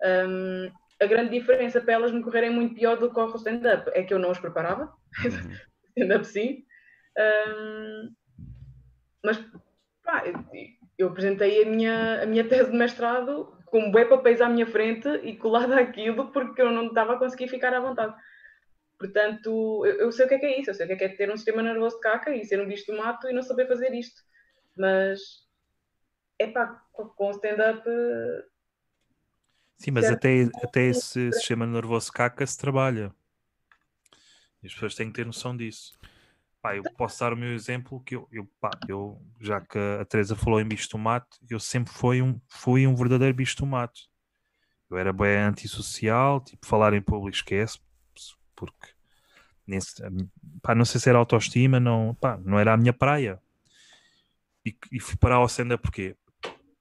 Um, 0.03 0.71
a 1.01 1.07
grande 1.07 1.31
diferença 1.31 1.81
para 1.81 1.95
elas 1.95 2.13
me 2.13 2.23
correrem 2.23 2.51
muito 2.51 2.75
pior 2.75 2.97
do 2.97 3.13
que 3.13 3.19
o 3.21 3.37
stand-up 3.37 3.91
é 3.93 4.03
que 4.03 4.15
eu 4.15 4.19
não 4.19 4.31
os 4.31 4.39
preparava. 4.39 4.93
Uhum. 5.25 5.57
stand-up 5.97 6.25
sim. 6.27 6.65
Um, 7.19 8.15
mas 9.25 9.39
pá, 10.05 10.25
eu, 10.27 10.45
eu, 10.99 11.09
apresentei 11.09 11.63
a 11.63 11.67
minha, 11.67 12.23
a 12.23 12.27
minha 12.27 12.49
tese 12.49 12.71
de 12.71 12.77
mestrado 12.77 13.56
com 13.67 13.91
bué 13.91 14.05
papéis 14.05 14.41
à 14.41 14.49
minha 14.49 14.67
frente 14.67 15.09
e 15.23 15.37
colada 15.37 15.79
aquilo 15.79 16.33
porque 16.33 16.63
eu 16.63 16.71
não 16.71 16.89
estava 16.89 17.15
a 17.15 17.19
conseguir 17.19 17.49
ficar 17.49 17.75
à 17.75 17.81
vontade. 17.81 18.15
Portanto, 18.99 19.85
eu, 19.85 19.97
eu, 19.97 20.13
sei 20.13 20.25
o 20.25 20.29
que 20.29 20.35
é, 20.35 20.39
que 20.39 20.47
é 20.47 20.61
isso, 20.61 20.71
eu 20.71 20.75
sei 20.75 20.87
o 20.87 20.89
que 20.89 20.95
é, 20.95 20.97
que 20.97 21.05
é 21.05 21.09
ter 21.09 21.31
um 21.31 21.37
sistema 21.37 21.63
nervoso 21.63 21.97
de 21.97 22.03
caca 22.03 22.35
e 22.35 22.45
ser 22.45 22.61
um 22.61 22.67
bicho 22.67 22.87
do 22.87 22.97
mato 22.97 23.29
e 23.29 23.33
não 23.33 23.43
saber 23.43 23.69
fazer 23.69 23.93
isto. 23.93 24.23
Mas, 24.77 25.21
é 26.39 26.47
pá, 26.47 26.83
com 26.93 27.31
stand-up. 27.33 27.83
Sim, 29.77 29.91
mas 29.91 30.07
até, 30.07 30.49
até 30.63 30.87
esse 30.87 31.31
sistema 31.33 31.67
nervoso 31.67 32.07
de 32.07 32.13
caca 32.13 32.47
se 32.47 32.57
trabalha. 32.57 33.13
E 34.63 34.67
as 34.67 34.73
pessoas 34.73 34.95
têm 34.95 35.09
que 35.09 35.15
ter 35.15 35.27
noção 35.27 35.55
disso. 35.55 35.93
Pá, 36.61 36.77
eu 36.77 36.83
posso 36.97 37.21
dar 37.21 37.33
o 37.33 37.37
meu 37.37 37.53
exemplo 37.53 38.01
que 38.01 38.17
eu, 38.17 38.29
eu, 38.33 38.49
pá, 38.61 38.71
eu 38.89 39.21
já 39.41 39.61
que 39.61 39.79
a 39.79 40.05
Teresa 40.05 40.35
falou 40.35 40.61
em 40.61 40.67
bicho 40.67 40.89
tomate, 40.89 41.39
eu 41.49 41.61
sempre 41.61 41.93
fui 41.93 42.21
um, 42.21 42.41
fui 42.49 42.87
um 42.87 42.95
verdadeiro 42.95 43.35
bicho 43.35 43.57
tomate. 43.57 44.09
Eu 44.91 44.97
era 44.97 45.13
bem 45.13 45.37
antissocial, 45.39 46.41
tipo, 46.41 46.67
falar 46.67 46.93
em 46.95 47.03
público 47.03 47.37
esquece, 47.37 47.79
porque 48.55 48.89
nesse, 49.67 50.03
pá, 50.63 50.75
não 50.75 50.85
sei 50.85 51.01
se 51.01 51.09
era 51.09 51.19
autoestima, 51.19 51.79
não, 51.79 52.15
pá, 52.15 52.39
não 52.45 52.59
era 52.59 52.73
a 52.73 52.77
minha 52.77 52.93
praia. 52.93 53.41
E, 54.65 54.77
e 54.91 54.99
fui 54.99 55.17
parar 55.17 55.37
ao 55.37 55.49
Senda 55.49 55.79
porquê? 55.79 56.17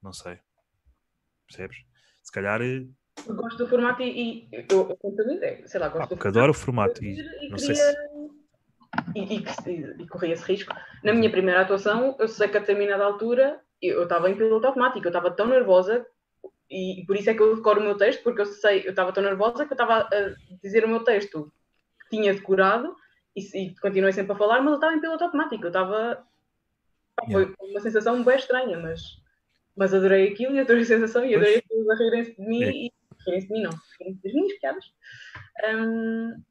Não 0.02 0.14
sei. 0.14 0.40
Percebes? 1.48 1.78
Se 2.24 2.32
calhar. 2.32 2.62
Eh, 2.62 2.88
eu 3.28 3.36
gosto 3.36 3.58
do 3.58 3.68
formato 3.68 4.02
e, 4.02 4.48
e 4.52 4.66
eu, 4.70 4.98
eu, 5.04 5.68
sei 5.68 5.80
lá, 5.80 5.90
gosto 5.90 6.02
ah, 6.02 6.06
do 6.06 6.18
formato. 6.18 6.28
adoro 6.28 6.52
o 6.52 6.56
formato 6.56 7.04
e, 7.04 7.20
e 7.20 7.50
não 7.50 7.58
sei 7.58 7.76
se 7.76 8.15
e, 9.16 9.38
e, 9.38 10.04
e 10.04 10.08
corria 10.08 10.34
esse 10.34 10.44
risco. 10.44 10.76
Na 11.04 11.14
minha 11.14 11.32
primeira 11.32 11.62
atuação, 11.62 12.16
eu 12.20 12.28
sei 12.28 12.48
que 12.50 12.58
a 12.58 12.60
determinada 12.60 13.04
altura 13.04 13.60
eu 13.82 14.04
estava 14.04 14.30
em 14.30 14.36
piloto 14.36 14.68
automático, 14.68 15.06
eu 15.06 15.10
estava 15.10 15.32
tão 15.32 15.48
nervosa 15.48 16.06
e, 16.70 17.04
por 17.06 17.16
isso 17.16 17.30
é 17.30 17.34
que 17.34 17.42
eu 17.42 17.56
decoro 17.56 17.80
o 17.80 17.84
meu 17.84 17.96
texto, 17.96 18.24
porque 18.24 18.42
eu 18.42 18.46
sei, 18.46 18.86
eu 18.86 18.90
estava 18.90 19.14
tão 19.14 19.24
nervosa 19.24 19.66
que 19.66 19.72
eu 19.72 19.76
estava 19.76 20.02
a 20.02 20.36
dizer 20.62 20.84
o 20.84 20.88
meu 20.88 21.04
texto 21.04 21.52
que 22.02 22.18
tinha 22.18 22.34
decorado 22.34 22.96
e, 23.36 23.42
e 23.42 23.76
continuei 23.80 24.12
sempre 24.12 24.34
a 24.34 24.36
falar, 24.36 24.62
mas 24.62 24.72
eu 24.72 24.76
estava 24.76 24.96
em 24.96 25.02
piloto 25.02 25.24
automático, 25.24 25.64
eu 25.64 25.68
estava. 25.68 26.26
Foi 27.32 27.54
uma 27.60 27.80
sensação 27.80 28.24
bem 28.24 28.36
estranha, 28.36 28.78
mas, 28.80 29.02
mas 29.76 29.94
adorei 29.94 30.32
aquilo 30.32 30.56
e 30.56 30.60
adorei 30.60 30.84
a 30.84 30.86
sensação 30.86 31.24
e 31.24 31.36
adorei 31.36 31.62
pessoas 31.62 31.90
a 31.90 32.04
rirem-se 32.04 32.36
de 32.36 32.42
mim 32.42 32.64
é. 32.64 32.72
e 32.72 32.92
rirem-se 33.26 33.48
de 33.48 33.54
mim, 33.54 33.62
não, 33.62 33.72
rirem-se 34.00 34.24
das 34.24 34.34
minhas 34.34 34.60
piadas. 34.60 34.86
Um, 35.64 36.44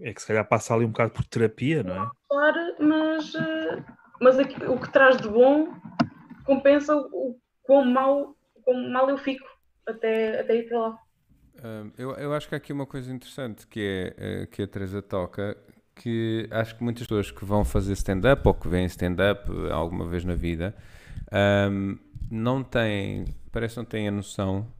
é 0.00 0.12
que 0.12 0.20
se 0.20 0.26
calhar 0.26 0.46
passa 0.46 0.74
ali 0.74 0.84
um 0.84 0.90
bocado 0.90 1.10
por 1.10 1.24
terapia, 1.24 1.82
não 1.82 2.04
é? 2.04 2.10
Claro, 2.28 2.74
mas, 2.80 3.34
eh, 3.34 3.84
mas 4.20 4.38
aqui, 4.38 4.64
o 4.64 4.78
que 4.78 4.92
traz 4.92 5.16
de 5.16 5.28
bom 5.28 5.72
compensa 6.44 6.96
o 6.96 7.38
quão 7.62 7.84
mal, 7.84 8.36
quão 8.62 8.90
mal 8.90 9.10
eu 9.10 9.18
fico 9.18 9.46
até, 9.86 10.40
até 10.40 10.56
ir 10.56 10.68
para 10.68 10.78
lá. 10.78 10.98
eu, 11.96 12.12
eu 12.12 12.32
acho 12.32 12.48
que 12.48 12.54
há 12.54 12.58
aqui 12.58 12.72
uma 12.72 12.86
coisa 12.86 13.12
interessante 13.12 13.66
que 13.66 13.80
é 13.80 14.42
eh, 14.42 14.46
que 14.46 14.62
a 14.62 14.66
Teresa 14.66 15.02
toca, 15.02 15.56
que 15.94 16.48
acho 16.50 16.76
que 16.76 16.84
muitas 16.84 17.02
pessoas 17.02 17.30
que 17.30 17.44
vão 17.44 17.64
fazer 17.64 17.92
stand-up 17.94 18.46
ou 18.46 18.54
que 18.54 18.68
vêm 18.68 18.86
stand-up 18.86 19.50
alguma 19.70 20.06
vez 20.06 20.24
na 20.24 20.34
vida 20.34 20.74
um, 21.70 21.98
não 22.30 22.62
têm, 22.62 23.24
parece 23.50 23.74
que 23.74 23.80
não 23.80 23.84
têm 23.84 24.08
a 24.08 24.12
noção 24.12 24.72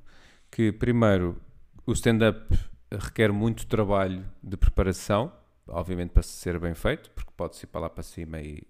que 0.51 0.71
primeiro 0.71 1.37
o 1.85 1.93
stand-up 1.93 2.57
requer 2.91 3.33
muito 3.33 3.67
trabalho 3.67 4.25
de 4.43 4.57
preparação, 4.57 5.33
obviamente 5.67 6.11
para 6.11 6.23
ser 6.23 6.59
bem 6.59 6.75
feito, 6.75 7.11
porque 7.11 7.31
pode-se 7.37 7.65
ir 7.65 7.69
para 7.69 7.83
lá 7.83 7.91
para 7.91 8.03
cima 8.03 8.41
e 8.41 8.63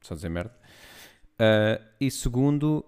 só 0.00 0.14
dizer 0.14 0.28
merda. 0.28 0.54
Uh, 1.34 1.84
e 2.00 2.10
segundo, 2.10 2.84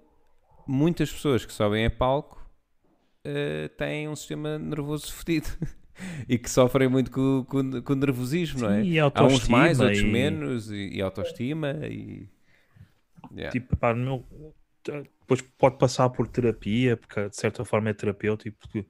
muitas 0.67 1.13
pessoas 1.13 1.45
que 1.45 1.53
sobem 1.53 1.85
a 1.85 1.91
palco 1.91 2.45
uh, 3.27 3.69
têm 3.77 4.09
um 4.09 4.17
sistema 4.17 4.59
nervoso 4.59 5.13
fedido. 5.13 5.49
e 6.29 6.39
que 6.39 6.49
sofrem 6.49 6.89
muito 6.89 7.11
com, 7.11 7.45
com, 7.45 7.83
com 7.83 7.93
o 7.93 7.97
nervosismo, 7.97 8.61
Sim, 8.61 8.65
não 8.65 8.73
é? 8.73 8.85
E 8.85 9.01
Há 9.01 9.11
uns 9.25 9.49
mais, 9.49 9.81
outros 9.81 10.01
e... 10.01 10.05
menos, 10.05 10.71
e, 10.71 10.91
e 10.95 11.03
autoestima. 11.03 11.73
E... 11.87 12.29
Yeah. 13.33 13.51
Tipo, 13.51 13.77
pá, 13.77 13.93
meu, 13.93 14.25
depois 14.85 15.43
pode 15.43 15.77
passar 15.77 16.09
por 16.11 16.29
terapia, 16.29 16.97
porque 16.97 17.29
de 17.29 17.37
certa 17.37 17.65
forma 17.65 17.91
é 17.91 17.95
terapêutico, 17.95 18.57
porque 18.59 18.87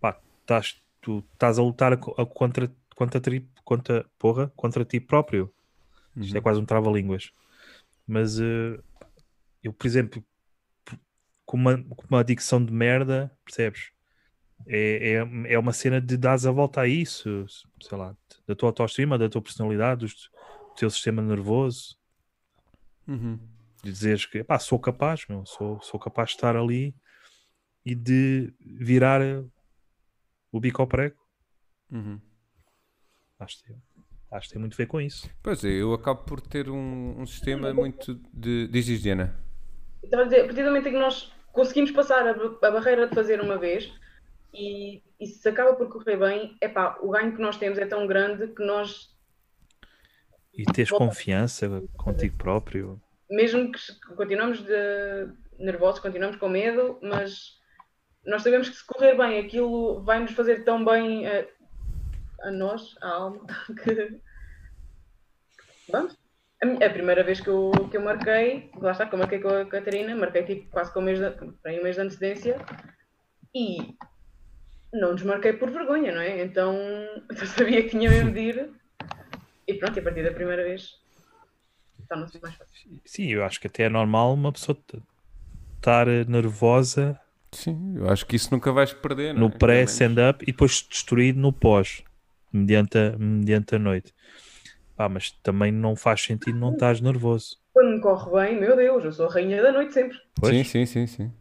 pá, 0.00 0.18
estás 0.40 0.80
tu 1.06 1.24
estás 1.32 1.56
a 1.56 1.62
lutar 1.62 1.92
a, 1.92 1.96
a 1.96 2.26
contra, 2.26 2.68
contra, 2.96 3.20
tri, 3.20 3.48
contra, 3.64 4.04
porra, 4.18 4.52
contra 4.56 4.84
ti 4.84 4.98
próprio. 4.98 5.54
Uhum. 6.16 6.22
Isto 6.24 6.34
é 6.34 6.38
uhum. 6.38 6.42
quase 6.42 6.60
um 6.60 6.64
trava-línguas. 6.64 7.30
Mas 8.04 8.40
uh, 8.40 8.82
eu, 9.62 9.72
por 9.72 9.86
exemplo, 9.86 10.24
com 11.44 11.56
uma, 11.56 11.80
com 11.80 12.06
uma 12.10 12.20
adicção 12.20 12.64
de 12.64 12.72
merda, 12.72 13.30
percebes? 13.44 13.92
É, 14.66 15.12
é, 15.12 15.52
é 15.52 15.58
uma 15.58 15.72
cena 15.72 16.00
de 16.00 16.16
dar 16.16 16.34
a 16.34 16.50
volta 16.50 16.80
a 16.80 16.88
isso, 16.88 17.46
sei 17.80 17.96
lá, 17.96 18.16
da 18.44 18.56
tua 18.56 18.70
autoestima, 18.70 19.16
da 19.16 19.28
tua 19.28 19.42
personalidade, 19.42 20.00
do, 20.00 20.06
do 20.08 20.74
teu 20.74 20.90
sistema 20.90 21.22
nervoso. 21.22 21.96
Uhum. 23.06 23.38
De 23.84 23.92
dizeres 23.92 24.26
que 24.26 24.42
pá, 24.42 24.58
sou 24.58 24.80
capaz, 24.80 25.24
meu, 25.28 25.46
sou, 25.46 25.80
sou 25.82 26.00
capaz 26.00 26.30
de 26.30 26.34
estar 26.34 26.56
ali 26.56 26.96
e 27.84 27.94
de 27.94 28.52
virar 28.58 29.20
o 30.56 30.60
bico 30.60 30.80
ao 30.80 30.88
prego. 30.88 31.16
Uhum. 31.90 32.20
Acho, 33.38 33.62
que, 33.62 33.74
acho 34.30 34.48
que 34.48 34.52
tem 34.54 34.60
muito 34.60 34.74
a 34.74 34.76
ver 34.76 34.86
com 34.86 35.00
isso. 35.00 35.30
Pois 35.42 35.62
é, 35.64 35.68
eu 35.68 35.92
acabo 35.92 36.24
por 36.24 36.40
ter 36.40 36.70
um, 36.70 37.20
um 37.20 37.26
sistema 37.26 37.72
muito 37.74 38.14
de. 38.32 38.66
Diz, 38.68 38.86
Diana. 39.02 39.38
Estava 40.02 40.22
a 40.22 40.26
dizer, 40.26 40.42
a 40.42 40.44
partir 40.46 40.62
do 40.62 40.68
momento 40.68 40.88
em 40.88 40.92
que 40.92 40.98
nós 40.98 41.32
conseguimos 41.52 41.90
passar 41.90 42.26
a, 42.26 42.30
a 42.30 42.70
barreira 42.70 43.06
de 43.06 43.14
fazer 43.14 43.40
uma 43.40 43.58
vez 43.58 43.92
e, 44.54 45.02
e, 45.20 45.26
se 45.26 45.48
acaba 45.48 45.74
por 45.74 45.88
correr 45.88 46.16
bem, 46.16 46.56
é 46.60 46.68
pá, 46.68 46.98
o 47.02 47.10
ganho 47.10 47.34
que 47.34 47.42
nós 47.42 47.58
temos 47.58 47.78
é 47.78 47.86
tão 47.86 48.06
grande 48.06 48.48
que 48.48 48.64
nós. 48.64 49.14
E 50.54 50.64
tens 50.64 50.90
confiança 50.90 51.82
contigo 51.98 52.36
próprio. 52.38 53.00
Mesmo 53.28 53.70
que 53.70 53.78
continuamos 54.16 54.62
de 54.62 55.28
nervosos, 55.58 56.00
continuamos 56.00 56.36
com 56.36 56.48
medo, 56.48 56.98
mas 57.02 57.56
nós 58.26 58.42
sabemos 58.42 58.68
que 58.68 58.76
se 58.76 58.84
correr 58.84 59.16
bem, 59.16 59.38
aquilo 59.38 60.02
vai 60.02 60.18
nos 60.20 60.32
fazer 60.32 60.64
tão 60.64 60.84
bem 60.84 61.26
a, 61.26 61.46
a 62.42 62.50
nós, 62.50 62.96
a 63.00 63.08
alma, 63.08 63.46
que 63.82 64.20
vamos. 65.88 66.18
A, 66.62 66.86
a, 66.86 66.90
primeira 66.90 67.22
vez 67.22 67.40
que 67.40 67.48
eu, 67.48 67.70
que 67.90 67.96
eu 67.96 68.02
marquei, 68.02 68.70
lá 68.76 68.92
está, 68.92 69.06
que 69.06 69.14
eu 69.14 69.18
marquei 69.18 69.38
com 69.38 69.48
a 69.48 69.64
Catarina, 69.66 70.16
marquei 70.16 70.42
tipo 70.42 70.70
quase 70.70 70.92
com 70.92 71.00
um 71.00 71.04
mês 71.04 71.20
de, 71.20 71.26
um 71.26 71.82
mês 71.82 71.96
de 71.96 72.02
antecedência 72.02 72.58
e 73.54 73.94
não 74.92 75.14
desmarquei 75.14 75.52
por 75.52 75.70
vergonha, 75.70 76.12
não 76.12 76.20
é? 76.20 76.42
Então 76.42 76.74
eu 77.30 77.46
sabia 77.46 77.82
que 77.82 77.90
tinha 77.90 78.10
mesmo 78.10 78.32
de 78.32 78.40
ir 78.40 78.70
e 79.68 79.74
pronto, 79.74 79.96
e 79.96 80.00
a 80.00 80.02
partir 80.02 80.24
da 80.24 80.32
primeira 80.32 80.64
vez 80.64 80.98
torna-se 82.08 82.40
mais 82.40 82.54
fácil. 82.54 83.00
Sim, 83.04 83.30
eu 83.30 83.44
acho 83.44 83.60
que 83.60 83.66
até 83.66 83.84
é 83.84 83.88
normal 83.88 84.34
uma 84.34 84.52
pessoa 84.52 84.78
estar 85.76 86.06
nervosa 86.06 87.20
Sim, 87.56 87.94
eu 87.96 88.10
acho 88.10 88.26
que 88.26 88.36
isso 88.36 88.52
nunca 88.52 88.70
vais 88.70 88.92
perder. 88.92 89.34
No 89.34 89.46
é? 89.46 89.50
pré-stand-up 89.50 90.44
e 90.44 90.52
depois 90.52 90.86
destruído 90.88 91.40
no 91.40 91.50
pós, 91.50 92.04
mediante 92.52 92.98
a, 92.98 93.16
mediante 93.18 93.74
a 93.74 93.78
noite. 93.78 94.12
Pá, 94.94 95.08
mas 95.08 95.30
também 95.42 95.72
não 95.72 95.96
faz 95.96 96.22
sentido 96.22 96.58
não 96.58 96.74
estás 96.74 97.00
nervoso. 97.00 97.56
Quando 97.72 97.94
me 97.94 98.00
corre 98.00 98.30
bem, 98.30 98.60
meu 98.60 98.76
Deus, 98.76 99.04
eu 99.04 99.12
sou 99.12 99.26
a 99.26 99.32
rainha 99.32 99.62
da 99.62 99.72
noite 99.72 99.94
sempre. 99.94 100.18
Pois. 100.38 100.54
Sim, 100.54 100.64
sim, 100.64 100.86
sim, 100.86 101.06
sim. 101.06 101.32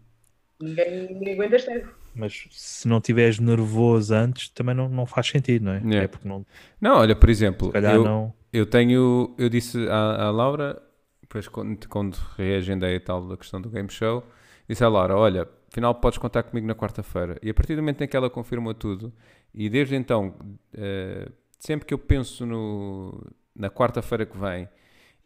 Ninguém, 0.62 1.14
ninguém 1.14 1.34
aguenta 1.34 1.58
este 1.58 1.86
Mas 2.16 2.48
se 2.50 2.88
não 2.88 3.00
estiveres 3.00 3.38
nervoso 3.38 4.14
antes, 4.14 4.48
também 4.50 4.74
não, 4.74 4.88
não 4.88 5.06
faz 5.06 5.28
sentido, 5.28 5.66
não 5.66 5.74
é? 5.74 5.80
Yeah. 5.80 6.04
é 6.04 6.08
porque 6.08 6.28
não... 6.28 6.46
não, 6.80 6.98
olha, 6.98 7.16
por 7.16 7.30
exemplo, 7.30 7.74
eu, 7.76 8.04
não... 8.06 8.34
eu 8.54 8.66
tenho, 8.66 9.36
eu 9.38 9.50
disse 9.50 9.86
à, 9.90 10.28
à 10.28 10.32
Laura, 10.32 10.82
depois 11.22 11.50
quando, 11.50 11.86
quando 11.90 12.16
reagendei 12.38 12.96
a 12.96 13.02
tal 13.02 13.28
da 13.28 13.36
questão 13.36 13.62
do 13.62 13.70
game 13.70 13.90
show, 13.90 14.24
disse 14.68 14.82
à 14.82 14.88
Laura, 14.88 15.18
olha, 15.18 15.46
afinal 15.70 15.96
podes 15.96 16.18
contar 16.18 16.44
comigo 16.44 16.68
na 16.68 16.76
quarta-feira. 16.76 17.38
E 17.42 17.50
a 17.50 17.54
partir 17.54 17.76
do 17.76 17.82
momento 17.82 18.02
em 18.04 18.08
que 18.08 18.16
ela 18.16 18.30
confirmou 18.30 18.74
tudo, 18.74 19.14
e 19.54 19.70
desde 19.70 19.96
então, 19.96 20.36
uh, 20.74 21.32
sempre 21.60 21.86
que 21.86 21.94
eu 21.94 21.98
penso 21.98 22.46
no, 22.46 23.26
na 23.56 23.70
quarta-feira 23.70 24.26
que 24.26 24.38
vem 24.38 24.68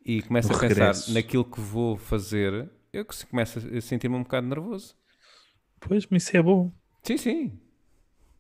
e 0.06 0.22
começo 0.22 0.50
no 0.50 0.56
a 0.56 0.60
regresso. 0.60 1.06
pensar 1.08 1.14
naquilo 1.14 1.46
que 1.46 1.60
vou 1.60 1.98
fazer, 1.98 2.70
eu 2.92 3.06
começo 3.30 3.60
a 3.60 3.82
sentir-me 3.82 4.16
um 4.16 4.24
bocado 4.24 4.48
nervoso. 4.48 4.96
Pois, 5.80 6.06
mas 6.10 6.24
isso 6.24 6.38
é 6.38 6.42
bom. 6.42 6.72
Sim, 7.04 7.18
sim. 7.18 7.60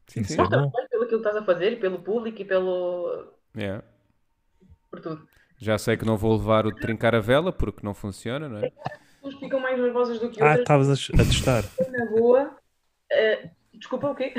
Sim, 0.07 0.23
sim. 0.23 0.41
É 0.41 0.47
bom. 0.47 0.71
Pelo 0.89 1.07
que 1.07 1.15
estás 1.15 1.35
a 1.35 1.43
fazer, 1.43 1.79
pelo 1.79 1.99
público 1.99 2.41
e 2.41 2.45
pelo. 2.45 3.33
Yeah. 3.55 3.83
Por 4.89 4.99
tudo. 4.99 5.27
Já 5.57 5.77
sei 5.77 5.97
que 5.97 6.05
não 6.05 6.17
vou 6.17 6.37
levar 6.37 6.65
o 6.65 6.71
de 6.73 6.79
trincar 6.79 7.13
a 7.13 7.19
vela 7.19 7.51
porque 7.51 7.85
não 7.85 7.93
funciona, 7.93 8.47
não 8.47 8.59
é? 8.59 8.71
Pessoas 9.21 9.35
ficam 9.39 9.59
mais 9.59 9.79
nervosas 9.79 10.19
do 10.19 10.29
que 10.29 10.41
ah, 10.41 10.57
outras. 10.57 10.59
Ah, 10.59 10.61
estavas 10.61 10.89
a 10.89 11.23
testar. 11.23 11.63
Na 11.91 12.05
boa, 12.05 12.45
uh, 12.47 13.49
Desculpa, 13.79 14.11
o 14.11 14.15
quê? 14.15 14.33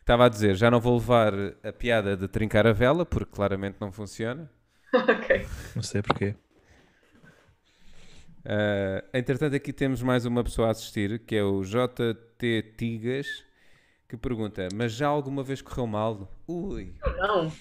Estava 0.00 0.26
a 0.26 0.28
dizer, 0.28 0.54
já 0.54 0.70
não 0.70 0.80
vou 0.80 0.94
levar 0.98 1.32
a 1.62 1.72
piada 1.72 2.16
de 2.16 2.28
trincar 2.28 2.66
a 2.66 2.72
vela, 2.72 3.06
porque 3.06 3.32
claramente 3.32 3.76
não 3.80 3.90
funciona. 3.90 4.50
ok. 4.92 5.46
Não 5.74 5.82
sei 5.82 6.02
porquê. 6.02 6.34
Uh, 8.44 9.02
entretanto, 9.14 9.56
aqui 9.56 9.72
temos 9.72 10.02
mais 10.02 10.26
uma 10.26 10.44
pessoa 10.44 10.68
a 10.68 10.70
assistir, 10.72 11.20
que 11.20 11.36
é 11.36 11.42
o 11.44 11.62
JT 11.62 12.74
Tigas, 12.76 13.26
que 14.08 14.16
pergunta: 14.16 14.68
Mas 14.74 14.92
já 14.92 15.06
alguma 15.06 15.42
vez 15.42 15.62
correu 15.62 15.86
mal? 15.86 16.28
Ui, 16.46 16.92
Não. 17.16 17.52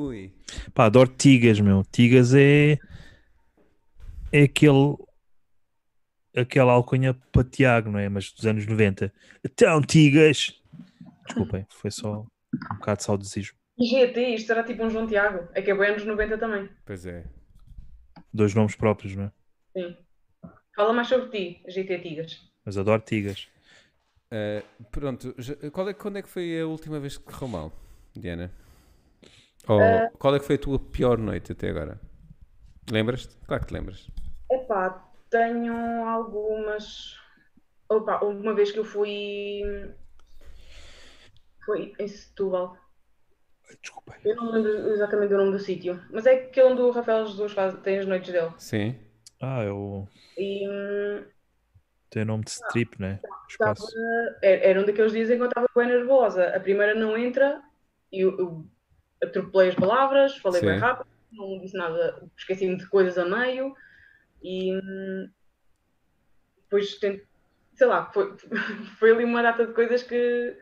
ui. 0.00 0.32
Pá, 0.74 0.86
adoro 0.86 1.14
Tigas, 1.16 1.60
meu. 1.60 1.84
Tigas 1.92 2.34
é. 2.34 2.78
É 4.32 4.42
aquele. 4.44 4.96
Aquela 6.36 6.72
alcunha 6.72 7.14
para 7.32 7.44
Tiago, 7.44 7.90
não 7.90 7.98
é? 7.98 8.08
Mas 8.08 8.30
dos 8.30 8.46
anos 8.46 8.66
90. 8.66 9.12
Então, 9.44 9.80
Tigas! 9.80 10.60
Desculpem, 11.24 11.66
foi 11.70 11.90
só 11.90 12.20
um 12.70 12.74
bocado 12.76 12.98
de 12.98 13.04
saudosismo. 13.04 13.56
E 13.78 13.86
GT, 13.86 14.34
isto 14.34 14.52
era 14.52 14.62
tipo 14.62 14.84
um 14.84 14.90
João 14.90 15.06
Tiago. 15.06 15.48
É 15.54 15.60
que 15.60 15.70
é 15.70 15.74
bem 15.74 15.90
anos 15.90 16.04
90 16.04 16.38
também. 16.38 16.68
Pois 16.84 17.04
é. 17.06 17.24
Dois 18.32 18.54
nomes 18.54 18.74
próprios, 18.74 19.14
não 19.16 19.24
é? 19.24 19.32
Sim. 19.76 19.96
Fala 20.74 20.92
mais 20.92 21.08
sobre 21.08 21.28
ti, 21.30 21.62
GT 21.68 21.98
Tigas. 22.00 22.50
Mas 22.64 22.76
adoro 22.76 23.02
Tigas. 23.02 23.48
Uh, 24.26 24.84
pronto, 24.90 25.34
qual 25.72 25.88
é, 25.88 25.94
quando 25.94 26.18
é 26.18 26.22
que 26.22 26.28
foi 26.28 26.60
a 26.60 26.66
última 26.66 26.98
vez 26.98 27.16
que 27.16 27.24
correu 27.24 27.48
mal, 27.48 27.72
Diana? 28.14 28.50
Ou 29.68 29.80
qual 30.18 30.34
é 30.34 30.38
que 30.38 30.44
foi 30.44 30.56
a 30.56 30.58
tua 30.58 30.78
pior 30.78 31.18
noite 31.18 31.52
até 31.52 31.70
agora? 31.70 32.00
Lembras-te? 32.90 33.36
Claro 33.46 33.62
que 33.62 33.68
te 33.68 33.74
lembras. 33.74 34.08
Epá, 34.50 35.05
tenho 35.36 35.74
algumas. 36.06 37.18
Opa, 37.88 38.24
uma 38.24 38.54
vez 38.54 38.72
que 38.72 38.78
eu 38.78 38.84
fui. 38.84 39.60
Foi 41.64 41.94
em 41.98 42.08
Setúbal. 42.08 42.76
Desculpem. 43.82 44.14
Eu 44.24 44.36
não 44.36 44.52
lembro 44.52 44.70
exatamente 44.92 45.30
do 45.30 45.36
nome 45.36 45.52
do 45.52 45.58
sítio, 45.58 46.02
mas 46.10 46.24
é 46.24 46.34
aquele 46.34 46.68
onde 46.68 46.82
o 46.82 46.90
Rafael 46.90 47.26
Jesus 47.26 47.52
faz, 47.52 47.74
tem 47.80 47.98
as 47.98 48.06
noites 48.06 48.32
dele. 48.32 48.52
Sim. 48.58 48.96
Ah, 49.40 49.62
eu 49.62 50.08
E 50.38 50.68
hum, 50.68 51.24
tenho 52.10 52.26
nome 52.26 52.44
de 52.44 52.50
strip, 52.50 53.00
né? 53.00 53.20
estava, 53.48 53.74
Espaço. 53.74 53.92
era, 54.42 54.80
um 54.80 54.84
daqueles 54.86 55.12
dias 55.12 55.30
em 55.30 55.36
que 55.36 55.42
eu 55.42 55.48
estava 55.48 55.68
bem 55.76 55.88
nervosa. 55.88 56.48
A 56.56 56.60
primeira 56.60 56.94
não 56.94 57.16
entra 57.16 57.60
e 58.12 58.20
eu, 58.20 58.38
eu 58.38 58.66
atropelei 59.22 59.68
as 59.70 59.74
palavras, 59.74 60.36
falei 60.38 60.60
bem 60.62 60.74
Sim. 60.74 60.78
rápido, 60.78 61.08
não 61.32 61.58
disse 61.60 61.76
nada, 61.76 62.22
esqueci-me 62.36 62.76
de 62.76 62.88
coisas 62.88 63.18
a 63.18 63.24
meio 63.24 63.74
e 64.42 64.78
depois 66.62 66.98
sei 66.98 67.86
lá, 67.86 68.10
foi, 68.12 68.36
foi 68.98 69.10
ali 69.10 69.24
uma 69.24 69.42
data 69.42 69.66
de 69.66 69.72
coisas 69.72 70.02
que 70.02 70.56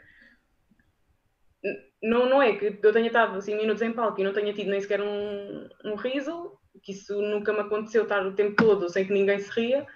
não, 2.02 2.28
não 2.28 2.42
é 2.42 2.56
que 2.56 2.78
eu 2.82 2.92
tenha 2.92 3.06
estado 3.06 3.38
assim 3.38 3.56
minutos 3.56 3.82
em 3.82 3.92
palco 3.92 4.20
e 4.20 4.24
não 4.24 4.32
tenha 4.32 4.52
tido 4.52 4.70
nem 4.70 4.80
sequer 4.80 5.00
um, 5.00 5.68
um 5.84 5.94
riso, 5.94 6.58
que 6.82 6.92
isso 6.92 7.20
nunca 7.22 7.52
me 7.52 7.60
aconteceu 7.60 8.02
estar 8.02 8.26
o 8.26 8.34
tempo 8.34 8.56
todo 8.56 8.88
sem 8.90 9.06
que 9.06 9.12
ninguém 9.12 9.38
se 9.38 9.50
ria, 9.50 9.86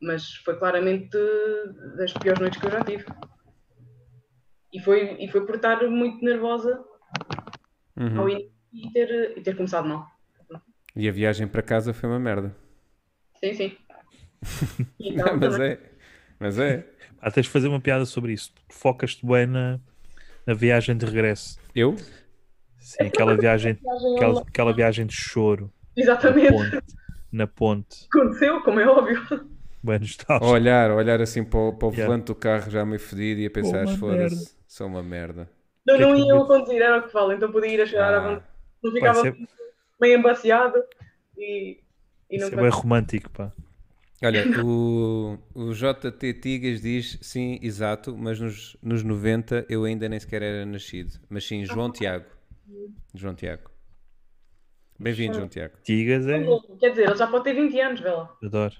mas 0.00 0.34
foi 0.36 0.56
claramente 0.56 1.16
das 1.96 2.12
piores 2.12 2.40
noites 2.40 2.60
que 2.60 2.66
eu 2.66 2.70
já 2.70 2.84
tive. 2.84 3.04
E 4.72 4.80
foi, 4.80 5.16
e 5.20 5.28
foi 5.28 5.44
por 5.44 5.56
estar 5.56 5.82
muito 5.88 6.24
nervosa 6.24 6.82
Uhum. 7.96 8.20
ao 8.20 8.28
início 8.28 8.52
e 8.72 8.90
ter, 8.90 9.38
e 9.38 9.42
ter 9.42 9.56
começado 9.56 9.86
mal. 9.86 10.06
E 10.96 11.08
a 11.08 11.12
viagem 11.12 11.46
para 11.46 11.62
casa 11.62 11.92
foi 11.92 12.08
uma 12.08 12.18
merda. 12.18 12.54
Sim, 13.42 13.54
sim. 13.54 13.76
Então, 14.98 15.36
mas 15.38 15.58
também. 15.58 15.58
é. 15.58 15.78
Mas 16.38 16.58
é. 16.58 16.84
Ah, 17.20 17.30
tens 17.30 17.44
de 17.46 17.50
fazer 17.52 17.68
uma 17.68 17.80
piada 17.80 18.04
sobre 18.04 18.32
isso. 18.32 18.52
Focas-te 18.68 19.24
bem 19.24 19.46
na, 19.46 19.78
na 20.46 20.54
viagem 20.54 20.96
de 20.96 21.06
regresso. 21.06 21.58
Eu? 21.74 21.96
Sim, 22.78 23.06
aquela 23.06 23.36
viagem, 23.36 23.78
aquela, 24.14 24.40
aquela 24.40 24.72
viagem 24.72 25.06
de 25.06 25.14
choro 25.14 25.72
na 26.22 26.34
Exatamente. 26.34 26.48
ponte. 26.48 26.78
Na 27.32 27.46
ponte. 27.46 28.10
Aconteceu, 28.14 28.62
como 28.62 28.78
é 28.80 28.86
óbvio. 28.86 29.20
Bem 29.82 29.98
nostálgico. 29.98 30.44
Olhar, 30.44 30.90
olhar 30.90 31.20
assim 31.20 31.44
para 31.44 31.58
o, 31.58 31.72
para 31.72 31.88
o 31.88 31.90
Yeah. 31.90 32.06
volante 32.06 32.26
do 32.26 32.34
carro 32.34 32.70
já 32.70 32.84
meio 32.84 33.00
fedido 33.00 33.40
e 33.40 33.46
a 33.46 33.50
pensar, 33.50 33.86
foda-se, 33.88 34.56
sou 34.66 34.86
uma 34.86 35.02
merda. 35.02 35.48
Não, 35.86 35.96
Que 35.96 36.02
é 36.02 36.06
não 36.06 36.14
que 36.14 36.20
ia 36.20 36.32
eu 36.32 36.36
eu 36.36 36.42
a 36.42 36.46
conduzir, 36.46 36.80
era 36.82 36.98
o 36.98 37.02
que 37.02 37.10
falo, 37.12 37.32
então 37.32 37.50
podia 37.50 37.70
ir 37.74 37.80
a 37.80 37.86
chorar 37.86 38.14
à 38.14 38.18
Ah, 38.18 38.20
vontade. 38.20 38.46
Não 38.82 38.92
ficava 38.92 39.20
isso 39.20 39.36
meio 40.00 40.18
embaciado 40.18 40.82
e, 41.36 41.80
e 42.32 42.36
Isso 42.36 42.52
é 42.54 42.56
bem 42.56 42.70
romântico, 42.70 43.30
pá. 43.30 43.52
Olha, 44.24 44.44
o, 44.64 45.36
o 45.54 45.72
JT 45.74 46.34
Tigas 46.34 46.80
diz 46.80 47.18
sim, 47.20 47.58
exato, 47.60 48.16
mas 48.16 48.38
nos, 48.40 48.76
nos 48.82 49.02
90 49.02 49.66
eu 49.68 49.84
ainda 49.84 50.08
nem 50.08 50.18
sequer 50.20 50.42
era 50.42 50.66
nascido. 50.66 51.20
Mas 51.28 51.44
sim, 51.44 51.64
João 51.64 51.90
Tiago. 51.90 52.26
João 53.14 53.34
Tiago. 53.34 53.70
Bem-vindo, 54.98 55.34
João 55.34 55.48
Tiago. 55.48 55.74
Tigas 55.82 56.26
é. 56.28 56.38
Quer 56.78 56.90
dizer, 56.90 57.06
ele 57.08 57.16
já 57.16 57.26
pode 57.26 57.44
ter 57.44 57.54
20 57.54 57.80
anos, 57.80 58.00
vê 58.00 58.10
lá. 58.10 58.32
Adoro. 58.42 58.74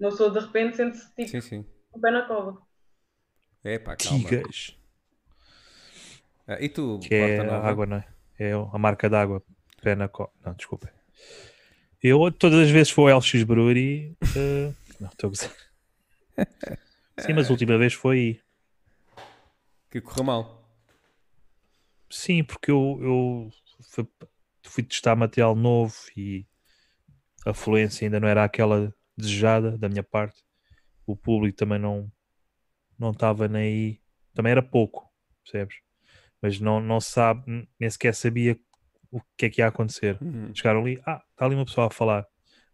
Não 0.00 0.10
sou 0.10 0.30
de 0.30 0.40
repente, 0.40 0.76
sente-se 0.76 1.14
tipo 1.14 1.28
Sim, 1.28 1.40
sim. 1.40 1.66
um 1.94 2.00
pé 2.00 2.10
na 2.10 2.22
cova. 2.26 2.60
É 3.64 3.78
pá, 3.78 3.96
calma. 3.96 4.30
Tigas. 4.30 4.76
Ah, 6.46 6.58
e 6.60 6.68
tu, 6.68 6.98
Que 6.98 7.14
é 7.14 7.40
a 7.40 7.44
Nova? 7.44 7.68
água, 7.68 7.86
não 7.86 7.96
é? 7.98 8.06
É 8.38 8.52
a 8.52 8.78
marca 8.78 9.08
d'água. 9.08 9.42
Pé 9.82 9.94
na 9.94 10.08
co... 10.08 10.32
Não, 10.44 10.54
desculpa. 10.54 10.90
Eu 12.02 12.30
todas 12.32 12.60
as 12.60 12.70
vezes 12.70 12.92
vou 12.92 13.08
ao 13.08 13.18
LX 13.18 13.42
Brewery. 13.44 14.16
eh, 14.36 14.72
Não, 14.98 15.08
estou 15.08 15.28
a 15.28 15.30
gozar. 15.30 15.50
Sim, 17.18 17.34
mas 17.34 17.48
a 17.48 17.52
última 17.52 17.76
vez 17.76 17.92
foi. 17.92 18.40
Que 19.90 20.00
correu 20.00 20.24
mal. 20.24 20.60
Sim, 22.08 22.42
porque 22.42 22.70
eu, 22.70 22.98
eu 23.02 23.50
fui, 23.90 24.06
fui 24.64 24.82
testar 24.82 25.14
material 25.14 25.54
novo 25.54 25.94
e 26.16 26.46
a 27.46 27.52
fluência 27.52 28.06
ainda 28.06 28.18
não 28.18 28.28
era 28.28 28.44
aquela 28.44 28.94
desejada 29.16 29.76
da 29.76 29.88
minha 29.88 30.02
parte. 30.02 30.42
O 31.06 31.14
público 31.16 31.56
também 31.58 31.78
não 31.78 32.10
não 32.98 33.10
estava 33.12 33.48
nem 33.48 33.62
aí. 33.62 34.00
Também 34.34 34.52
era 34.52 34.62
pouco, 34.62 35.10
percebes? 35.42 35.76
Mas 36.40 36.60
não, 36.60 36.80
não 36.80 37.00
sabe, 37.00 37.68
nem 37.78 37.90
sequer 37.90 38.14
sabia 38.14 38.58
o 39.10 39.20
que 39.36 39.46
é 39.46 39.50
que 39.50 39.60
ia 39.60 39.66
acontecer. 39.66 40.18
Uhum. 40.22 40.54
Chegaram 40.54 40.80
ali, 40.80 41.00
ah, 41.06 41.22
está 41.30 41.46
ali 41.46 41.54
uma 41.54 41.64
pessoa 41.64 41.88
a 41.88 41.90
falar. 41.90 42.26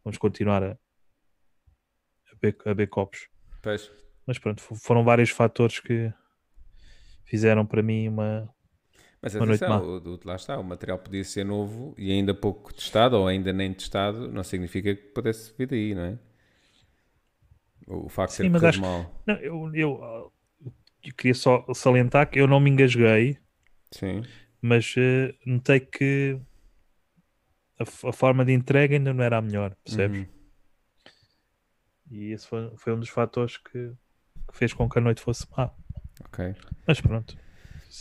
Vamos 0.04 0.18
continuar 0.18 0.62
a, 0.62 0.70
a, 0.72 2.36
beber, 2.40 2.84
a 2.84 2.86
copos. 2.86 3.28
Pois. 3.62 3.90
Mas 4.26 4.38
pronto, 4.38 4.60
fo- 4.60 4.74
foram 4.74 5.04
vários 5.04 5.30
fatores 5.30 5.80
que 5.80 6.12
fizeram 7.24 7.64
para 7.66 7.82
mim 7.82 8.08
uma, 8.08 8.48
Mas 9.20 9.34
Uma 9.34 9.46
noite 9.46 9.64
atenção, 9.64 9.80
má. 9.80 9.86
o, 9.86 10.14
o- 10.14 10.20
lá 10.24 10.36
está, 10.36 10.58
o 10.58 10.64
material 10.64 10.98
podia 10.98 11.24
ser 11.24 11.44
novo 11.44 11.94
e 11.98 12.12
ainda 12.12 12.34
pouco 12.34 12.72
testado 12.72 13.16
ou 13.16 13.26
ainda 13.26 13.52
nem 13.52 13.72
testado, 13.72 14.30
não 14.30 14.44
significa 14.44 14.94
que 14.94 15.02
pudesse 15.08 15.52
vir 15.56 15.66
daí, 15.68 15.94
não 15.94 16.02
é? 16.04 16.18
O 17.88 18.08
facto 18.08 18.32
de 18.32 18.36
Sim, 18.38 18.50
corrido 18.50 18.66
acho- 18.66 18.80
mal. 18.80 19.22
Não, 19.26 19.34
eu, 19.36 19.70
eu, 19.74 20.32
eu 21.04 21.14
queria 21.16 21.34
só 21.34 21.64
salientar 21.72 22.28
que 22.28 22.38
eu 22.40 22.46
não 22.48 22.58
me 22.60 22.70
engasguei, 22.70 23.38
Sim. 23.92 24.22
Mas 24.66 24.94
eh, 24.98 25.34
notei 25.46 25.80
que 25.80 26.38
a, 27.78 28.08
a 28.08 28.12
forma 28.12 28.44
de 28.44 28.52
entrega 28.52 28.96
ainda 28.96 29.12
não 29.14 29.24
era 29.24 29.38
a 29.38 29.42
melhor, 29.42 29.74
percebes? 29.84 30.20
Uhum. 30.20 30.26
E 32.10 32.32
esse 32.32 32.46
foi, 32.46 32.72
foi 32.76 32.94
um 32.94 33.00
dos 33.00 33.08
fatores 33.08 33.56
que, 33.58 33.92
que 34.48 34.56
fez 34.56 34.72
com 34.72 34.88
que 34.88 34.98
a 34.98 35.02
noite 35.02 35.20
fosse 35.20 35.46
má. 35.56 35.70
Ok. 36.24 36.54
Mas 36.86 37.00
pronto, 37.00 37.36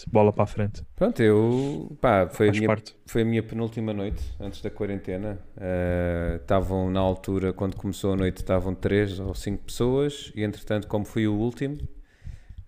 bola 0.07 0.31
para 0.31 0.43
a 0.43 0.47
frente, 0.47 0.85
Pronto, 0.95 1.21
eu. 1.21 1.97
Pá, 2.01 2.29
foi 2.29 2.49
a, 2.49 2.51
faz 2.51 2.57
minha, 2.59 2.67
parte. 2.67 2.95
foi 3.05 3.21
a 3.21 3.25
minha 3.25 3.43
penúltima 3.43 3.93
noite 3.93 4.23
antes 4.39 4.61
da 4.61 4.69
quarentena. 4.69 5.39
Eh, 5.57 6.37
Estavam 6.41 6.89
na 6.89 6.99
altura, 6.99 7.51
quando 7.53 7.75
começou 7.75 8.13
a 8.13 8.15
noite, 8.15 8.37
estavam 8.37 8.73
três 8.75 9.19
ou 9.19 9.33
cinco 9.35 9.63
pessoas 9.65 10.31
e 10.35 10.43
entretanto, 10.43 10.87
como 10.87 11.05
fui 11.05 11.27
o 11.27 11.33
último. 11.35 11.77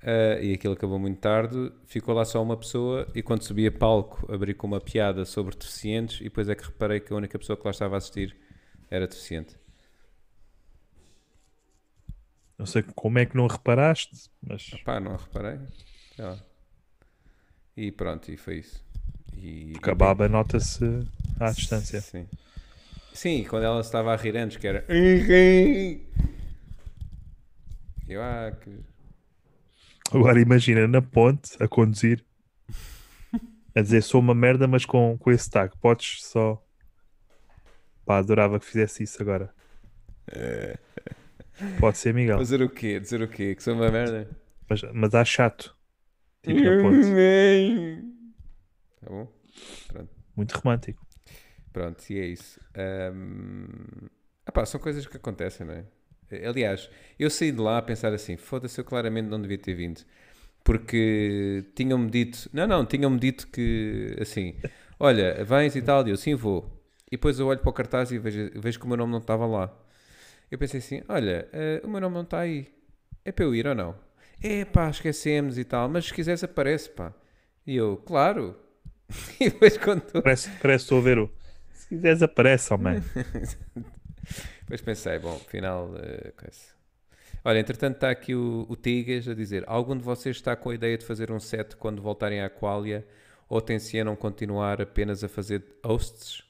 Eh, 0.02 0.40
e 0.42 0.54
aquilo 0.54 0.74
acabou 0.74 1.00
muito 1.00 1.20
tarde, 1.20 1.72
ficou 1.86 2.14
lá 2.14 2.24
só 2.24 2.42
uma 2.42 2.56
pessoa 2.56 3.08
e 3.16 3.22
quando 3.22 3.44
subi 3.44 3.68
a 3.68 3.72
palco 3.72 4.32
abri 4.32 4.54
com 4.54 4.68
uma 4.68 4.80
piada 4.80 5.26
sobre 5.26 5.56
deficientes 5.56 6.22
e 6.22 6.26
depois 6.26 6.48
é 6.50 6.56
que 6.56 6.64
reparei 6.64 7.00
que 7.00 7.12
a 7.12 7.16
única 7.16 7.38
pessoa 7.38 7.58
que 7.58 7.64
lá 7.66 7.72
estava 7.72 7.96
a 7.96 7.98
assistir 7.98 8.36
era 8.90 9.08
deficiente. 9.08 9.56
Não 12.58 12.66
sei 12.66 12.84
como 12.96 13.20
é 13.20 13.26
que 13.26 13.36
não 13.38 13.48
reparaste, 13.48 14.30
mas 14.42 14.70
Pá, 14.84 15.00
não 15.00 15.16
reparei. 15.16 15.60
E 17.76 17.92
pronto, 17.92 18.32
e 18.32 18.38
foi 18.38 18.58
isso. 18.58 18.84
E, 19.36 19.74
porque 19.74 19.92
a 19.92 19.96
baba 19.96 20.28
nota-se 20.28 20.84
à 21.40 21.52
distância. 21.52 22.02
Sim. 22.02 22.28
Sim, 23.14 23.44
quando 23.44 23.64
ela 23.64 23.82
estava 23.82 24.12
a 24.14 24.16
rir 24.16 24.36
antes, 24.36 24.58
que 24.58 24.68
era. 24.68 24.84
Eu, 28.08 28.22
ah, 28.22 28.52
que. 28.52 28.72
Agora 30.12 30.40
imagina 30.40 30.88
na 30.88 31.02
ponte 31.02 31.62
a 31.62 31.68
conduzir 31.68 32.24
a 33.78 33.82
dizer 33.82 34.02
sou 34.02 34.20
uma 34.20 34.34
merda, 34.34 34.68
mas 34.68 34.86
com, 34.86 35.16
com 35.20 35.32
esse 35.32 35.48
tag. 35.50 35.78
Podes 35.80 36.24
só. 36.24 36.60
Pá, 38.06 38.18
adorava 38.18 38.60
que 38.60 38.66
fizesse 38.66 39.04
isso 39.04 39.22
agora. 39.22 39.54
Pode 41.80 41.98
ser, 42.00 42.14
Miguel. 42.14 42.40
Fazer 42.40 42.62
o 42.62 42.70
quê? 42.70 43.00
Dizer 43.00 43.22
o 43.22 43.28
quê? 43.28 43.54
Que 43.54 43.62
sou 43.62 43.76
uma 43.76 43.92
merda? 43.92 44.30
Mas, 44.68 44.82
mas 44.94 45.14
há 45.14 45.24
chato. 45.24 45.76
romântico 46.44 46.54
na 46.54 46.82
ponte. 46.82 48.14
Tá 49.00 49.12
bom? 49.12 49.32
Pronto. 49.88 50.10
Muito 50.36 50.52
romântico. 50.54 51.08
Pronto, 51.72 52.04
e 52.10 52.20
é 52.20 52.26
isso. 52.26 52.60
Ahm, 52.76 54.08
epá, 54.46 54.66
são 54.66 54.80
coisas 54.80 55.06
que 55.06 55.18
acontecem, 55.18 55.66
não 55.68 55.76
é? 55.76 55.86
Aliás, 56.46 56.90
eu 57.20 57.30
saí 57.30 57.52
de 57.52 57.60
lá 57.62 57.78
a 57.78 57.82
pensar 57.82 58.14
assim: 58.14 58.38
foda-se, 58.38 58.80
eu 58.80 58.86
claramente 58.86 59.28
não 59.28 59.42
devia 59.42 59.58
ter 59.58 59.74
vindo. 59.74 60.02
Porque 60.64 61.64
tinham-me 61.76 62.10
dito, 62.10 62.50
não, 62.54 62.68
não, 62.68 62.86
tinham-me 62.86 63.18
dito 63.20 63.48
que 63.48 64.16
assim, 64.20 64.56
olha, 65.00 65.44
vens 65.46 65.76
e 65.76 65.82
tal, 65.82 66.06
e 66.08 66.12
eu 66.12 66.18
sim 66.18 66.36
vou. 66.36 66.70
E 67.08 67.12
depois 67.12 67.40
eu 67.40 67.48
olho 67.48 67.60
para 67.60 67.70
o 67.70 67.74
cartaz 67.74 68.12
e 68.12 68.20
vejo, 68.20 68.52
vejo 68.56 68.80
que 68.80 68.86
o 68.86 68.88
meu 68.88 68.98
nome 68.98 69.12
não 69.14 69.20
estava 69.20 69.46
lá. 69.46 69.74
Eu 70.52 70.58
pensei 70.58 70.80
assim: 70.80 71.02
olha, 71.08 71.48
eh, 71.54 71.82
o 71.84 71.88
meu 71.90 72.02
nome 72.02 72.16
não 72.16 72.24
está 72.24 72.40
aí. 72.42 72.68
É 73.24 73.32
para 73.32 73.46
eu 73.46 73.56
ir 73.56 73.68
ou 73.68 73.76
não? 73.76 73.96
É 74.44 74.66
pá, 74.66 74.90
esquecemos 74.90 75.58
e 75.58 75.64
tal, 75.64 75.90
mas 75.90 76.06
se 76.06 76.14
quiseres 76.14 76.44
aparece, 76.44 76.90
pá. 76.90 77.14
E 77.66 77.76
eu, 77.76 77.98
claro. 78.06 78.56
E 79.40 79.50
depois 79.50 79.78
quando 79.78 80.02
tu- 80.02 80.22
Parece, 80.22 80.50
parece 80.62 80.84
estou 80.84 81.00
a 81.00 81.02
ver 81.02 81.20
o. 81.20 81.30
Se 81.74 81.88
quiseres, 81.88 82.22
aparece, 82.22 82.76
man. 82.78 83.02
Depois 84.62 84.82
pensei, 84.82 85.20
bom, 85.20 85.36
afinal, 85.36 85.92
eh, 85.98 86.32
coisa. 86.36 86.78
Olha, 87.44 87.60
entretanto 87.60 87.96
está 87.96 88.10
aqui 88.10 88.36
o, 88.36 88.66
o 88.68 88.76
Tigas 88.76 89.28
a 89.28 89.34
dizer: 89.34 89.64
algum 89.68 89.96
de 89.96 90.04
vocês 90.04 90.36
está 90.36 90.56
com 90.56 90.70
a 90.70 90.76
ideia 90.76 90.98
de 90.98 91.06
fazer 91.06 91.32
um 91.32 91.40
set 91.40 91.76
quando 91.76 92.02
voltarem 92.02 92.42
à 92.42 92.50
Qualia 92.50 93.08
ou 93.48 93.62
tencionam 93.62 94.16
continuar 94.16 94.82
apenas 94.82 95.24
a 95.24 95.30
fazer 95.30 95.64
hosts? 95.84 96.44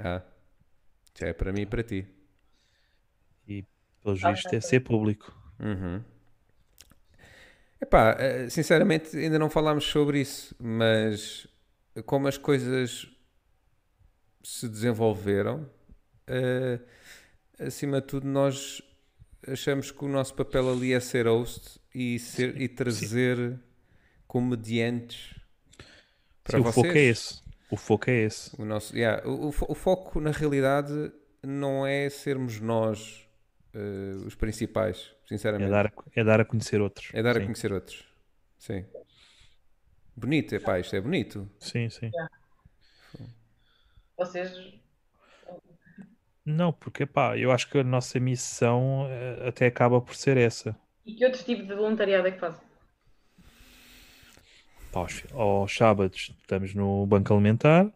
Ah, 0.00 0.22
já 1.18 1.28
é 1.28 1.32
para 1.32 1.52
mim 1.52 1.62
e 1.62 1.66
para 1.66 1.82
ti. 1.82 2.06
E 3.46 3.64
pelos 4.02 4.22
vistos 4.22 4.52
é 4.52 4.60
ser 4.60 4.80
público. 4.80 5.36
Uhum. 5.60 6.02
Epá, 7.80 8.16
eh, 8.18 8.48
sinceramente 8.48 9.16
ainda 9.16 9.38
não 9.38 9.50
falámos 9.50 9.84
sobre 9.84 10.20
isso, 10.20 10.54
mas 10.58 11.46
como 12.06 12.26
as 12.26 12.36
coisas 12.36 13.08
se 14.42 14.68
desenvolveram, 14.68 15.68
eh, 16.26 16.80
acima 17.58 18.00
de 18.00 18.06
tudo 18.06 18.26
nós 18.26 18.80
achamos 19.46 19.90
que 19.90 20.04
o 20.04 20.08
nosso 20.08 20.34
papel 20.34 20.70
ali 20.70 20.92
é 20.92 21.00
ser 21.00 21.26
host 21.26 21.80
e, 21.94 22.18
ser, 22.18 22.60
e 22.60 22.68
trazer 22.68 23.58
comediantes 24.26 25.34
para 26.44 26.58
Sim, 26.58 26.60
o 26.60 26.64
vocês. 26.64 26.74
foco 26.86 26.98
é 26.98 27.00
esse. 27.02 27.42
O 27.70 27.76
foco 27.76 28.10
é 28.10 28.14
esse. 28.24 28.60
O, 28.60 28.64
nosso, 28.64 28.96
yeah, 28.96 29.26
o, 29.28 29.48
o 29.48 29.52
fo- 29.52 29.66
o 29.68 29.74
foco, 29.74 30.20
na 30.20 30.30
realidade, 30.30 31.12
não 31.42 31.86
é 31.86 32.08
sermos 32.08 32.58
nós 32.60 33.26
eh, 33.74 34.14
os 34.26 34.34
principais, 34.34 35.12
É 35.24 35.28
sinceramente. 35.28 35.70
dar, 35.70 35.86
a- 35.86 35.92
é 36.16 36.24
dar 36.24 36.40
a 36.40 36.44
conhecer 36.44 36.80
outros. 36.80 37.10
É 37.12 37.22
dar 37.22 37.36
a 37.36 37.40
sim. 37.40 37.44
conhecer 37.46 37.72
outros. 37.72 38.04
Sim. 38.58 38.86
Bonito, 40.16 40.54
é 40.54 40.58
pá, 40.58 40.80
isto 40.80 40.96
é 40.96 41.00
bonito. 41.00 41.48
Sim, 41.60 41.88
sim. 41.90 42.10
Vocês. 44.16 44.50
Não, 46.48 46.72
porque 46.72 47.04
pá, 47.04 47.36
eu 47.36 47.52
acho 47.52 47.68
que 47.68 47.76
a 47.78 47.84
nossa 47.84 48.18
missão 48.18 49.06
eh, 49.10 49.48
até 49.48 49.66
acaba 49.66 50.00
por 50.00 50.14
ser 50.16 50.38
essa. 50.38 50.74
E 51.04 51.12
que 51.14 51.22
outro 51.26 51.44
tipo 51.44 51.62
de 51.62 51.74
voluntariado 51.74 52.26
é 52.26 52.30
que 52.30 52.38
fazem? 52.38 52.66
Pá, 54.90 55.00
aos, 55.00 55.22
aos 55.34 55.76
sábados 55.76 56.34
estamos 56.40 56.74
no 56.74 57.04
banco 57.06 57.34
alimentar. 57.34 57.92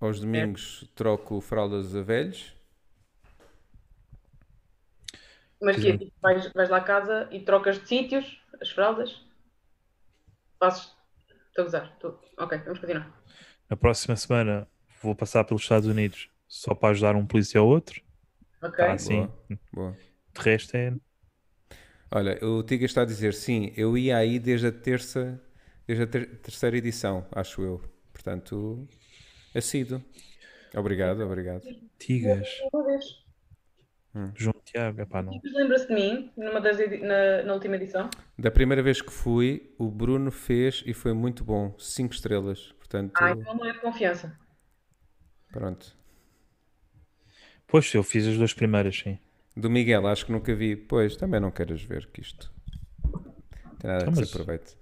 Aos 0.00 0.18
domingos 0.18 0.88
troco 0.94 1.42
fraldas 1.42 1.94
a 1.94 2.00
velhos. 2.00 2.54
Mas 5.60 5.76
que 5.76 5.90
é, 5.90 5.98
tipo, 5.98 6.12
vais, 6.22 6.50
vais 6.54 6.70
lá 6.70 6.78
a 6.78 6.84
casa 6.84 7.28
e 7.30 7.40
trocas 7.40 7.78
de 7.78 7.86
sítios, 7.86 8.40
as 8.62 8.70
fraldas? 8.70 9.20
Fazes. 10.58 10.90
Estou 11.48 11.62
a 11.62 11.64
gozar. 11.64 11.92
Estou- 11.92 12.18
Ok, 12.38 12.58
vamos 12.64 12.78
continuar. 12.78 13.12
Na 13.68 13.76
próxima 13.76 14.16
semana 14.16 14.66
vou 15.02 15.14
passar 15.14 15.44
pelos 15.44 15.62
Estados 15.62 15.86
Unidos 15.86 16.30
só 16.54 16.72
para 16.72 16.90
ajudar 16.90 17.16
um 17.16 17.26
polícia 17.26 17.60
ou 17.60 17.68
outro. 17.68 18.00
Ok. 18.62 18.76
Tá, 18.76 18.96
sim. 18.96 19.28
Boa. 19.72 19.96
De 20.34 20.40
resto 20.40 20.76
é. 20.76 20.94
Olha, 22.12 22.38
o 22.44 22.62
Tiga 22.62 22.84
está 22.86 23.02
a 23.02 23.04
dizer 23.04 23.34
sim, 23.34 23.72
eu 23.76 23.98
ia 23.98 24.16
aí 24.16 24.38
desde 24.38 24.68
a 24.68 24.72
terça, 24.72 25.42
desde 25.84 26.04
a 26.04 26.06
ter- 26.06 26.38
terceira 26.38 26.76
edição, 26.76 27.26
acho 27.32 27.60
eu. 27.62 27.82
Portanto, 28.12 28.86
assíduo. 29.54 30.00
Obrigado, 30.76 31.20
obrigado. 31.24 31.62
Tigas. 31.98 32.48
Uma 32.72 32.84
vez. 32.84 33.04
João 34.36 34.54
Tiago. 34.64 35.00
Epá, 35.00 35.22
não. 35.22 35.40
Lembra-se 35.42 35.88
de 35.88 35.94
mim 35.94 36.32
numa 36.36 36.60
das 36.60 36.78
na, 37.00 37.42
na 37.42 37.52
última 37.52 37.74
edição? 37.74 38.08
Da 38.38 38.48
primeira 38.52 38.80
vez 38.80 39.02
que 39.02 39.12
fui, 39.12 39.74
o 39.76 39.90
Bruno 39.90 40.30
fez 40.30 40.84
e 40.86 40.94
foi 40.94 41.12
muito 41.12 41.42
bom. 41.42 41.74
Cinco 41.80 42.14
estrelas. 42.14 42.70
Portanto, 42.78 43.12
Ah, 43.16 43.32
então 43.32 43.56
não 43.56 43.64
é 43.66 43.72
de 43.72 43.80
confiança. 43.80 44.38
pronto. 45.50 45.96
Pois, 47.74 47.92
eu 47.92 48.04
fiz 48.04 48.24
as 48.24 48.36
duas 48.36 48.54
primeiras, 48.54 48.96
sim. 48.96 49.18
Do 49.56 49.68
Miguel, 49.68 50.06
acho 50.06 50.24
que 50.26 50.30
nunca 50.30 50.54
vi. 50.54 50.76
Pois, 50.76 51.16
também 51.16 51.40
não 51.40 51.50
queiras 51.50 51.82
ver 51.82 52.06
que 52.06 52.20
isto. 52.20 52.48
Tem 53.80 53.90
nada 53.90 54.02
Então, 54.02 54.12
que 54.12 54.14
se 54.14 54.20
mas- 54.20 54.30
aproveite. 54.32 54.76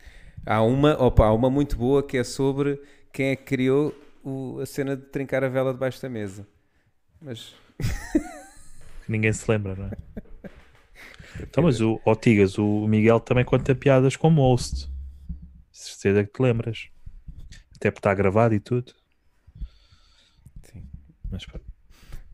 Há 0.45 0.61
uma, 0.63 1.03
opa, 1.03 1.25
há 1.25 1.33
uma 1.33 1.49
muito 1.49 1.75
boa 1.75 2.03
que 2.07 2.19
é 2.19 2.23
sobre 2.25 2.79
quem 3.11 3.29
é 3.29 3.37
que 3.37 3.45
criou 3.45 3.95
o- 4.23 4.59
a 4.61 4.67
cena 4.67 4.95
de 4.95 5.05
trincar 5.07 5.43
a 5.43 5.49
vela 5.49 5.73
debaixo 5.73 6.03
da 6.03 6.11
mesa. 6.11 6.47
Mas 7.19 7.55
ninguém 9.09 9.33
se 9.33 9.51
lembra, 9.51 9.75
não 9.75 9.87
é? 9.87 9.93
Então, 11.41 11.65
mas 11.65 11.81
o, 11.81 11.99
ó, 12.05 12.15
Tigas, 12.15 12.59
o 12.59 12.87
Miguel 12.87 13.19
também 13.19 13.43
conta 13.43 13.75
piadas 13.75 14.17
como 14.17 14.43
host. 14.43 14.87
Certeza 15.73 16.25
que 16.25 16.31
te 16.35 16.43
lembras. 16.43 16.91
Até 17.75 17.91
porque 17.91 18.01
está 18.01 18.13
gravado 18.13 18.53
e 18.55 18.61
tudo. 18.61 18.93
Sim. 20.63 20.83
Mas 21.31 21.47
pronto. 21.47 21.72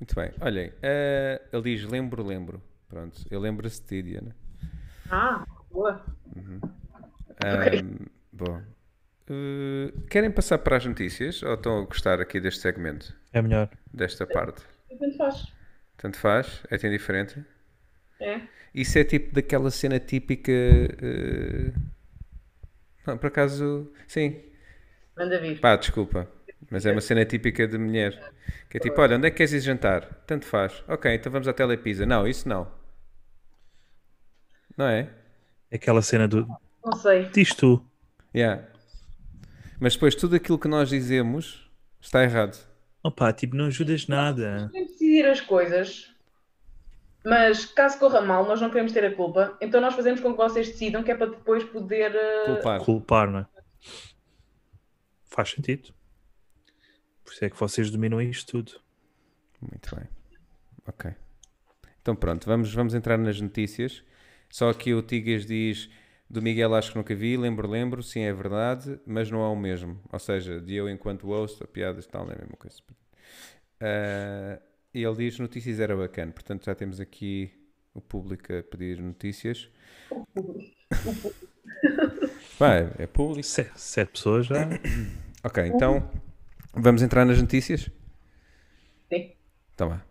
Muito 0.01 0.15
bem. 0.15 0.33
Olhem, 0.41 0.73
eh, 0.83 1.41
ele 1.53 1.63
diz 1.63 1.85
lembro, 1.85 2.23
lembro. 2.25 2.63
Pronto, 2.89 3.21
eu 3.31 3.41
lembro-se 3.41 3.81
de 3.83 3.87
ti, 3.89 4.03
Diana. 4.03 4.35
Ah, 5.11 5.45
boa. 5.71 6.05
Ahm, 7.45 8.07
bom. 8.33 8.63
Eh, 9.31 9.93
querem 10.11 10.31
passar 10.31 10.59
para 10.59 10.77
as 10.77 10.85
notícias 10.87 11.43
ou 11.43 11.55
estão 11.55 11.79
a 11.83 11.85
gostar 11.85 12.21
aqui 12.21 12.41
deste 12.41 12.61
segmento? 12.61 13.15
é 13.33 13.43
melhor. 13.43 13.69
Desta 13.93 14.27
parte? 14.27 14.63
Tanto 14.99 15.17
faz. 15.17 15.53
Tanto 15.97 16.17
faz? 16.19 16.63
É 16.71 16.79
tem 16.79 16.91
diferente? 16.91 17.45
É. 18.21 18.41
Isso 18.75 18.99
é 18.99 19.05
tipo 19.05 19.35
daquela 19.35 19.71
cena 19.71 19.99
típica. 20.01 20.53
eh, 20.53 21.73
Não, 23.07 23.17
por 23.19 23.27
acaso. 23.29 23.91
Sim. 24.07 24.41
Manda 25.17 25.39
vir. 25.41 25.61
Pá, 25.61 25.77
desculpa. 25.77 26.29
Mas 26.71 26.85
é 26.85 26.93
uma 26.93 27.01
cena 27.01 27.25
típica 27.25 27.67
de 27.67 27.79
mulher. 27.79 28.33
Que 28.69 28.77
é 28.79 28.81
tipo: 28.81 29.01
olha, 29.01 29.17
onde 29.17 29.27
é 29.29 29.31
que 29.31 29.37
queres 29.39 29.53
ir 29.53 29.61
jantar? 29.61 30.05
Tanto 30.27 30.45
faz. 30.45 30.83
Ok, 30.89 31.13
então 31.15 31.31
vamos 31.33 31.49
à 31.49 31.53
Telepisa. 31.53 32.05
Não, 32.05 32.27
isso 32.27 32.49
não. 32.49 32.71
Não 34.77 34.87
é? 34.87 35.09
Aquela 35.73 36.03
cena 36.03 36.27
do. 36.29 36.47
Não 36.85 36.93
sei. 36.93 37.25
Diz 37.27 37.55
tu. 37.55 37.85
Yeah. 38.35 38.65
Mas 39.81 39.95
depois 39.95 40.15
tudo 40.15 40.37
aquilo 40.37 40.59
que 40.59 40.69
nós 40.69 40.89
dizemos 40.89 41.71
está 42.01 42.23
errado. 42.23 42.59
Opa, 43.03 43.33
tipo, 43.33 43.57
não 43.57 43.67
ajudas 43.67 44.07
nada. 44.09 44.67
Podemos 44.67 44.91
decidir 44.93 45.25
as 45.27 45.41
coisas, 45.41 46.13
mas 47.25 47.65
caso 47.65 47.99
corra 47.99 48.21
mal, 48.21 48.45
nós 48.45 48.61
não 48.61 48.69
queremos 48.71 48.93
ter 48.93 49.05
a 49.05 49.15
culpa. 49.15 49.57
Então 49.61 49.81
nós 49.81 49.95
fazemos 49.95 50.21
com 50.21 50.33
que 50.33 50.37
vocês 50.37 50.69
decidam, 50.69 51.03
que 51.03 51.11
é 51.13 51.15
para 51.15 51.29
depois 51.29 51.63
poder. 51.65 52.13
eh, 52.15 52.45
Culpar. 52.47 52.81
Culpar, 52.81 53.31
não 53.31 53.39
é? 53.41 53.47
Faz 55.27 55.51
sentido. 55.51 55.91
Por 57.29 57.35
isso 57.35 57.45
é 57.45 57.51
que 57.51 57.61
vocês 57.61 57.91
dominam 57.91 58.23
isto 58.23 58.53
tudo. 58.53 58.81
Muito 59.61 59.95
bem. 59.95 60.07
Ok. 60.87 61.11
Então 62.01 62.17
pronto, 62.17 62.47
vamos, 62.47 62.73
vamos 62.73 62.95
entrar 62.95 63.19
nas 63.19 63.39
notícias. 63.39 64.03
Só 64.49 64.73
que 64.73 64.95
o 64.95 65.03
Tigas 65.03 65.45
diz 65.45 65.91
do 66.31 66.41
Miguel 66.41 66.75
acho 66.75 66.93
que 66.93 66.97
nunca 66.97 67.15
vi, 67.15 67.37
lembro, 67.37 67.69
lembro, 67.69 68.03
sim 68.03 68.21
é 68.23 68.33
verdade, 68.33 68.99
mas 69.07 69.31
não 69.31 69.45
é 69.45 69.49
o 69.49 69.55
mesmo. 69.57 70.01
Ou 70.11 70.19
seja, 70.19 70.59
de 70.59 70.75
eu 70.75 70.89
enquanto 70.89 71.27
host, 71.27 71.63
a 71.63 71.67
piadas 71.67 72.07
e 72.07 72.09
tal, 72.09 72.25
não 72.25 72.33
é 72.33 72.37
a 72.37 72.39
mesma 72.39 72.57
coisa. 72.57 72.79
Ah, 73.79 74.59
e 74.95 75.03
ele 75.05 75.17
diz 75.17 75.39
notícias 75.39 75.81
era 75.81 75.95
bacana, 75.95 76.33
portanto 76.33 76.65
já 76.65 76.75
temos 76.75 76.99
aqui 76.99 77.53
o 77.93 78.01
público 78.01 78.51
a 78.55 78.63
pedir 78.63 79.03
notícias. 79.03 79.69
Vai, 82.59 82.91
é 82.99 83.07
público. 83.07 83.47
Se- 83.47 83.71
Sete 83.77 84.13
pessoas 84.13 84.47
já. 84.47 84.67
Ok, 85.45 85.65
então 85.69 86.11
vamos 86.79 87.03
entrar 87.03 87.25
nas 87.25 87.41
notícias? 87.41 87.91
Sim. 89.09 89.33
Então 89.75 89.89
vá. 89.89 90.03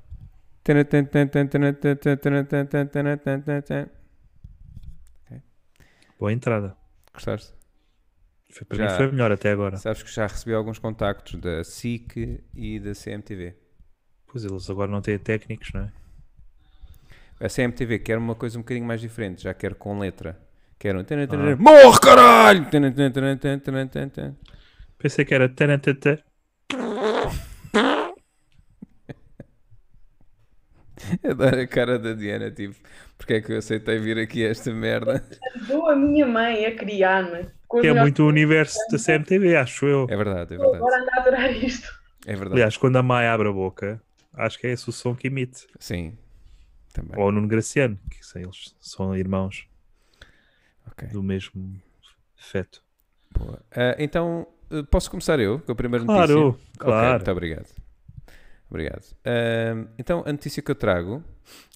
Boa 6.20 6.34
entrada. 6.34 6.76
Gostaste? 7.14 7.54
Foi, 8.50 8.66
para 8.66 8.78
Já. 8.78 8.84
mim 8.86 8.98
foi 8.98 9.12
melhor 9.12 9.32
até 9.32 9.52
agora. 9.52 9.78
Sabes 9.78 10.04
que 10.04 10.12
já 10.12 10.26
recebi 10.28 10.54
alguns 10.54 10.80
contactos 10.80 11.40
da 11.40 11.64
SIC 11.64 12.44
e 12.56 12.80
da 12.80 12.94
CMTV. 12.94 13.56
Pois 14.26 14.44
eles 14.44 14.70
agora 14.70 14.92
não 14.92 15.02
têm 15.02 15.18
técnicos, 15.20 15.72
não 15.74 15.82
é? 15.82 15.92
A 17.40 17.48
CMTV 17.48 18.00
quer 18.00 18.18
uma 18.18 18.36
coisa 18.36 18.58
um 18.58 18.62
bocadinho 18.62 18.86
mais 18.86 19.00
diferente, 19.00 19.44
já 19.44 19.54
quer 19.54 19.76
com 19.76 20.00
letra. 20.00 20.40
Que 20.80 20.88
era 20.88 21.00
um... 21.00 21.04
Morre, 21.58 22.00
caralho! 22.02 22.66
Pensei 24.98 25.24
que 25.24 25.34
era. 25.34 25.48
Adoro 31.30 31.60
a 31.62 31.68
cara 31.68 32.00
da 32.00 32.14
Diana, 32.14 32.50
tipo, 32.52 32.76
porque 33.18 33.36
é 33.36 33.42
que 33.42 33.52
eu 33.54 33.58
aceitei 33.58 34.00
vir 34.00 34.18
aqui 34.18 34.46
a 34.46 34.50
esta 34.50 34.72
merda? 34.74 35.24
Ajudou 35.56 35.90
a 35.90 35.96
minha 35.96 36.26
mãe 36.28 36.66
a 36.66 36.76
criar-me. 36.76 37.48
os 37.72 37.82
Que 37.82 37.88
é 37.88 37.94
muito 37.94 38.24
o 38.24 38.28
universo 38.28 38.78
da 38.92 38.98
CMTV, 38.98 39.56
acho 39.58 39.86
eu. 39.86 40.08
É 40.10 40.16
verdade, 40.16 40.54
é 40.54 40.58
Agora 40.58 40.80
verdade. 40.80 41.02
anda 41.04 41.12
a 41.16 41.20
adorar 41.22 41.52
isto. 41.64 41.88
É 42.26 42.32
verdade. 42.34 42.54
Aliás, 42.54 42.78
quando 42.78 42.98
a 42.98 43.04
Mai 43.04 43.28
abre 43.28 43.48
a 43.48 43.52
boca, 43.52 44.02
acho 44.34 44.58
que 44.60 44.68
é 44.68 44.72
esse 44.72 44.90
o 44.90 44.92
som 44.92 45.16
que 45.16 45.28
emite. 45.28 45.68
Sim, 45.80 46.18
também. 46.94 47.18
Ou 47.20 47.28
o 47.28 47.32
Nuno 47.32 47.48
Graciano, 47.48 47.98
que 48.10 48.26
são- 48.26 48.42
eles 48.42 48.76
são 48.80 49.16
irmãos 49.16 49.68
Ok, 50.92 51.08
do 51.10 51.22
mesmo 51.22 51.80
feto. 52.36 52.82
boa. 53.38 53.62
Ah, 53.72 53.96
então, 54.00 54.48
eh, 54.72 54.84
posso 54.90 55.10
começar 55.12 55.40
eu 55.40 55.60
com 55.60 55.72
a 55.72 55.76
primeira 55.76 56.04
notícia? 56.06 56.34
Claro, 56.34 56.60
claro. 56.80 57.16
muito 57.18 57.32
obrigado. 57.32 57.68
Obrigado. 58.70 59.16
Ahm, 59.26 59.88
então, 59.98 60.24
a 60.26 60.32
notícia 60.32 60.62
que 60.62 60.70
eu 60.72 60.76
trago, 60.76 61.24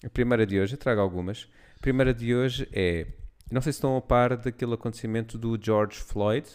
a 0.04 0.08
primeira 0.10 0.46
de 0.46 0.60
hoje, 0.60 0.74
eu 0.74 0.78
trago 0.78 1.00
algumas. 1.00 1.48
A 1.76 1.80
primeira 1.80 2.12
de 2.12 2.34
hoje 2.34 2.68
é, 2.72 3.06
não 3.50 3.60
sei 3.60 3.72
se 3.72 3.78
estão 3.78 3.96
a 3.96 4.00
par 4.00 4.36
daquele 4.36 4.74
acontecimento 4.74 5.38
do 5.38 5.58
George 5.60 5.98
Floyd. 5.98 6.48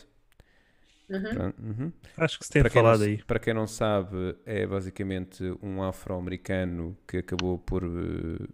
Pronto, 1.07 1.61
uhum. 1.61 1.91
Acho 2.17 2.37
que 2.37 2.45
se 2.45 2.51
tem 2.51 2.61
Para 2.61 2.69
falado 2.69 2.99
não, 2.99 3.05
aí. 3.05 3.23
para 3.23 3.39
quem 3.39 3.53
não 3.53 3.65
sabe, 3.65 4.35
é 4.45 4.67
basicamente 4.67 5.41
um 5.61 5.81
afro-americano 5.81 6.97
que 7.07 7.17
acabou 7.17 7.57
por 7.57 7.83
eh, 7.83 8.45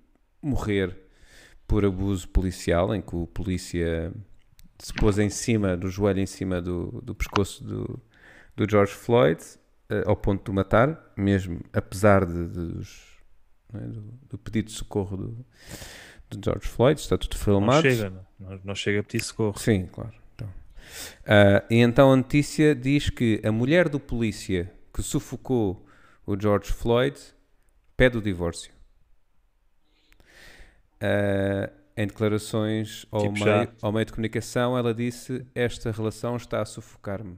morrer 0.42 0.96
por 1.66 1.84
abuso 1.84 2.28
policial, 2.30 2.94
em 2.94 3.02
que 3.02 3.16
o 3.16 3.26
polícia 3.26 4.14
se 4.78 4.94
pôs 4.94 5.18
em 5.18 5.30
cima, 5.30 5.76
do 5.76 5.90
joelho 5.90 6.20
em 6.20 6.26
cima 6.26 6.62
do, 6.62 7.02
do 7.02 7.16
pescoço 7.16 7.64
do, 7.64 8.00
do 8.56 8.70
George 8.70 8.94
Floyd, 8.94 9.42
ao 10.06 10.16
ponto 10.16 10.44
de 10.46 10.52
o 10.52 10.54
matar, 10.54 11.12
mesmo 11.16 11.62
apesar 11.74 12.26
de, 12.26 12.46
dos- 12.48 13.04
não 13.72 13.82
é, 13.82 13.84
do, 13.86 14.02
do 14.30 14.38
pedido 14.38 14.66
de 14.68 14.74
socorro 14.74 15.18
do, 15.18 15.46
do 16.30 16.44
George 16.44 16.68
Floyd, 16.68 17.00
está 17.00 17.18
tudo 17.18 17.36
Não 17.36 17.44
filmado. 17.44 17.82
chega, 17.82 18.10
não, 18.10 18.26
não, 18.40 18.60
não 18.64 18.76
chega 18.76 19.00
a 19.00 19.04
pedir 19.04 19.24
socorro. 19.24 19.58
Sim, 19.60 19.86
claro. 19.88 20.14
Então. 20.36 20.50
Ah, 21.26 21.64
e 21.70 21.76
então 21.78 22.12
a 22.12 22.16
notícia 22.16 22.74
diz 22.76 23.10
que 23.10 23.42
a 23.44 23.52
mulher 23.52 23.90
do 23.90 24.00
polícia 24.00 24.72
que 24.94 25.02
sufocou 25.02 25.86
o 26.26 26.40
George 26.40 26.72
Floyd 26.72 27.20
pede 27.98 28.18
o 28.18 28.22
divórcio. 28.22 28.72
Ah, 31.02 31.70
em 31.96 32.08
declarações 32.08 33.06
ao, 33.12 33.22
Tipo 33.32 33.44
meio, 33.46 33.72
ao 33.82 33.92
meio 33.92 34.06
de 34.06 34.12
comunicação, 34.14 34.78
ela 34.78 34.94
disse: 34.94 35.46
Esta 35.54 35.92
relação 35.92 36.36
está 36.36 36.62
a 36.62 36.66
sufocar-me. 36.66 37.38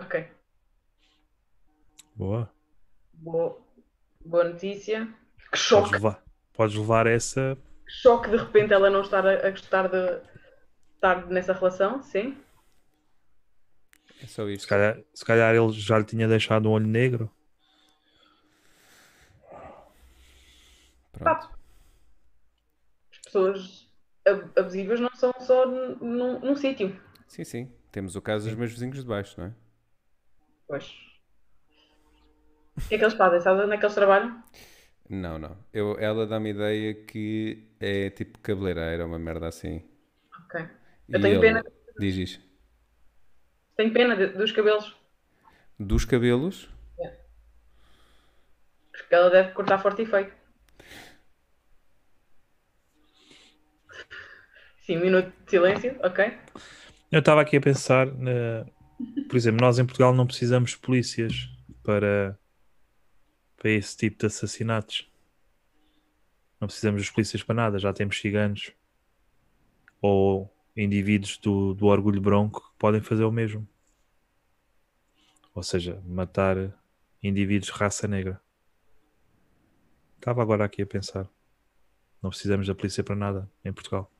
Ok. 0.00 0.26
Boa. 2.14 2.50
Boa, 3.14 3.58
boa 4.24 4.44
notícia. 4.44 5.06
Que 5.06 5.50
Podes 5.50 5.60
choque. 5.62 5.92
levar, 5.92 6.22
podes 6.52 6.76
levar 6.76 7.06
essa. 7.06 7.56
Que 7.86 7.92
choque 7.92 8.30
de 8.30 8.36
repente 8.36 8.72
ela 8.72 8.90
não 8.90 9.00
estar 9.02 9.26
a, 9.26 9.46
a 9.46 9.50
gostar 9.50 9.88
de 9.88 10.20
estar 10.94 11.26
nessa 11.26 11.52
relação, 11.52 12.02
sim. 12.02 12.36
É 14.22 14.26
só 14.26 14.44
Se 14.46 14.52
isto. 14.54 14.68
calhar, 14.68 15.00
se 15.14 15.24
calhar 15.24 15.54
ele 15.54 15.72
já 15.72 15.98
lhe 15.98 16.04
tinha 16.04 16.26
deixado 16.28 16.68
um 16.68 16.72
olho 16.72 16.86
negro. 16.86 17.30
Pronto. 21.12 21.50
As 23.12 23.18
pessoas 23.24 23.90
ab- 24.26 24.50
abusivas 24.58 25.00
não 25.00 25.14
são 25.14 25.32
só 25.40 25.66
num, 25.66 25.96
num- 25.96 26.40
num 26.40 26.56
sítio. 26.56 26.98
Sim, 27.26 27.44
sim. 27.44 27.72
Temos 27.90 28.16
o 28.16 28.22
caso 28.22 28.46
dos 28.48 28.56
meus 28.56 28.70
vizinhos 28.72 28.98
de 28.98 29.04
baixo, 29.06 29.40
não 29.40 29.46
é? 29.48 29.54
Pois. 30.68 30.84
O 32.76 32.88
que 32.88 32.94
é 32.94 32.98
que 32.98 33.04
eles 33.04 33.14
fazem? 33.14 33.40
Sabes 33.40 33.64
onde 33.64 33.74
é 33.74 33.78
que 33.78 33.84
eles 33.84 33.94
trabalham? 33.94 34.42
Não, 35.08 35.38
não. 35.38 35.56
Eu, 35.72 35.98
ela 35.98 36.26
dá-me 36.26 36.50
ideia 36.50 36.94
que 36.94 37.66
é 37.80 38.10
tipo 38.10 38.38
cabeleireira, 38.40 39.06
uma 39.06 39.18
merda 39.18 39.48
assim. 39.48 39.82
Ok. 40.44 40.60
Eu 41.08 41.18
E 41.18 41.22
tenho 41.22 41.34
ele- 41.34 41.40
pena. 41.40 41.64
Diz 41.98 42.14
isso. 42.16 42.48
Tenho 43.76 43.92
pena 43.92 44.14
de- 44.16 44.28
dos 44.28 44.52
cabelos. 44.52 44.94
Dos 45.78 46.04
cabelos, 46.04 46.68
Porque 48.92 49.14
ela 49.14 49.30
deve 49.30 49.52
cortar 49.52 49.78
forte 49.78 50.02
e 50.02 50.06
feio. 50.06 50.30
Sim, 54.80 54.98
um 54.98 55.00
minuto 55.00 55.32
de 55.44 55.50
silêncio, 55.50 55.98
ok? 56.02 56.36
Eu 57.10 57.20
estava 57.20 57.40
aqui 57.40 57.56
a 57.56 57.60
pensar, 57.60 58.06
na- 58.06 58.66
por 59.28 59.36
exemplo, 59.36 59.60
nós 59.60 59.78
em 59.78 59.84
Portugal 59.84 60.14
não 60.14 60.26
precisamos 60.26 60.70
de 60.70 60.78
polícias 60.78 61.50
para, 61.82 62.38
para 63.56 63.70
esse 63.70 63.96
tipo 63.96 64.18
de 64.18 64.26
assassinatos. 64.26 65.10
Não 66.60 66.66
precisamos 66.66 67.02
dos 67.02 67.10
polícias 67.10 67.42
para 67.42 67.54
nada, 67.54 67.78
já 67.78 67.92
temos 67.92 68.18
ciganos 68.18 68.72
ou 70.00 70.52
indivíduos 70.76 71.36
do, 71.38 71.74
do 71.74 71.86
orgulho 71.86 72.20
bronco 72.20 72.60
que 72.60 72.78
podem 72.78 73.00
fazer 73.00 73.24
o 73.24 73.32
mesmo. 73.32 73.66
Ou 75.54 75.62
seja, 75.62 76.00
matar 76.06 76.56
indivíduos 77.22 77.72
de 77.72 77.78
raça 77.78 78.06
negra. 78.06 78.40
Estava 80.16 80.42
agora 80.42 80.64
aqui 80.64 80.82
a 80.82 80.86
pensar. 80.86 81.28
Não 82.22 82.30
precisamos 82.30 82.66
da 82.66 82.74
polícia 82.74 83.02
para 83.02 83.16
nada 83.16 83.50
em 83.64 83.72
Portugal. 83.72 84.10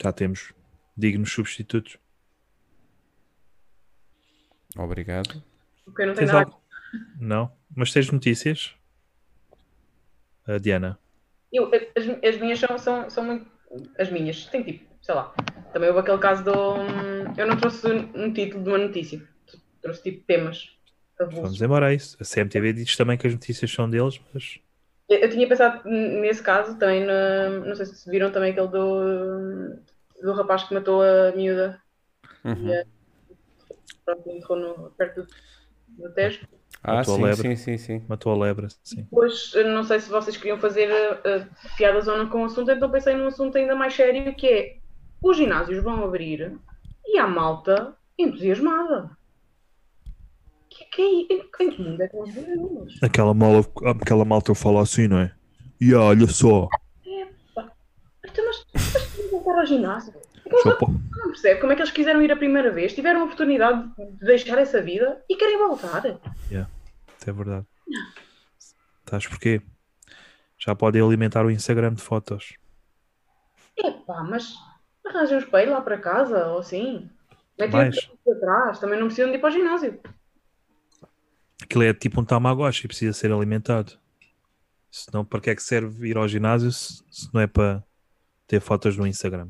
Já 0.00 0.12
temos 0.12 0.54
dignos 0.96 1.30
substitutos. 1.32 1.98
Obrigado. 4.76 5.42
Porque 5.84 6.02
eu 6.02 6.06
não 6.08 6.14
tenho 6.14 6.26
nada. 6.28 6.38
algo? 6.46 6.60
Não, 7.18 7.52
mas 7.74 7.92
tens 7.92 8.10
notícias? 8.10 8.74
A 10.46 10.58
Diana. 10.58 10.98
Eu, 11.52 11.70
as, 11.96 12.24
as 12.34 12.40
minhas 12.40 12.58
são, 12.58 12.78
são, 12.78 13.10
são 13.10 13.24
muito. 13.24 13.46
As 13.98 14.10
minhas, 14.10 14.46
tem 14.46 14.62
tipo, 14.64 14.84
sei 15.02 15.14
lá. 15.14 15.32
Também 15.72 15.88
houve 15.88 16.00
aquele 16.00 16.18
caso 16.18 16.42
do. 16.44 16.74
hum, 16.74 17.32
Eu 17.36 17.46
não 17.46 17.56
trouxe 17.56 17.86
um 18.14 18.32
título 18.32 18.62
de 18.64 18.68
uma 18.70 18.78
notícia. 18.78 19.22
Trouxe 19.82 20.02
tipo 20.02 20.24
temas. 20.26 20.76
avulsos. 21.18 21.42
Vamos 21.42 21.62
embora 21.62 21.86
a 21.86 21.94
isso. 21.94 22.16
A 22.20 22.24
CMTV 22.24 22.72
diz 22.72 22.96
também 22.96 23.16
que 23.16 23.26
as 23.26 23.32
notícias 23.32 23.70
são 23.70 23.88
deles, 23.88 24.20
mas 24.34 24.58
Eu, 25.08 25.18
eu 25.18 25.30
tinha 25.30 25.48
pensado 25.48 25.88
nesse 25.88 26.42
caso 26.42 26.76
também. 26.78 27.04
na- 27.04 27.50
não 27.66 27.74
sei 27.76 27.86
se 27.86 28.10
viram 28.10 28.30
também 28.32 28.50
aquele 28.52 28.68
do. 28.68 29.76
Do 30.22 30.32
rapaz 30.34 30.64
que 30.64 30.74
matou 30.74 31.00
a 31.02 31.32
miúda. 31.36 31.80
Uhum. 32.44 32.68
E, 32.68 32.86
pronto, 34.04 34.92
perto 34.96 35.26
do, 35.88 36.12
Tejo. 36.12 36.46
Ah, 36.82 36.96
Matou 36.96 37.14
a 37.14 37.16
sim, 37.16 37.22
lebre. 37.24 37.42
sim, 37.42 37.56
sim, 37.56 37.78
sim. 37.78 38.06
matou 38.08 38.32
a 38.32 38.36
lebre. 38.36 38.68
Sim. 38.82 39.02
Depois, 39.02 39.52
não 39.66 39.84
sei 39.84 40.00
se 40.00 40.08
vocês 40.08 40.36
queriam 40.36 40.58
fazer 40.58 40.88
uh, 40.90 41.46
piadas 41.76 42.08
ou 42.08 42.16
não 42.16 42.28
com 42.28 42.42
o 42.42 42.44
assunto, 42.46 42.70
então 42.70 42.90
pensei 42.90 43.14
num 43.14 43.26
assunto 43.26 43.58
ainda 43.58 43.74
mais 43.74 43.94
sério 43.94 44.34
que 44.34 44.46
é 44.46 44.76
os 45.22 45.36
ginásios 45.36 45.82
vão 45.82 46.02
abrir 46.04 46.58
e 47.04 47.18
há 47.18 47.26
malta 47.26 47.94
entusiasmada. 48.18 49.10
Que, 50.70 50.84
que, 50.86 51.02
é- 51.02 51.34
em 51.64 51.70
que 51.70 51.82
mundo 51.82 52.00
é 52.02 52.08
que 52.08 52.16
nós 52.16 52.32
vivemos? 52.32 53.02
Aquela, 53.02 53.34
mala, 53.34 53.60
aquela 54.00 54.24
malta 54.24 54.54
fala 54.54 54.82
assim, 54.82 55.08
não 55.08 55.18
é? 55.18 55.32
E 55.80 55.94
olha 55.94 56.26
só, 56.28 56.68
Então, 58.24 58.44
mas, 58.46 58.66
mas 58.74 59.30
voltar 59.30 59.58
ao 59.58 59.66
ginásio? 59.66 60.14
Não 60.50 61.28
percebe 61.28 61.60
como 61.60 61.72
é 61.72 61.76
que 61.76 61.82
eles 61.82 61.92
quiseram 61.92 62.22
ir 62.22 62.32
a 62.32 62.36
primeira 62.36 62.70
vez, 62.72 62.92
tiveram 62.92 63.20
a 63.20 63.24
oportunidade 63.24 63.88
de 63.96 64.26
deixar 64.26 64.58
essa 64.58 64.82
vida 64.82 65.22
e 65.28 65.36
querem 65.36 65.58
voltar. 65.58 66.02
Isso 67.20 67.28
é 67.28 67.32
verdade. 67.32 67.66
Estás 69.04 69.26
porquê? 69.26 69.60
Já 70.58 70.74
podem 70.74 71.02
alimentar 71.02 71.44
o 71.44 71.50
Instagram 71.50 71.94
de 71.94 72.02
fotos. 72.02 72.54
Epá, 73.76 74.22
mas 74.24 74.54
arranjem 75.06 75.36
um 75.36 75.40
espelho 75.40 75.72
lá 75.72 75.80
para 75.80 75.98
casa 75.98 76.46
ou 76.46 76.58
assim. 76.58 77.10
Metem 77.58 77.76
Mais. 77.76 77.96
o 77.96 78.18
para 78.24 78.40
trás, 78.40 78.78
também 78.78 78.98
não 78.98 79.06
precisam 79.06 79.30
de 79.30 79.36
ir 79.36 79.40
para 79.40 79.50
o 79.50 79.52
ginásio. 79.52 80.00
Aquilo 81.62 81.84
é 81.84 81.92
tipo 81.92 82.20
um 82.20 82.24
Tamagotchi, 82.24 82.86
precisa 82.86 83.12
ser 83.12 83.32
alimentado. 83.32 83.98
Senão, 84.90 85.24
para 85.24 85.40
que 85.40 85.50
é 85.50 85.54
que 85.54 85.62
serve 85.62 86.08
ir 86.08 86.16
ao 86.16 86.26
ginásio 86.26 86.72
se, 86.72 87.02
se 87.10 87.32
não 87.32 87.40
é 87.40 87.46
para 87.46 87.84
ter 88.46 88.60
fotos 88.60 88.96
no 88.96 89.06
Instagram? 89.06 89.48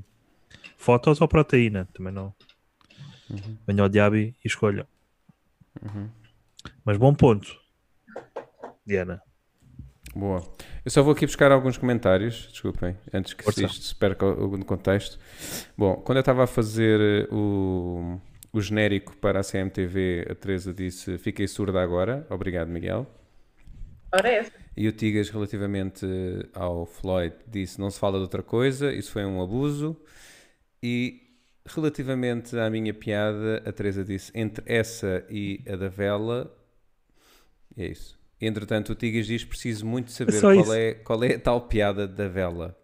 Fotos 0.81 1.21
ou 1.21 1.29
proteína? 1.29 1.87
Também 1.93 2.11
não. 2.11 2.35
Venha 3.67 3.83
ao 3.83 3.89
diabo 3.89 4.17
e 4.17 4.35
escolha. 4.43 4.89
Mas 6.83 6.97
bom 6.97 7.15
ponto. 7.15 7.55
Diana. 8.87 9.21
Boa. 10.15 10.43
Eu 10.83 10.91
só 10.91 11.03
vou 11.03 11.13
aqui 11.13 11.27
buscar 11.27 11.53
alguns 11.53 11.77
comentários, 11.77 12.49
desculpem, 12.51 12.97
antes 13.13 13.35
que 13.35 13.45
Força. 13.45 13.63
isto 13.63 13.85
se 13.85 13.95
perca 13.95 14.25
no 14.25 14.65
contexto. 14.65 15.19
Bom, 15.77 15.97
quando 15.97 16.17
eu 16.17 16.21
estava 16.21 16.45
a 16.45 16.47
fazer 16.47 16.99
eh, 16.99 17.29
o, 17.31 18.19
o 18.51 18.61
genérico 18.63 19.15
para 19.19 19.41
a 19.41 19.45
CMTV, 19.45 20.29
a 20.31 20.35
Teresa 20.35 20.73
disse: 20.73 21.19
Fiquei 21.19 21.47
surda 21.47 21.83
agora. 21.83 22.27
Obrigado, 22.31 22.69
Miguel. 22.69 23.07
Ora 24.11 24.29
é. 24.31 24.47
E 24.75 24.89
o 24.89 24.93
Tigas, 24.93 25.29
relativamente 25.29 26.07
ao 26.55 26.87
Floyd, 26.87 27.37
disse 27.47 27.79
não 27.79 27.91
se 27.91 28.01
fala 28.01 28.17
de 28.17 28.23
outra 28.23 28.43
coisa, 28.43 28.91
isso 28.91 29.13
foi 29.13 29.27
um 29.27 29.43
abuso. 29.43 29.95
E 30.83 31.21
relativamente 31.67 32.57
à 32.59 32.71
minha 32.71 32.93
piada, 32.95 33.63
a 33.67 33.73
Teresa 33.73 34.05
disse 34.05 34.33
entre 34.35 34.65
essa 34.67 35.25
e 35.29 35.63
a 35.71 35.77
da 35.77 35.89
vela, 35.89 36.55
é 37.77 37.87
isso. 37.87 38.19
Entretanto, 38.41 38.93
o 38.93 38.95
Tigas 38.95 39.27
diz 39.27 39.45
preciso 39.45 39.85
muito 39.87 40.11
saber 40.11 40.33
só 40.33 40.49
qual 40.53 40.61
isso. 40.63 40.73
é, 40.73 40.95
qual 40.95 41.25
é 41.25 41.35
a 41.35 41.39
tal 41.41 41.61
piada 41.69 42.09
da 42.09 42.27
vela. 42.27 42.77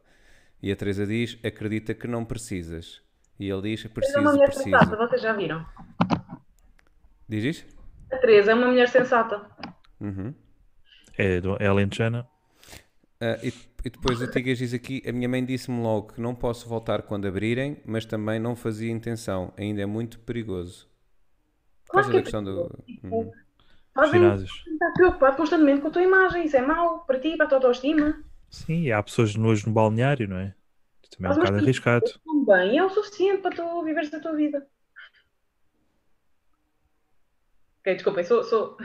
E 0.62 0.70
a 0.70 0.76
Teresa 0.76 1.06
diz 1.06 1.38
acredita 1.42 1.94
que 1.94 2.06
não 2.06 2.24
precisas. 2.24 3.00
E 3.38 3.48
ele 3.48 3.62
diz 3.74 3.82
Teresa 3.82 3.88
é 3.88 3.94
preciso, 3.94 4.20
uma 4.20 4.32
mulher 4.32 4.46
preciso. 4.46 4.64
sensata, 4.70 4.96
vocês 4.96 5.22
já 5.22 5.32
viram? 5.32 5.64
Diz 7.28 7.44
isto? 7.44 7.76
A 8.12 8.18
Teresa 8.18 8.52
é 8.52 8.54
uma 8.54 8.68
mulher 8.68 8.88
sensata. 8.88 9.50
Uhum. 10.00 10.34
É, 11.16 11.40
do- 11.40 11.56
é 11.58 11.66
alentejana. 11.66 12.26
E, 13.42 13.52
e 13.86 13.90
depois 13.90 14.20
o 14.20 14.26
Tigas 14.28 14.58
diz 14.58 14.74
aqui: 14.74 15.00
A 15.08 15.12
minha 15.12 15.28
mãe 15.28 15.44
disse-me 15.44 15.80
logo 15.80 16.12
que 16.14 16.20
não 16.20 16.34
posso 16.34 16.68
voltar 16.68 17.02
quando 17.02 17.26
abrirem, 17.28 17.80
mas 17.84 18.04
também 18.04 18.40
não 18.40 18.56
fazia 18.56 18.90
intenção, 18.90 19.52
ainda 19.56 19.80
é 19.80 19.86
muito 19.86 20.18
perigoso. 20.18 20.88
Por 21.86 21.92
Claro 21.92 22.06
causa 22.06 22.10
que 22.10 22.12
da 22.12 22.18
é 22.18 22.22
questão 22.22 22.42
do. 22.42 22.84
Uhum. 23.04 23.32
Fazem 23.94 24.20
Ginásios. 24.20 24.50
estar 24.66 24.92
preocupado 24.92 25.36
constantemente 25.36 25.80
com 25.82 25.88
a 25.88 25.90
tua 25.90 26.02
imagem. 26.02 26.44
Isso 26.44 26.56
é 26.56 26.62
mau 26.62 27.04
para 27.06 27.20
ti, 27.20 27.36
para 27.36 27.46
a 27.46 27.48
tua 27.48 27.58
autoestima. 27.58 28.22
Sim, 28.50 28.82
e 28.82 28.92
há 28.92 29.00
pessoas 29.02 29.30
de 29.30 29.38
nojo 29.38 29.68
no 29.68 29.72
balneário, 29.72 30.28
não 30.28 30.36
é? 30.36 30.52
Isto 31.02 31.16
Também 31.18 31.30
é 31.30 31.34
um 31.34 31.38
bocado 31.38 31.56
arriscado. 31.58 32.04
Tão 32.24 32.44
bem, 32.44 32.76
é 32.76 32.84
o 32.84 32.90
suficiente 32.90 33.40
para 33.40 33.54
tu 33.54 33.84
viveres 33.84 34.12
a 34.12 34.20
tua 34.20 34.34
vida. 34.34 34.66
Ok, 37.80 37.94
desculpem, 37.94 38.24
sou, 38.24 38.42
sou 38.42 38.76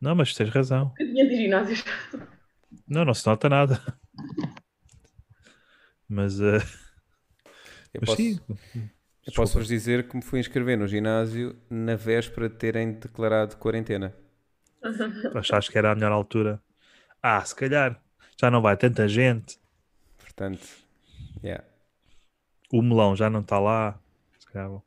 Não, 0.00 0.14
mas 0.14 0.34
tens 0.34 0.50
razão. 0.50 0.92
de 0.98 1.36
ginásios. 1.36 1.84
Não, 2.86 3.04
não 3.04 3.14
se 3.14 3.26
nota 3.26 3.48
nada. 3.48 3.80
Mas, 6.08 6.40
eh, 6.40 6.58
Eu 7.94 8.00
mas 8.00 8.10
posso, 8.10 8.22
eu 9.26 9.32
posso 9.34 9.58
vos 9.58 9.68
dizer 9.68 10.08
que 10.08 10.16
me 10.16 10.22
fui 10.22 10.40
inscrever 10.40 10.76
no 10.76 10.86
ginásio 10.88 11.56
na 11.68 11.94
véspera 11.94 12.48
de 12.48 12.56
terem 12.56 12.92
declarado 12.92 13.56
quarentena. 13.56 14.14
Achaste 15.34 15.70
que 15.70 15.78
era 15.78 15.92
a 15.92 15.94
melhor 15.94 16.12
altura? 16.12 16.62
Ah, 17.22 17.44
se 17.44 17.54
calhar 17.54 18.02
já 18.40 18.50
não 18.50 18.62
vai 18.62 18.76
tanta 18.76 19.06
gente. 19.06 19.58
Portanto, 20.18 20.66
yeah. 21.44 21.64
O 22.72 22.82
melão 22.82 23.14
já 23.14 23.28
não 23.28 23.40
está 23.40 23.58
lá. 23.58 24.00
Se 24.38 24.46
calhar 24.46 24.68
vou. 24.68 24.84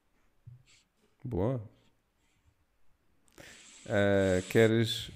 boa. 1.24 1.62
Ah, 3.88 4.42
queres. 4.50 5.12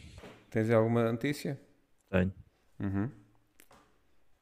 Tens 0.50 0.70
alguma 0.70 1.12
notícia? 1.12 1.60
Tenho. 2.10 2.34
Uhum. 2.80 3.10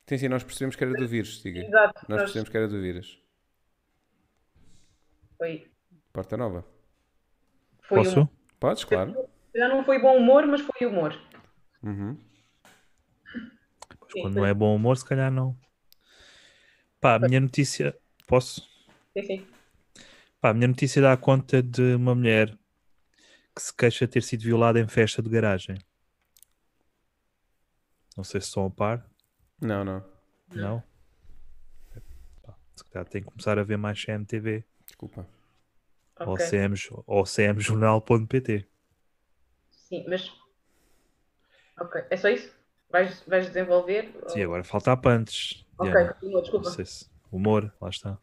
Sim, 0.07 0.17
sim, 0.17 0.27
nós 0.27 0.43
percebemos 0.43 0.75
que 0.75 0.83
era 0.83 0.93
do 0.93 1.07
vírus, 1.07 1.41
diga. 1.41 1.61
Exato. 1.61 1.93
Nós 2.01 2.09
nós- 2.09 2.21
percebemos 2.21 2.49
que 2.49 2.57
era 2.57 2.67
do 2.67 2.79
vírus. 2.81 3.19
Foi, 5.37 5.69
Porta 6.13 6.37
Nova. 6.37 6.65
foi 7.83 7.97
Posso? 7.97 8.13
humor. 8.21 8.29
Podes, 8.59 8.83
claro. 8.85 9.29
Já 9.53 9.67
não 9.67 9.83
foi 9.83 9.99
bom 9.99 10.17
humor, 10.17 10.45
mas 10.47 10.61
foi 10.61 10.87
humor. 10.87 11.13
Uhum. 11.83 12.17
Pois 13.99 14.11
Sim, 14.13 14.21
quando 14.21 14.33
sim. 14.33 14.39
não 14.39 14.45
é 14.45 14.53
bom 14.53 14.75
humor, 14.75 14.97
se 14.97 15.05
calhar 15.05 15.31
não. 15.31 15.57
Pá, 17.01 17.15
a 17.15 17.19
minha 17.19 17.39
notícia. 17.39 17.97
Posso? 18.27 18.61
Sim, 19.17 19.23
sim. 19.23 19.47
Pá, 20.39 20.49
a 20.49 20.53
minha 20.53 20.67
notícia 20.67 21.01
dá 21.01 21.15
conta 21.17 21.61
de 21.61 21.95
uma 21.95 22.13
mulher 22.15 22.57
que 23.55 23.61
se 23.61 23.73
queixa 23.75 24.05
de 24.05 24.13
ter 24.13 24.23
sido 24.23 24.41
violada 24.43 24.79
em 24.79 24.87
festa 24.87 25.21
de 25.21 25.29
garagem. 25.29 25.77
Não 28.15 28.23
sei 28.23 28.39
se 28.41 28.47
estão 28.47 28.65
a 28.65 28.69
par. 28.69 29.09
Não, 29.61 29.83
não. 29.83 30.03
Não? 30.53 30.83
Pá, 32.43 32.55
se 32.75 32.83
calhar 32.85 33.07
tem 33.07 33.21
que 33.23 33.29
começar 33.29 33.57
a 33.57 33.63
ver 33.63 33.77
mais 33.77 34.03
CMTV 34.03 34.63
Desculpa. 34.85 35.27
ou, 36.19 36.33
Ok. 36.33 36.45
CM, 36.45 36.75
ou 37.07 37.25
cmjornal.pt. 37.25 38.67
Sim, 39.71 40.05
mas. 40.07 40.31
Ok, 41.79 42.03
é 42.09 42.17
só 42.17 42.29
isso? 42.29 42.53
Vais, 42.89 43.21
vais 43.27 43.47
desenvolver? 43.47 44.13
Sim, 44.27 44.43
agora 44.43 44.63
falta 44.63 44.91
a 44.91 44.97
punch. 44.97 45.65
Ok, 45.77 45.91
Diana. 45.91 46.13
continua, 46.13 46.33
Não 46.35 46.41
desculpa. 46.41 46.69
sei 46.69 46.85
se. 46.85 47.09
Humor, 47.31 47.73
lá 47.81 47.89
está. 47.89 48.17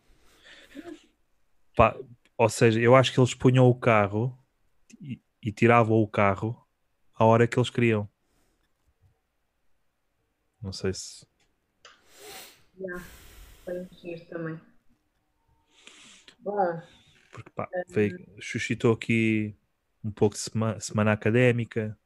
Pá, 1.76 1.96
ou 2.38 2.48
seja, 2.48 2.80
eu 2.80 2.94
acho 2.96 3.12
que 3.12 3.20
eles 3.20 3.34
punham 3.34 3.66
o 3.66 3.74
carro 3.74 4.38
e, 5.00 5.20
e 5.42 5.52
tiravam 5.52 5.98
o 5.98 6.08
carro 6.08 6.66
à 7.14 7.24
hora 7.24 7.46
que 7.46 7.58
eles 7.58 7.68
queriam. 7.68 8.08
Não 10.62 10.72
sei 10.72 10.92
se. 10.94 11.26
Yeah, 12.78 13.04
também. 14.30 14.60
Bom, 16.38 16.80
Porque 17.30 17.50
pá, 17.50 17.68
veio- 17.88 18.18
suscitou 18.40 18.92
aqui 18.92 19.56
um 20.04 20.10
pouco 20.10 20.34
de 20.34 20.40
sema- 20.40 20.80
semana 20.80 21.12
académica, 21.12 21.98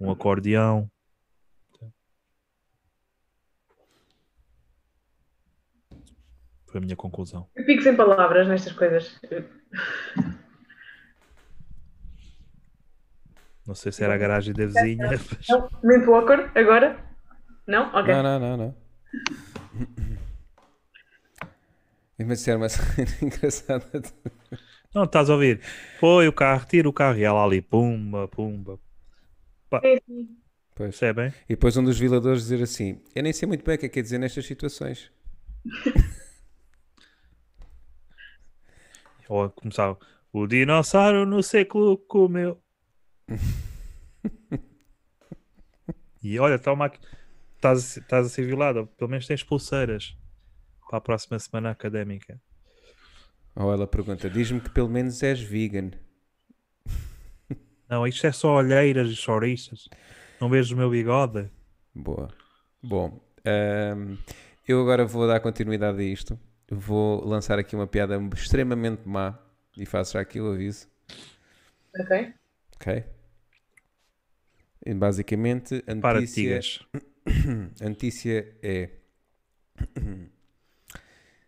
um 0.00 0.10
acordeão. 0.10 0.90
Foi 6.66 6.78
a 6.78 6.80
minha 6.80 6.96
conclusão. 6.96 7.48
eu 7.54 7.64
fico 7.64 7.82
sem 7.82 7.96
palavras 7.96 8.48
nestas 8.48 8.72
coisas. 8.72 9.20
Não 13.66 13.74
sei 13.74 13.92
se 13.92 14.02
era 14.04 14.14
a 14.14 14.18
garagem 14.18 14.52
da 14.52 14.66
vizinha, 14.66 15.08
mas 15.08 15.46
Não, 15.48 15.70
momento 15.82 16.14
awkward, 16.14 16.58
agora? 16.58 17.13
Não? 17.66 17.88
Ok. 17.94 18.14
Não, 18.14 18.22
não, 18.22 18.40
não, 18.40 18.56
não. 18.56 18.74
E 22.18 22.24
mas 22.24 22.38
disseram 22.38 22.60
uma 22.60 22.68
cena 22.68 23.08
engraçada. 23.22 24.02
Não, 24.94 25.04
estás 25.04 25.28
a 25.28 25.34
ouvir? 25.34 25.60
Foi 25.98 26.28
o 26.28 26.32
carro, 26.32 26.64
tira 26.66 26.88
o 26.88 26.92
carro 26.92 27.18
e 27.18 27.24
ela 27.24 27.44
ali, 27.44 27.60
pumba, 27.60 28.28
pumba. 28.28 28.78
Sim. 29.82 30.38
Pois. 30.74 30.74
Percebem? 30.74 31.32
E 31.48 31.54
depois 31.54 31.76
um 31.76 31.84
dos 31.84 31.98
violadores 31.98 32.42
dizer 32.42 32.62
assim: 32.62 33.00
Eu 33.14 33.22
nem 33.22 33.32
sei 33.32 33.46
muito 33.46 33.64
bem 33.64 33.76
o 33.76 33.78
que 33.78 33.86
é 33.86 33.88
que 33.88 33.94
quer 33.94 34.02
dizer 34.02 34.18
nestas 34.18 34.46
situações. 34.46 35.10
Ou 39.28 39.48
começava, 39.50 39.98
o 40.32 40.46
dinossauro 40.46 41.24
no 41.24 41.42
século 41.42 41.96
comeu. 41.96 42.60
e 46.22 46.38
olha, 46.38 46.58
toma 46.58 46.86
aqui. 46.86 46.98
Estás, 47.64 47.96
estás 47.96 48.26
a 48.26 48.28
ser 48.28 48.44
violado, 48.44 48.86
pelo 48.98 49.08
menos 49.08 49.26
tens 49.26 49.42
pulseiras 49.42 50.14
para 50.86 50.98
a 50.98 51.00
próxima 51.00 51.38
semana 51.38 51.70
académica. 51.70 52.38
Ou 53.56 53.72
ela 53.72 53.86
pergunta: 53.86 54.28
Diz-me 54.28 54.60
que 54.60 54.68
pelo 54.68 54.90
menos 54.90 55.22
és 55.22 55.40
vegan. 55.40 55.92
Não, 57.88 58.06
isto 58.06 58.26
é 58.26 58.32
só 58.32 58.56
olheiras 58.56 59.08
e 59.08 59.16
chouriças. 59.16 59.88
Não 60.38 60.50
vejo 60.50 60.74
o 60.74 60.78
meu 60.78 60.90
bigode. 60.90 61.50
Boa. 61.94 62.28
Bom, 62.82 63.18
eu 64.68 64.82
agora 64.82 65.06
vou 65.06 65.26
dar 65.26 65.40
continuidade 65.40 65.98
a 65.98 66.04
isto. 66.04 66.38
Vou 66.70 67.26
lançar 67.26 67.58
aqui 67.58 67.74
uma 67.74 67.86
piada 67.86 68.20
extremamente 68.34 69.08
má 69.08 69.38
e 69.74 69.86
faço 69.86 70.12
já 70.12 70.20
aqui 70.20 70.38
o 70.38 70.52
aviso. 70.52 70.86
Ok. 71.98 72.34
Ok? 72.76 73.04
E 74.84 74.92
basicamente, 74.92 75.82
a 75.86 75.96
Para 75.96 76.18
de 76.18 76.26
notícia, 76.26 76.42
tigas. 76.42 76.86
a 77.80 77.88
notícia 77.88 78.56
é: 78.62 78.90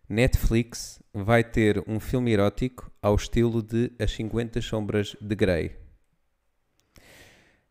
Netflix 0.08 1.02
vai 1.12 1.42
ter 1.44 1.82
um 1.86 2.00
filme 2.00 2.32
erótico 2.32 2.90
ao 3.02 3.14
estilo 3.14 3.62
de 3.62 3.92
As 3.98 4.12
50 4.12 4.60
Sombras 4.60 5.16
de 5.20 5.34
Grey. 5.34 5.76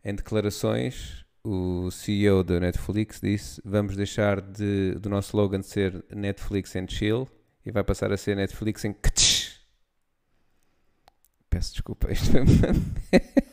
Em 0.04 0.14
declarações, 0.14 1.26
o 1.44 1.90
CEO 1.90 2.44
da 2.44 2.60
Netflix 2.60 3.20
disse: 3.22 3.62
Vamos 3.66 3.96
deixar 3.96 4.42
de, 4.42 4.94
do 5.00 5.10
nosso 5.10 5.30
slogan 5.30 5.62
ser 5.62 6.04
Netflix 6.10 6.76
and 6.76 6.88
Chill 6.88 7.28
e 7.66 7.72
vai 7.72 7.84
passar 7.84 8.12
a 8.12 8.18
ser 8.18 8.36
Netflix 8.36 8.86
and 8.86 8.94
Ktsch. 8.94 9.56
Peço 11.50 11.72
desculpa, 11.72 12.12
isto 12.12 12.32
foi 12.32 12.42
uma 12.42 13.45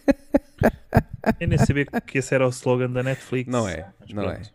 Eu 1.40 1.48
nem 1.48 1.58
sabia 1.58 1.84
que 1.86 2.18
esse 2.18 2.34
era 2.34 2.46
o 2.46 2.50
slogan 2.50 2.90
da 2.90 3.02
Netflix. 3.02 3.50
Não 3.50 3.68
é, 3.68 3.92
Mas 4.00 4.12
não 4.12 4.22
é. 4.30 4.34
pronto. 4.34 4.54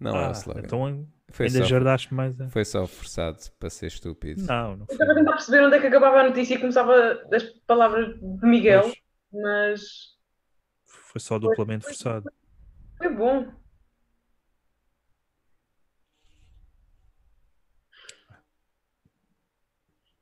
Não 0.00 0.16
é 0.18 0.24
Ah, 0.26 0.28
o 0.28 0.32
slogan. 0.32 0.60
Então 0.64 1.08
Foi 1.30 1.46
ainda 1.46 1.58
só, 1.60 1.66
jardaste 1.66 2.12
mais. 2.14 2.40
a- 2.40 2.50
foi 2.50 2.64
só 2.64 2.86
forçado 2.86 3.38
para 3.58 3.70
ser 3.70 3.86
estúpido. 3.86 4.42
Não, 4.42 4.76
não 4.76 4.80
Eu 4.80 4.86
foi. 4.86 4.94
estava 4.96 5.12
a 5.12 5.14
tentar 5.14 5.32
perceber 5.32 5.64
onde 5.64 5.76
é 5.76 5.80
que 5.80 5.86
acabava 5.86 6.20
a 6.20 6.28
notícia 6.28 6.54
e 6.54 6.58
começava 6.58 7.14
das 7.30 7.42
palavras 7.66 8.14
de 8.20 8.46
Miguel, 8.46 8.82
Pois, 8.82 8.96
mas 9.32 9.80
foi 10.84 11.20
só 11.20 11.38
duplamente 11.38 11.84
forçado. 11.84 12.30
foi 12.98 13.08
bom. 13.14 13.52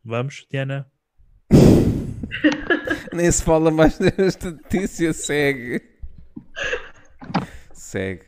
Vamos, 0.04 0.46
Diana? 0.50 0.90
Nem 3.14 3.30
se 3.30 3.44
fala 3.44 3.70
mais 3.70 3.96
desta 4.16 4.50
notícia, 4.50 5.12
segue. 5.12 5.80
Segue. 7.72 8.24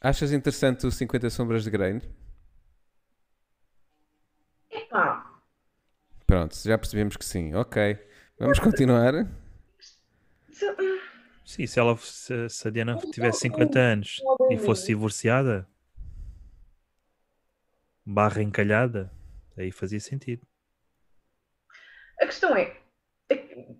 Achas 0.00 0.32
interessante 0.32 0.86
o 0.86 0.92
50 0.92 1.28
Sombras 1.30 1.64
de 1.64 1.70
Grey? 1.70 2.00
Epá, 4.70 5.34
Pronto, 6.24 6.54
já 6.56 6.78
percebemos 6.78 7.16
que 7.16 7.24
sim. 7.24 7.52
Ok. 7.54 7.98
Vamos 8.38 8.60
continuar. 8.60 9.14
Sim, 11.44 11.66
se, 11.66 11.80
ela, 11.80 11.96
se, 11.96 12.48
se 12.48 12.68
a 12.68 12.70
Diana 12.70 12.96
tivesse 13.12 13.40
50 13.40 13.78
anos 13.78 14.20
e 14.50 14.56
fosse 14.56 14.86
divorciada, 14.86 15.68
barra 18.06 18.40
encalhada, 18.40 19.12
aí 19.56 19.72
fazia 19.72 19.98
sentido. 19.98 20.46
A 22.24 22.26
questão 22.26 22.56
é. 22.56 22.76
é 23.28 23.36
que- 23.36 23.76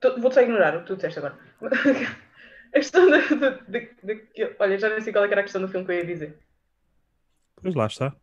tô- 0.00 0.20
Vou 0.20 0.32
só 0.32 0.40
ignorar 0.42 0.76
o 0.76 0.80
que 0.80 0.86
tu 0.86 0.96
disseste 0.96 1.18
agora. 1.18 1.38
A 2.74 2.78
questão 2.78 3.06
da. 3.10 3.18
olha, 4.58 4.78
já 4.78 4.88
nem 4.88 5.00
sei 5.02 5.12
qual 5.12 5.26
é 5.26 5.30
era 5.30 5.40
a 5.40 5.42
questão 5.42 5.60
do 5.60 5.68
filme 5.68 5.84
que 5.84 5.92
eu 5.92 5.96
ia 5.96 6.06
dizer. 6.06 6.38
Pois 7.60 7.74
lá 7.74 7.86
está. 7.86 8.16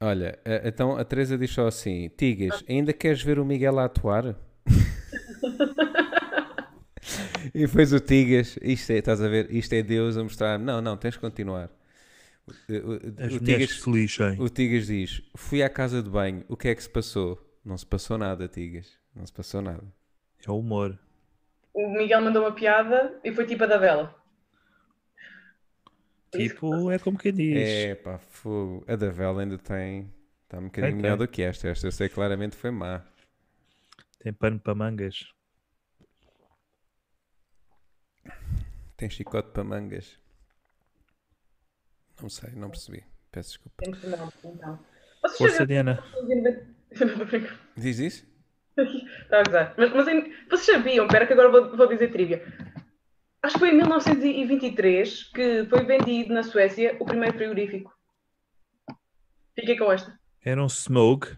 Olha, 0.00 0.38
eh, 0.46 0.62
então 0.64 0.96
a 0.96 1.04
Teresa 1.04 1.36
diz 1.36 1.50
só 1.50 1.66
assim: 1.66 2.08
Tigas, 2.16 2.64
ainda 2.66 2.94
queres 2.94 3.22
ver 3.22 3.38
o 3.38 3.44
Miguel 3.44 3.78
a 3.78 3.84
atuar? 3.84 4.34
e 7.54 7.66
depois 7.66 7.92
o 7.92 8.00
Tigas, 8.00 8.58
isto 8.62 8.90
é, 8.92 8.98
estás 8.98 9.20
a 9.20 9.28
ver, 9.28 9.54
isto 9.54 9.72
é 9.74 9.82
Deus 9.82 10.16
a 10.16 10.22
mostrar. 10.22 10.58
Não, 10.58 10.80
não, 10.80 10.96
tens 10.96 11.14
de 11.14 11.20
continuar. 11.20 11.68
As 13.18 13.34
o 13.34 13.40
Tigas, 13.40 13.70
se 13.70 13.90
lixem. 13.90 14.40
o 14.40 14.48
Tigas 14.48 14.86
diz: 14.86 15.22
Fui 15.36 15.62
à 15.62 15.68
casa 15.68 16.02
de 16.02 16.10
banho, 16.10 16.44
o 16.48 16.56
que 16.56 16.68
é 16.68 16.74
que 16.74 16.82
se 16.82 16.90
passou? 16.90 17.38
Não 17.64 17.76
se 17.76 17.86
passou 17.86 18.18
nada, 18.18 18.48
Tigas. 18.48 18.98
Não 19.14 19.24
se 19.24 19.32
passou 19.32 19.62
nada. 19.62 19.84
É 20.46 20.50
o 20.50 20.58
humor. 20.58 20.98
O 21.72 21.88
Miguel 21.88 22.22
mandou 22.22 22.42
uma 22.42 22.52
piada 22.52 23.20
e 23.22 23.32
foi 23.32 23.46
tipo 23.46 23.64
a 23.64 23.66
da 23.66 23.78
vela. 23.78 24.20
Tipo, 26.32 26.90
é 26.90 26.98
como 26.98 27.18
quem 27.18 27.32
diz. 27.32 27.56
É 27.56 27.94
pá, 27.96 28.18
fogo. 28.18 28.84
A 28.86 28.94
da 28.94 29.10
Vela 29.10 29.42
ainda 29.42 29.58
tem. 29.58 30.12
Está 30.44 30.58
um 30.58 30.64
bocadinho 30.64 30.96
melhor 30.96 31.16
do 31.16 31.26
que 31.26 31.42
esta. 31.42 31.68
Esta 31.68 31.86
eu 31.88 31.92
sei 31.92 32.08
claramente 32.08 32.56
foi 32.56 32.70
má. 32.70 33.04
Tem 34.20 34.32
pano 34.32 34.60
para 34.60 34.74
mangas. 34.74 35.32
Tem 38.96 39.10
chicote 39.10 39.50
para 39.50 39.64
mangas. 39.64 40.19
Não 42.22 42.28
sei, 42.28 42.50
não 42.54 42.70
percebi. 42.70 43.04
Peço 43.30 43.50
desculpa. 43.50 43.82
Que 43.82 44.06
não, 44.06 44.32
então. 44.44 44.78
Vocês 45.22 45.38
Força, 45.38 45.66
Diana. 45.66 46.02
Diz 47.76 47.98
isso? 47.98 48.26
Está 48.76 49.40
a 49.40 49.42
gozar. 49.44 49.74
Mas, 49.76 49.92
mas 49.92 50.08
em- 50.08 50.32
vocês 50.48 50.66
sabiam, 50.66 51.06
espera 51.06 51.26
que 51.26 51.32
agora 51.32 51.50
vou, 51.50 51.76
vou 51.76 51.86
dizer 51.86 52.10
trivia. 52.10 52.42
Acho 53.42 53.54
que 53.54 53.58
foi 53.60 53.70
em 53.70 53.76
1923 53.76 55.24
que 55.32 55.66
foi 55.66 55.84
vendido 55.84 56.32
na 56.34 56.42
Suécia 56.42 56.96
o 57.00 57.04
primeiro 57.04 57.36
frigorífico. 57.36 57.92
Fiquei 59.54 59.76
com 59.78 59.90
esta. 59.92 60.18
Era 60.44 60.62
um 60.62 60.68
smoke. 60.68 61.36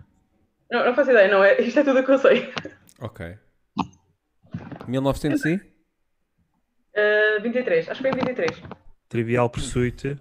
Não, 0.71 0.85
não 0.85 0.95
faço 0.95 1.11
ideia, 1.11 1.29
não. 1.29 1.43
É, 1.45 1.61
isto 1.61 1.79
é 1.81 1.85
tudo 1.85 2.01
o 2.01 2.05
que 2.05 2.11
eu 2.11 2.19
sei. 2.19 2.53
Ok. 3.01 3.37
1900 4.89 5.45
e? 5.45 5.55
Uh, 6.95 7.43
23, 7.43 7.89
acho 7.89 8.03
que 8.03 8.09
foi 8.11 8.19
em 8.21 8.25
23. 8.25 8.63
Trivial 9.09 9.51
Pursuit. 9.51 10.19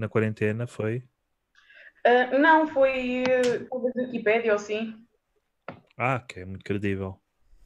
Na 0.00 0.08
quarentena 0.08 0.66
foi. 0.66 1.04
Uh, 2.06 2.38
não, 2.38 2.66
foi 2.66 3.22
uh, 3.22 3.68
talvez 3.68 3.94
Wikipédia 3.94 4.52
ou 4.52 4.56
assim. 4.56 5.06
Ah, 5.94 6.18
que 6.20 6.40
é 6.40 6.44
muito 6.46 6.64
credível. 6.64 7.20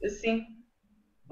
Sim. 0.05 0.45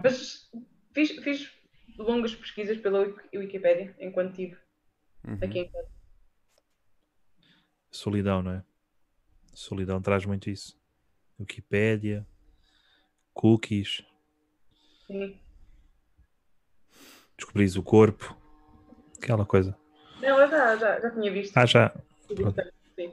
Mas 0.02 0.50
fiz, 0.94 1.12
fiz 1.22 1.52
longas 1.98 2.34
pesquisas 2.34 2.78
pela 2.78 3.00
Wiki- 3.02 3.38
Wikipédia 3.38 3.94
enquanto 4.00 4.30
estive 4.30 4.58
Uhum. 5.28 5.38
aqui 5.42 5.60
em 5.60 5.70
casa. 5.70 5.90
Solidão, 7.92 8.42
não 8.42 8.52
é? 8.52 8.64
Solidão 9.54 10.02
traz 10.02 10.26
muito 10.26 10.50
isso. 10.50 10.80
Wikipédia, 11.38 12.26
cookies, 13.34 14.06
Sim. 15.08 15.38
descobris 17.38 17.76
o 17.76 17.84
corpo, 17.84 18.38
aquela 19.22 19.46
coisa. 19.46 19.78
Não, 20.24 20.40
eu 20.42 20.50
já, 20.50 20.76
já, 20.78 21.00
já 21.00 21.12
tinha 21.12 21.32
visto. 21.32 21.56
Ah, 21.58 21.66
já. 21.66 21.92
Sim. 22.96 23.12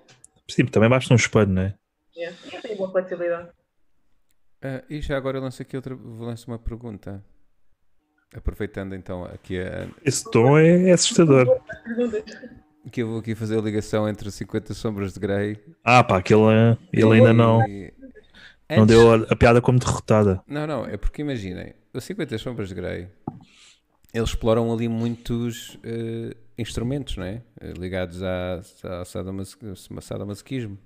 Sim, 0.49 0.67
também 0.67 0.89
basta 0.89 1.13
um 1.13 1.17
espelho, 1.17 1.49
não 1.51 1.63
é? 1.63 1.75
Yeah. 2.17 2.37
E 2.51 2.55
eu 2.57 2.63
tenho 2.63 2.77
boa 2.77 2.91
flexibilidade. 2.91 3.49
Ah, 4.63 4.83
e 4.91 5.01
já 5.01 5.17
agora 5.17 5.39
eu 5.39 5.43
lanço 5.43 5.61
aqui 5.63 5.77
outra. 5.77 5.97
Lanço 6.19 6.51
uma 6.51 6.59
pergunta. 6.59 7.23
Aproveitando 8.35 8.95
então 8.95 9.25
aqui 9.25 9.59
a. 9.61 9.89
Esse 10.05 10.31
tom 10.31 10.57
é 10.59 10.93
assustador. 10.93 11.61
Perguntas. 11.85 12.23
Que 12.91 13.03
eu 13.03 13.09
vou 13.09 13.19
aqui 13.19 13.35
fazer 13.35 13.59
a 13.59 13.63
ligação 13.63 14.09
entre 14.09 14.31
50 14.31 14.73
Sombras 14.73 15.13
de 15.13 15.21
Grey. 15.21 15.59
Ah, 15.85 16.03
pá, 16.03 16.19
aquele, 16.19 16.41
ele 16.93 17.13
ainda 17.13 17.33
não, 17.33 17.61
e- 17.69 17.93
não 18.71 18.85
Antes- 18.85 18.97
deu 18.97 19.13
a, 19.13 19.17
a 19.33 19.37
piada 19.37 19.61
como 19.61 19.79
derrotada. 19.79 20.43
Não, 20.47 20.67
não, 20.67 20.87
é 20.87 20.97
porque 20.97 21.21
imaginem, 21.23 21.75
o 21.93 22.01
50 22.01 22.39
Sombras 22.39 22.69
de 22.71 22.75
Grey, 22.75 23.09
eles 24.15 24.31
exploram 24.31 24.73
ali 24.73 24.89
muitos 24.89 25.77
eh, 25.85 26.35
instrumentos, 26.61 27.17
não 27.17 27.25
é? 27.25 27.43
Ligados 27.79 28.23
à, 28.23 28.61
à 29.01 29.05
sadomas- 29.05 29.57
sadomasoquismo. 30.01 30.79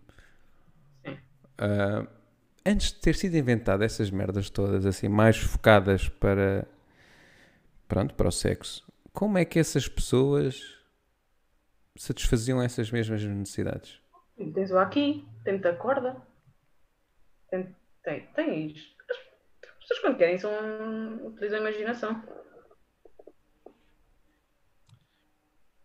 Ah, 1.59 2.07
antes 2.65 2.93
de 2.93 3.01
ter 3.01 3.15
sido 3.15 3.37
inventada 3.37 3.85
essas 3.85 4.11
merdas 4.11 4.51
todas, 4.51 4.87
assim, 4.87 5.09
mais 5.09 5.37
focadas 5.37 6.09
para, 6.09 6.67
pronto, 7.87 8.15
para 8.15 8.29
o 8.29 8.33
sexo, 8.33 8.85
como 9.13 9.39
é 9.39 9.45
que 9.45 9.59
essas 9.59 9.89
pessoas 9.89 10.79
satisfaziam 11.97 12.61
essas 12.61 12.91
mesmas 12.91 13.23
necessidades? 13.23 14.01
Tens 14.37 14.71
o 14.73 14.79
aqui, 14.79 15.25
tem 15.45 15.55
muita 15.55 15.75
corda. 15.77 16.17
Tem, 17.51 17.75
tem, 18.03 18.27
tens. 18.35 18.95
As 19.63 19.79
pessoas 19.79 20.01
quando 20.01 20.17
querem 20.17 20.39
são, 20.39 20.51
utilizam 21.27 21.59
a 21.59 21.61
imaginação. 21.61 22.23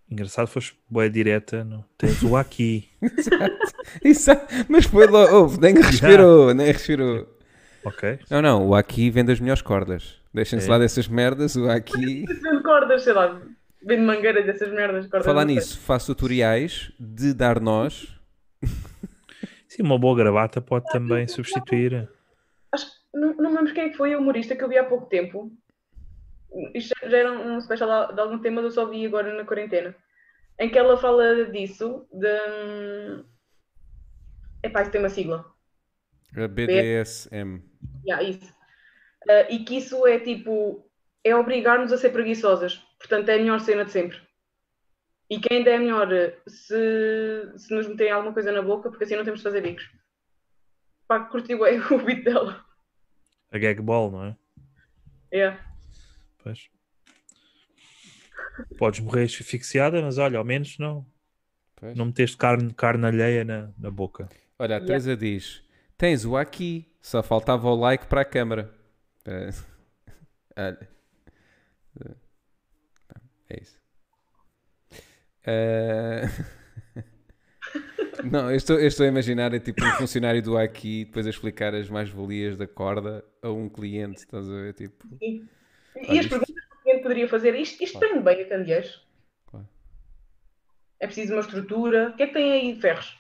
Engraçado, 0.09 0.47
foste 0.47 0.75
boa 0.89 1.09
direta. 1.09 1.63
Não. 1.63 1.85
Tens 1.97 2.21
o 2.23 2.35
aqui. 2.35 2.89
Isso, 4.03 4.31
mas 4.67 4.85
foi 4.85 5.05
logo, 5.07 5.33
ouve, 5.35 5.59
nem 5.59 5.75
respirou, 5.79 6.53
nem 6.53 6.67
respirou. 6.67 7.27
Ok. 7.85 8.19
Não, 8.29 8.41
não, 8.41 8.67
o 8.67 8.75
Aki 8.75 9.09
vende 9.11 9.31
as 9.31 9.39
melhores 9.39 9.61
cordas. 9.61 10.19
Deixem-se 10.33 10.67
É. 10.67 10.69
lá 10.69 10.79
dessas 10.79 11.07
merdas, 11.07 11.55
o 11.55 11.69
Aki. 11.69 12.25
Vendo 12.25 12.63
cordas, 12.63 13.03
sei 13.03 13.13
lá. 13.13 13.39
Vendo 13.85 14.03
mangueiras 14.03 14.45
dessas 14.45 14.69
merdas. 14.73 15.05
Cordas 15.07 15.25
Falar 15.25 15.45
sei. 15.45 15.55
nisso, 15.55 15.79
faço 15.79 16.07
tutoriais 16.13 16.91
de 16.99 17.33
dar 17.33 17.59
nós. 17.61 18.13
Sim, 19.67 19.83
uma 19.83 19.97
boa 19.97 20.17
gravata 20.17 20.59
pode 20.59 20.85
também 20.91 21.27
substituir. 21.27 22.09
Acho 22.71 22.85
que 22.87 22.91
não, 23.17 23.33
não 23.37 23.51
me 23.51 23.57
lembro 23.57 23.73
quem 23.73 23.83
é 23.85 23.89
que 23.89 23.97
foi 23.97 24.15
o 24.15 24.19
humorista 24.19 24.55
que 24.55 24.63
eu 24.63 24.67
vi 24.69 24.77
há 24.77 24.83
pouco 24.83 25.05
tempo. 25.05 25.51
Isto 26.73 26.95
já 27.03 27.17
era 27.17 27.31
um 27.31 27.59
special 27.61 28.13
de 28.13 28.19
algum 28.19 28.39
tema, 28.39 28.61
eu 28.61 28.71
só 28.71 28.85
vi 28.85 29.05
agora 29.05 29.33
na 29.33 29.45
quarentena. 29.45 29.95
Em 30.59 30.69
que 30.69 30.77
ela 30.77 30.97
fala 30.97 31.45
disso, 31.45 32.07
de. 32.11 32.27
hum, 32.27 33.25
Epá, 34.63 34.81
isso 34.81 34.91
tem 34.91 34.99
uma 34.99 35.09
sigla. 35.09 35.45
A 36.35 36.47
BDSM. 36.47 37.61
Yeah, 38.05 38.23
isso. 38.23 38.53
Ah, 39.29 39.49
e 39.49 39.63
que 39.63 39.77
isso 39.77 40.05
é 40.05 40.19
tipo. 40.19 40.85
É 41.23 41.35
obrigar-nos 41.35 41.91
a 41.91 41.97
ser 41.97 42.11
preguiçosas. 42.11 42.77
Portanto, 42.97 43.29
é 43.29 43.35
a 43.35 43.37
melhor 43.37 43.59
cena 43.59 43.85
de 43.85 43.91
sempre. 43.91 44.17
E 45.29 45.39
que 45.39 45.53
ainda 45.53 45.69
é 45.69 45.77
melhor 45.77 46.11
eh, 46.11 46.37
se, 46.47 47.53
se 47.57 47.73
nos 47.73 47.87
meterem 47.87 48.11
alguma 48.11 48.33
coisa 48.33 48.51
na 48.51 48.61
boca, 48.61 48.89
porque 48.89 49.03
assim 49.03 49.15
não 49.15 49.23
temos 49.23 49.41
de 49.41 49.43
fazer 49.43 49.61
bicos. 49.61 49.87
Pá, 51.07 51.19
curti 51.25 51.55
bem 51.55 51.79
o 51.91 51.97
beat 51.99 52.23
dela. 52.23 52.65
A 53.51 53.57
gag 53.57 53.81
ball, 53.81 54.11
não 54.11 54.25
é? 54.25 54.37
Yeah. 55.31 55.68
Pois. 56.53 56.69
Podes 58.77 58.99
morrer 58.99 59.23
asfixiada, 59.23 60.01
mas 60.01 60.17
olha, 60.17 60.37
ao 60.37 60.43
menos 60.45 60.77
não, 60.77 61.05
Pois. 61.75 61.95
não 61.97 62.05
meteste 62.07 62.37
carne, 62.37 62.73
carne 62.73 63.05
alheia 63.05 63.43
na, 63.45 63.71
na 63.77 63.89
boca. 63.91 64.27
Olha, 64.57 64.75
a 64.75 64.79
Yeah. 64.79 64.85
Teresa 64.87 65.15
diz: 65.17 65.63
Tens 65.97 66.25
o 66.25 66.35
Aki, 66.35 66.85
só 67.01 67.23
faltava 67.23 67.67
o 67.69 67.75
like 67.75 68.07
para 68.07 68.21
a 68.21 68.25
câmara. 68.25 68.73
Eh, 69.25 69.49
Olha. 70.57 70.89
É 73.49 73.61
isso. 73.61 73.79
Eh, 75.45 76.23
Não, 78.29 78.49
eu 78.51 78.57
estou, 78.57 78.77
eu 78.77 78.87
estou 78.87 79.05
a 79.05 79.09
imaginar 79.09 79.53
é 79.53 79.59
tipo 79.59 79.81
um 79.83 79.91
funcionário 79.91 80.41
do 80.43 80.57
Aki 80.57 81.05
depois 81.05 81.25
a 81.25 81.29
explicar 81.29 81.73
as 81.73 81.89
mais-valias 81.89 82.57
da 82.57 82.67
corda 82.67 83.23
a 83.41 83.49
um 83.49 83.69
cliente, 83.69 84.19
estás 84.19 84.45
a 84.47 84.51
ver? 84.51 84.73
Tipo, 84.73 85.07
E, 85.21 85.45
Olha, 85.99 86.15
e 86.15 86.19
as 86.19 86.25
isto- 86.25 86.29
perguntas 86.29 86.65
que 86.65 86.73
o 86.75 86.81
cliente 86.83 87.01
poderia 87.03 87.27
fazer, 87.27 87.55
isto, 87.55 87.83
isto 87.83 87.97
Claro. 87.99 88.07
prende 88.13 88.23
bem 88.25 88.41
a 88.45 88.49
candeeiros? 88.49 89.07
Claro. 89.47 89.67
É 90.99 91.05
preciso 91.07 91.33
uma 91.33 91.41
estrutura? 91.41 92.09
O 92.09 92.15
que 92.15 92.23
é 92.23 92.27
que 92.27 92.33
tem 92.33 92.51
aí 92.51 92.73
de 92.73 92.81
ferros? 92.81 93.17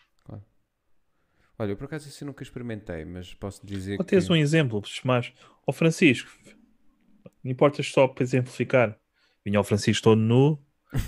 olha, 1.57 1.71
eu 1.71 1.75
por 1.77 1.85
acaso 1.85 2.07
isso 2.07 2.23
eu 2.23 2.27
nunca 2.27 2.41
experimentei, 2.43 3.03
mas 3.03 3.33
posso 3.33 3.65
dizer 3.65 3.97
Ou 3.99 4.05
que. 4.05 4.11
tens 4.11 4.29
um 4.29 4.35
exemplo, 4.35 4.81
mas, 5.03 5.33
ó 5.67 5.71
Francisco, 5.73 6.29
Não 7.43 7.51
importa 7.51 7.81
só 7.83 8.07
para 8.07 8.23
exemplificar. 8.23 8.97
Vinha 9.45 9.59
o 9.59 9.63
Francisco 9.63 10.03
todo 10.03 10.19
nu. 10.19 10.61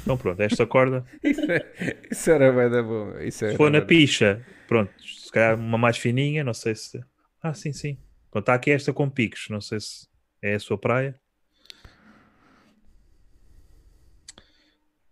Então 0.03 0.17
pronto, 0.17 0.39
esta 0.41 0.65
corda. 0.65 1.05
Isso, 1.23 1.51
é- 1.51 2.01
isso 2.11 2.31
era 2.31 2.51
bem 2.53 2.69
da 2.69 2.81
boa. 2.83 3.23
Isso 3.23 3.39
Se 3.39 3.45
era 3.45 3.55
for 3.57 3.69
na 3.71 3.81
picha, 3.81 4.45
pronto, 4.67 4.93
se 5.03 5.29
calhar 5.31 5.57
uma 5.59 5.77
mais 5.77 5.97
fininha, 5.97 6.43
não 6.43 6.53
sei 6.53 6.75
se. 6.75 7.01
Ah, 7.41 7.53
sim, 7.53 7.73
sim. 7.73 7.97
Então 8.29 8.39
está 8.39 8.53
aqui 8.53 8.71
esta 8.71 8.93
com 8.93 9.09
picos, 9.09 9.47
não 9.49 9.59
sei 9.59 9.79
se 9.79 10.07
é 10.41 10.53
a 10.55 10.59
sua 10.59 10.77
praia. 10.77 11.19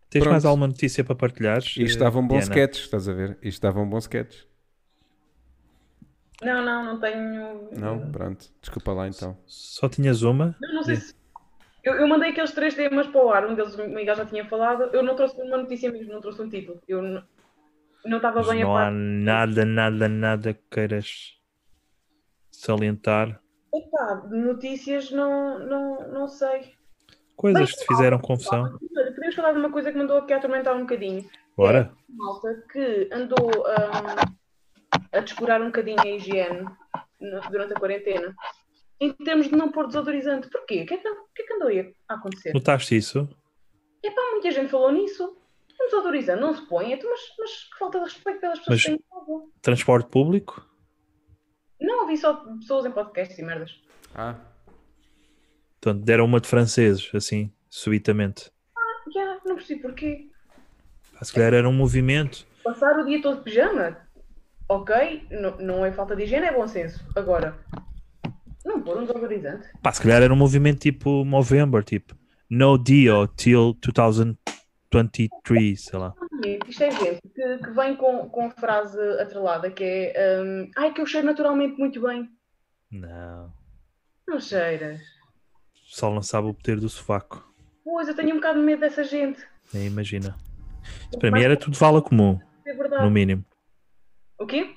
Tens 0.10 0.22
Pronto. 0.22 0.32
mais 0.32 0.46
alguma 0.46 0.68
notícia 0.68 1.04
para 1.04 1.16
partilhar? 1.16 1.60
Isto 1.60 1.82
estava 1.82 2.18
um 2.20 2.28
bom 2.28 2.40
Diana? 2.40 2.44
sketch, 2.52 2.80
estás 2.80 3.08
a 3.08 3.14
ver? 3.14 3.32
Isto 3.42 3.48
estava 3.48 3.80
um 3.80 3.88
bom 3.90 3.98
sketch. 4.00 4.44
Não, 6.42 6.64
não, 6.66 6.84
não 6.86 7.00
tenho. 7.00 7.70
Não? 7.78 8.12
Pronto. 8.12 8.46
Desculpa 8.62 8.94
lá 8.94 9.08
então. 9.08 9.38
Só 9.46 9.88
tinhas 9.90 10.22
uma? 10.24 10.56
Não, 10.62 10.74
não 10.76 10.84
sei 10.84 10.96
se. 10.96 11.14
Eu, 11.84 11.94
eu 11.96 12.08
mandei 12.08 12.32
aqueles 12.32 12.52
três 12.52 12.74
temas 12.74 13.08
para 13.08 13.24
o 13.24 13.30
ar, 13.32 13.46
um 13.48 13.56
deles 13.56 13.74
o 13.76 13.88
Miguel 13.88 14.16
já 14.16 14.26
tinha 14.26 14.46
falado. 14.46 14.84
Eu 14.94 15.04
não 15.04 15.16
trouxe 15.16 15.40
uma 15.42 15.58
notícia 15.58 15.92
mesmo, 15.92 16.12
não 16.12 16.22
trouxe 16.22 16.42
um 16.42 16.50
título. 16.50 16.82
Eu 16.88 17.02
não, 17.02 17.24
não 18.06 18.18
estava 18.18 18.42
bem 18.44 18.62
não 18.64 18.76
a 18.76 18.82
há 18.82 18.86
par. 18.86 18.92
nada, 18.94 19.66
nada, 19.66 20.10
nada 20.10 20.54
que 20.54 20.64
queiras 20.72 21.38
salientar. 22.52 23.42
Epá, 23.74 24.16
de 24.30 24.38
notícias 24.38 25.12
não, 25.12 25.60
não, 25.60 26.12
não 26.12 26.28
sei. 26.28 26.74
Coisas 27.40 27.72
que 27.72 27.78
te 27.80 27.88
fizeram 27.88 28.20
confusão. 28.20 28.78
Podemos 29.16 29.34
falar 29.34 29.54
de 29.54 29.60
uma 29.60 29.72
coisa 29.72 29.90
que 29.94 29.98
me 29.98 30.04
andou 30.04 30.18
aqui 30.18 30.34
a 30.34 30.38
atormentar 30.38 30.76
um 30.76 30.82
bocadinho. 30.82 31.26
Bora? 31.56 31.90
malta 32.10 32.66
que 32.70 33.08
andou 33.14 33.48
hum, 33.50 35.00
a 35.14 35.20
descurar 35.22 35.62
um 35.62 35.68
bocadinho 35.68 36.02
a 36.02 36.06
higiene 36.06 36.66
durante 37.50 37.72
a 37.72 37.80
quarentena 37.80 38.36
em 39.00 39.14
termos 39.14 39.48
de 39.48 39.56
não 39.56 39.72
pôr 39.72 39.88
desodorizante. 39.88 40.50
Porquê? 40.50 40.84
O 40.84 40.86
que 40.86 40.96
é 40.96 40.98
que, 40.98 41.08
o 41.08 41.28
que, 41.34 41.44
é 41.44 41.46
que 41.46 41.54
andou 41.54 41.70
aí 41.70 41.94
a 42.10 42.16
acontecer? 42.16 42.54
Notaste 42.54 42.98
isso? 42.98 43.30
Epá, 44.04 44.22
muita 44.32 44.52
gente 44.52 44.70
falou 44.70 44.92
nisso. 44.92 45.38
Um 45.80 45.86
desodorizante 45.86 46.42
não 46.42 46.54
se 46.54 46.68
põe, 46.68 46.92
então, 46.92 47.10
mas, 47.10 47.22
mas 47.40 47.52
que 47.72 47.80
falta 47.80 48.00
de 48.00 48.04
respeito 48.04 48.42
pelas 48.42 48.60
pessoas 48.60 48.84
Mas- 48.86 48.98
que 48.98 48.98
têm. 48.98 49.52
Transporte 49.62 50.10
público? 50.10 50.68
Não 51.80 52.02
ouvi 52.02 52.18
só 52.18 52.34
pessoas 52.34 52.86
em 52.86 52.92
podcasts 52.92 53.40
e 53.40 53.44
merdas. 53.44 53.82
Ah, 54.14 54.36
Portanto, 55.82 56.04
deram 56.04 56.26
uma 56.26 56.42
de 56.42 56.48
franceses, 56.48 57.10
assim, 57.14 57.52
subitamente. 57.70 58.52
Já, 59.14 59.38
não 59.46 59.56
percebi 59.56 59.82
porquê. 59.82 60.28
Pá, 61.18 61.26
Se 61.26 61.34
calhar 61.34 61.54
era 61.54 61.70
um 61.70 61.74
movimento. 61.74 62.46
Passar 62.64 63.00
o 63.00 63.06
dia 63.06 63.22
todo 63.22 63.38
de 63.38 63.44
pijama, 63.44 63.98
ok, 64.68 65.26
não, 65.32 65.58
não 65.58 65.86
é 65.86 65.92
falta 65.92 66.16
de 66.16 66.24
higiene, 66.24 66.48
é 66.48 66.54
bom 66.54 66.68
senso. 66.68 67.04
Agora, 67.16 67.58
não 68.66 68.82
pôr 68.82 68.98
um 68.98 69.06
desodorizante. 69.06 69.68
Pá, 69.82 69.92
se 69.92 70.02
calhar 70.02 70.22
era 70.22 70.34
um 70.34 70.38
movimento 70.38 70.80
tipo 70.80 71.24
Movember, 71.24 71.84
tipo 71.84 72.16
No 72.50 72.78
Dio 72.78 73.28
till 73.28 73.78
2023, 73.82 75.82
sei 75.82 76.00
lá. 76.00 76.14
Isto 76.68 76.84
é 76.84 76.92
gente 76.92 77.22
que, 77.34 77.58
que 77.58 77.70
vem 77.72 77.96
com, 77.96 78.30
com 78.30 78.52
frase 78.52 79.00
atrelada 79.20 79.72
que 79.72 79.84
é 79.84 80.42
hum, 80.42 80.70
ai 80.78 80.94
que 80.94 81.02
eu 81.02 81.06
cheiro 81.06 81.26
naturalmente 81.26 81.78
muito 81.78 82.02
bem. 82.02 82.30
Não. 82.92 83.52
Não 84.28 84.40
cheiras. 84.40 85.00
O 85.90 85.92
pessoal 85.92 86.14
não 86.14 86.22
sabe 86.22 86.48
o 86.48 86.54
poder 86.54 86.80
do 86.80 86.88
sovaco. 86.88 87.52
Pois, 87.84 88.08
eu 88.08 88.16
tenho 88.16 88.34
um 88.34 88.36
bocado 88.36 88.60
de 88.60 88.66
medo 88.66 88.82
dessa 88.82 89.04
gente. 89.04 89.44
Nem 89.74 89.88
imagina. 89.88 90.38
Isso 91.10 91.18
para 91.20 91.32
mim 91.32 91.42
era 91.42 91.58
tudo 91.58 91.76
vala 91.76 92.00
comum, 92.00 92.40
É 92.66 92.74
no 92.74 92.78
verdade. 92.78 93.10
mínimo. 93.10 93.44
O 94.40 94.46
quê? 94.46 94.76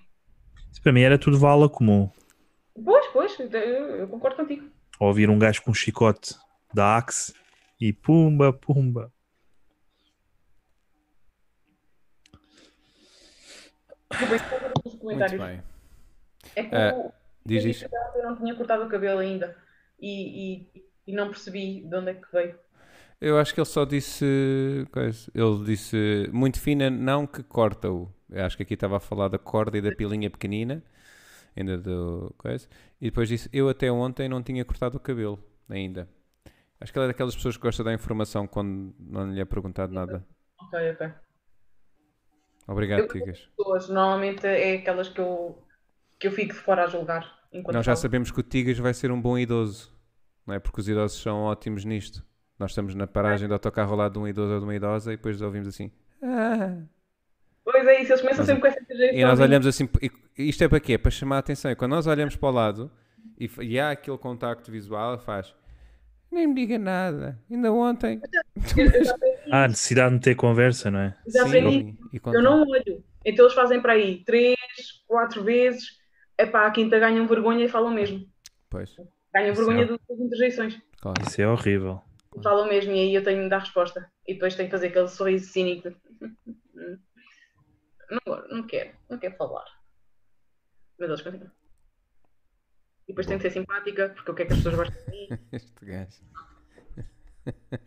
Isso 0.71 0.81
para 0.83 0.91
mim 0.91 1.03
era 1.03 1.19
tudo 1.19 1.39
vala 1.39 1.69
comum. 1.69 2.11
Pois, 2.83 3.07
pois, 3.09 3.39
eu, 3.39 3.51
eu 3.51 4.09
concordo 4.09 4.37
contigo. 4.37 4.71
Ouvir 4.99 5.29
um 5.29 5.39
gajo 5.39 5.63
com 5.63 5.71
um 5.73 5.75
chicote 5.75 6.35
da 6.73 6.97
Axe 6.97 7.35
e 7.79 7.93
pumba, 7.93 8.51
pumba. 8.51 9.13
É 14.11 14.25
um 14.25 15.05
muito 15.05 15.37
bem. 15.39 15.63
É 16.57 16.63
que 16.65 16.75
Ah, 16.75 16.95
o- 16.95 17.13
Diz 17.45 17.83
eu 17.83 17.89
que 17.89 17.95
eu 18.19 18.23
não 18.25 18.37
tinha 18.37 18.55
cortado 18.55 18.85
o 18.85 18.89
cabelo 18.89 19.19
ainda. 19.21 19.57
E, 20.01 20.63
e, 20.65 20.85
e 21.07 21.13
não 21.15 21.29
percebi 21.29 21.81
de 21.83 21.97
onde 21.97 22.11
é 22.11 22.15
que 22.15 22.31
veio. 22.33 22.59
Eu 23.21 23.39
acho 23.39 23.55
que 23.55 23.61
ele 23.61 23.67
só 23.67 23.85
disse. 23.85 24.25
coisa, 24.91 25.31
Ele 25.35 25.65
disse 25.65 26.29
muito 26.33 26.61
fina, 26.61 26.91
não 26.91 27.27
que 27.27 27.43
corta-o. 27.43 28.13
Acho 28.35 28.57
que 28.57 28.63
aqui 28.65 28.75
estava 28.75 28.97
a 28.97 29.01
falar 29.01 29.29
da 29.29 29.39
corda 29.39 29.79
e 29.79 29.81
da 29.81 29.93
pilinha 29.93 30.29
pequenina, 30.31 30.83
ainda 31.57 31.79
do. 31.79 32.35
Coisa. 32.37 32.67
E 33.01 33.05
depois 33.07 33.29
disse: 33.29 33.49
Eu 33.53 33.69
até 33.69 33.93
ontem 33.93 34.29
não 34.29 34.43
tinha 34.43 34.65
cortado 34.65 34.97
o 34.97 35.01
cabelo, 35.01 35.39
ainda. 35.69 36.09
Acho 36.81 36.93
que 36.93 36.99
ele 36.99 37.05
é 37.05 37.09
daquelas 37.09 37.37
pessoas 37.37 37.57
que 37.57 37.63
gosta 37.63 37.85
da 37.85 37.93
informação 37.95 38.45
quando 38.49 38.93
não 38.99 39.31
lhe 39.33 39.41
é 39.41 39.45
perguntado 39.45 39.93
nada. 39.93 40.27
Ok, 40.61 40.91
ok. 40.91 41.11
Obrigado, 42.67 43.01
Eu- 43.01 43.09
Tigas. 43.09 43.49
Pessoas, 43.57 43.89
normalmente 43.89 44.47
é 44.47 44.75
aquelas 44.79 45.09
que 45.09 45.21
eu, 45.21 45.63
que 46.19 46.27
eu 46.27 46.33
fico 46.33 46.55
de 46.55 46.59
fora 46.59 46.85
a 46.85 46.87
julgar. 46.89 47.41
Nós 47.53 47.85
já 47.87 47.93
falo. 47.93 47.97
sabemos 47.97 48.31
que 48.31 48.41
o 48.41 48.43
Tigas 48.43 48.79
vai 48.79 48.95
ser 48.95 49.11
um 49.13 49.21
bom 49.21 49.39
idoso, 49.39 49.93
não 50.47 50.55
é? 50.55 50.59
Porque 50.59 50.81
os 50.81 50.89
idosos 50.89 51.21
são 51.21 51.43
ótimos 51.43 51.85
nisto. 51.85 52.25
Nós 52.59 52.71
estamos 52.73 52.95
na 52.95 53.07
paragem 53.07 53.49
do 53.49 53.55
autocarro 53.55 53.93
ao 53.93 53.97
lado 53.99 54.13
de 54.15 54.19
um 54.19 54.29
idoso 54.29 54.53
ou 54.55 54.59
de 54.61 54.65
uma 54.65 54.75
idosa 54.75 55.13
e 55.13 55.17
depois 55.17 55.41
ouvimos 55.41 55.69
assim. 55.69 55.91
"Ah". 56.23 56.79
Pois 57.65 57.87
é 57.87 58.01
isso, 58.03 58.13
eles 58.13 58.21
começam 58.21 58.39
Nós- 58.39 58.47
sempre 58.47 58.61
com 58.61 58.67
essa 58.67 58.81
inteligência. 58.81 59.21
E 59.21 59.25
nós 59.25 59.39
olhamos 59.41 59.67
assim, 59.67 59.89
e 60.01 60.49
isto 60.49 60.63
é 60.65 60.69
para 60.69 60.81
quê? 60.81 60.99
Para 60.99 61.11
chamar 61.11 61.37
a 61.37 61.39
atenção. 61.39 61.71
E 61.71 61.77
quando 61.77 61.93
nós 61.93 62.07
olhamos 62.07 62.35
para 62.37 62.49
o 62.49 62.53
lado 62.53 62.91
e, 63.39 63.49
e 63.61 63.79
há 63.81 63.91
aquele 63.93 64.19
contacto 64.19 64.71
visual, 64.71 65.19
faz 65.19 65.55
nem 66.31 66.47
me 66.47 66.55
diga 66.55 66.79
nada. 66.79 67.39
Ainda 67.51 67.71
ontem. 67.73 68.21
Eu, 68.77 68.87
eu 68.87 69.11
aprendi, 69.11 69.37
Ah, 69.51 69.65
a 69.65 69.69
necessidade 69.69 70.15
de 70.15 70.21
ter 70.23 70.35
conversa, 70.35 70.91
não 70.91 70.99
é? 71.01 71.17
já 71.27 71.43
aprendi. 71.45 71.95
Eu 72.13 72.21
conta- 72.21 72.41
não 72.43 72.63
olho. 72.67 73.05
Então 73.25 73.45
eles 73.45 73.55
fazem 73.55 73.81
para 73.83 73.93
aí 73.93 74.25
três, 74.25 74.57
quatro 75.07 75.45
vezes. 75.45 75.99
É 76.39 76.47
pá, 76.47 76.67
a 76.67 76.71
quinta 76.71 76.99
ganham 76.99 77.27
vergonha 77.27 77.65
e 77.65 77.69
falam 77.69 77.93
mesmo. 77.93 78.27
Pois, 78.71 78.97
Ganham 79.35 79.53
Isso 79.53 79.65
vergonha 79.65 79.85
é. 79.85 79.87
das 79.87 80.21
interjeições. 80.21 80.81
claro. 81.01 81.23
Isso 81.27 81.41
é 81.41 81.49
horrível. 81.49 82.03
Falam 82.43 82.67
mesmo 82.69 82.93
e 82.93 82.99
aí 83.01 83.15
eu 83.15 83.23
tenho 83.25 83.43
de 83.43 83.49
dar 83.49 83.59
resposta. 83.59 84.11
E 84.27 84.35
depois 84.35 84.55
tenho 84.55 84.69
que 84.69 84.75
fazer 84.75 84.89
aquele 84.89 85.09
sorriso 85.09 85.51
cínico. 85.53 85.91
de- 85.91 86.99
Não, 88.27 88.49
não 88.49 88.67
quero, 88.67 88.91
não 89.09 89.19
quero 89.19 89.37
falar. 89.37 89.65
Mas 90.99 91.09
eles 91.09 91.23
continuam. 91.23 91.51
E 93.05 93.13
depois 93.13 93.27
tenho 93.27 93.39
de 93.39 93.43
ser 93.43 93.51
simpática, 93.51 94.11
porque 94.11 94.31
eu 94.31 94.35
quero 94.35 94.49
que 94.49 94.55
as 94.55 94.59
pessoas 94.63 94.77
gostem 94.77 95.05
de 95.05 95.11
mim. 95.11 95.29
Este 95.53 95.85
gajo. 95.85 96.23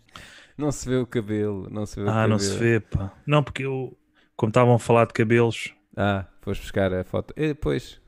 Não 0.57 0.71
se 0.71 0.87
vê 0.87 0.95
o 0.95 1.05
cabelo, 1.07 1.69
não 1.69 1.85
se 1.85 1.97
vê 1.97 2.03
o 2.05 2.09
Ah, 2.09 2.25
não 2.27 2.39
se 2.39 2.57
vê, 2.57 2.79
pá. 2.79 3.13
Não, 3.27 3.43
porque 3.43 3.63
eu, 3.65 3.97
como 4.37 4.49
estavam 4.49 4.73
a 4.75 4.79
falar 4.79 5.05
de 5.05 5.13
cabelos, 5.13 5.73
Ah, 5.97 6.25
foste 6.41 6.61
buscar 6.61 6.93
a 6.93 7.03
foto. 7.03 7.33
E 7.37 7.47
depois, 7.47 8.01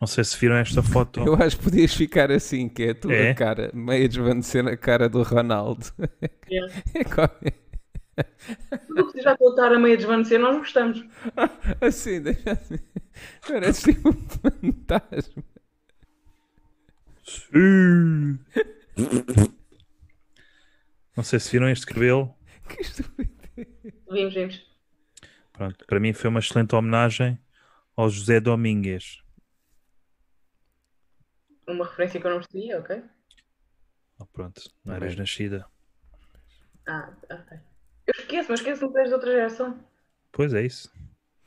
não 0.00 0.06
sei 0.06 0.24
se 0.24 0.36
viram 0.38 0.56
esta 0.56 0.82
foto. 0.82 1.20
eu 1.20 1.34
acho 1.34 1.58
que 1.58 1.64
podias 1.64 1.94
ficar 1.94 2.30
assim, 2.30 2.68
que 2.68 2.82
é 2.84 2.90
a 2.90 2.94
tua 2.94 3.12
É? 3.14 3.34
cara, 3.34 3.70
meio 3.74 4.04
a 4.04 4.08
desvanecer 4.08 4.62
na 4.64 4.76
cara 4.76 5.08
do 5.08 5.22
Ronaldo. 5.22 5.84
Yeah. 6.50 6.74
É 6.94 7.04
qual- 7.04 7.28
Tudo 8.86 9.02
o 9.02 9.12
que 9.12 9.22
já 9.22 9.34
voltar 9.36 9.72
a 9.72 9.78
meio 9.78 9.96
desvanecer, 9.96 10.38
nós 10.40 10.56
gostamos. 10.56 11.04
assim, 11.80 12.20
deixa 12.20 12.52
assim. 12.52 12.78
Parece 13.46 13.92
tipo 13.92 14.08
um 14.10 14.28
fantasma. 14.28 15.44
Sim. 17.24 18.38
Não 21.16 21.24
sei 21.24 21.38
se 21.38 21.50
viram 21.52 21.68
este 21.68 21.86
cabelo. 21.86 22.34
Que 22.68 22.82
estúpido. 22.82 23.30
Vimos, 24.10 24.34
vimos. 24.34 24.62
Pronto, 25.52 25.84
para 25.86 26.00
mim 26.00 26.12
foi 26.12 26.30
uma 26.30 26.40
excelente 26.40 26.74
homenagem 26.74 27.38
ao 27.96 28.08
José 28.08 28.40
Domingues. 28.40 29.22
Uma 31.70 31.86
referência 31.86 32.20
que 32.20 32.26
eu 32.26 32.30
não 32.30 32.38
percebi, 32.40 32.74
ok? 32.74 33.02
Ah, 34.20 34.26
pronto, 34.32 34.62
não 34.84 34.94
eras 34.94 35.16
nascida. 35.16 35.66
Ah, 36.86 37.12
ok. 37.30 37.58
Eu 38.06 38.14
esqueço, 38.18 38.50
mas 38.50 38.60
esqueço-me 38.60 38.92
que 38.92 38.98
és 38.98 39.08
de 39.08 39.14
outra 39.14 39.30
geração. 39.30 39.84
Pois 40.32 40.52
é 40.52 40.62
isso. 40.62 40.92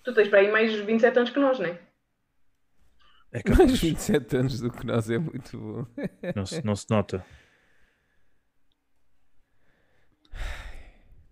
Tu 0.04 0.14
tens 0.14 0.28
para 0.30 0.40
aí 0.40 0.52
mais 0.52 0.74
27 0.74 1.18
anos 1.18 1.30
que 1.32 1.40
nós, 1.40 1.60
não 1.60 1.68
é? 1.68 1.80
É 3.32 3.42
Mais 3.50 3.58
capaz. 3.58 3.80
27 3.80 4.38
anos 4.38 4.60
do 4.60 4.72
que 4.72 4.86
nós 4.86 5.10
é 5.10 5.18
muito 5.18 5.58
bom. 5.58 5.86
Não 6.36 6.46
se, 6.46 6.66
não 6.66 6.76
se 6.76 6.90
nota. 6.90 7.26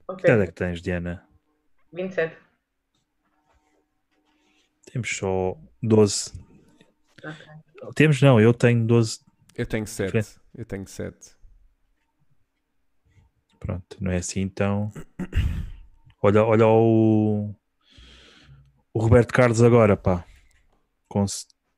Ok. 0.08 0.24
Que 0.24 0.28
idade 0.28 0.44
é 0.44 0.48
que 0.48 0.54
tens, 0.54 0.82
Diana? 0.82 1.26
27. 1.94 2.36
Temos 4.92 5.16
só 5.16 5.58
12. 5.82 6.34
Temos 7.95 8.22
não, 8.22 8.40
eu 8.40 8.53
tenho 8.53 8.86
12. 8.86 9.20
Eu 9.56 9.66
tenho 9.66 9.88
7. 9.88 10.08
Diferente. 10.08 10.40
Eu 10.56 10.66
tenho 10.66 10.88
7. 10.88 11.36
Pronto, 13.60 13.98
não 13.99 14.12
é 14.12 14.18
assim 14.18 14.41
então. 14.41 14.91
Olha, 16.24 16.44
olha 16.44 16.68
o, 16.68 17.56
o 18.94 18.99
Roberto 18.99 19.34
Carlos 19.34 19.62
agora, 19.64 19.98
pá. 19.98 20.26
Com, 21.08 21.26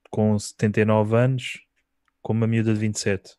com 0.10 0.38
79 0.38 1.16
anos, 1.16 1.62
com 2.22 2.34
uma 2.34 2.48
miúda 2.48 2.74
de 2.74 2.80
27. 2.80 3.38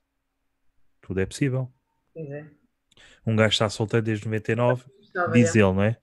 Tudo 1.03 1.21
é 1.21 1.27
possível. 1.27 1.73
Pois 2.13 2.31
é. 2.31 2.51
Um 3.27 3.37
gajo 3.37 3.53
está 3.53 3.69
solteiro 3.69 4.05
desde 4.05 4.25
99, 4.27 4.85
Estava, 5.01 5.33
diz 5.33 5.55
é. 5.55 5.59
ele, 5.59 5.73
não 5.73 5.83
é? 5.83 5.99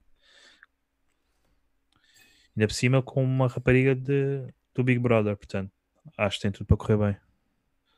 Ainda 2.55 2.67
por 2.67 2.73
cima 2.73 3.01
com 3.01 3.23
uma 3.23 3.47
rapariga 3.47 3.95
de, 3.95 4.47
do 4.73 4.83
Big 4.83 4.99
Brother, 4.99 5.35
portanto, 5.37 5.71
acho 6.17 6.37
que 6.37 6.41
tem 6.43 6.51
tudo 6.51 6.65
para 6.67 6.77
correr 6.77 6.97
bem. 6.97 7.17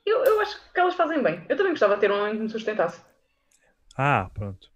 Eu, 0.05 0.23
eu 0.25 0.41
acho 0.41 0.59
que 0.73 0.79
elas 0.79 0.95
fazem 0.95 1.23
bem. 1.23 1.45
Eu 1.49 1.55
também 1.55 1.71
gostava 1.71 1.95
de 1.95 2.01
ter 2.01 2.11
um 2.11 2.19
homem 2.19 2.35
que 2.35 2.41
me 2.43 2.49
sustentasse. 2.49 3.01
Ah, 3.97 4.29
pronto, 4.33 4.71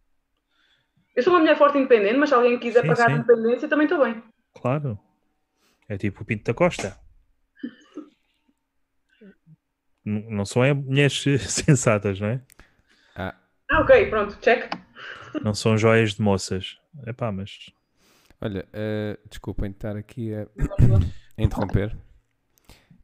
Eu 1.15 1.23
sou 1.23 1.33
uma 1.33 1.39
mulher 1.39 1.57
forte 1.57 1.77
e 1.77 1.81
independente, 1.81 2.17
mas 2.17 2.29
se 2.29 2.35
alguém 2.35 2.59
quiser 2.59 2.81
Sim, 2.83 2.87
pagar 2.89 3.07
sim. 3.07 3.13
a 3.13 3.17
independência, 3.17 3.67
também 3.67 3.85
estou 3.85 4.03
bem. 4.03 4.23
claro. 4.53 4.99
É 5.89 5.97
tipo 5.97 6.21
o 6.21 6.25
Pinto 6.25 6.43
da 6.43 6.53
Costa. 6.53 6.97
Não 10.05 10.45
são 10.45 10.63
é 10.63 10.73
mulheres 10.73 11.21
sensatas, 11.49 12.19
não 12.19 12.27
é? 12.29 12.41
Ah, 13.15 13.35
Ah, 13.69 13.81
ok, 13.81 14.09
pronto, 14.09 14.37
check. 14.39 14.69
Não 15.43 15.53
são 15.53 15.77
joias 15.77 16.13
de 16.13 16.21
moças. 16.21 16.77
Epá, 17.05 17.31
mas 17.31 17.71
olha, 18.41 18.67
eh, 18.73 19.17
desculpem 19.29 19.71
estar 19.71 19.95
aqui 19.97 20.33
a, 20.33 20.43
a 21.37 21.41
interromper. 21.41 21.95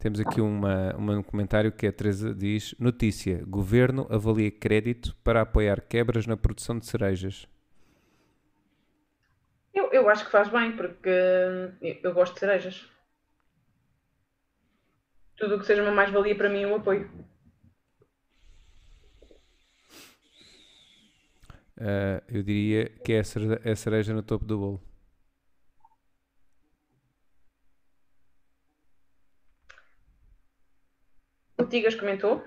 Temos 0.03 0.19
aqui 0.19 0.41
uma, 0.41 0.93
uma- 0.97 1.17
um 1.19 1.23
comentário 1.23 1.71
que 1.71 1.87
a 1.87 1.91
Teresa 1.93 2.35
diz: 2.35 2.75
Notícia: 2.77 3.41
Governo 3.47 4.05
avalia 4.09 4.51
crédito 4.51 5.15
para 5.23 5.39
apoiar 5.39 5.79
quebras 5.79 6.27
na 6.27 6.35
produção 6.35 6.77
de 6.77 6.85
cerejas. 6.85 7.47
Eu, 9.73 9.93
eu 9.93 10.09
acho 10.09 10.25
que 10.25 10.31
faz 10.31 10.49
bem, 10.49 10.75
porque 10.75 11.07
eu, 11.07 11.99
eu 12.03 12.13
gosto 12.13 12.33
de 12.33 12.41
cerejas. 12.41 12.85
Tudo 15.37 15.55
o 15.55 15.59
que 15.61 15.65
seja 15.65 15.81
uma 15.81 15.91
mais-valia 15.93 16.35
para 16.35 16.49
mim, 16.49 16.63
eu 16.63 16.75
apoio. 16.75 17.09
Eh, 21.77 22.23
eu 22.29 22.43
diria 22.43 22.89
que 23.03 23.13
é 23.13 23.21
é 23.63 23.71
a 23.71 23.75
cereja 23.75 24.13
no 24.13 24.21
topo 24.23 24.45
do 24.45 24.57
bolo. 24.57 24.92
O 31.63 31.67
Tigas 31.67 31.95
comentou. 31.95 32.43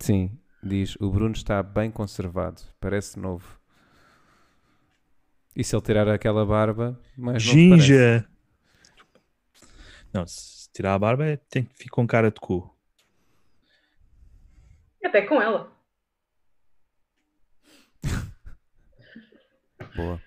Sim, 0.00 0.38
diz: 0.62 0.96
O 1.00 1.10
Bruno 1.10 1.32
está 1.34 1.62
bem 1.62 1.90
conservado, 1.90 2.60
parece 2.78 3.18
novo. 3.18 3.58
E 5.56 5.64
se 5.64 5.74
ele 5.74 5.82
tirar 5.82 6.08
aquela 6.08 6.44
barba, 6.44 7.00
mais. 7.16 7.42
Ginja! 7.42 8.28
Não, 10.12 10.26
se 10.26 10.70
tirar 10.72 10.94
a 10.94 10.98
barba 10.98 11.24
é- 11.24 11.36
tem 11.36 11.64
que 11.64 11.74
ficar 11.74 11.94
com 11.94 12.06
cara 12.06 12.30
de 12.30 12.38
cu. 12.38 12.70
Até 15.02 15.22
com 15.22 15.40
ela. 15.40 15.72
Boa. 19.96 20.20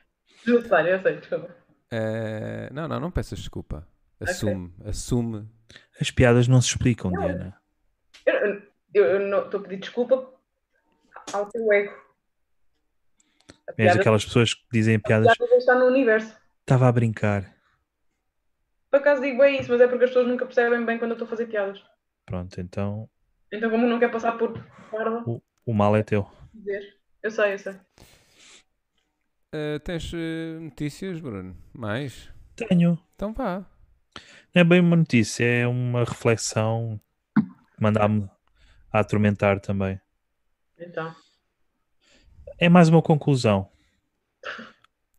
Desnecessário, 0.45 0.89
eu 0.91 1.01
sei, 1.01 1.17
desculpa. 1.17 1.55
Eh, 1.91 2.69
não, 2.71 2.87
não, 2.87 2.99
não 2.99 3.11
peças 3.11 3.37
desculpa. 3.39 3.87
Assume, 4.19 4.73
assume. 4.85 5.47
As 6.01 6.09
piadas 6.09 6.47
não 6.47 6.61
se 6.61 6.69
explicam, 6.69 7.11
Diana. 7.11 7.55
Eu, 8.27 8.61
eu, 8.93 9.05
eu 9.05 9.19
não 9.27 9.45
estou 9.45 9.61
a 9.61 9.63
pedir 9.63 9.77
desculpa 9.77 10.29
ao 11.31 11.49
teu 11.49 11.71
ego. 11.71 11.93
A 13.67 13.71
És 13.71 13.75
piada, 13.75 13.99
aquelas 13.99 14.25
pessoas 14.25 14.53
que 14.53 14.65
dizem 14.71 14.95
a 14.95 14.99
piadas. 14.99 15.37
piada 15.37 15.55
está 15.55 15.75
no 15.75 15.85
universo. 15.85 16.37
Estava 16.59 16.89
a 16.89 16.91
brincar. 16.91 17.55
Por 18.91 18.99
acaso 18.99 19.21
digo 19.21 19.37
bem 19.37 19.59
isso, 19.59 19.71
mas 19.71 19.79
é 19.79 19.87
porque 19.87 20.03
as 20.03 20.09
pessoas 20.09 20.27
nunca 20.27 20.45
percebem 20.45 20.85
bem 20.85 20.97
quando 20.99 21.11
eu 21.11 21.15
estou 21.15 21.25
a 21.25 21.29
fazer 21.29 21.47
piadas. 21.47 21.81
Pronto, 22.25 22.59
então 22.59 23.09
Então, 23.51 23.69
como 23.69 23.87
não 23.87 23.99
quer 23.99 24.11
passar 24.11 24.37
por 24.37 24.53
parva, 24.91 25.23
o, 25.25 25.41
o 25.65 25.73
mal 25.73 25.95
é 25.95 26.03
teu. 26.03 26.29
Eu 27.23 27.31
sei, 27.31 27.53
eu 27.53 27.59
sei. 27.59 27.75
Eh, 29.53 29.79
tens 29.79 30.11
eh, 30.13 30.59
notícias, 30.59 31.21
Bruno? 31.21 31.55
Mais? 31.73 32.29
Tenho. 32.55 32.99
Então 33.15 33.33
vá. 33.33 33.65
Não 34.53 34.61
é 34.61 34.63
bem 34.63 34.79
uma 34.81 34.95
notícia, 34.95 35.45
é 35.45 35.67
uma 35.67 36.03
reflexão 36.03 36.99
mandar-me 37.79 38.29
a 38.91 38.99
atormentar 38.99 39.59
também. 39.59 39.99
Então. 40.77 41.15
É 42.57 42.69
mais 42.69 42.89
uma 42.89 43.01
conclusão. 43.01 43.69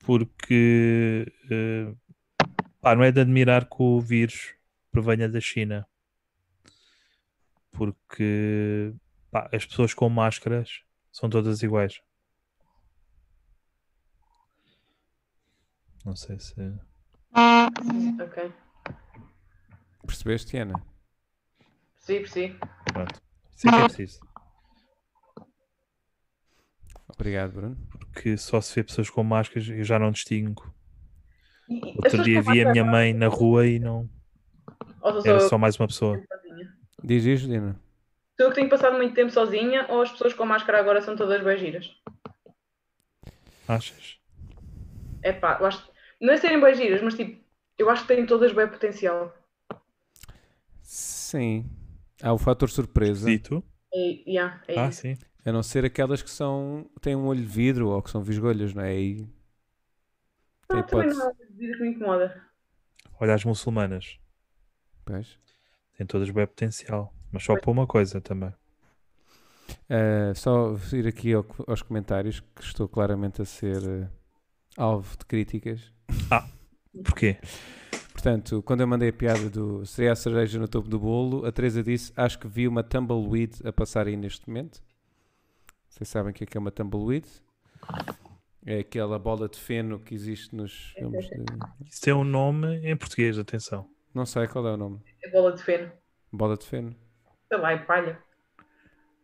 Porque 0.01 1.31
eh, 1.51 1.93
pá, 2.81 2.95
não 2.95 3.05
é 3.05 3.13
de 3.13 3.21
admirar 3.21 3.69
que 3.69 3.77
o 3.79 4.01
vírus 4.01 4.55
provenha 4.91 5.29
da 5.29 5.41
China. 5.41 5.87
Porque 7.73 8.95
pá, 9.31 9.49
as 9.53 9.65
pessoas 9.67 9.95
com 9.95 10.09
máscaras 10.09 10.83
são 11.13 11.29
todas 11.29 11.63
iguais. 11.63 12.01
Não 16.05 16.17
sei 16.17 16.39
se. 16.41 16.55
Ok. 18.23 18.53
Percebeste, 20.07 20.57
Ana? 20.57 20.83
Percebi, 22.09 22.21
percebi. 22.21 22.59
Pronto. 22.93 23.21
Isso 23.55 23.69
é 23.69 23.85
preciso. 23.85 24.21
Obrigado, 27.07 27.53
Bruno. 27.53 27.77
Porque 27.91 28.37
só 28.39 28.61
se 28.63 28.75
vê 28.75 28.83
pessoas 28.85 29.11
com 29.11 29.23
máscaras 29.23 29.69
eu 29.69 29.85
já 29.85 29.99
não 29.99 30.11
distingo. 30.11 30.73
E- 31.69 31.95
Outro 31.97 32.23
dia 32.23 32.41
vi 32.41 32.63
a 32.63 32.71
minha 32.71 32.85
mãe 32.85 33.13
na 33.13 33.29
rua 33.29 33.67
e 33.67 33.79
não. 33.79 34.09
Ou 35.03 35.21
Era 35.27 35.41
só 35.41 35.59
mais 35.59 35.79
uma 35.79 35.87
pessoa. 35.87 36.19
Diz 37.05 37.25
isto, 37.25 37.47
Dina. 37.47 37.79
Sou 38.37 38.47
eu 38.47 38.51
que 38.51 38.55
tenho 38.57 38.71
passado 38.71 38.97
muito 38.97 39.15
tempo 39.15 39.31
sozinha 39.31 39.87
ou 39.91 40.01
as 40.01 40.11
pessoas 40.11 40.33
com 40.33 40.47
máscara 40.47 40.79
agora 40.79 41.03
são 41.03 41.15
todas 41.17 41.43
bem 41.43 41.59
giras? 41.59 41.91
Achas? 43.67 44.19
É 45.23 45.33
pá, 45.33 45.59
eu 45.61 45.67
acho. 45.67 45.87
Não 46.21 46.33
é 46.33 46.37
serem 46.39 46.61
bem 46.61 46.75
giras, 46.75 47.03
mas 47.03 47.15
tipo, 47.15 47.45
eu 47.77 47.91
acho 47.91 48.03
que 48.07 48.09
têm 48.15 48.25
todas 48.25 48.53
bem 48.53 48.67
potencial. 48.69 49.35
Sim. 50.83 51.69
Há 52.23 52.33
o 52.33 52.39
fator 52.39 52.69
surpresa. 52.71 53.29
Dito? 53.29 53.63
E, 53.93 54.25
yeah, 54.31 54.63
é 54.69 54.75
Ah, 54.81 54.89
isso. 54.89 55.03
sim. 55.03 55.17
A 55.45 55.53
não 55.53 55.63
ser 55.63 55.85
aquelas 55.85 56.21
que 56.23 56.31
são 56.31 56.91
têm 57.01 57.17
um 57.17 57.27
olho 57.27 57.41
de 57.41 57.47
vidro 57.47 57.89
ou 57.89 58.03
que 58.03 58.11
são 58.11 58.23
visgolhas, 58.23 58.75
não 58.75 58.83
é? 58.83 58.89
Aí 58.91 59.17
tem 60.69 60.81
Não, 60.81 60.87
também 60.87 61.09
não 61.09 61.21
é 61.23 61.25
uma 61.25 61.35
vida 61.57 61.77
que 61.77 61.83
me 61.83 61.89
incomoda. 61.91 62.45
Olha 63.21 63.35
as 63.35 63.45
muçulmanas. 63.45 64.19
Pois. 65.05 65.39
Têm 65.97 66.07
todas 66.07 66.31
bem 66.31 66.47
potencial. 66.47 67.13
Mas 67.33 67.45
só 67.45 67.57
para 67.57 67.71
uma 67.71 67.87
coisa 67.87 68.21
também. 68.21 68.53
Uh, 69.91 70.35
só 70.35 70.77
ir 70.93 71.07
aqui 71.07 71.33
ao- 71.33 71.47
aos 71.67 71.83
comentários 71.83 72.41
que 72.41 72.63
estou 72.63 72.89
claramente 72.89 73.41
a 73.43 73.45
ser 73.45 73.83
uh, 73.83 74.09
alvo 74.77 75.17
de 75.17 75.25
críticas. 75.25 75.93
Porquê? 77.05 77.39
Portanto, 78.19 78.61
quando 78.65 78.81
eu 78.81 78.87
mandei 78.89 79.11
a 79.11 79.13
piada 79.13 79.49
do 79.49 79.87
seria 79.87 80.11
a 80.11 80.17
cereja 80.17 80.59
no 80.59 80.67
topo 80.67 80.89
do 80.89 80.99
bolo, 80.99 81.47
a 81.47 81.53
Teresa 81.53 81.85
disse: 81.85 82.13
Acho 82.17 82.37
que 82.37 82.49
vi 82.49 82.67
uma 82.67 82.83
tumbleweed 82.83 83.61
a 83.65 83.73
passar 83.73 84.09
aí 84.09 84.17
neste 84.17 84.49
momento. 84.49 84.83
Vocês 85.89 86.09
sabem 86.09 86.33
o 86.33 86.35
que 86.35 86.43
é 86.43 86.47
que 86.49 86.57
é 86.57 86.61
uma 86.61 86.73
tumbleweed? 86.73 87.29
É 88.67 88.81
aquela 88.81 89.21
bola 89.21 89.49
de 89.49 89.57
feno 89.57 90.01
que 90.01 90.17
existe 90.17 90.53
nos 90.53 90.93
filmes. 90.97 91.29
De... 91.29 91.45
Isso 91.89 92.01
tem 92.01 92.13
um 92.13 92.25
nome 92.25 92.79
em 92.79 92.97
português, 92.97 93.39
atenção. 93.39 93.89
Não 94.13 94.27
sei 94.27 94.49
qual 94.49 94.67
é 94.67 94.73
o 94.73 94.77
nome. 94.77 94.99
É 95.23 95.31
bola 95.31 95.53
de 95.53 95.63
feno. 95.63 95.93
Bola 96.33 96.57
de 96.57 96.67
feno. 96.67 96.97
Sei 97.47 97.57
lá, 97.57 97.71
é 97.71 97.79
palha. 97.79 98.19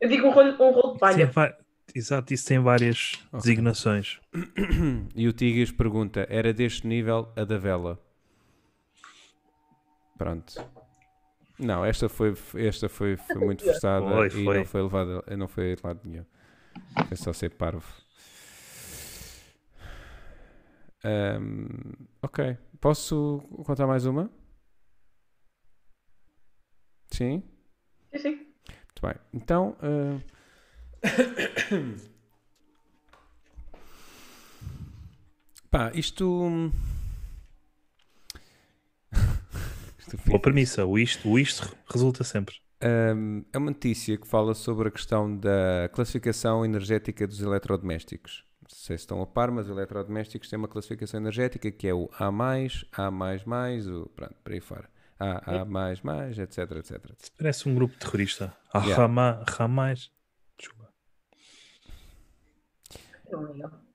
Eu 0.01 0.09
digo 0.09 0.29
um 0.29 0.31
rolo, 0.31 0.53
um 0.53 0.71
rolo 0.71 0.97
de 0.97 1.21
Isso 1.21 1.33
palha. 1.33 1.57
Exato, 1.93 2.33
isso 2.33 2.47
tem 2.47 2.61
várias 2.61 3.15
Ok. 3.33 3.41
designações. 3.41 4.21
E 5.17 5.27
o 5.27 5.33
Tigres 5.33 5.73
pergunta: 5.73 6.25
Era 6.31 6.53
deste 6.53 6.87
nível 6.87 7.33
a 7.35 7.43
da 7.43 7.59
vela? 7.59 8.04
Pronto. 10.17 10.55
Não, 11.59 11.85
esta 11.85 12.09
foi, 12.09 12.35
esta 12.57 12.89
foi, 12.89 13.17
foi 13.17 13.37
muito 13.37 13.63
forçada 13.65 14.07
Foi, 14.07 14.27
e 14.27 14.45
foi. 14.45 14.59
não 14.59 14.65
foi 14.65 14.83
levada, 14.83 15.37
não 15.37 15.49
foi 15.49 15.77
lado 15.83 16.01
nenhum. 16.05 16.25
Foi 17.09 17.17
só 17.17 17.33
ser 17.33 17.51
parvo. 17.51 17.87
Ahm, 21.05 21.93
ok. 22.23 22.57
Posso 22.81 23.41
contar 23.65 23.87
mais 23.87 24.05
uma? 24.07 24.31
Sim? 27.11 27.43
Sim, 28.13 28.19
sim. 28.19 28.35
Muito 28.35 29.03
bem. 29.03 29.15
Então. 29.33 29.77
ah, 29.81 30.19
Pá, 35.71 35.91
isto. 35.95 36.39
isto 36.39 36.73
Boa 40.27 40.41
premissa. 40.41 40.85
O 40.85 40.99
isto, 40.99 41.29
o 41.29 41.39
isto 41.39 41.77
resulta 41.91 42.25
sempre. 42.25 42.57
Um, 42.83 43.45
é 43.53 43.59
uma 43.59 43.71
notícia 43.71 44.17
que 44.17 44.27
fala 44.27 44.55
sobre 44.55 44.89
a 44.89 44.91
questão 44.91 45.35
da 45.35 45.89
classificação 45.93 46.65
energética 46.65 47.27
dos 47.27 47.41
eletrodomésticos. 47.41 48.45
Não 48.63 48.69
sei 48.69 48.99
se 48.99 49.03
estão 49.03 49.23
a 49.23 49.27
par, 49.27 49.51
mas 49.51 49.67
os 49.67 49.73
eletrodomésticos 49.73 50.49
têm 50.49 50.59
uma 50.59 50.69
classificação 50.69 51.21
energética 51.21 51.71
que 51.71 51.89
é 51.89 51.95
o 51.95 52.11
A, 52.19 52.27
A, 52.27 53.09
o, 53.09 54.07
pronto, 54.15 54.35
por 54.43 54.53
aí 54.53 54.61
fora. 54.61 54.89
A, 55.19 55.63
A, 55.63 56.31
etc, 56.31 56.59
etc. 56.73 56.91
etc. 57.11 57.33
Parece 57.39 57.69
um 57.69 57.75
grupo 57.75 57.97
terrorista. 57.99 58.55
Ah, 58.73 58.81
Yeah. 58.81 59.03
Rama, 59.03 59.45
Ramais. 59.49 60.11
Desculpa. 60.59 60.93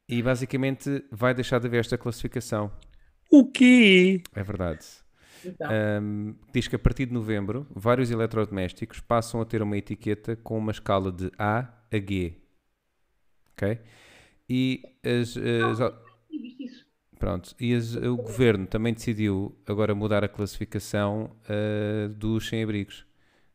E 0.08 0.24
basicamente 0.24 1.06
vai 1.12 1.34
deixar 1.34 1.60
de 1.60 1.68
haver 1.68 1.82
esta 1.82 1.98
classificação. 1.98 2.72
O 3.30 3.52
quê? 3.52 4.24
É 4.34 4.42
verdade. 4.42 4.86
Então, 5.46 5.70
Um, 6.02 6.36
diz 6.54 6.68
que 6.68 6.76
a 6.76 6.80
partir 6.80 7.06
de 7.06 7.14
novembro, 7.14 7.66
vários 7.74 8.12
eletrodomésticos 8.12 9.00
passam 9.00 9.42
a 9.42 9.46
ter 9.46 9.62
uma 9.62 9.78
etiqueta 9.78 10.36
com 10.36 10.58
uma 10.58 10.72
escala 10.72 11.12
de 11.12 11.32
A 11.38 11.60
a 11.92 11.96
G. 11.98 12.34
Ok? 13.54 13.80
E 14.50 14.82
as, 15.04 15.36
as- 15.38 15.94
e 16.32 16.40
viste 16.40 16.64
isso? 16.66 16.86
pronto, 17.18 17.56
e 17.60 17.74
as- 17.74 17.96
o 17.96 18.16
governo 18.18 18.66
também 18.66 18.94
decidiu 18.94 19.56
agora 19.68 19.94
mudar 19.94 20.24
a 20.24 20.28
classificação 20.30 21.36
ah, 21.48 22.08
dos 22.10 22.48
sem-abrigos. 22.48 23.06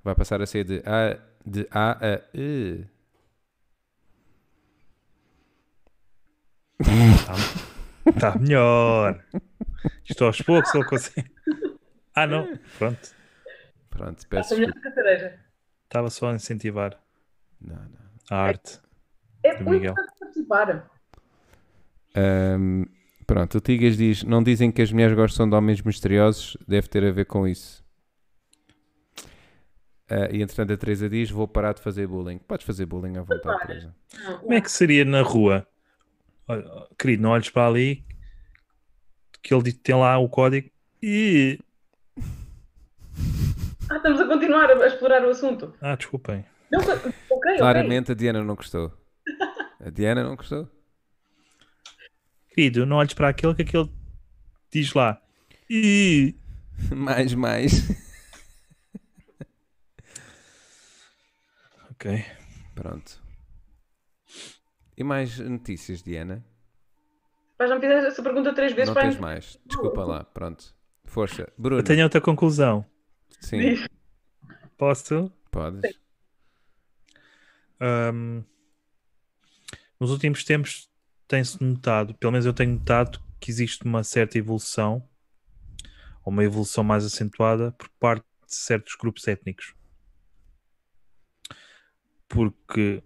Vai 0.03 0.15
passar 0.15 0.41
a 0.43 0.47
ser 0.47 0.65
de 0.65 0.83
A, 0.87 1.19
de 1.47 1.67
a 1.71 1.93
a 1.93 2.21
E. 2.35 2.85
Está 6.81 7.35
Tá 8.21 8.39
melhor. 8.39 9.25
Isto 10.09 10.25
aos 10.25 10.41
poucos 10.43 10.75
ele 10.75 10.85
consegue. 10.85 11.31
Ah, 12.15 12.27
não. 12.27 12.57
Pronto. 12.79 13.15
Pronto, 13.91 14.29
peço. 14.29 14.55
Estava 15.85 16.11
só 16.11 16.31
a 16.31 16.35
incentivar 16.35 16.99
Não, 17.61 17.77
não. 17.77 17.99
a 18.31 18.37
arte. 18.37 18.81
É 19.43 19.57
Do 19.57 19.65
muito 19.65 19.95
participar. 19.95 20.91
Ahm, 22.17 22.85
pronto, 23.27 23.59
o 23.59 23.61
Tigas 23.61 23.97
diz: 23.97 24.23
Não 24.25 24.43
dizem 24.43 24.73
que 24.73 24.83
as 24.83 24.91
mulheres 24.93 25.15
gostam 25.15 25.49
de 25.49 25.55
homens 25.55 25.81
misteriosos, 25.83 26.57
deve 26.67 26.89
ter 26.89 27.05
a 27.05 27.11
ver 27.13 27.27
com 27.27 27.47
isso. 27.47 27.85
Ah, 30.09 30.29
e 30.31 30.43
entretanto 30.43 30.73
a 30.73 30.77
Teresa 30.77 31.09
diz: 31.09 31.31
Vou 31.31 31.47
parar 31.49 31.75
de 31.75 31.81
fazer 31.83 32.07
bullying. 32.07 32.39
Podes 32.39 32.67
fazer 32.67 32.87
bullying 32.87 33.17
à 33.19 33.23
vontade, 33.23 33.43
Para. 33.43 33.67
Teresa. 33.67 33.95
Como 34.41 34.53
é 34.53 34.61
que 34.61 34.71
seria 34.71 35.05
na 35.05 35.23
rua? 35.23 35.67
Olha, 36.49 36.65
querido, 36.99 37.23
não 37.23 37.31
olhes 37.31 37.49
para 37.51 37.67
ali 37.69 38.05
que 39.43 39.53
ele 39.55 39.63
diz- 39.63 39.75
tem 39.75 39.95
lá 39.95 40.17
o 40.19 40.29
código 40.29 40.71
e. 41.03 41.59
Ah, 43.91 43.97
estamos 43.97 44.21
a 44.21 44.27
continuar 44.27 44.71
a, 44.71 44.87
explorar 44.87 45.25
o 45.25 45.31
assunto. 45.31 45.75
Ah, 45.81 45.97
desculpem. 45.97 46.45
Não, 46.71 46.81
ok, 46.81 47.13
ok. 47.31 47.57
Claramente 47.57 48.13
a 48.13 48.15
Diana 48.15 48.43
não 48.43 48.55
gostou. 48.55 48.93
A 49.81 49.91
Diana 49.91 50.23
não 50.25 50.37
gostou. 50.37 50.69
Querido, 52.49 52.87
não 52.87 52.97
olhes 52.97 53.15
para 53.15 53.29
aquele 53.29 53.55
que 53.55 53.63
aquele 53.63 53.91
diz 54.71 54.93
lá. 54.95 55.21
E. 55.69 56.35
mais, 56.95 57.35
mais. 57.35 57.73
Ok. 61.91 62.23
Pronto. 62.75 63.19
E 64.95 65.03
mais 65.03 65.39
notícias, 65.39 66.03
Diana? 66.03 66.45
Pá, 67.57 67.67
já 67.67 67.77
me 67.77 67.81
fizeste 67.81 68.07
essa 68.09 68.23
pergunta 68.23 68.53
três 68.53 68.73
vezes 68.73 68.89
Não 68.89 68.95
para 68.95 69.05
tens 69.05 69.19
mais. 69.19 69.59
Desculpa 69.65 70.05
lá. 70.05 70.23
Pronto. 70.25 70.75
Força. 71.07 71.51
Bruno. 71.57 71.81
Eu 71.81 71.85
tenho 71.85 72.03
outra 72.03 72.21
conclusão. 72.21 72.85
Sim, 73.41 73.75
Diz. 73.75 73.89
Posso? 74.77 75.33
podes. 75.51 75.99
Ahm, 77.81 78.43
nos 80.01 80.11
últimos 80.11 80.45
tempos 80.45 80.91
tem-se 81.29 81.63
notado, 81.63 82.15
pelo 82.15 82.33
menos 82.33 82.47
eu 82.47 82.53
tenho 82.53 82.73
notado, 82.73 83.23
que 83.41 83.51
existe 83.51 83.85
uma 83.85 84.03
certa 84.03 84.39
evolução, 84.39 85.09
ou 86.25 86.33
uma 86.33 86.45
evolução 86.45 86.83
mais 86.83 87.05
acentuada, 87.05 87.73
por 87.73 87.89
parte 88.01 88.25
de 88.47 88.55
certos 88.55 88.95
grupos 88.95 89.27
étnicos. 89.29 89.75
Porque 92.29 93.03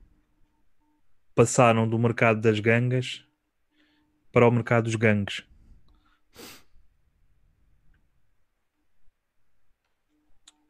passaram 1.35 1.89
do 1.89 1.99
mercado 1.99 2.41
das 2.41 2.59
gangas 2.61 3.25
para 4.33 4.47
o 4.47 4.51
mercado 4.51 4.85
dos 4.85 4.95
gangues. 4.95 5.48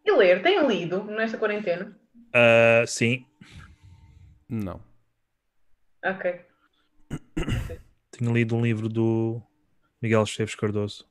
E 0.08 0.10
ler, 0.10 0.42
tem 0.42 0.66
lido 0.66 1.04
nesta 1.04 1.36
quarentena? 1.36 1.94
Ah, 2.32 2.82
sim, 2.86 3.26
Não. 4.48 4.82
Ok. 6.02 6.46
tenho 8.10 8.32
lido 8.32 8.56
um 8.56 8.62
livro 8.62 8.88
do 8.88 9.42
Miguel 10.00 10.22
Esteves 10.22 10.54
Cardoso, 10.54 11.06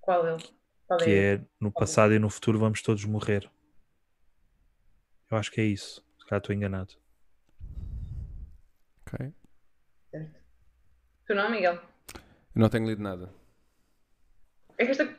Qual 0.00 0.24
ele? 0.28 0.44
Qual 0.86 1.00
que 1.00 1.10
é? 1.10 1.34
é 1.34 1.44
No 1.60 1.72
passado 1.72 2.14
e 2.14 2.20
no 2.20 2.30
futuro 2.30 2.60
vamos 2.60 2.80
todos 2.80 3.04
morrer. 3.04 3.50
Eu 5.28 5.38
acho 5.38 5.50
que 5.50 5.60
é 5.60 5.64
isso. 5.64 6.06
Se 6.20 6.24
calhar 6.26 6.40
estou 6.40 6.54
enganado. 6.54 6.94
Ok. 9.02 9.32
Tu 11.26 11.34
não, 11.34 11.50
Miguel? 11.50 11.74
Eu 11.74 11.82
não 12.62 12.68
tenho 12.68 12.86
lido 12.88 13.02
nada. 13.02 13.39
É 14.80 14.84
que 14.86 14.92
esta. 14.92 15.14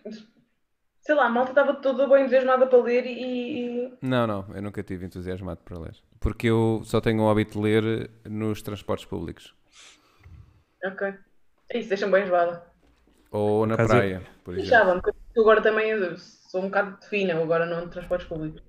Sei 1.02 1.16
lá, 1.16 1.26
a 1.26 1.30
malta 1.30 1.52
estava 1.52 1.76
toda 1.76 2.08
bem 2.08 2.22
entusiasmada 2.22 2.66
para 2.66 2.82
ler 2.82 3.06
e. 3.06 3.94
Não, 4.02 4.26
não. 4.26 4.56
Eu 4.56 4.62
nunca 4.62 4.82
tive 4.84 5.06
entusiasmado 5.06 5.62
para 5.64 5.78
ler. 5.80 5.96
Porque 6.20 6.48
eu 6.48 6.82
só 6.84 7.00
tenho 7.00 7.22
o 7.24 7.30
hábito 7.30 7.54
de 7.54 7.60
ler 7.60 8.10
nos 8.28 8.62
transportes 8.62 9.06
públicos. 9.06 9.56
Ok. 10.84 11.14
É 11.70 11.78
isso, 11.80 11.90
deixa-me 11.90 12.12
bem 12.12 12.24
enjoada. 12.24 12.64
Ou 13.30 13.66
na 13.68 13.76
Por 13.76 13.84
acaso 13.84 13.94
eu- 13.94 13.98
praia, 14.00 14.22
por 14.44 14.54
exemplo. 14.56 14.70
Deixava-me, 14.70 15.02
porque 15.02 15.20
eu 15.36 15.42
agora 15.44 15.62
também 15.62 16.18
sou 16.18 16.62
um 16.62 16.66
bocado 16.66 17.06
fina, 17.06 17.34
agora 17.40 17.66
não 17.66 17.88
transportes 17.88 18.28
públicos. 18.28 18.62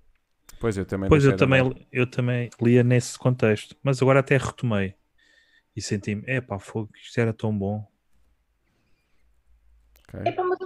Pois 0.60 0.76
eu 0.76 0.84
também 0.86 1.08
Pois 1.08 1.24
eu 1.24 1.36
também, 1.36 1.88
eu 1.90 2.06
também 2.08 2.50
lia 2.60 2.84
nesse 2.84 3.18
contexto, 3.18 3.76
mas 3.82 4.00
agora 4.00 4.20
até 4.20 4.36
retomei 4.36 4.94
e 5.74 5.80
senti-me, 5.82 6.22
epá, 6.26 6.58
fogo, 6.58 6.90
isto 6.94 7.18
era 7.18 7.32
tão 7.32 7.56
bom. 7.56 7.84
Ok. 10.08 10.20
Epá, 10.26 10.44
mas 10.44 10.58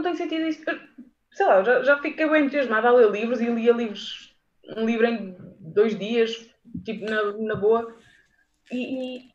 não, 0.00 0.02
tenho 0.02 0.16
sentido 0.16 0.46
isso. 0.46 0.68
Eu- 0.68 0.80
sei 1.32 1.46
lá, 1.46 1.62
já, 1.62 1.82
já 1.82 1.98
fiquei 2.00 2.28
bem 2.28 2.42
entusiasmada 2.42 2.88
a 2.88 2.92
ler 2.92 3.10
livros 3.10 3.40
e 3.40 3.46
lia 3.46 3.72
livros, 3.72 4.34
um 4.76 4.84
livro 4.84 5.06
em 5.06 5.36
dois 5.58 5.98
dias, 5.98 6.50
tipo, 6.84 7.04
na, 7.04 7.32
na 7.32 7.54
boa. 7.54 7.96
E, 8.70 9.18
e. 9.26 9.30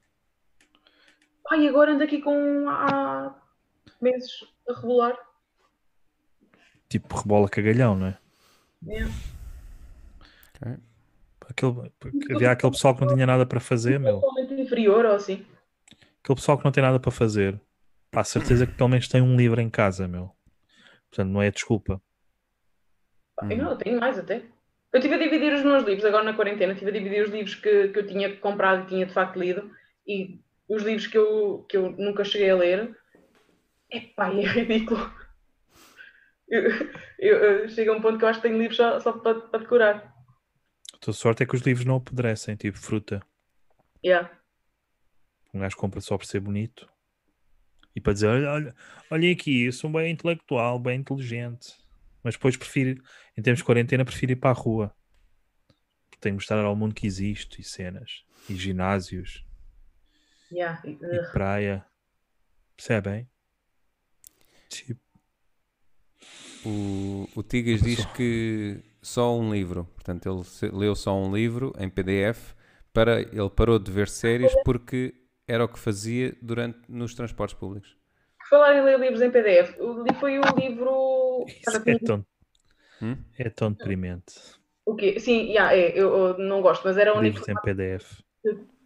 Ai, 1.51 1.67
agora 1.67 1.93
ando 1.93 2.03
aqui 2.03 2.21
com 2.21 2.67
há 2.69 3.35
meses 4.01 4.43
a 4.67 4.73
regular. 4.73 5.17
Tipo 6.89 7.17
rebola 7.17 7.49
cagalhão, 7.49 7.95
não 7.95 8.07
é? 8.07 8.17
É. 8.87 9.03
Ok. 10.61 10.77
Aquele, 11.47 11.91
havia 12.33 12.51
aquele 12.51 12.71
pessoal 12.71 12.95
que 12.95 13.05
não 13.05 13.13
tinha 13.13 13.25
nada 13.27 13.45
para 13.45 13.59
fazer, 13.59 13.99
meu. 13.99 14.21
Inferior 14.57 15.05
ou 15.05 15.15
assim. 15.15 15.45
Aquele 16.23 16.35
pessoal 16.35 16.57
que 16.57 16.65
não 16.65 16.71
tem 16.71 16.81
nada 16.83 16.99
para 16.99 17.11
fazer, 17.11 17.59
pá, 18.09 18.23
certeza 18.23 18.65
que 18.65 18.73
pelo 18.73 18.89
menos 18.89 19.07
tem 19.07 19.21
um 19.21 19.37
livro 19.37 19.61
em 19.61 19.69
casa, 19.69 20.07
meu. 20.07 20.34
Portanto, 21.15 21.31
não 21.31 21.41
é 21.41 21.49
desculpa. 21.49 22.01
Pá, 23.37 23.45
Hum. 23.45 23.51
Eu 23.51 23.57
não, 23.57 23.71
eu 23.71 23.77
tenho 23.77 23.99
mais 23.99 24.19
até. 24.19 24.43
Eu 24.91 24.99
estive 24.99 25.15
a 25.15 25.17
dividir 25.17 25.53
os 25.53 25.63
meus 25.63 25.83
livros 25.83 26.05
agora 26.05 26.23
na 26.23 26.33
quarentena, 26.33 26.73
estive 26.73 26.91
a 26.91 26.93
dividir 26.93 27.23
os 27.23 27.29
livros 27.29 27.55
que, 27.55 27.89
que 27.89 27.99
eu 27.99 28.07
tinha 28.07 28.35
comprado 28.37 28.83
e 28.83 28.87
tinha 28.87 29.05
de 29.05 29.13
facto 29.13 29.39
lido 29.39 29.71
e 30.07 30.39
os 30.67 30.83
livros 30.83 31.07
que 31.07 31.17
eu, 31.17 31.65
que 31.69 31.75
eu 31.77 31.91
nunca 31.91 32.23
cheguei 32.23 32.49
a 32.49 32.55
ler. 32.55 32.97
Epá, 33.89 34.29
é 34.29 34.41
ridículo. 34.41 35.11
Eu, 36.47 36.63
eu, 37.17 37.37
eu 37.37 37.69
chego 37.69 37.91
a 37.91 37.95
um 37.95 38.01
ponto 38.01 38.17
que 38.17 38.23
eu 38.23 38.29
acho 38.29 38.39
que 38.41 38.47
tenho 38.47 38.59
livros 38.59 38.77
só, 38.77 38.99
só 38.99 39.13
para, 39.13 39.41
para 39.41 39.59
decorar. 39.59 40.15
A 40.93 40.97
tua 40.97 41.13
sorte 41.13 41.43
é 41.43 41.45
que 41.45 41.55
os 41.55 41.61
livros 41.61 41.85
não 41.85 41.97
apodrecem, 41.97 42.55
tipo 42.55 42.77
fruta. 42.77 43.21
Yeah. 44.03 44.31
Um 45.53 45.59
gajo 45.59 45.75
compra 45.75 45.99
só 46.01 46.17
por 46.17 46.25
ser 46.25 46.39
bonito 46.39 46.87
e 47.95 48.01
para 48.01 48.13
dizer: 48.13 48.27
olha, 48.27 48.51
olha, 48.51 48.75
olhem 49.09 49.31
aqui, 49.31 49.63
eu 49.63 49.71
sou 49.71 49.89
bem 49.89 50.11
intelectual, 50.11 50.77
bem 50.79 50.99
inteligente. 50.99 51.73
Mas 52.23 52.35
depois 52.35 52.57
prefiro, 52.57 53.01
em 53.37 53.41
termos 53.41 53.59
de 53.59 53.63
quarentena, 53.63 54.03
prefiro 54.03 54.31
ir 54.31 54.35
para 54.37 54.49
a 54.49 54.53
rua. 54.53 54.95
Tenho 56.19 56.35
que 56.35 56.41
mostrar 56.41 56.63
ao 56.63 56.75
mundo 56.75 56.95
que 56.95 57.05
existe 57.05 57.61
e 57.61 57.63
cenas, 57.63 58.25
e 58.49 58.55
ginásios, 58.55 59.45
Yeah. 60.51 60.81
e 60.85 61.31
praia. 61.31 61.85
Percebem? 62.75 63.27
Tipo, 64.69 65.01
O, 66.65 67.29
o 67.35 67.43
Tigas 67.43 67.81
diz 67.81 68.03
que 68.05 68.81
só 69.01 69.37
um 69.37 69.53
livro, 69.53 69.85
portanto, 69.85 70.27
ele 70.27 70.71
leu 70.71 70.95
só 70.95 71.15
um 71.15 71.33
livro 71.33 71.71
em 71.77 71.87
PDF, 71.87 72.55
para, 72.91 73.21
ele 73.21 73.49
parou 73.55 73.77
de 73.77 73.91
ver 73.91 74.07
séries 74.07 74.51
porque 74.63 75.13
era 75.47 75.65
o 75.65 75.67
que 75.67 75.79
fazia 75.79 76.35
durante, 76.41 76.79
nos 76.89 77.13
transportes 77.15 77.57
públicos. 77.57 77.95
falar 78.49 78.75
em 78.75 78.81
ler 78.83 78.99
livros 78.99 79.21
em 79.21 79.31
PDF, 79.31 79.75
foi 80.19 80.39
o 80.39 80.41
livro. 80.57 81.45
isso 81.61 81.81
é 81.85 81.95
tão, 81.95 82.25
Hum? 83.01 83.17
é 83.37 83.49
tão 83.49 83.71
deprimente. 83.71 84.33
O 84.85 84.95
quê? 84.95 85.19
Sim, 85.19 85.47
yeah, 85.49 85.73
é, 85.75 85.91
eu, 85.99 86.15
eu 86.15 86.37
não 86.37 86.61
gosto, 86.61 86.83
mas 86.85 86.97
era 86.97 87.13
o 87.13 87.17
único 87.19 87.39
Livros 87.39 87.49
em 87.49 87.55
PDF. 87.57 88.23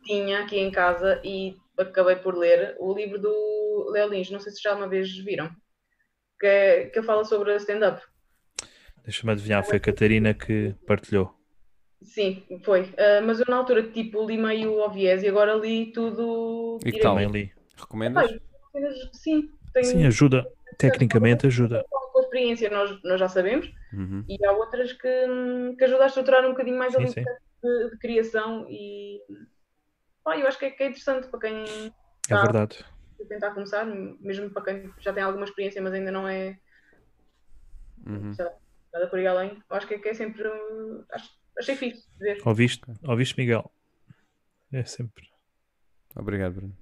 tinha 0.03 0.41
aqui 0.43 0.57
em 0.59 0.71
casa 0.71 1.21
e 1.23 1.55
acabei 1.77 2.15
por 2.17 2.35
ler 2.35 2.75
o 2.79 2.93
livro 2.93 3.19
do 3.19 3.89
Léo 3.91 4.09
Lins, 4.09 4.29
não 4.29 4.39
sei 4.39 4.51
se 4.51 4.61
já 4.61 4.75
uma 4.75 4.87
vez 4.87 5.09
viram, 5.19 5.49
que, 6.39 6.47
é- 6.47 6.85
que 6.89 7.03
fala 7.03 7.25
sobre 7.25 7.55
stand-up. 7.57 8.01
Deixa-me 9.03 9.31
adivinhar, 9.33 9.63
foi 9.63 9.77
a 9.77 9.81
Catarina 9.81 10.33
que 10.33 10.73
partilhou. 10.85 11.33
Sim, 12.01 12.43
foi. 12.63 12.93
Ah, 12.97 13.21
mas 13.21 13.39
eu 13.39 13.45
na 13.49 13.57
altura, 13.57 13.83
tipo, 13.91 14.25
li 14.25 14.37
meio 14.37 14.81
ao 14.81 14.91
viés 14.91 15.21
e 15.23 15.27
agora 15.27 15.53
li 15.55 15.91
tudo 15.91 16.77
E 16.85 16.91
que 16.91 16.99
tal? 16.99 17.15
Também 17.15 17.29
li. 17.31 17.53
Recomendas? 17.77 18.31
Apenas- 18.69 19.09
Sim, 19.13 19.51
tenho 19.73 19.85
Sim, 19.85 20.05
ajuda. 20.05 20.45
Tecnicamente 20.77 21.47
ajuda. 21.47 21.83
com 21.89 22.19
a 22.19 22.21
experiência, 22.21 22.69
nós, 22.69 23.01
nós 23.03 23.19
já 23.19 23.27
sabemos, 23.27 23.69
Uhum. 23.91 24.23
e 24.27 24.45
há 24.45 24.51
outras 24.53 24.93
que, 24.93 25.25
que 25.77 25.83
ajudam 25.83 26.03
a 26.03 26.07
estruturar 26.07 26.45
um 26.45 26.51
bocadinho 26.51 26.77
mais 26.77 26.93
Sim, 26.93 26.99
ali 26.99 27.11
sim. 27.11 27.23
de, 27.63 27.89
de 27.89 27.97
criação 27.97 28.65
e 28.69 29.19
pá, 30.23 30.37
eu 30.37 30.47
acho 30.47 30.57
que 30.59 30.65
é, 30.65 30.71
que 30.71 30.83
é 30.83 30.87
interessante 30.87 31.27
para 31.27 31.39
quem 31.39 31.65
É 32.29 32.35
Tá. 32.35 32.41
verdade. 32.41 32.85
tentar 33.27 33.51
começar, 33.53 33.85
mesmo 33.85 34.49
para 34.51 34.63
quem 34.63 34.93
já 34.99 35.11
tem 35.11 35.23
alguma 35.23 35.43
experiência, 35.45 35.81
mas 35.81 35.93
ainda 35.93 36.11
não 36.11 36.27
é 36.27 36.57
Uhum. 38.05 38.33
sei 38.33 38.45
lá, 38.45 38.51
nada 38.93 39.07
por 39.07 39.19
aí 39.19 39.27
além. 39.27 39.61
Eu 39.69 39.75
acho 39.75 39.87
que 39.87 39.95
é, 39.95 39.99
que 39.99 40.09
é 40.09 40.13
sempre. 40.13 40.47
uh, 40.47 41.05
Acho, 41.11 41.29
achei 41.59 41.75
fixe 41.75 42.07
de 42.17 42.23
ver. 42.25 42.41
Ouviste, 42.45 42.83
ouviste 43.03 43.37
Miguel? 43.39 43.71
É 44.71 44.83
sempre. 44.83 45.27
Obrigado, 46.15 46.53
Bruno. 46.55 46.77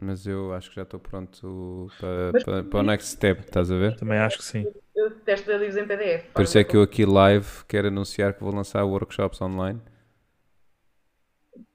Mas 0.00 0.26
eu 0.26 0.52
acho 0.54 0.70
que 0.70 0.76
já 0.76 0.82
estou 0.82 1.00
pronto 1.00 1.90
para, 1.98 2.32
Mas- 2.32 2.44
para, 2.44 2.62
para 2.64 2.78
o 2.78 2.82
next 2.82 3.08
step, 3.10 3.40
estás 3.40 3.70
a 3.70 3.76
ver? 3.76 3.96
Também 3.96 4.18
acho 4.18 4.38
que 4.38 4.44
sim. 4.44 4.64
Eu 4.94 5.10
detesto 5.10 5.48
ler 5.50 5.58
livros 5.60 5.76
em 5.76 5.86
PDF. 5.86 6.28
Por 6.32 6.42
isso 6.42 6.56
é 6.58 6.64
que 6.64 6.76
eu 6.76 6.82
aqui 6.82 7.04
live 7.04 7.64
quero 7.66 7.88
anunciar 7.88 8.32
que 8.34 8.42
vou 8.42 8.54
lançar 8.54 8.84
workshops 8.84 9.40
online, 9.40 9.80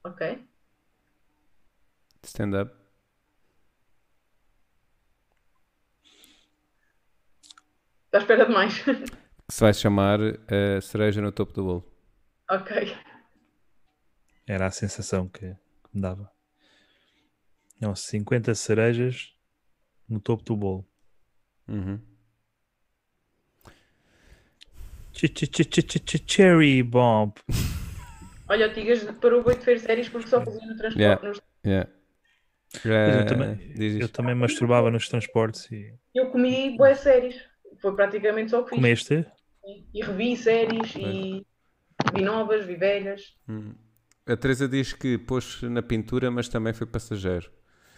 Ok. 0.06 0.48
stand-up. 2.24 2.74
Estou 8.06 8.20
à 8.20 8.22
espera 8.22 8.46
de 8.46 8.54
mais. 8.54 8.74
que 9.54 9.58
se 9.58 9.62
vai 9.62 9.74
chamar 9.74 10.20
a 10.48 10.82
cereja 10.82 11.22
no 11.22 11.32
topo 11.32 11.54
do 11.54 11.64
bolo. 11.64 11.94
ok. 12.50 12.98
Era 14.48 14.66
a 14.66 14.72
sensação 14.72 15.30
que 15.30 15.40
que 15.52 15.90
me 15.94 16.02
dava. 16.02 16.30
Não, 17.80 17.96
50 17.96 18.56
cerejas 18.56 19.32
no 20.10 20.20
topo 20.20 20.44
do 20.44 20.56
bolo. 20.58 20.88
Uhum. 21.68 22.02
Ch- 25.14 25.28
ch- 25.28 25.46
ch- 25.46 25.64
ch- 25.70 25.82
ch- 25.86 26.00
ch- 26.04 26.24
Cherry 26.26 26.82
bomb. 26.82 27.34
Olha, 28.50 28.68
o 28.68 28.74
Tigas 28.74 29.04
parou 29.22 29.44
bem 29.44 29.58
de 29.58 29.66
ver 29.66 29.80
séries 29.80 30.10
porque 30.10 30.28
só 30.28 30.44
fazia 30.44 30.66
no 30.66 30.76
transporte. 30.76 31.00
Yeah. 31.00 31.28
nos- 31.28 31.42
Yeah. 31.66 31.90
Eu 32.86 32.92
Eh, 32.92 33.26
também, 33.26 33.74
eu 34.02 34.10
também 34.10 34.34
masturbava 34.34 34.90
nos 34.90 35.08
transportes 35.08 35.72
e 35.72 35.94
Eu 36.16 36.32
comi 36.32 36.76
boas 36.76 37.00
séries. 37.02 37.40
Foi 37.80 37.96
praticamente 37.96 38.50
só 38.50 38.62
o 38.62 38.64
que 38.64 38.72
fiz. 38.72 38.78
comeste? 38.80 39.26
E 39.94 40.00
revi 40.08 40.30
séries 40.46 40.92
e 40.96 41.10
vi 42.14 42.22
novas, 42.32 42.66
vi 42.66 42.76
velhas. 42.76 43.22
Hum. 43.48 43.74
A 44.26 44.38
Teresa 44.38 44.68
diz 44.68 44.94
que 44.94 45.18
pôs 45.18 45.62
na 45.64 45.82
pintura, 45.82 46.32
mas 46.32 46.48
também 46.48 46.74
foi 46.74 46.88
passageiro. 46.88 47.52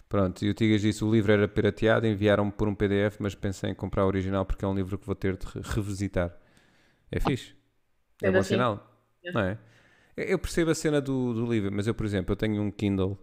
Pronto, 0.09 0.43
e 0.45 0.49
o 0.49 0.53
Tigas 0.53 0.81
disse 0.81 1.03
o 1.03 1.11
livro 1.11 1.31
era 1.31 1.47
pirateado, 1.47 2.07
enviaram-me 2.07 2.51
por 2.51 2.67
um 2.67 2.75
PDF, 2.75 3.17
mas 3.21 3.35
pensei 3.35 3.71
em 3.71 3.75
comprar 3.75 4.05
o 4.05 4.07
original 4.07 4.45
porque 4.45 4.63
é 4.65 4.67
um 4.67 4.75
livro 4.75 4.97
que 4.97 5.05
vou 5.05 5.15
ter 5.15 5.37
de 5.37 5.45
re- 5.45 5.61
revisitar. 5.63 6.35
É 7.11 7.19
fixe. 7.19 7.55
É 8.21 8.27
Sendo 8.27 8.31
bom 8.31 8.39
assim, 8.39 8.55
sinal. 8.55 8.91
é. 9.23 9.31
Não 9.33 9.41
é? 9.41 9.59
Eu 10.17 10.39
percebo 10.39 10.71
a 10.71 10.75
cena 10.75 11.01
do, 11.01 11.33
do 11.33 11.45
livro, 11.51 11.71
mas 11.73 11.87
eu, 11.87 11.95
por 11.95 12.05
exemplo, 12.05 12.33
eu 12.33 12.37
tenho 12.37 12.61
um 12.61 12.71
Kindle 12.71 13.19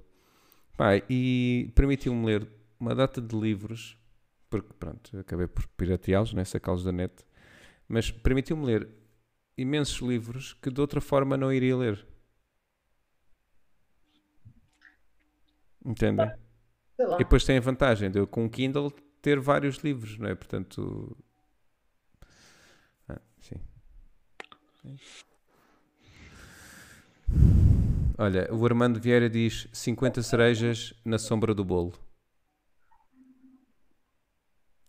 pá, 0.76 0.96
e 1.08 1.70
permitiu-me 1.74 2.26
ler 2.26 2.48
uma 2.80 2.94
data 2.94 3.20
de 3.20 3.36
livros, 3.38 3.98
porque 4.50 4.72
pronto, 4.78 5.18
acabei 5.18 5.46
por 5.48 5.66
pirateá-los, 5.68 6.34
né, 6.34 6.44
sacá-los 6.44 6.84
da 6.84 6.92
net, 6.92 7.12
mas 7.88 8.10
permitiu-me 8.10 8.66
ler 8.66 8.88
imensos 9.56 10.00
livros 10.00 10.54
que 10.54 10.70
de 10.70 10.80
outra 10.80 11.00
forma 11.00 11.36
não 11.36 11.52
iria 11.52 11.76
ler. 11.76 12.06
Entendem? 15.84 16.30
E 16.98 17.18
depois 17.18 17.44
tem 17.44 17.58
a 17.58 17.60
vantagem 17.60 18.10
de 18.10 18.18
eu 18.18 18.26
com 18.26 18.44
o 18.44 18.50
Kindle 18.50 18.90
ter 19.20 19.40
vários 19.40 19.76
livros, 19.78 20.18
não 20.18 20.28
é? 20.28 20.34
Portanto. 20.34 21.16
Ah, 23.08 23.20
sim. 23.40 23.56
Olha, 28.18 28.52
o 28.52 28.64
Armando 28.64 29.00
Vieira 29.00 29.28
diz 29.28 29.66
50 29.72 30.22
cerejas 30.22 30.94
na 31.04 31.18
sombra 31.18 31.54
do 31.54 31.64
bolo. 31.64 31.92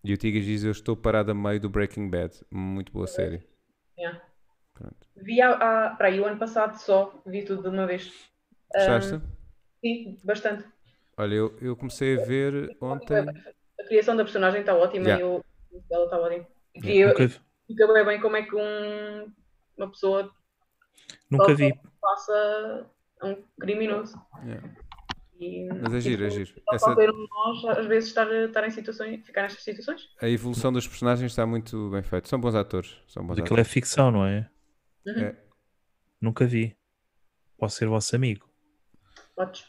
E 0.04 0.14
o 0.14 0.18
Tigas 0.18 0.44
diz: 0.44 0.64
Eu 0.64 0.72
estou 0.72 0.96
parado 0.96 1.32
a 1.32 1.34
meio 1.34 1.60
do 1.60 1.70
Breaking 1.70 2.10
Bad. 2.10 2.34
Muito 2.52 2.92
boa 2.92 3.08
série. 3.08 3.42
Yeah. 3.98 4.22
Pronto. 4.74 5.08
Vi 5.16 5.40
há, 5.42 5.52
há, 5.54 5.96
para 5.96 6.08
aí 6.08 6.20
o 6.20 6.26
ano 6.26 6.38
passado 6.38 6.76
só, 6.78 7.22
vi 7.26 7.44
tudo 7.46 7.62
de 7.64 7.70
uma 7.70 7.86
vez. 7.86 8.12
Gostaste? 8.74 9.22
Sim, 9.80 10.18
bastante. 10.24 10.66
Olha, 11.16 11.36
eu, 11.36 11.58
eu 11.62 11.76
comecei 11.76 12.18
a 12.20 12.26
ver 12.26 12.76
ontem. 12.82 13.20
A 13.80 13.84
criação 13.88 14.16
da 14.16 14.24
personagem 14.24 14.62
está 14.62 14.76
ótima 14.76 15.06
Yeah. 15.06 15.24
e 15.24 15.28
o 15.28 15.44
ela 15.92 16.06
está 16.06 16.18
ótima. 16.20 16.48
E 16.76 16.98
eu- 17.00 17.10
Nunca, 17.10 17.30
fica 17.68 17.94
bem, 17.94 18.06
bem 18.06 18.22
como 18.22 18.36
é 18.36 18.44
que 18.44 18.56
um- 18.56 19.32
uma 19.78 19.90
pessoa 19.90 20.32
nunca 21.30 21.54
vi. 21.54 21.72
passa 22.02 22.90
a 23.22 23.28
um 23.28 23.44
criminoso. 23.60 24.18
Yeah. 24.44 24.70
E, 25.44 25.68
Mas 25.82 25.94
é 25.94 26.00
giro, 26.02 26.26
é 26.26 26.30
giro. 26.30 26.50
Só 26.70 26.76
Essa- 26.76 26.86
qualquer 26.86 27.10
um 27.10 27.14
de 27.24 27.30
nós, 27.30 27.78
às 27.78 27.86
vezes, 27.86 28.10
estar, 28.10 28.32
estar 28.32 28.66
em 28.66 28.72
situações, 28.72 29.26
ficar 29.26 29.42
nestas 29.44 29.64
situações. 29.64 30.08
a 30.22 30.30
evolução 30.30 30.72
dos 30.72 30.88
personagens 30.88 31.32
está 31.32 31.46
muito 31.46 31.90
bem 31.90 32.02
feita. 32.04 32.28
São 32.30 32.40
bons 32.40 32.56
atores. 32.56 32.96
São 33.08 33.24
bons 33.26 33.36
Mas 33.38 33.40
aquilo 33.46 33.60
é 33.60 33.64
ficção, 33.64 34.12
não 34.12 34.26
é? 34.26 34.50
Uhum. 35.06 35.20
É. 35.22 35.36
Nunca 36.22 36.46
vi. 36.46 36.78
Posso 37.58 37.78
ser 37.78 37.88
vosso 37.88 38.16
amigo. 38.16 38.48
Podes. 39.36 39.66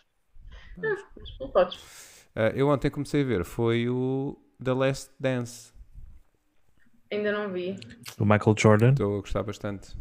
Não 1.40 1.51
podes. 1.51 2.26
Ah, 2.34 2.48
eu 2.55 2.68
ontem 2.68 2.90
comecei 2.90 3.22
a 3.22 3.24
ver, 3.24 3.44
foi 3.44 3.88
o 3.88 4.36
The 4.62 4.72
Last 4.72 5.12
Dance. 5.18 5.72
Ainda 7.10 7.30
não 7.32 7.52
vi. 7.52 7.76
O 8.18 8.24
Michael 8.24 8.55
Jordan 8.59 8.90
Estou 8.90 9.16
a 9.18 9.20
gostar 9.20 9.42
bastante. 9.44 9.96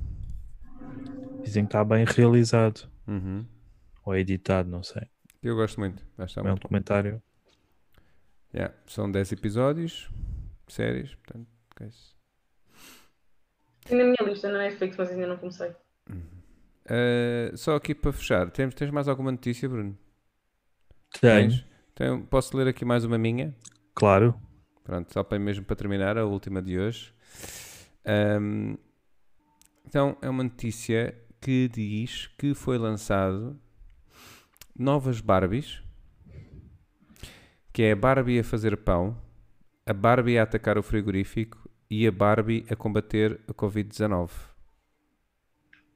dizem 1.44 1.64
que 1.66 1.70
está 1.70 1.84
bem 1.84 2.06
realizado. 2.06 2.90
Uhum. 3.08 3.46
Ou 4.06 4.16
editado, 4.16 4.70
não 4.70 4.82
sei. 4.84 5.04
Eu 5.44 5.56
gosto 5.56 5.80
muito. 5.80 6.06
Acho 6.18 6.34
que 6.36 6.40
É 6.40 6.44
um 6.44 6.46
muito 6.46 6.62
documentário. 6.62 7.22
Yeah, 8.54 8.74
São 8.88 9.12
10 9.12 9.32
episódios, 9.32 10.10
séries, 10.68 11.16
portanto, 11.16 11.48
é 11.82 11.88
isso. 11.88 12.16
Tem 13.84 13.98
na 13.98 14.04
minha 14.04 14.32
lista 14.32 14.50
na 14.50 14.60
Netflix, 14.60 14.96
mas 14.96 15.10
ainda 15.10 15.28
não 15.28 15.38
comecei. 15.38 15.76
Ah, 16.86 17.52
só 17.56 17.76
aqui 17.76 17.96
para 17.96 18.14
fechar, 18.14 18.50
tens, 18.52 18.74
tens 18.74 18.92
mais 18.92 19.08
alguma 19.08 19.32
notícia, 19.32 19.68
Bruno? 19.68 19.98
Tenho, 21.20 21.50
Tens? 21.50 21.66
Então, 21.94 22.22
posso 22.26 22.56
ler 22.58 22.68
aqui 22.68 22.86
mais 22.86 23.04
uma 23.04 23.18
minha? 23.18 23.56
claro. 23.94 24.36
Pronto, 24.84 25.14
só 25.14 25.24
para 25.24 25.40
mesmo 25.40 25.64
para 25.64 25.78
terminar, 25.78 26.18
a 26.18 26.26
última 26.26 26.62
de 26.62 26.78
hoje. 26.78 27.14
Ahm, 28.06 28.76
então, 29.86 30.18
é 30.22 30.30
uma 30.30 30.44
notícia 30.44 31.18
que 31.40 31.70
diz 31.70 32.28
que 32.38 32.54
foi 32.54 32.78
lançado 32.78 33.58
novas 34.78 35.22
Barbies, 35.22 35.82
que 37.72 37.84
é 37.84 37.92
a 37.92 37.96
Barbie 37.96 38.40
a 38.40 38.44
fazer 38.44 38.78
pão, 38.78 39.18
a 39.86 39.94
Barbie 39.94 40.38
a 40.38 40.44
atacar 40.44 40.78
o 40.78 40.84
frigorífico 40.84 41.70
e 41.90 42.08
a 42.08 42.12
Barbie 42.12 42.66
a 42.70 42.76
combater 42.76 43.40
a 43.48 43.54
Covid-19. 43.54 44.30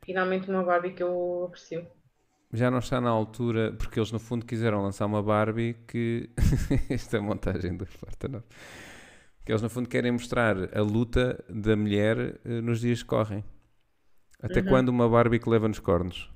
Finalmente 0.04 0.50
uma 0.50 0.64
Barbie 0.64 0.94
que 0.94 1.04
eu 1.04 1.46
aprecio. 1.48 1.86
Já 2.54 2.72
não 2.72 2.80
está 2.80 3.02
na 3.02 3.10
altura, 3.10 3.74
porque 3.74 4.00
eles 4.00 4.12
no 4.12 4.20
fundo 4.20 4.46
quiseram 4.46 4.82
lançar 4.82 5.06
uma 5.06 5.22
Barbie 5.22 5.76
que. 5.88 6.30
Esta 6.90 7.20
montagem 7.22 7.76
do 7.76 7.86
Porta 7.86 8.28
Nova. 8.30 8.46
Que 9.46 9.52
eles 9.52 9.62
no 9.62 9.70
fundo 9.70 9.90
querem 9.90 10.12
mostrar 10.12 10.56
a 10.78 10.82
luta 10.82 11.44
da 11.50 11.76
mulher 11.76 12.40
eh, 12.46 12.62
nos 12.62 12.80
dias 12.80 13.02
que 13.04 13.10
correm. 13.10 13.44
Até 14.42 14.62
Uhum. 14.62 14.68
quando 14.68 14.90
uma 14.90 15.10
Barbie 15.10 15.40
que 15.40 15.50
leva 15.50 15.68
nos 15.68 15.80
cornos? 15.80 16.30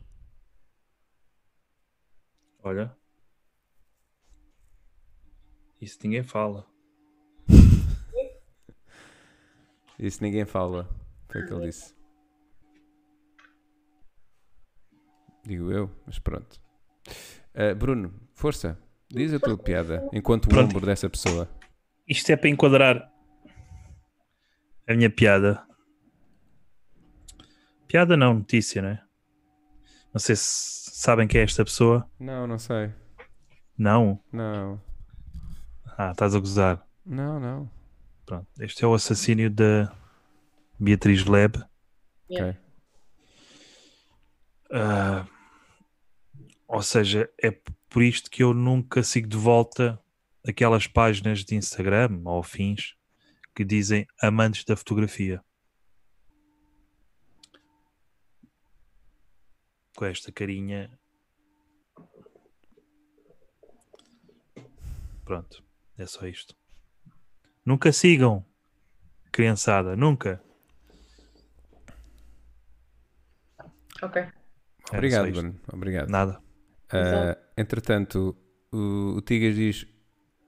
Olha. 2.64 2.96
Isso 5.80 5.98
ninguém 6.04 6.24
fala. 6.24 6.68
Isso 9.98 10.24
ninguém 10.24 10.46
fala. 10.46 10.88
Foi 11.30 11.42
o 11.42 11.48
que 11.48 11.54
ele 11.54 11.66
disse. 11.68 11.96
Digo 15.44 15.72
eu, 15.72 15.90
mas 16.06 16.20
pronto. 16.20 16.62
Eh, 17.54 17.74
Bruno, 17.74 18.14
força. 18.34 18.78
Diz 19.10 19.34
a 19.34 19.40
tua 19.40 19.58
piada 19.58 20.08
enquanto 20.14 20.46
o 20.46 20.50
Pronto. 20.50 20.70
ombro 20.70 20.86
dessa 20.86 21.10
pessoa. 21.10 21.50
Isto 22.08 22.32
é 22.32 22.38
para 22.38 22.50
enquadrar 22.50 23.12
a 24.88 24.94
minha 24.94 25.10
piada. 25.10 25.66
Piada 27.88 28.16
não, 28.16 28.36
notícia, 28.36 28.82
né? 28.82 29.04
Não 30.14 30.20
sei 30.20 30.36
se 30.38 30.81
sabem 31.02 31.28
quem 31.28 31.42
é 31.42 31.44
esta 31.44 31.66
pessoa. 31.66 32.08
Não, 32.20 32.46
não 32.46 32.60
sei. 32.60 32.94
Não. 33.76 34.20
Não. 34.32 34.80
Ah, 35.98 36.12
estás 36.12 36.36
a 36.36 36.40
gozar. 36.40 36.88
Não, 37.04 37.40
não. 37.40 37.72
Pronto. 38.24 38.48
Este 38.60 38.84
é 38.84 38.88
o 38.88 38.94
assassínio 38.94 39.50
da 39.50 39.92
Beatriz 40.80 41.26
Leb. 41.26 41.56
Yeah. 42.30 42.52
Ok. 42.52 42.62
Ah, 44.74 45.26
ou 46.68 46.84
seja, 46.84 47.28
é 47.44 47.50
por 47.90 48.04
isto 48.04 48.30
que 48.30 48.44
eu 48.44 48.54
nunca 48.54 49.02
sigo 49.02 49.28
de 49.28 49.38
volta 49.38 50.00
aquelas 50.48 50.86
páginas 50.86 51.44
de 51.44 51.56
Instagram 51.56 52.22
ou 52.26 52.44
fins 52.44 52.96
que 53.56 53.66
dizem 53.66 54.06
amantes 54.22 54.64
da 54.66 54.78
fotografia. 54.78 55.44
Com 60.02 60.08
esta 60.08 60.32
carinha. 60.32 60.90
Pronto, 65.24 65.64
é 65.96 66.08
só 66.08 66.26
isto. 66.26 66.56
Nunca 67.64 67.92
sigam, 67.92 68.44
criançada, 69.32 69.96
nunca. 69.96 70.44
Ok. 74.02 74.24
Era 74.24 74.34
Obrigado. 74.92 75.32
Bruno. 75.32 75.62
Obrigado. 75.72 76.10
Nada. 76.10 76.42
Ah, 76.90 77.38
entretanto, 77.56 78.36
o, 78.72 79.18
o 79.18 79.22
Tigas 79.22 79.54
diz, 79.54 79.88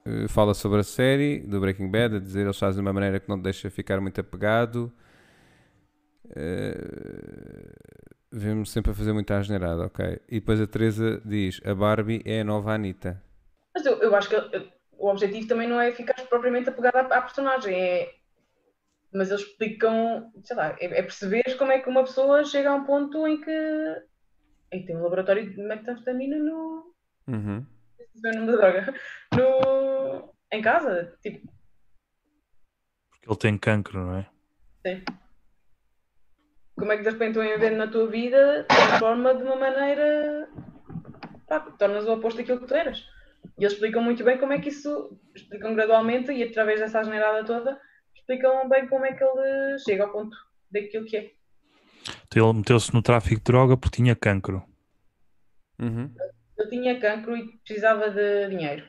eh, 0.04 0.28
fala 0.30 0.56
sobre 0.56 0.80
a 0.80 0.84
série 0.84 1.42
do 1.42 1.60
Breaking 1.60 1.92
Bad, 1.92 2.16
a 2.16 2.20
dizer 2.20 2.42
eles 2.42 2.58
fazem 2.58 2.82
de 2.82 2.88
uma 2.88 2.94
maneira 2.94 3.20
que 3.20 3.30
não 3.30 3.38
te 3.38 3.44
deixa 3.44 3.70
ficar 3.70 4.02
muito 4.02 4.20
apegado. 4.20 4.92
Eh, 6.36 8.13
Vemos 8.36 8.72
sempre 8.72 8.90
a 8.90 8.96
fazer 8.96 9.14
muita 9.14 9.38
asneirada, 9.38 9.86
ok. 9.86 10.20
E 10.28 10.40
depois 10.40 10.60
a 10.60 10.66
Teresa 10.66 11.22
diz: 11.24 11.62
a 11.64 11.76
Barbie 11.76 12.24
é 12.26 12.42
a 12.42 12.44
nova 12.44 12.74
Anitta. 12.74 13.22
Mas 13.76 13.86
eu, 13.86 14.02
eu 14.02 14.16
acho 14.16 14.28
que 14.28 14.36
o 14.98 15.08
objetivo 15.08 15.48
também 15.48 15.70
não 15.70 15.80
é 15.80 15.92
ficar 15.92 16.16
propriamente 16.28 16.68
apegado 16.68 16.96
à, 16.96 17.02
à 17.02 17.22
personagem, 17.22 17.80
é... 17.80 18.16
mas 19.14 19.30
eles 19.30 19.44
explicam, 19.44 20.32
sei 20.44 20.56
lá, 20.56 20.76
é, 20.80 20.86
é 20.86 21.02
perceber 21.04 21.44
como 21.60 21.72
é 21.72 21.80
que 21.80 21.88
uma 21.88 22.02
pessoa 22.02 22.44
chega 22.44 22.72
a 22.72 22.76
um 22.76 22.86
ponto 22.86 23.28
em 23.28 23.40
que, 23.40 24.04
em 24.72 24.82
que 24.82 24.88
tem 24.88 24.98
um 24.98 25.04
laboratório 25.04 25.48
de 25.48 25.62
metanfetamina 25.62 26.36
no. 26.38 26.92
Uhum. 27.28 27.64
não 28.00 28.20
sei 28.20 28.32
o 28.32 28.36
nome 28.36 28.52
da 28.52 28.58
droga. 28.58 28.96
No, 29.36 30.34
em 30.52 30.62
casa. 30.64 31.16
Tipo, 31.22 31.48
Porque 33.12 33.30
ele 33.30 33.38
tem 33.38 33.58
cancro, 33.60 34.00
não 34.00 34.18
é? 34.18 34.30
sim. 34.88 35.04
Como 36.78 36.92
é 36.92 36.98
que 36.98 37.04
de 37.04 37.10
repente 37.10 37.38
um 37.38 37.44
evento 37.44 37.78
na 37.78 37.88
tua 37.88 38.08
vida 38.08 38.66
transforma 38.68 39.36
de 39.36 39.44
uma 39.44 39.56
maneira. 39.56 40.50
pá, 41.48 41.60
tornas 41.78 42.06
o 42.06 42.14
oposto 42.14 42.38
daquilo 42.38 42.60
que 42.60 42.68
tu 42.68 42.76
eras. 42.76 43.06
E 43.58 43.64
eles 43.64 43.74
explicam 43.74 44.02
muito 44.02 44.24
bem 44.24 44.38
como 44.38 44.54
é 44.54 44.60
que 44.60 44.70
isso. 44.70 45.20
explicam 45.36 45.76
gradualmente 45.76 46.32
e 46.32 46.44
através 46.44 46.80
dessa 46.80 47.00
asneirada 47.00 47.46
toda, 47.46 47.80
explicam 48.16 48.68
bem 48.68 48.88
como 48.88 49.06
é 49.06 49.14
que 49.14 49.24
ele 49.24 49.80
chega 49.80 50.04
ao 50.04 50.12
ponto 50.12 50.36
daquilo 50.72 51.06
que 51.06 51.18
é. 51.18 51.32
Então 52.28 52.50
ele 52.50 52.58
meteu-se 52.58 52.94
no 52.94 53.02
tráfico 53.02 53.38
de 53.38 53.44
droga 53.44 53.78
porque 53.78 53.98
tinha 53.98 54.16
cancro. 54.16 54.64
Uhum. 55.80 56.14
Ele 56.58 56.70
tinha 56.70 57.00
cancro 57.00 57.36
e 57.36 57.58
precisava 57.60 58.10
de 58.10 58.50
dinheiro. 58.50 58.86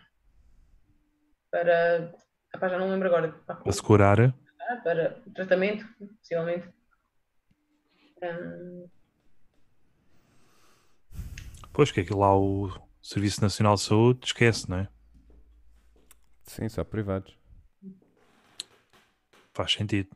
Para. 1.50 2.12
Epá, 2.54 2.68
já 2.68 2.78
não 2.78 2.90
lembro 2.90 3.08
agora. 3.08 3.32
Pá, 3.46 3.56
Para 3.56 3.72
se 3.72 3.82
curar. 3.82 4.20
Ah, 4.20 4.76
para 4.82 5.20
tratamento, 5.34 5.86
possivelmente. 6.18 6.68
Pois 11.72 11.90
que 11.90 12.00
aquilo 12.00 12.20
lá 12.20 12.36
o 12.36 12.70
Serviço 13.02 13.40
Nacional 13.42 13.74
de 13.74 13.82
Saúde 13.82 14.26
esquece, 14.26 14.70
não 14.70 14.78
é? 14.78 14.88
Sim, 16.44 16.68
só 16.68 16.84
privados. 16.84 17.36
Faz 19.52 19.72
sentido. 19.72 20.08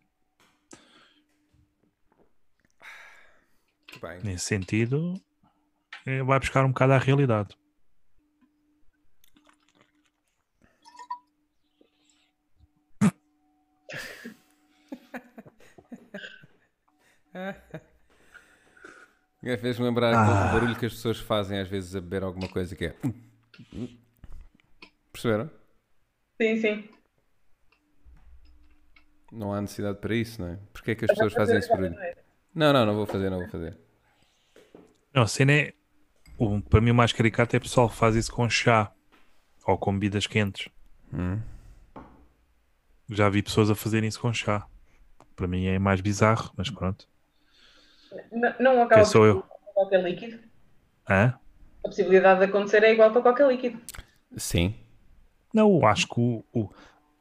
Bem, 4.00 4.20
Nesse 4.22 4.44
sentido, 4.44 5.14
eh, 6.06 6.22
vai 6.22 6.38
buscar 6.38 6.64
um 6.64 6.68
bocado 6.68 6.92
à 6.92 6.98
realidade. 6.98 7.56
fez-me 19.56 19.84
lembrar 19.84 20.12
aquele 20.12 20.52
barulho 20.52 20.76
que 20.76 20.86
as 20.86 20.92
pessoas 20.92 21.18
fazem 21.18 21.58
às 21.58 21.68
vezes 21.68 21.94
a 21.94 22.00
beber 22.00 22.22
alguma 22.22 22.48
coisa 22.48 22.74
que 22.76 22.86
é. 22.86 22.96
Perceberam? 25.12 25.50
Sim, 26.40 26.56
sim. 26.56 26.88
Não 29.32 29.52
há 29.52 29.60
necessidade 29.60 29.98
para 29.98 30.14
isso, 30.14 30.40
não 30.40 30.48
é? 30.48 30.58
Porquê 30.72 30.92
é 30.92 30.94
que 30.94 31.04
as 31.04 31.10
pessoas 31.10 31.32
fazem 31.32 31.58
esse 31.58 31.68
barulho? 31.68 31.96
Não, 32.54 32.72
não, 32.72 32.86
não 32.86 32.94
vou 32.94 33.06
fazer, 33.06 33.30
não 33.30 33.38
vou 33.38 33.48
fazer. 33.48 33.76
Não, 35.14 35.22
a 35.22 35.26
cena 35.26 35.52
é. 35.52 35.72
O, 36.38 36.60
para 36.60 36.80
mim, 36.80 36.90
o 36.90 36.94
mais 36.94 37.12
caricato 37.12 37.56
é 37.56 37.58
o 37.58 37.62
pessoal 37.62 37.88
que 37.88 37.96
faz 37.96 38.14
isso 38.14 38.32
com 38.32 38.48
chá 38.48 38.92
ou 39.66 39.76
com 39.76 39.92
bebidas 39.92 40.26
quentes. 40.26 40.68
Hum. 41.12 41.40
Já 43.10 43.28
vi 43.28 43.42
pessoas 43.42 43.70
a 43.70 43.74
fazerem 43.74 44.08
isso 44.08 44.20
com 44.20 44.32
chá. 44.32 44.66
Para 45.34 45.46
mim 45.46 45.66
é 45.66 45.78
mais 45.78 46.00
bizarro, 46.00 46.52
mas 46.56 46.70
pronto. 46.70 47.08
N- 48.32 48.54
Não 48.60 48.82
acaba 48.82 49.02
Quem 49.02 49.10
sou 49.10 49.26
eu? 49.26 49.42
qualquer 49.74 50.02
líquido. 50.02 50.38
Hã? 51.08 51.34
A 51.84 51.88
possibilidade 51.88 52.40
de 52.40 52.46
acontecer 52.46 52.82
é 52.82 52.92
igual 52.92 53.10
para 53.12 53.22
qualquer 53.22 53.48
líquido. 53.48 53.80
Sim. 54.36 54.74
Não, 55.54 55.78
eu 55.78 55.86
acho 55.86 56.06
que 56.08 56.20
o. 56.20 56.44
o 56.52 56.70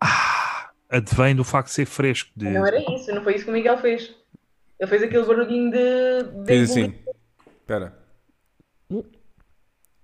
ah, 0.01 0.69
advém 0.89 1.35
do 1.35 1.43
facto 1.43 1.67
de 1.67 1.73
ser 1.73 1.85
fresco. 1.85 2.29
De, 2.35 2.49
Não 2.49 2.65
era 2.65 2.79
isso, 2.93 3.13
não 3.13 3.23
foi 3.23 3.35
isso 3.35 3.45
que 3.45 3.51
o 3.51 3.53
Miguel 3.53 3.77
fez. 3.77 4.13
Ele 4.79 4.89
fez 4.89 5.03
aquele 5.03 5.25
barulhinho 5.25 5.71
de. 5.71 6.23
de 6.23 6.45
Diz 6.45 6.71
assim. 6.71 6.93
Espera. 7.61 7.97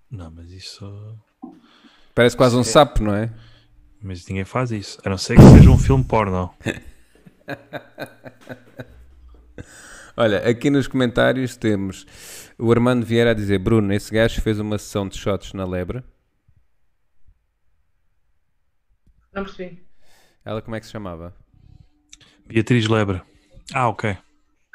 Não, 0.10 0.30
mas 0.31 0.51
isso. 0.51 1.18
Parece 2.14 2.38
quase 2.38 2.55
um 2.55 2.64
sapo, 2.64 3.01
não 3.03 3.15
é? 3.15 3.31
Mas 4.01 4.27
ninguém 4.27 4.45
faz 4.45 4.72
isso. 4.72 4.99
A 5.03 5.10
não 5.10 5.18
ser 5.18 5.35
que 5.38 5.41
seja 5.41 5.69
um 5.69 5.77
filme 5.77 6.03
porno. 6.03 6.53
Olha, 10.15 10.48
aqui 10.48 10.69
nos 10.69 10.88
comentários 10.88 11.57
temos 11.57 12.06
o 12.60 12.72
Armando 12.72 13.03
Vieira 13.03 13.31
a 13.31 13.34
dizer: 13.34 13.57
Bruno, 13.57 13.91
esse 13.94 14.14
gajo 14.14 14.41
fez 14.41 14.60
uma 14.60 14.77
sessão 14.77 15.07
de 15.07 15.18
shots 15.18 15.53
na 15.53 15.65
lebre. 15.65 16.03
Não 19.34 19.44
percebi. 19.44 19.84
Ela 20.45 20.61
como 20.61 20.76
é 20.76 20.80
que 20.80 20.85
se 20.85 20.91
chamava? 20.91 21.34
Beatriz 22.45 22.88
Lebre. 22.88 23.23
Ah, 23.73 23.88
ok. 23.88 24.15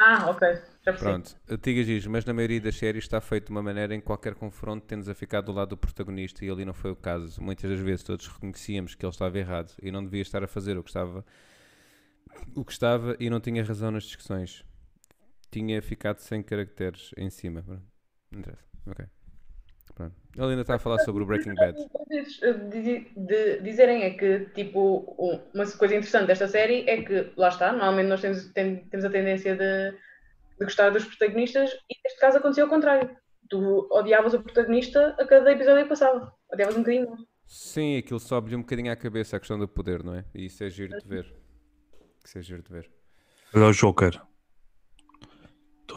Ah, 0.01 0.31
ok. 0.31 0.49
Já 0.49 0.93
percebi. 0.93 0.99
Pronto, 0.99 1.37
a 1.49 1.57
Tigas 1.57 1.87
diz, 1.87 2.07
mas 2.07 2.25
na 2.25 2.33
maioria 2.33 2.61
das 2.61 2.77
séries 2.77 3.05
está 3.05 3.21
feito 3.21 3.47
de 3.47 3.51
uma 3.53 3.63
maneira 3.63 3.95
em 3.95 4.01
que 4.01 4.07
qualquer 4.07 4.35
confronto 4.35 4.87
tende 4.87 5.09
a 5.09 5.15
ficar 5.15 5.43
do 5.43 5.53
lado 5.53 5.71
do 5.71 5.77
protagonista 5.77 6.45
e 6.45 6.51
ali 6.51 6.65
não 6.65 6.75
foi 6.75 6.91
o 6.91 6.97
caso. 6.97 7.41
Muitas 7.41 7.71
das 7.71 7.79
vezes 7.79 8.03
todos 8.03 8.27
reconhecíamos 8.27 8.97
que 8.97 9.05
ele 9.05 9.13
estava 9.13 9.39
errado 9.39 9.73
e 9.81 9.93
não 9.93 10.03
devia 10.03 10.23
estar 10.23 10.43
a 10.43 10.49
fazer 10.49 10.77
o 10.77 10.83
que 10.83 10.91
estava, 10.91 11.25
o 12.57 12.65
que 12.65 12.73
estava 12.73 13.17
e 13.21 13.31
não 13.31 13.39
tinha 13.39 13.63
razão 13.63 13.93
nas 13.93 14.03
discussões. 14.03 14.65
Tinha 15.51 15.81
ficado 15.83 16.19
sem 16.19 16.43
caracteres 16.43 17.11
em 17.17 17.31
cima. 17.31 17.63
Pronto, 17.63 17.83
Não 18.31 18.41
interessa. 18.41 18.65
Ok. 18.87 19.07
Pronto. 19.95 20.15
Ele 20.37 20.47
ainda 20.51 20.61
está 20.63 20.75
a 20.75 20.79
falar 20.79 20.99
sobre 21.01 21.23
o 21.23 21.27
Breaking 21.27 21.55
Bad. 21.55 21.77
De 23.17 23.61
dizerem 23.63 24.03
é 24.05 24.11
que, 24.11 24.47
tipo, 24.55 25.15
um- 25.19 25.41
uma 25.55 25.67
coisa 25.73 25.95
interessante 25.97 26.27
desta 26.27 26.47
série 26.47 26.89
é 26.89 27.03
que, 27.03 27.33
lá 27.37 27.49
está, 27.49 27.73
normalmente 27.73 28.09
nós 28.09 28.21
temos, 28.21 28.45
tem- 28.53 28.85
temos 28.89 29.05
a 29.05 29.11
tendência 29.11 29.57
de, 29.57 29.91
de 30.59 30.65
gostar 30.65 30.91
dos 30.91 31.05
protagonistas 31.05 31.71
e 31.91 31.97
neste 32.05 32.21
caso 32.21 32.39
aconteceu 32.39 32.65
ao 32.65 32.71
contrário. 32.71 33.17
Tu 33.49 33.89
odiavas 33.91 34.35
o 34.35 34.43
protagonista 34.43 35.17
a 35.19 35.27
cada 35.27 35.51
episódio 35.53 35.83
que 35.85 35.89
passava. 35.89 36.33
Odiavas 36.53 36.77
um 36.77 36.81
bocadinho. 36.81 37.17
Sim, 37.47 37.97
aquilo 37.97 38.21
sobe-lhe 38.21 38.57
um 38.57 38.61
bocadinho 38.61 38.93
à 38.93 38.97
cabeça 38.97 39.37
a 39.37 39.41
questão 39.41 39.59
do 39.59 39.67
poder, 39.67 40.05
não 40.05 40.15
é? 40.15 40.25
E 40.35 40.45
isso 40.47 40.63
é 40.63 40.69
giro 40.69 40.99
de 41.01 41.09
ver. 41.09 41.35
Isso 42.25 42.39
é 42.39 42.43
giro 42.43 42.63
de 42.63 42.71
ver. 42.71 42.91
Olha 43.55 43.67
o 43.67 43.73
Joker. 43.73 44.21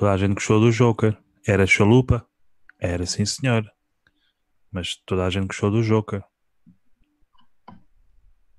Toda 0.02 0.14
a 0.14 0.18
gente 0.18 0.34
gostou 0.34 0.60
do 0.60 0.72
Joker. 0.72 1.16
Era 1.48 1.68
chalupa? 1.68 2.28
Era 2.80 3.06
sim, 3.06 3.24
senhor. 3.24 3.64
Mas 4.72 4.96
toda 4.96 5.28
a 5.28 5.30
gente 5.30 5.46
gostou 5.46 5.70
do 5.70 5.84
Joker. 5.84 6.24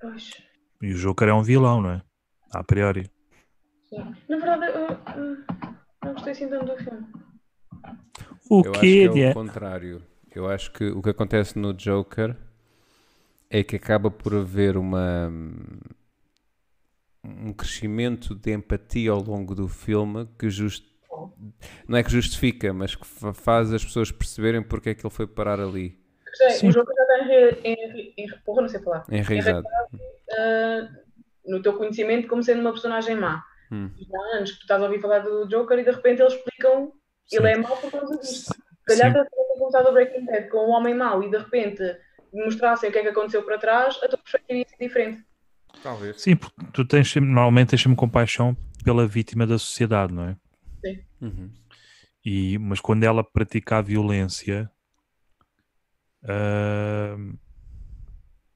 Pois, 0.01 0.31
E 0.81 0.93
o 0.93 0.97
Joker 0.97 1.28
é 1.28 1.35
um 1.35 1.43
vilão, 1.43 1.82
não 1.82 1.90
é? 1.90 2.02
A 2.52 2.62
priori. 2.62 3.10
sim. 3.89 3.97
Na 4.28 4.36
verdade, 4.36 4.66
eu, 4.66 4.89
eu 5.16 5.44
não 6.05 6.12
gostei 6.12 6.31
assim 6.31 6.48
tanto 6.48 6.66
do 6.66 6.77
filme. 6.78 7.06
O 8.48 8.62
Eu 8.64 8.70
acho 8.70 8.81
quê? 8.81 9.09
que 9.09 9.20
é 9.20 9.23
é? 9.24 9.31
o 9.31 9.35
contrário. 9.35 10.06
Eu 10.31 10.48
acho 10.48 10.70
que 10.73 10.85
o 10.90 11.02
que 11.02 11.10
acontece 11.10 11.59
no 11.59 11.74
Joker 11.74 12.36
é 13.51 13.64
que 13.64 13.74
acaba 13.74 14.12
por 14.12 14.32
haver 14.32 14.77
uma 14.77 15.28
um 17.24 17.52
crescimento 17.52 18.32
de 18.32 18.52
empatia 18.52 19.10
ao 19.10 19.20
longo 19.20 19.56
do 19.56 19.66
filme 19.66 20.28
que 20.39 20.48
just, 20.48 20.85
não 21.89 21.99
é 21.99 22.03
que 22.03 22.11
justifica, 22.11 22.73
mas 22.73 22.94
que 22.94 23.07
fa- 23.07 23.32
faz 23.35 23.73
as 23.73 23.85
pessoas 23.85 24.11
perceberem 24.11 24.62
porque 24.62 24.90
é 24.90 24.94
que 24.94 25.05
ele 25.05 25.15
foi 25.15 25.27
parar 25.27 25.61
ali. 25.61 25.99
Sim. 26.53 26.69
O 26.69 26.73
jogo 26.73 26.90
já 26.94 27.03
está 27.03 27.35
enre... 27.65 28.05
Porra, 28.44 28.62
não 28.62 28.69
sei 28.69 28.81
falar. 28.81 29.05
enraizado. 29.11 29.66
Ah, 30.32 30.89
no 31.47 31.61
teu 31.61 31.74
conhecimento 31.74 32.28
como 32.28 32.43
sendo 32.43 32.61
uma 32.61 32.73
personagem 32.73 33.16
má. 33.16 33.44
Hum. 33.70 33.90
Há 34.15 34.36
anos 34.36 34.53
que 34.53 34.59
tu 34.59 34.62
estás 34.62 34.81
a 34.82 34.85
ouvir 34.86 35.01
falar 35.01 35.20
do 35.20 35.47
Joker 35.49 35.78
e 35.78 35.85
de 35.85 35.90
repente 35.90 36.20
eles 36.20 36.35
explicam 36.35 36.93
Ele 37.31 37.43
Sim. 37.43 37.49
é 37.49 37.57
mau 37.57 37.77
por 37.77 37.90
causa 37.90 38.16
disto. 38.19 38.55
Se 38.55 38.99
calhar 38.99 39.12
se 39.12 39.31
tivesse 39.31 39.59
começado 39.59 39.89
o 39.89 39.93
Breaking 39.93 40.24
Bad 40.27 40.49
com 40.49 40.66
um 40.69 40.70
homem 40.70 40.94
mau 40.94 41.23
e 41.23 41.31
de 41.31 41.39
repente 41.39 41.82
mostrassem 42.32 42.89
o 42.89 42.93
que 42.93 42.99
é 42.99 43.03
que 43.03 43.09
aconteceu 43.09 43.43
para 43.43 43.59
trás, 43.59 43.97
a 44.03 44.09
tua 44.09 44.19
perspectiva 44.19 44.59
ia 44.59 44.66
ser 44.69 44.77
diferente. 44.78 45.23
Talvez. 45.82 46.20
Sim, 46.20 46.36
porque 46.36 46.57
tu 46.73 46.85
tens 46.86 47.15
normalmente 47.16 47.70
tens 47.70 47.82
sempre 47.82 47.97
compaixão 47.97 48.57
pela 48.85 49.07
vítima 49.07 49.47
da 49.47 49.59
sociedade, 49.59 50.12
não 50.12 50.24
é? 50.28 50.36
Uhum. 51.20 51.50
E, 52.24 52.59
mas 52.59 52.80
quando 52.80 53.04
ela 53.04 53.24
pratica 53.24 53.78
a 53.78 53.82
violência, 53.82 54.70
ah, 56.24 57.16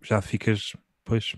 já 0.03 0.23
ficas, 0.23 0.77
pois, 1.05 1.36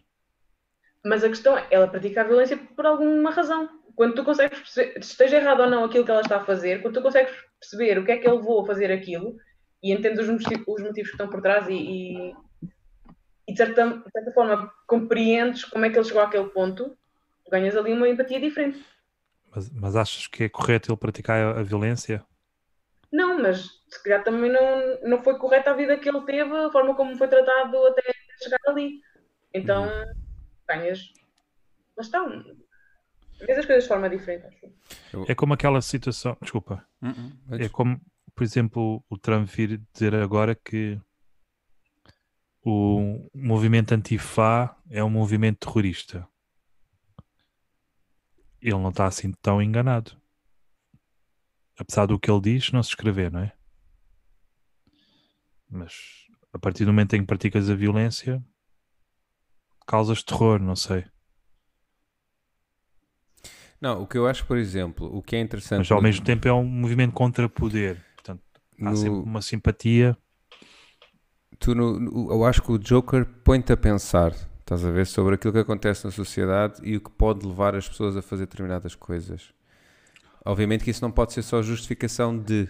Mas 1.05 1.25
a 1.25 1.29
questão 1.29 1.57
é, 1.57 1.67
ela 1.71 1.89
pratica 1.89 2.21
a 2.21 2.25
violência 2.25 2.57
por 2.57 2.85
alguma 2.85 3.31
razão. 3.31 3.69
Quando 3.97 4.15
tu 4.15 4.25
consegues 4.25 4.59
perceber, 4.59 4.99
esteja 4.99 5.39
errado 5.39 5.61
ou 5.61 5.71
não 5.71 5.85
aquilo 5.85 6.05
que 6.05 6.11
ela 6.11 6.21
está 6.21 6.37
a 6.37 6.45
fazer, 6.45 6.83
quando 6.83 6.95
tu 6.95 7.03
consegues 7.03 7.35
perceber 7.59 7.99
o 7.99 8.05
que 8.05 8.13
é 8.13 8.19
que 8.19 8.29
ele 8.29 8.37
levou 8.37 8.63
a 8.63 8.67
fazer 8.67 8.93
aquilo 8.93 9.37
e 9.83 9.93
entendes 9.93 10.21
os 10.21 10.29
motivos, 10.29 10.65
os 10.69 10.83
motivos 10.83 11.11
que 11.11 11.15
estão 11.15 11.29
por 11.29 11.41
trás 11.41 11.67
e, 11.69 11.73
e, 11.73 12.35
e 13.49 13.53
de, 13.53 13.57
certa, 13.57 13.89
de 13.89 14.11
certa 14.13 14.31
forma 14.33 14.73
compreendes 14.87 15.65
como 15.65 15.85
é 15.85 15.91
que 15.91 15.97
ele 15.97 16.05
chegou 16.05 16.23
àquele 16.23 16.49
ponto, 16.51 16.97
ganhas 17.51 17.77
ali 17.77 17.93
uma 17.93 18.09
empatia 18.09 18.41
diferente. 18.41 18.85
Mas, 19.59 19.71
mas 19.71 19.97
achas 19.97 20.27
que 20.29 20.45
é 20.45 20.49
correto 20.49 20.91
ele 20.93 20.99
praticar 20.99 21.57
a, 21.57 21.61
a 21.61 21.63
violência? 21.63 22.25
Não, 23.11 23.41
mas 23.41 23.83
se 23.89 24.03
calhar 24.03 24.23
também 24.23 24.51
não, 24.53 25.01
não 25.03 25.23
foi 25.23 25.37
correta 25.39 25.71
a 25.71 25.75
vida 25.75 25.99
que 25.99 26.09
ele 26.09 26.21
teve, 26.23 26.55
a 26.55 26.71
forma 26.71 26.95
como 26.95 27.17
foi 27.17 27.27
tratado 27.27 27.77
até 27.87 28.03
chegar 28.43 28.59
ali. 28.67 29.01
Então, 29.53 29.89
ganhas. 30.69 31.13
Mas 31.97 32.07
estão. 32.07 32.29
Vês 33.41 33.59
as 33.59 33.67
coisas 33.67 33.85
de 33.85 33.89
forma 33.89 34.09
diferente, 34.11 34.47
acho. 34.47 35.25
É 35.29 35.35
como 35.35 35.55
aquela 35.55 35.81
situação, 35.81 36.37
desculpa, 36.41 36.85
Uhum. 37.01 37.33
é 37.53 37.69
como, 37.69 38.01
por 38.35 38.43
exemplo, 38.45 39.03
o 39.09 39.17
Trump 39.17 39.49
vir 39.49 39.81
dizer 39.93 40.15
agora 40.15 40.55
que 40.55 41.01
o 42.65 43.29
movimento 43.35 43.93
antifa 43.95 44.77
é 44.91 45.03
um 45.03 45.11
movimento 45.11 45.67
terrorista. 45.67 46.29
Ele 48.61 48.73
não 48.75 48.91
está 48.91 49.07
assim 49.07 49.33
tão 49.43 49.63
enganado. 49.63 50.17
Apesar 51.79 52.07
do 52.07 52.19
que 52.19 52.31
ele 52.31 52.41
diz, 52.41 52.73
não 52.73 52.83
se 52.83 52.91
escrever, 52.91 53.31
não 53.31 53.41
é? 53.41 53.53
Mas 55.71 56.27
a 56.53 56.59
partir 56.59 56.85
do 56.85 56.93
momento 56.93 57.15
em 57.15 57.21
que 57.21 57.27
praticas 57.27 57.71
a 57.71 57.75
violência, 57.75 58.43
causas 59.87 60.23
terror, 60.23 60.59
não 60.61 60.75
sei. 60.75 61.05
Não, 63.81 64.03
o 64.03 64.07
que 64.09 64.19
eu 64.19 64.27
acho, 64.27 64.45
por 64.45 64.57
exemplo, 64.57 65.07
o 65.17 65.23
que 65.23 65.37
é 65.37 65.41
interessante. 65.41 65.79
Mas 65.79 65.91
ao 65.93 66.03
mesmo 66.03 66.25
tempo 66.25 66.49
é 66.49 66.53
um 66.53 66.65
movimento 66.65 67.13
contra 67.13 67.49
poder. 67.49 68.05
Portanto, 68.17 68.43
há 68.81 68.91
no- 68.91 68.97
sempre 68.97 69.19
uma 69.21 69.43
simpatia. 69.43 70.17
tu 71.61 71.75
no- 71.75 71.99
no- 71.99 72.31
eu 72.31 72.45
acho 72.45 72.63
que 72.63 72.71
o 72.71 72.79
Joker 72.79 73.25
põe-te 73.45 73.73
a 73.73 73.77
pensar, 73.77 74.33
estás 74.69 74.85
a 74.85 74.91
ver, 74.91 75.07
sobre 75.07 75.35
aquilo 75.35 75.53
que 75.55 75.59
acontece 75.61 76.05
na 76.05 76.11
sociedade 76.11 76.81
e 76.85 76.97
o 76.97 77.01
que 77.01 77.11
pode 77.11 77.47
levar 77.47 77.75
as 77.75 77.89
pessoas 77.89 78.15
a 78.19 78.23
fazer 78.23 78.45
determinadas 78.45 78.95
coisas. 78.95 79.55
Obviamente 80.45 80.85
que 80.85 80.91
isso 80.91 81.03
não 81.03 81.11
pode 81.11 81.33
ser 81.33 81.43
só 81.43 81.63
justificação 81.63 82.39
de. 82.39 82.69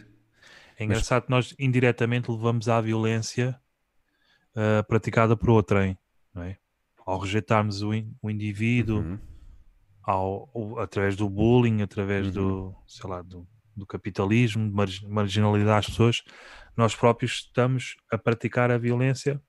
É 0.79 0.85
engraçado 0.85 1.25
que 1.25 1.31
nós 1.31 1.55
indiretamente 1.59 2.31
levamos 2.31 2.69
à 2.69 2.81
violência 2.81 3.61
ah, 4.55 4.85
praticada 4.85 5.37
por 5.37 5.51
outrem, 5.51 5.99
não 6.33 6.43
é? 6.45 6.57
Ao 7.05 7.19
rejeitarmos 7.19 7.83
o, 7.83 7.93
in- 7.93 8.15
o 8.23 8.31
indivíduo, 8.31 8.99
Uhum. 9.01 9.19
ao, 10.05 10.79
através 10.79 11.17
do 11.17 11.29
bullying, 11.29 11.83
através 11.83 12.27
Uhum. 12.27 12.33
do, 12.33 12.75
sei 12.87 13.11
lá, 13.11 13.23
do, 13.23 13.45
do 13.75 13.85
capitalismo, 13.87 14.69
de 14.69 14.75
margi- 14.75 15.07
marginalidade 15.09 15.87
pessoas, 15.87 16.23
nós 16.77 16.95
próprios 16.95 17.33
estamos 17.47 17.97
a 18.13 18.17
praticar 18.17 18.71
a 18.71 18.79
violência 18.79 19.43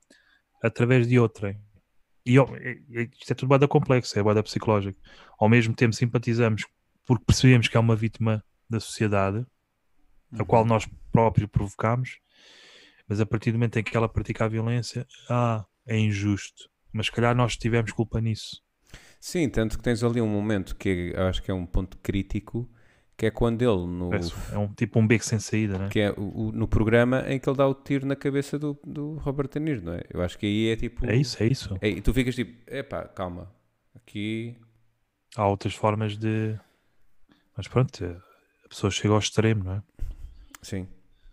através 0.63 1.07
de 1.07 1.19
outrem. 1.19 1.61
E 2.25 2.37
é- 2.37 3.09
isto 3.19 3.31
é 3.31 3.35
tudo 3.35 3.49
bada 3.49 3.67
complexo, 3.67 4.17
é 4.17 4.23
bada 4.23 4.43
psicológico. 4.43 4.99
Ao 5.39 5.49
mesmo 5.49 5.73
tempo 5.73 5.95
simpatizamos 5.95 6.65
porque 7.05 7.25
percebemos 7.25 7.67
que 7.67 7.75
é 7.75 7.79
uma 7.79 7.95
vítima 7.95 8.43
da 8.69 8.79
sociedade, 8.79 9.45
a 10.37 10.45
qual 10.45 10.63
nós 10.63 10.87
próprios 11.11 11.49
provocamos, 11.49 12.19
mas 13.07 13.19
a 13.19 13.25
partir 13.25 13.51
do 13.51 13.55
momento 13.57 13.79
em 13.79 13.83
que 13.83 13.97
ela 13.97 14.07
pratica 14.07 14.45
a 14.45 14.47
violência, 14.47 15.07
ah, 15.27 15.65
é 15.87 15.97
injusto. 15.97 16.69
Mas 16.93 17.07
se 17.07 17.11
calhar 17.11 17.35
nós 17.35 17.57
tivemos 17.57 17.91
culpa 17.91 18.21
nisso. 18.21 18.61
Sim, 19.19 19.49
tanto 19.49 19.77
que 19.77 19.83
tens 19.83 20.03
ali 20.03 20.21
um 20.21 20.27
momento 20.27 20.75
que 20.75 21.13
acho 21.15 21.41
que 21.41 21.49
é 21.49 21.53
um 21.53 21.65
ponto 21.65 21.97
crítico, 21.97 22.69
que 23.19 23.25
é 23.25 23.31
quando 23.31 23.61
ele, 23.61 23.85
no, 23.85 24.11
É 24.49 24.57
um 24.57 24.69
tipo 24.73 24.97
um 24.97 25.05
beco 25.05 25.25
sem 25.25 25.39
saída, 25.39 25.77
né? 25.77 25.89
que 25.89 25.99
é 25.99 26.09
o- 26.11 26.47
o- 26.47 26.51
no 26.53 26.69
programa 26.69 27.25
em 27.27 27.37
que 27.37 27.49
ele 27.49 27.57
dá 27.57 27.67
o 27.67 27.73
tiro 27.73 28.05
na 28.07 28.15
cabeça 28.15 28.57
do, 28.57 28.79
do 28.81 29.15
Robert 29.15 29.49
De 29.49 29.59
Niro, 29.59 29.83
não 29.83 29.93
é? 29.93 30.03
Eu 30.09 30.21
acho 30.21 30.37
que 30.39 30.45
aí 30.45 30.69
é 30.69 30.75
tipo. 30.77 31.05
É 31.05 31.17
isso, 31.17 31.43
é 31.43 31.47
isso. 31.47 31.77
É, 31.81 31.89
e 31.89 31.99
tu 32.01 32.13
ficas 32.13 32.33
tipo, 32.33 32.53
epá, 32.71 33.03
calma, 33.09 33.51
aqui. 33.93 34.55
Há 35.35 35.45
outras 35.49 35.75
formas 35.75 36.17
de. 36.17 36.57
Mas 37.57 37.67
pronto, 37.67 38.05
a 38.65 38.69
pessoa 38.69 38.89
chega 38.89 39.13
ao 39.13 39.19
extremo, 39.19 39.65
não 39.65 39.73
é? 39.73 39.83
Sim, 40.61 40.87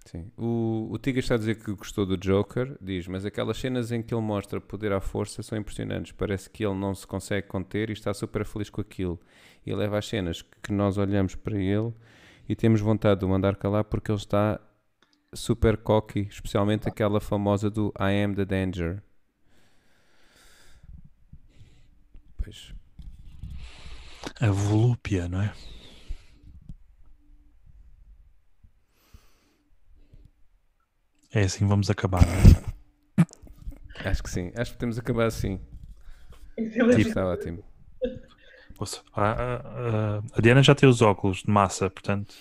sim. 0.06 0.30
O, 0.36 0.88
o 0.90 0.98
Tiga 0.98 1.20
está 1.20 1.34
a 1.34 1.38
dizer 1.38 1.56
que 1.56 1.72
gostou 1.72 2.06
do 2.06 2.16
Joker, 2.16 2.76
diz, 2.80 3.06
mas 3.06 3.24
aquelas 3.24 3.58
cenas 3.58 3.92
em 3.92 4.02
que 4.02 4.14
ele 4.14 4.22
mostra 4.22 4.60
poder 4.60 4.92
à 4.92 5.00
força 5.00 5.42
são 5.42 5.58
impressionantes. 5.58 6.12
Parece 6.12 6.48
que 6.48 6.64
ele 6.64 6.74
não 6.74 6.94
se 6.94 7.06
consegue 7.06 7.46
conter 7.46 7.90
e 7.90 7.92
está 7.92 8.12
super 8.14 8.44
feliz 8.44 8.70
com 8.70 8.80
aquilo. 8.80 9.20
E 9.64 9.74
leva 9.74 9.98
às 9.98 10.06
cenas 10.06 10.42
que 10.62 10.72
nós 10.72 10.96
olhamos 10.96 11.34
para 11.34 11.58
ele 11.58 11.92
e 12.48 12.54
temos 12.54 12.80
vontade 12.80 13.20
de 13.20 13.26
o 13.26 13.28
mandar 13.28 13.56
calar 13.56 13.84
porque 13.84 14.10
ele 14.10 14.18
está 14.18 14.60
super 15.34 15.76
cocky, 15.76 16.20
especialmente 16.30 16.88
aquela 16.88 17.20
famosa 17.20 17.68
do 17.70 17.92
I 17.98 18.22
am 18.22 18.34
the 18.34 18.44
danger. 18.44 19.02
Pois. 22.36 22.72
A 24.40 24.50
volúpia, 24.50 25.28
não 25.28 25.42
é? 25.42 25.52
É 31.32 31.42
assim 31.42 31.58
que 31.60 31.64
vamos 31.66 31.90
acabar, 31.90 32.22
é? 32.22 34.08
Acho 34.08 34.22
que 34.22 34.30
sim. 34.30 34.52
Acho 34.56 34.72
que 34.72 34.78
temos 34.78 34.94
de 34.96 35.00
acabar 35.00 35.26
assim. 35.26 35.60
Tipo, 36.56 37.08
Está 37.08 37.26
ótimo. 37.26 37.64
Ouça, 38.78 39.02
a, 39.12 39.22
a- 39.22 39.56
a- 39.56 40.22
a 40.34 40.40
Diana 40.40 40.62
já 40.62 40.74
tem 40.74 40.88
os 40.88 41.00
óculos 41.02 41.42
de 41.42 41.50
massa, 41.50 41.88
portanto 41.90 42.34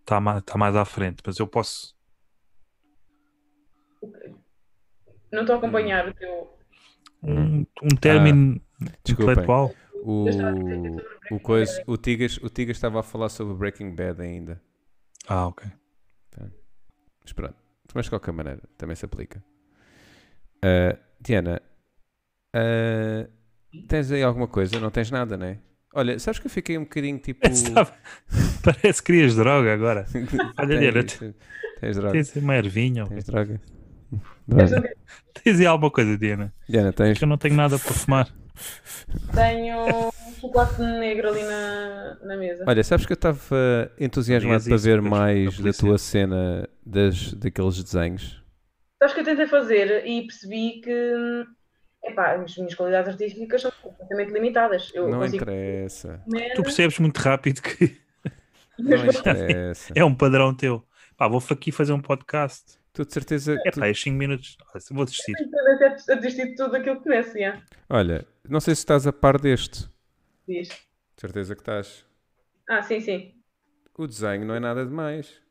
está 0.00 0.20
mais, 0.20 0.42
tá 0.44 0.56
mais 0.58 0.76
à 0.76 0.84
frente, 0.84 1.22
mas 1.26 1.38
eu 1.38 1.46
posso. 1.46 1.94
Não 5.32 5.40
estou 5.40 5.56
a 5.56 5.58
acompanhar 5.58 6.08
o 6.08 6.14
teu. 6.14 6.56
Um, 7.22 7.66
um 7.82 7.96
término 8.00 8.60
desculpem. 9.02 9.32
intelectual. 9.32 9.74
O, 9.94 10.98
o, 11.32 11.40
coisa, 11.40 11.82
o, 11.86 11.96
Tigas, 11.96 12.36
o 12.36 12.48
Tigas 12.48 12.76
estava 12.76 13.00
a 13.00 13.02
falar 13.02 13.28
sobre 13.28 13.54
Breaking 13.54 13.94
Bad 13.94 14.22
ainda. 14.22 14.62
Ah, 15.26 15.48
ok. 15.48 15.66
Mas 17.26 17.32
pronto. 17.32 17.56
Mas 17.92 18.04
de 18.04 18.10
qualquer 18.10 18.32
maneira, 18.32 18.62
também 18.78 18.94
se 18.94 19.04
aplica. 19.04 19.42
Ah, 20.62 20.96
Diana, 21.20 21.60
ah, 22.54 23.28
tens 23.88 24.12
aí 24.12 24.22
alguma 24.22 24.46
coisa? 24.46 24.78
Não 24.78 24.90
tens 24.90 25.10
nada, 25.10 25.36
não 25.36 25.46
é? 25.46 25.58
Olha, 25.94 26.18
sabes 26.18 26.38
que 26.38 26.46
eu 26.46 26.50
fiquei 26.50 26.78
um 26.78 26.84
bocadinho 26.84 27.18
tipo. 27.20 27.40
Parece 28.62 29.02
que 29.02 29.12
querias 29.12 29.34
droga 29.34 29.72
agora. 29.72 30.06
Olha, 30.58 30.78
Diana, 30.78 31.02
tens, 31.04 31.34
tens 31.80 31.96
droga. 31.96 32.12
Tens 32.12 32.36
uma 32.36 32.54
ervinha? 32.54 33.06
Tens 33.06 33.24
droga. 33.24 33.60
Droga. 34.46 34.94
Tens 35.42 35.60
aí 35.60 35.66
alguma 35.66 35.90
coisa, 35.90 36.16
Diana? 36.16 36.54
Diana, 36.68 36.92
tens. 36.92 37.18
Que 37.18 37.24
eu 37.24 37.28
não 37.28 37.38
tenho 37.38 37.56
nada 37.56 37.78
para 37.78 37.92
fumar. 37.92 38.28
Tenho 39.34 40.12
chocolate 40.46 40.80
negro 40.80 41.28
ali 41.28 41.42
na, 41.42 42.16
na 42.22 42.36
mesa. 42.36 42.64
Olha, 42.66 42.82
sabes 42.84 43.06
que 43.06 43.12
eu 43.12 43.16
estava 43.16 43.90
entusiasmado 43.98 44.64
para 44.64 44.76
ver 44.76 45.00
mais 45.02 45.58
da 45.60 45.72
tua 45.72 45.98
cena 45.98 46.68
das, 46.84 47.32
daqueles 47.34 47.82
desenhos. 47.82 48.42
Sabes 48.98 49.14
que 49.14 49.20
eu 49.20 49.24
tentei 49.24 49.46
fazer 49.46 50.06
e 50.06 50.22
percebi 50.26 50.80
que 50.80 51.44
epá, 52.04 52.34
as 52.36 52.56
minhas 52.56 52.74
qualidades 52.74 53.10
artísticas 53.10 53.62
são 53.62 53.70
completamente 53.82 54.32
limitadas. 54.32 54.90
Eu 54.94 55.08
Não 55.08 55.18
consigo 55.20 55.42
interessa. 55.42 56.20
comer, 56.24 56.54
Tu 56.54 56.62
percebes 56.62 56.98
muito 56.98 57.18
rápido 57.18 57.60
que 57.62 57.96
Não 58.78 59.06
interessa. 59.06 59.92
é 59.94 60.04
um 60.04 60.14
padrão 60.14 60.54
teu. 60.54 60.82
Pá, 61.16 61.28
vou 61.28 61.42
aqui 61.50 61.72
fazer 61.72 61.92
um 61.92 62.00
podcast. 62.00 62.78
Tu 62.92 63.04
de 63.04 63.12
certeza. 63.12 63.56
É 63.66 63.70
tu- 63.70 63.80
pá, 63.80 63.88
é 63.88 63.94
5 63.94 64.16
minutos. 64.16 64.56
Vou 64.90 65.04
desistir. 65.04 65.32
tendência 65.34 66.14
a 66.14 66.16
desistir 66.16 66.46
de 66.50 66.54
tudo 66.56 66.76
aquilo 66.76 66.96
que 66.96 67.02
começo, 67.04 67.38
já. 67.38 67.60
Olha, 67.90 68.24
não 68.48 68.60
sei 68.60 68.74
se 68.74 68.80
estás 68.80 69.06
a 69.06 69.12
par 69.12 69.38
deste. 69.38 69.88
Diz. 70.46 70.68
Certeza 71.16 71.54
que 71.54 71.62
estás. 71.62 72.04
Ah, 72.68 72.82
sim, 72.82 73.00
sim. 73.00 73.34
O 73.96 74.06
desenho 74.06 74.44
não 74.44 74.54
é 74.54 74.60
nada 74.60 74.84
demais. 74.84 75.42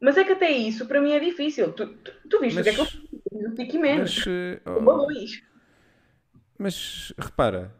Mas 0.00 0.16
é 0.16 0.24
que 0.24 0.32
até 0.32 0.50
isso 0.50 0.86
para 0.86 1.00
mim 1.00 1.12
é 1.12 1.20
difícil. 1.20 1.72
Tu, 1.72 1.86
tu, 1.98 2.12
tu 2.28 2.40
viste 2.40 2.56
Mas- 2.56 2.66
o 2.66 2.70
que 2.70 2.70
é 2.70 2.74
que 2.74 2.80
eu 2.80 2.86
fiz? 2.86 3.46
O 3.50 3.54
Tiki 3.54 3.78
Menos. 3.78 4.16
Mas, 4.16 4.26
eh, 4.26 4.60
oh, 4.66 5.06
mas 6.58 7.12
repara, 7.18 7.74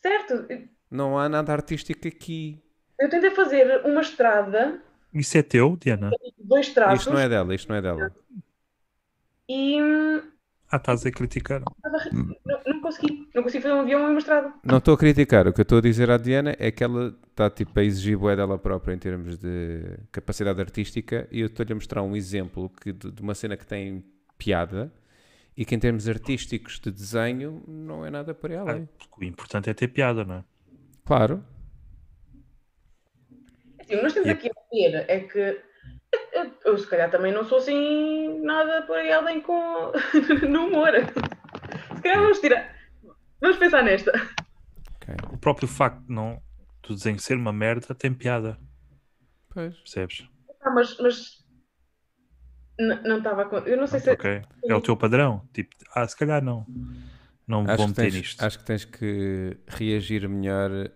Certo. 0.00 0.46
Não 0.90 1.16
há 1.18 1.28
nada 1.28 1.52
artístico 1.52 2.08
aqui. 2.08 2.60
Eu 2.98 3.08
tentei 3.08 3.30
fazer 3.30 3.84
uma 3.86 4.00
estrada, 4.00 4.82
Isso 5.14 5.38
é 5.38 5.42
teu, 5.42 5.76
Diana? 5.76 6.10
dois 6.38 6.68
traços, 6.70 7.00
Isto 7.00 7.12
não 7.12 7.20
é 7.20 7.28
dela, 7.28 7.54
isto 7.54 7.68
não 7.68 7.76
é 7.76 7.82
dela. 7.82 8.14
e 9.48 9.80
hum, 9.80 10.22
Ah, 10.72 10.76
estás 10.78 11.04
a 11.04 11.10
criticar. 11.10 11.60
não, 12.12 12.34
não 12.66 12.80
consegui. 12.80 13.28
Não 13.34 13.42
consegui 13.42 13.62
fazer 13.62 13.74
um 13.74 13.80
avião 13.80 14.00
e 14.00 14.10
uma 14.10 14.18
estrada. 14.18 14.52
Não 14.64 14.78
estou 14.78 14.94
a 14.94 14.98
criticar, 14.98 15.46
o 15.46 15.52
que 15.52 15.60
eu 15.60 15.64
estou 15.64 15.78
a 15.78 15.80
dizer 15.82 16.10
à 16.10 16.16
Diana 16.16 16.56
é 16.58 16.70
que 16.70 16.82
ela 16.82 17.14
está 17.30 17.50
tipo 17.50 17.78
a 17.78 17.84
exigir 17.84 18.16
bué 18.16 18.34
dela 18.34 18.58
própria 18.58 18.94
em 18.94 18.98
termos 18.98 19.36
de 19.36 19.98
capacidade 20.10 20.58
artística 20.60 21.28
e 21.30 21.40
eu 21.40 21.46
estou-lhe 21.46 21.72
a 21.72 21.74
mostrar 21.74 22.02
um 22.02 22.16
exemplo 22.16 22.70
que, 22.80 22.90
de, 22.92 23.10
de 23.10 23.20
uma 23.22 23.34
cena 23.34 23.54
que 23.56 23.66
tem 23.66 24.02
piada 24.38 24.90
e 25.54 25.64
que 25.66 25.74
em 25.74 25.78
termos 25.78 26.08
artísticos 26.08 26.80
de 26.80 26.90
desenho 26.90 27.62
não 27.68 28.06
é 28.06 28.10
nada 28.10 28.32
por 28.34 28.50
aí 28.50 28.56
além. 28.56 28.88
Porque 28.98 29.24
o 29.26 29.28
importante 29.28 29.68
é 29.68 29.74
ter 29.74 29.88
piada, 29.88 30.24
não 30.24 30.36
é? 30.36 30.44
Claro, 31.04 31.44
Assim, 33.78 33.94
o 33.94 33.96
que 33.98 34.02
nós 34.02 34.12
temos 34.14 34.28
E- 34.28 34.32
aqui 34.32 34.48
a 34.48 34.74
ver 34.74 35.04
é 35.08 35.20
que 35.20 35.60
eu, 36.32 36.52
eu, 36.64 36.78
se 36.78 36.86
calhar 36.86 37.10
também 37.10 37.32
não 37.32 37.44
sou 37.44 37.58
assim 37.58 38.40
nada 38.42 38.82
por 38.82 38.96
aí 38.96 39.12
além 39.12 39.40
com 39.40 39.92
no 40.48 40.66
humor. 40.66 40.92
Se 41.96 42.02
calhar 42.02 42.20
vamos 42.20 42.40
tirar. 42.40 42.74
Vamos 43.40 43.56
pensar 43.56 43.82
nesta. 43.82 44.10
ok. 44.96 45.14
O 45.32 45.38
próprio 45.38 45.66
facto 45.68 46.00
de 46.06 46.12
não, 46.12 46.40
do 46.82 46.94
desenho 46.94 47.18
ser 47.18 47.36
uma 47.36 47.52
merda 47.52 47.94
tem 47.94 48.12
piada, 48.12 48.58
Pois. 49.50 49.76
percebes? 49.78 50.28
Ah, 50.60 50.70
mas. 50.70 50.96
mas... 50.98 51.42
Não 52.78 53.18
estava 53.18 53.44
com. 53.44 53.58
Eu 53.58 53.76
não 53.76 53.86
sei 53.86 54.00
se. 54.00 54.10
Ok. 54.10 54.42
É 54.64 54.74
o 54.74 54.80
teu 54.80 54.96
padrão. 54.96 55.46
Tipo, 55.52 55.74
ah, 55.94 56.06
se 56.08 56.16
calhar 56.16 56.42
não. 56.42 56.66
Não 57.46 57.64
Acho 57.64 57.76
vou 57.76 57.88
meter 57.88 58.02
tens, 58.02 58.14
nisto. 58.14 58.42
acho 58.42 58.58
que 58.58 58.64
tens 58.64 58.84
que 58.84 59.56
reagir 59.68 60.28
melhor 60.28 60.70
ao 60.70 60.78
Eu 60.78 60.86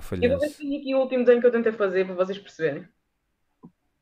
vou 0.00 0.02
falhanço. 0.02 0.58
ver 0.58 0.76
aqui 0.78 0.94
o 0.94 0.98
último 1.00 1.24
desenho 1.24 1.40
que 1.40 1.46
eu 1.46 1.52
tentei 1.52 1.72
fazer 1.72 2.06
para 2.06 2.14
vocês 2.14 2.38
perceberem. 2.38 2.88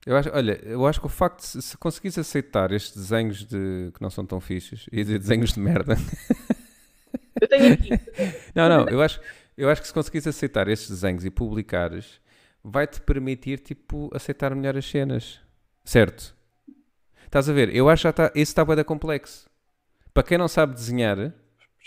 Eu 0.07 0.17
acho, 0.17 0.31
olha, 0.35 0.61
eu 0.65 0.87
acho 0.87 1.01
que 1.01 1.07
o 1.07 1.09
facto 1.09 1.41
de 1.41 1.47
se, 1.47 1.63
se 1.63 1.77
conseguires 1.79 2.19
aceitar 2.19 2.71
estes 2.73 2.95
desenhos 2.95 3.45
de, 3.45 3.91
que 3.95 4.03
não 4.03 4.11
são 4.11 4.25
tão 4.27 4.41
fixos 4.41 4.87
e 4.93 5.03
de 5.03 5.19
desenhos 5.19 5.53
de 5.55 5.61
merda. 5.61 5.97
Eu 7.41 7.49
tenho 7.49 7.73
aqui. 7.75 7.91
Não, 8.55 8.69
não, 8.69 8.89
eu 8.89 9.03
acho, 9.03 9.21
eu 9.59 9.69
acho 9.69 9.83
que 9.83 9.89
se 9.89 9.93
conseguires 9.93 10.27
aceitar 10.27 10.69
estes 10.69 10.89
desenhos 10.89 11.25
e 11.25 11.31
publicares, 11.31 12.21
vai-te 12.63 13.01
permitir, 13.01 13.59
tipo, 13.59 14.09
aceitar 14.15 14.55
melhor 14.55 14.77
as 14.77 14.85
cenas. 14.89 15.41
Certo? 15.85 16.35
Estás 17.25 17.49
a 17.49 17.53
ver? 17.53 17.75
Eu 17.75 17.89
acho 17.89 18.03
que 18.03 18.05
já 18.05 18.11
está. 18.11 18.27
Esse 18.35 18.53
está 18.53 18.65
bué 18.65 18.77
da 18.77 18.85
complexo. 18.85 19.51
Para 20.15 20.23
quem 20.23 20.39
não 20.39 20.47
sabe 20.47 20.75
desenhar, 20.75 21.35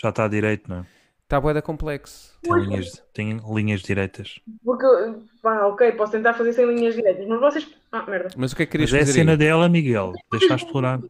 Já 0.00 0.10
está 0.10 0.28
direito, 0.28 0.68
não 0.68 0.80
é? 0.80 0.86
está 1.24 1.40
bué 1.40 1.54
da 1.54 1.62
complexo. 1.62 2.37
Tem 2.48 2.60
linhas, 2.64 3.02
tem 3.12 3.40
linhas 3.54 3.80
direitas. 3.82 4.40
Porque, 4.64 4.86
pá, 5.42 5.66
ok, 5.66 5.92
posso 5.92 6.12
tentar 6.12 6.34
fazer 6.34 6.52
sem 6.52 6.66
linhas 6.66 6.94
diretas, 6.94 7.26
mas 7.26 7.40
vocês. 7.40 7.68
Ah, 7.92 8.04
merda. 8.06 8.28
Mas 8.36 8.52
o 8.52 8.56
que 8.56 8.62
é 8.62 8.66
que 8.66 8.72
querias 8.72 8.90
Mas 8.90 8.98
é 8.98 9.02
a 9.02 9.06
fazer 9.06 9.18
cena 9.20 9.32
aí? 9.32 9.38
dela, 9.38 9.68
Miguel. 9.68 10.12
Deixa 10.30 10.54
explorar. 10.54 11.00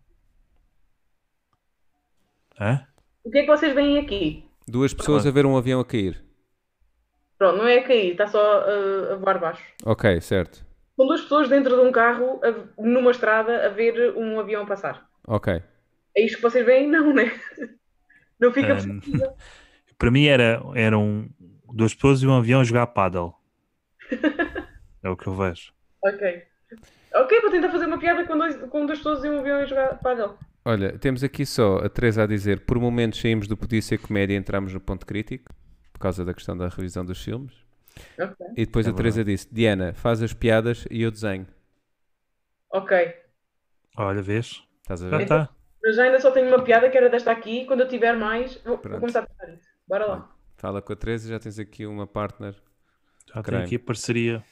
Hã? 2.61 2.87
O 3.25 3.31
que 3.31 3.39
é 3.39 3.41
que 3.43 3.47
vocês 3.49 3.75
veem 3.75 3.99
aqui? 3.99 4.45
Duas 4.67 4.93
pessoas 4.93 5.27
a 5.27 5.31
ver 5.31 5.47
um 5.47 5.57
avião 5.57 5.81
a 5.81 5.85
cair. 5.85 6.23
Pronto, 7.39 7.59
não 7.59 7.67
é 7.69 7.79
a 7.79 7.85
cair, 7.87 8.13
está 8.13 8.27
só 8.27 8.63
uh, 8.63 9.13
a 9.13 9.17
voar 9.17 9.39
baixo. 9.39 9.63
Ok, 9.85 10.21
certo. 10.21 10.67
São 10.97 11.07
duas 11.07 11.21
pessoas 11.23 11.49
dentro 11.49 11.77
de 11.77 11.83
um 11.87 11.93
carro, 11.93 12.41
a- 12.43 12.83
numa 12.83 13.13
estrada, 13.13 13.67
a 13.67 13.69
ver 13.69 14.17
um 14.17 14.41
avião 14.41 14.67
passar. 14.67 15.09
Ok. 15.27 15.63
É 16.17 16.25
isto 16.25 16.37
que 16.37 16.43
vocês 16.43 16.67
veem? 16.67 16.89
Não, 16.89 17.15
né? 17.15 17.31
Não 18.41 18.53
fica 18.53 18.75
possível. 18.75 19.33
Para 19.99 20.11
mim 20.11 20.27
era, 20.27 20.63
eram 20.75 21.29
duas 21.73 21.93
pessoas 21.95 22.23
e 22.23 22.27
um 22.27 22.35
avião 22.37 22.61
a 22.61 22.65
jogar 22.65 22.87
paddle. 22.89 23.35
É 25.01 25.09
o 25.09 25.17
que 25.17 25.29
eu 25.29 25.35
vejo. 25.35 25.73
Ok. 26.03 26.43
Ok, 27.15 27.41
vou 27.41 27.51
tentar 27.53 27.71
fazer 27.71 27.87
uma 27.87 27.99
piada 28.01 28.27
com, 28.27 28.37
dois, 28.37 28.57
com 28.57 28.85
duas 28.85 28.99
pessoas 28.99 29.23
e 29.25 29.29
um 29.29 29.39
avião 29.39 29.59
a 29.59 29.65
jogar 29.65 29.97
paddle. 30.01 30.37
Olha, 30.65 30.99
temos 30.99 31.23
aqui 31.23 31.47
só 31.47 31.77
a 31.79 31.89
Teresa 31.89 32.25
a 32.25 32.27
dizer: 32.27 32.61
por 32.67 32.81
momentos 32.81 33.21
saímos 33.21 33.47
do 33.47 33.57
Podia 33.57 33.81
Ser 33.81 33.99
Comédia 33.99 34.35
e 34.35 34.37
entramos 34.37 34.75
no 34.75 34.81
ponto 34.81 35.07
crítico, 35.07 35.55
por 35.93 36.01
causa 36.01 36.25
da 36.25 36.35
questão 36.35 36.57
da 36.57 36.69
revisão 36.69 37.05
dos 37.05 37.23
filmes. 37.23 37.55
Ok. 38.19 38.47
E 38.57 38.67
depois 38.67 38.87
É 38.89 38.91
a 38.91 38.93
Teresa 38.93 39.25
disse: 39.25 39.49
Diana, 39.55 39.95
faz 39.95 40.21
as 40.21 40.35
piadas 40.35 40.85
e 40.91 41.01
eu 41.03 41.13
desenho. 41.13 41.47
Ok. 42.73 43.15
Olha, 43.97 44.21
vês? 44.21 44.63
Estás 44.83 45.03
a 45.03 45.11
Já 45.11 45.17
ver? 45.17 45.23
está. 45.23 45.49
Mas 45.83 45.97
já 45.97 46.03
ainda 46.03 46.21
só 46.21 46.33
tenho 46.33 46.49
uma 46.49 46.63
piada 46.63 46.91
que 46.91 46.99
era 46.99 47.09
desta 47.09 47.31
aqui. 47.31 47.65
Quando 47.67 47.81
eu 47.83 47.89
tiver 47.89 48.17
mais, 48.17 48.57
vou, 48.65 48.77
vou 48.77 48.99
começar 48.99 49.21
a 49.21 49.27
pensar 49.27 49.47
nisso. 49.47 49.69
Bora 49.89 50.07
lá. 50.07 50.37
Fala 50.57 50.83
com 50.83 50.93
a 50.93 50.97
Teresa, 50.97 51.29
já 51.29 51.39
tens 51.39 51.59
aqui 51.59 51.87
uma 51.87 52.07
partner. 52.07 52.55
Já 53.27 53.35
tem 53.35 53.43
Crime. 53.43 53.63
aqui 53.65 53.77
a 53.77 53.81
parceria. 53.81 54.45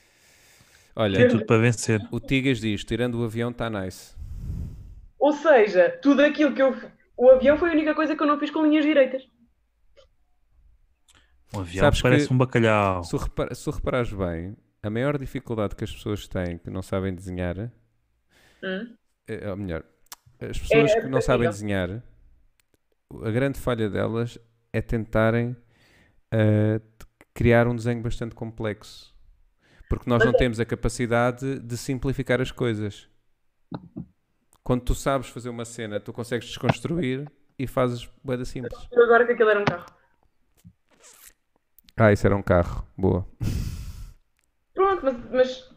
Olha, 0.94 1.18
Tem 1.18 1.28
tudo 1.28 1.44
para 1.44 1.58
vencer. 1.58 2.00
o 2.10 2.18
Tigas 2.20 2.58
diz: 2.60 2.84
tirando 2.84 3.16
o 3.20 3.24
avião, 3.24 3.50
está 3.50 3.68
nice. 3.68 4.14
Ou 5.18 5.32
seja, 5.32 5.90
tudo 6.02 6.22
aquilo 6.22 6.54
que 6.54 6.62
eu. 6.62 6.74
O 7.16 7.30
avião 7.30 7.56
foi 7.58 7.70
a 7.70 7.72
única 7.72 7.94
coisa 7.94 8.14
que 8.14 8.22
eu 8.22 8.26
não 8.26 8.38
fiz 8.38 8.50
com 8.50 8.64
linhas 8.64 8.84
direitas. 8.84 9.26
Um 11.54 11.60
avião 11.60 11.84
Sabes 11.84 12.02
parece 12.02 12.28
que- 12.28 12.34
um 12.34 12.38
bacalhau. 12.38 13.02
Se, 13.04 13.14
o 13.14 13.18
repara- 13.18 13.54
se 13.54 13.68
o 13.68 13.72
reparares 13.72 14.12
bem, 14.12 14.56
a 14.82 14.90
maior 14.90 15.16
dificuldade 15.18 15.74
que 15.74 15.84
as 15.84 15.92
pessoas 15.92 16.26
têm 16.28 16.58
que 16.58 16.70
não 16.70 16.82
sabem 16.82 17.14
desenhar, 17.14 17.56
Hum? 18.62 18.94
é, 19.26 19.50
ou 19.50 19.56
melhor, 19.56 19.84
as 20.40 20.58
pessoas 20.58 20.90
É 20.92 21.00
que 21.00 21.08
não 21.08 21.20
sabem 21.20 21.48
desenhar, 21.48 22.02
a 23.22 23.30
grande 23.30 23.58
falha 23.58 23.88
delas 23.88 24.38
é 24.77 24.82
tentarem 24.82 25.55
t- 26.98 27.07
criar 27.32 27.66
um 27.66 27.74
desenho 27.74 28.03
bastante 28.03 28.35
complexo. 28.35 29.15
Porque 29.89 30.09
nós 30.11 30.19
Mas 30.19 30.27
não 30.27 30.35
é- 30.35 30.39
temos 30.39 30.59
a 30.61 30.65
capacidade 30.66 31.61
de 31.61 31.77
simplificar 31.77 32.40
as 32.40 32.51
coisas. 32.51 33.09
Quando 34.62 34.82
tu 34.82 34.94
sabes 34.94 35.28
fazer 35.28 35.48
uma 35.48 35.65
cena, 35.65 36.01
tu 36.01 36.12
consegues 36.12 36.48
desconstruir 36.48 37.31
e 37.59 37.66
fazes 37.66 38.09
boeda 38.23 38.44
simples. 38.44 38.89
Eu 38.90 39.05
agora 39.05 39.24
que 39.24 39.32
aquilo 39.32 39.48
era 39.51 39.61
um 39.61 39.65
carro. 39.65 39.86
Ah, 41.97 42.12
isso 42.12 42.27
era 42.27 42.36
um 42.36 42.43
carro. 42.43 42.86
Boa. 42.98 43.27
Pronto, 44.74 45.03
mas. 45.05 45.31
mas... 45.31 45.77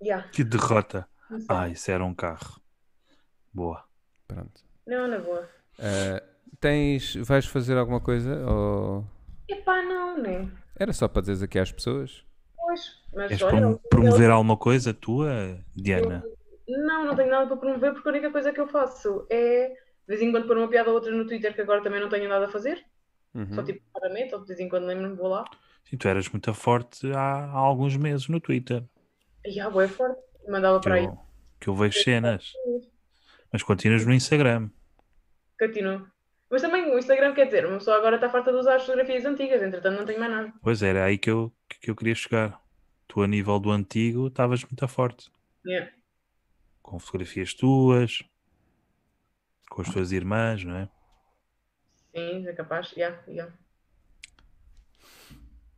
Yeah, 0.00 0.28
Que 0.28 0.44
derrota. 0.44 1.06
Ah, 1.48 1.68
isso 1.68 1.90
era 1.90 2.04
um 2.04 2.14
carro. 2.14 2.60
Boa. 3.52 3.84
Pronto. 4.26 4.62
Não, 4.86 5.08
na 5.08 5.18
boa. 5.18 5.48
Ah, 5.80 6.22
tens, 6.60 7.14
vais 7.16 7.46
fazer 7.46 7.76
alguma 7.76 8.00
coisa? 8.00 8.34
Ou... 8.48 9.04
Epá, 9.48 9.82
não, 9.82 10.18
né? 10.22 10.50
Era 10.76 10.92
só 10.92 11.08
para 11.08 11.22
dizeres 11.22 11.42
aqui 11.42 11.58
às 11.58 11.72
pessoas? 11.72 12.24
Pois, 12.56 13.02
mas 13.14 13.28
Queres 13.28 13.42
olha. 13.42 13.60
prom- 13.60 13.78
promover 13.90 14.30
alguma 14.30 14.56
coisa 14.56 14.92
tua, 14.94 15.58
Diana? 15.74 16.22
Não, 16.68 17.06
não 17.06 17.16
tenho 17.16 17.30
nada 17.30 17.46
para 17.46 17.56
promover 17.56 17.92
porque 17.94 18.08
a 18.08 18.12
única 18.12 18.30
coisa 18.30 18.52
que 18.52 18.60
eu 18.60 18.68
faço 18.68 19.26
é 19.30 19.68
de 19.70 19.76
vez 20.06 20.20
em 20.22 20.30
quando 20.30 20.46
pôr 20.46 20.56
uma 20.58 20.68
piada 20.68 20.88
ou 20.90 20.94
outra 20.96 21.10
no 21.10 21.26
Twitter 21.26 21.54
que 21.54 21.60
agora 21.62 21.82
também 21.82 22.00
não 22.00 22.08
tenho 22.08 22.28
nada 22.28 22.46
a 22.46 22.50
fazer. 22.50 22.84
Uhum. 23.34 23.54
Só 23.54 23.62
tipo 23.62 23.80
raramente, 23.94 24.34
ou 24.34 24.40
de 24.40 24.46
vez 24.48 24.60
em 24.60 24.68
quando 24.68 24.84
lembro-me, 24.86 25.16
vou 25.16 25.28
lá. 25.28 25.44
Sim, 25.84 25.96
tu 25.96 26.06
eras 26.08 26.28
muito 26.28 26.52
forte 26.52 27.10
há, 27.12 27.44
há 27.46 27.56
alguns 27.56 27.96
meses 27.96 28.28
no 28.28 28.38
Twitter. 28.40 28.84
E 29.44 29.58
ah, 29.60 29.70
é 29.82 29.88
forte. 29.88 30.20
Mandava 30.46 30.78
Que 30.78 30.84
para 30.84 30.94
aí. 30.96 31.04
eu, 31.04 31.18
que 31.60 31.68
eu 31.68 31.74
vejo 31.74 31.98
cenas. 32.02 32.52
Mas 33.52 33.62
continuas 33.62 34.04
no 34.04 34.12
Instagram. 34.12 34.68
Continuo. 35.58 36.06
Mas 36.50 36.62
também 36.62 36.90
o 36.90 36.98
Instagram 36.98 37.34
quer 37.34 37.44
dizer, 37.46 37.66
uma 37.66 37.78
pessoa 37.78 37.98
agora 37.98 38.16
está 38.16 38.28
farta 38.30 38.50
de 38.50 38.58
usar 38.58 38.76
as 38.76 38.82
fotografias 38.82 39.24
antigas, 39.24 39.62
entretanto 39.62 39.98
não 39.98 40.06
tenho 40.06 40.18
mais 40.18 40.32
nada. 40.32 40.52
Pois 40.62 40.82
era 40.82 41.04
aí 41.04 41.18
que 41.18 41.30
eu, 41.30 41.52
que 41.68 41.90
eu 41.90 41.96
queria 41.96 42.14
chegar. 42.14 42.60
Tu, 43.06 43.22
a 43.22 43.26
nível 43.26 43.58
do 43.58 43.70
antigo, 43.70 44.28
estavas 44.28 44.64
muito 44.64 44.86
forte. 44.88 45.30
Yeah. 45.66 45.90
Com 46.82 46.98
fotografias 46.98 47.54
tuas, 47.54 48.22
com 49.70 49.82
as 49.82 49.88
tuas 49.92 50.12
irmãs, 50.12 50.64
não 50.64 50.76
é? 50.76 50.88
Sim, 52.14 52.46
é 52.46 52.52
capaz. 52.52 52.92
Yeah, 52.92 53.18
yeah. 53.28 53.52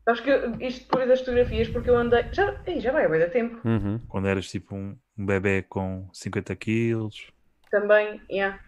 Sabes 0.05 0.20
que 0.22 0.64
isto 0.64 0.80
depois 0.84 1.09
das 1.09 1.20
fotografias, 1.20 1.68
porque 1.68 1.90
eu 1.90 1.97
andei. 1.97 2.24
Já, 2.32 2.60
Ei, 2.66 2.80
já 2.80 2.90
vai 2.90 3.05
há 3.05 3.09
bem 3.09 3.20
da 3.20 3.28
tempo. 3.28 3.60
Uhum. 3.66 3.98
Quando 4.09 4.28
eras 4.28 4.48
tipo 4.51 4.74
um, 4.74 4.97
um 5.16 5.26
bebê 5.26 5.62
com 5.62 6.09
50 6.12 6.56
quilos. 6.56 7.30
Também, 7.70 8.20
yeah. 8.30 8.59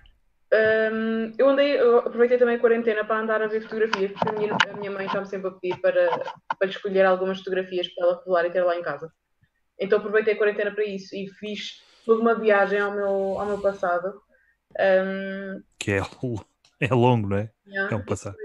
Hum, 0.52 1.32
eu 1.38 1.48
andei, 1.48 1.80
eu 1.80 1.98
aproveitei 1.98 2.36
também 2.36 2.56
a 2.56 2.60
quarentena 2.60 3.04
para 3.04 3.20
andar 3.20 3.40
a 3.40 3.46
ver 3.46 3.62
fotografias, 3.62 4.12
porque 4.12 4.28
a 4.28 4.32
minha, 4.32 4.52
a 4.70 4.74
minha 4.74 4.90
mãe 4.90 5.06
está-me 5.06 5.26
sempre 5.26 5.48
a 5.48 5.52
pedir 5.52 5.80
para, 5.80 6.10
para 6.58 6.66
lhe 6.66 6.72
escolher 6.72 7.06
algumas 7.06 7.38
fotografias 7.38 7.88
para 7.88 8.06
ela 8.06 8.18
revelar 8.18 8.44
e 8.46 8.50
ter 8.50 8.62
lá 8.62 8.76
em 8.76 8.82
casa. 8.82 9.10
Então 9.80 9.98
aproveitei 9.98 10.34
a 10.34 10.36
quarentena 10.38 10.70
para 10.70 10.84
isso 10.84 11.16
e 11.16 11.26
fiz 11.38 11.82
toda 12.04 12.20
uma 12.20 12.34
viagem 12.34 12.78
ao 12.78 12.92
meu, 12.92 13.40
ao 13.40 13.46
meu 13.46 13.62
passado. 13.62 14.20
Hum, 14.78 15.62
Que 15.78 15.92
é, 15.92 16.00
é 16.80 16.94
longo, 16.94 17.28
não 17.28 17.38
é? 17.38 17.50
yeah, 17.66 17.90
É 17.90 17.96
um 17.96 18.02
passado. 18.02 18.36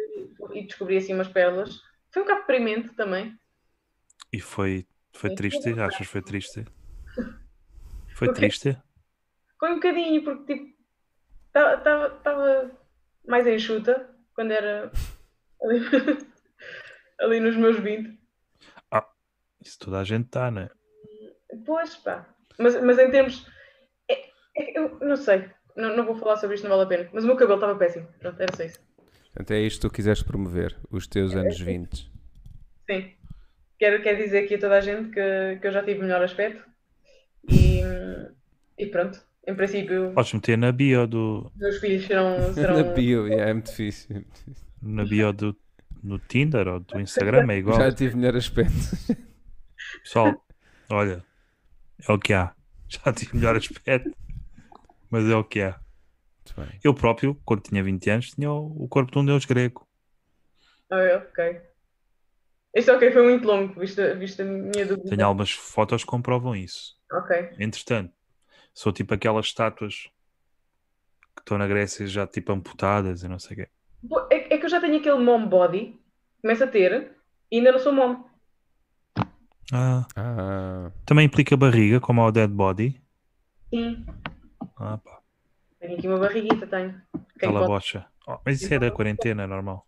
E 0.53 0.63
descobri 0.63 0.97
assim 0.97 1.13
umas 1.13 1.27
pérolas. 1.27 1.77
Foi 2.13 2.21
um 2.21 2.25
bocado 2.25 2.41
deprimente 2.41 2.95
também. 2.95 3.37
E 4.31 4.39
foi, 4.39 4.87
foi 5.11 5.29
Sim. 5.29 5.35
triste? 5.35 5.69
Achas 5.71 5.97
que 5.97 6.05
foi 6.05 6.21
triste? 6.21 6.65
Foi 8.15 8.29
O 8.29 8.33
quê? 8.33 8.39
triste? 8.39 8.77
Foi 9.59 9.71
um 9.71 9.75
bocadinho, 9.75 10.23
porque 10.23 10.55
tipo, 10.55 10.76
estava 11.75 12.71
mais 13.27 13.47
enxuta 13.47 14.09
quando 14.33 14.51
era. 14.51 14.91
ali 17.19 17.39
nos 17.41 17.55
meus 17.55 17.79
20. 17.79 18.17
Isso 19.61 19.79
toda 19.79 19.99
a 19.99 20.03
gente 20.03 20.27
está, 20.27 20.49
né? 20.49 20.69
Pois, 21.65 21.95
pá. 21.97 22.25
Mas, 22.57 22.81
mas 22.81 22.97
em 22.99 23.11
termos. 23.11 23.45
é- 24.09 24.29
é- 24.55 24.79
eu 24.79 24.99
não 25.01 25.15
sei. 25.15 25.49
Não, 25.75 25.95
não 25.95 26.05
vou 26.05 26.15
falar 26.15 26.37
sobre 26.37 26.55
isto, 26.55 26.63
não 26.67 26.77
vale 26.77 26.83
a 26.83 26.97
pena. 26.97 27.09
Mas 27.13 27.23
o 27.23 27.27
meu 27.27 27.35
cabelo 27.35 27.55
estava 27.59 27.77
péssimo. 27.77 28.07
Pronto, 28.19 28.39
era 28.41 28.55
só 28.55 28.63
isso. 28.63 28.79
Portanto, 29.25 29.51
é 29.51 29.59
isto 29.59 29.81
que 29.81 29.87
tu 29.87 29.93
quiseste 29.93 30.25
promover, 30.25 30.75
os 30.89 31.05
teus 31.07 31.35
anos 31.35 31.59
20. 31.59 32.11
Sim. 32.89 33.13
Quero, 33.77 34.01
quero 34.01 34.17
dizer 34.17 34.45
aqui 34.45 34.55
a 34.55 34.59
toda 34.59 34.77
a 34.77 34.81
gente 34.81 35.09
que, 35.09 35.59
que 35.61 35.67
eu 35.67 35.71
já 35.71 35.83
tive 35.83 36.01
melhor 36.01 36.23
aspecto. 36.23 36.65
E, 37.47 37.81
e 38.77 38.85
pronto. 38.87 39.21
Em 39.47 39.55
princípio, 39.55 40.11
Podes 40.13 40.33
meter 40.33 40.57
na 40.57 40.73
bio 40.73 41.07
do, 41.07 41.49
os 41.55 41.55
meus 41.55 41.77
filhos 41.77 42.05
serão. 42.05 42.35
serão... 42.53 42.75
Na 42.75 42.83
bio, 42.83 43.27
yeah, 43.27 43.49
é 43.49 43.53
muito 43.53 43.67
difícil. 43.67 44.07
é 44.09 44.13
muito 44.15 44.33
difícil. 44.33 44.67
na 44.81 45.05
bio 45.05 45.31
do, 45.31 45.57
no 46.03 46.19
Tinder 46.19 46.67
ou 46.67 46.81
do 46.81 46.99
Instagram, 46.99 47.49
é 47.49 47.57
igual. 47.57 47.79
Já 47.79 47.91
tive 47.93 48.17
melhor 48.17 48.35
aspecto. 48.35 48.73
Pessoal, 50.03 50.45
olha, 50.89 51.23
é 52.07 52.11
o 52.11 52.19
que 52.19 52.33
há. 52.33 52.53
Já 52.89 53.13
tive 53.13 53.37
melhor 53.37 53.55
aspecto, 53.55 54.11
mas 55.09 55.29
é 55.29 55.35
o 55.35 55.43
que 55.45 55.61
há. 55.61 55.79
Muito 56.55 56.71
bem. 56.71 56.79
Eu 56.83 56.93
próprio, 56.93 57.39
quando 57.45 57.61
tinha 57.61 57.81
20 57.81 58.09
anos, 58.09 58.31
tinha 58.31 58.51
o, 58.51 58.83
o 58.83 58.87
corpo 58.89 59.11
de 59.11 59.19
um 59.19 59.25
deus 59.25 59.45
grego. 59.45 59.87
Ah, 60.89 61.23
ok. 61.25 61.61
Este 62.73 62.91
ok 62.91 63.11
foi 63.11 63.23
muito 63.23 63.47
longo, 63.47 63.79
visto, 63.79 64.01
visto 64.17 64.41
a 64.41 64.45
minha 64.45 64.85
dúvida. 64.85 65.09
Tenho 65.09 65.25
algumas 65.25 65.51
fotos 65.51 66.03
que 66.03 66.09
comprovam 66.09 66.55
isso. 66.55 66.95
Ok. 67.11 67.51
Entretanto, 67.59 68.13
sou 68.77 68.93
tipo 68.93 69.11
aquelas 69.13 69.47
estátuas 69.47 70.03
que 71.35 71.41
estão 71.41 71.57
na 71.57 71.65
Grécia 71.67 72.05
já 72.05 72.27
tipo 72.27 72.51
amputadas 72.51 73.23
e 73.23 73.27
não 73.27 73.39
sei 73.39 73.53
o 73.53 73.59
quê. 73.61 73.69
É, 74.31 74.53
é 74.53 74.57
que 74.59 74.65
eu 74.65 74.69
já 74.69 74.79
tenho 74.79 74.97
aquele 74.99 75.17
mom 75.17 75.47
body, 75.47 75.99
começo 76.41 76.63
a 76.63 76.67
ter, 76.67 77.15
e 77.51 77.57
ainda 77.57 77.71
não 77.71 77.79
sou 77.79 77.91
mom. 77.91 78.23
Ah, 79.73 80.05
Ah, 80.15 80.91
também 81.05 81.25
implica 81.25 81.57
barriga, 81.57 81.99
como 81.99 82.21
ao 82.21 82.31
dead 82.31 82.49
body. 82.51 83.01
Sim. 83.73 84.05
Ah, 84.77 84.97
pá, 84.99 85.19
Tenho 85.79 85.97
aqui 85.97 86.07
uma 86.07 86.19
barriguita, 86.19 86.67
tenho. 86.67 87.01
Quem 87.11 87.21
aquela 87.35 87.53
pode- 87.61 87.67
bocha. 87.67 88.05
Oh, 88.27 88.37
mas 88.45 88.61
isso 88.61 88.73
é 88.73 88.77
da 88.79 88.91
quarentena, 88.91 89.43
é 89.43 89.47
normal. 89.47 89.87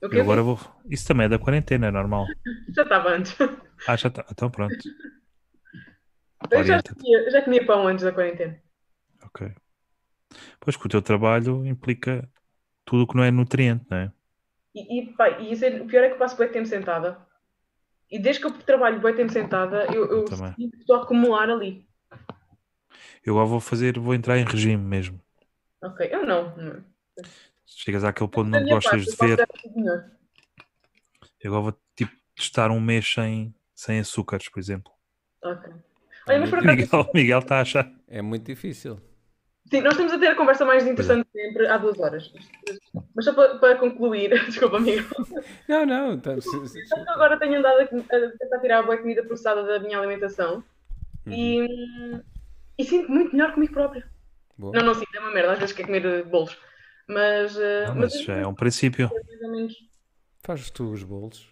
Eu 0.00 0.22
agora 0.22 0.42
vou. 0.42 0.58
Isso 0.86 1.06
também 1.06 1.26
é 1.26 1.28
da 1.28 1.38
quarentena, 1.38 1.88
é 1.88 1.90
normal. 1.90 2.26
Já 2.74 2.82
estava 2.82 3.10
antes. 3.10 3.36
Ah, 3.86 3.96
já 3.96 4.08
está. 4.08 4.24
Então 4.30 4.50
pronto. 4.50 4.74
Eu 6.50 6.64
já 6.64 6.82
comia, 6.82 7.30
já 7.30 7.42
comia 7.42 7.66
pão 7.66 7.86
antes 7.86 8.04
da 8.04 8.12
quarentena. 8.12 8.60
Ok. 9.24 9.52
Pois 10.58 10.76
que 10.76 10.86
o 10.86 10.88
teu 10.88 11.02
trabalho 11.02 11.66
implica 11.66 12.28
tudo 12.84 13.02
o 13.02 13.06
que 13.06 13.16
não 13.16 13.24
é 13.24 13.30
nutriente, 13.30 13.84
não 13.90 13.98
é? 13.98 14.12
E, 14.74 15.00
e, 15.00 15.12
pá, 15.14 15.28
e 15.40 15.52
é- 15.52 15.80
o 15.82 15.86
pior 15.86 16.04
é 16.04 16.08
que 16.08 16.14
eu 16.14 16.18
passo 16.18 16.36
bem 16.36 16.48
tempo 16.50 16.66
sentada. 16.66 17.26
E 18.10 18.18
desde 18.18 18.40
que 18.40 18.46
eu 18.48 18.58
trabalho 18.58 19.00
bem 19.00 19.14
tempo 19.14 19.32
sentada, 19.32 19.86
eu, 19.94 20.04
eu 20.10 20.24
que 20.24 20.64
estou 20.78 20.96
a 20.96 21.02
acumular 21.02 21.48
ali. 21.48 21.86
Eu 23.24 23.34
agora 23.34 23.46
vou 23.46 23.60
fazer, 23.60 23.98
vou 23.98 24.14
entrar 24.14 24.38
em 24.38 24.44
regime 24.44 24.82
mesmo. 24.82 25.20
Ok, 25.82 26.08
eu 26.10 26.26
não. 26.26 26.56
não. 26.56 26.84
Chegas 27.66 28.02
àquele 28.04 28.28
ponto 28.28 28.48
onde 28.48 28.64
minha 28.64 28.74
gostas 28.74 29.06
parte, 29.06 29.16
de 29.16 29.30
eu 29.30 29.36
ver. 29.36 30.10
Eu 31.40 31.54
agora 31.54 31.72
vou 31.72 31.80
tipo 31.94 32.12
testar 32.34 32.70
um 32.70 32.80
mês 32.80 33.12
sem, 33.12 33.54
sem 33.74 34.00
açúcares, 34.00 34.48
por 34.48 34.58
exemplo. 34.58 34.92
Ok. 35.42 35.89
Olha, 36.28 36.40
mas 36.40 36.50
por 36.50 36.58
acaso, 36.58 36.76
Miguel, 36.76 37.10
Miguel 37.14 37.38
está 37.40 37.56
a 37.56 37.60
achar. 37.62 37.90
é 38.08 38.22
muito 38.22 38.44
difícil. 38.46 39.00
sim, 39.70 39.80
nós 39.80 39.92
estamos 39.92 40.12
a 40.12 40.18
ter 40.18 40.28
a 40.28 40.34
conversa 40.34 40.64
mais 40.64 40.86
interessante 40.86 41.26
é. 41.36 41.42
sempre 41.42 41.66
há 41.66 41.76
duas 41.78 41.98
horas. 41.98 42.32
Mas 43.14 43.24
só 43.24 43.32
para, 43.34 43.58
para 43.58 43.76
concluir, 43.76 44.30
desculpa, 44.46 44.76
amigo. 44.76 45.08
Não, 45.68 45.86
não. 45.86 46.12
Então, 46.14 46.40
se- 46.40 46.48
Eu 46.96 47.12
agora 47.14 47.38
tenho 47.38 47.58
andado 47.58 47.78
a, 47.80 47.82
a 47.84 48.30
tentar 48.38 48.58
tirar 48.60 48.78
a 48.80 48.82
boa 48.82 48.98
comida 48.98 49.22
processada 49.24 49.62
da 49.64 49.78
minha 49.80 49.98
alimentação 49.98 50.62
Uhum. 51.26 51.32
e, 51.34 52.22
e 52.78 52.84
sinto 52.84 53.10
muito 53.12 53.32
melhor 53.36 53.52
comigo 53.52 53.74
própria. 53.74 54.08
Boa. 54.56 54.74
Não, 54.74 54.86
não 54.86 54.94
sinto, 54.94 55.14
é 55.14 55.20
uma 55.20 55.30
merda, 55.32 55.52
às 55.52 55.58
vezes 55.58 55.74
quer 55.74 55.84
comer 55.84 56.04
eh, 56.04 56.22
bolos. 56.22 56.56
Mas, 57.06 57.56
eh, 57.58 57.86
Não, 57.88 57.94
mas 57.96 58.14
mas 58.14 58.22
já 58.24 58.36
é 58.36 58.46
um 58.46 58.54
princípio. 58.54 59.10
Fazes 60.42 60.70
tu 60.70 60.90
os 60.90 61.02
bolos. 61.02 61.46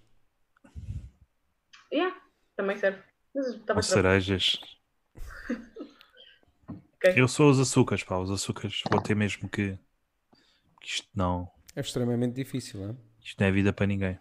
Yeah, 1.92 2.16
também 2.56 2.76
serve. 2.76 2.98
Com 3.72 3.82
cerejas. 3.82 4.58
Ok. 6.96 7.14
Eu 7.16 7.28
sou 7.28 7.50
os 7.50 7.58
açúcares, 7.60 8.02
pá. 8.04 8.18
Os 8.18 8.30
açúcares 8.30 8.82
vou 8.90 9.00
ter 9.00 9.14
mesmo 9.14 9.48
que. 9.48 9.78
que 10.80 10.88
Isto 10.88 11.08
não. 11.14 11.48
É 11.76 11.80
extremamente 11.80 12.34
difícil, 12.34 12.80
não 12.80 12.90
é? 12.90 12.96
Isto 13.22 13.40
não 13.40 13.46
é 13.46 13.52
vida 13.52 13.72
para 13.72 13.86
ninguém. 13.86 14.18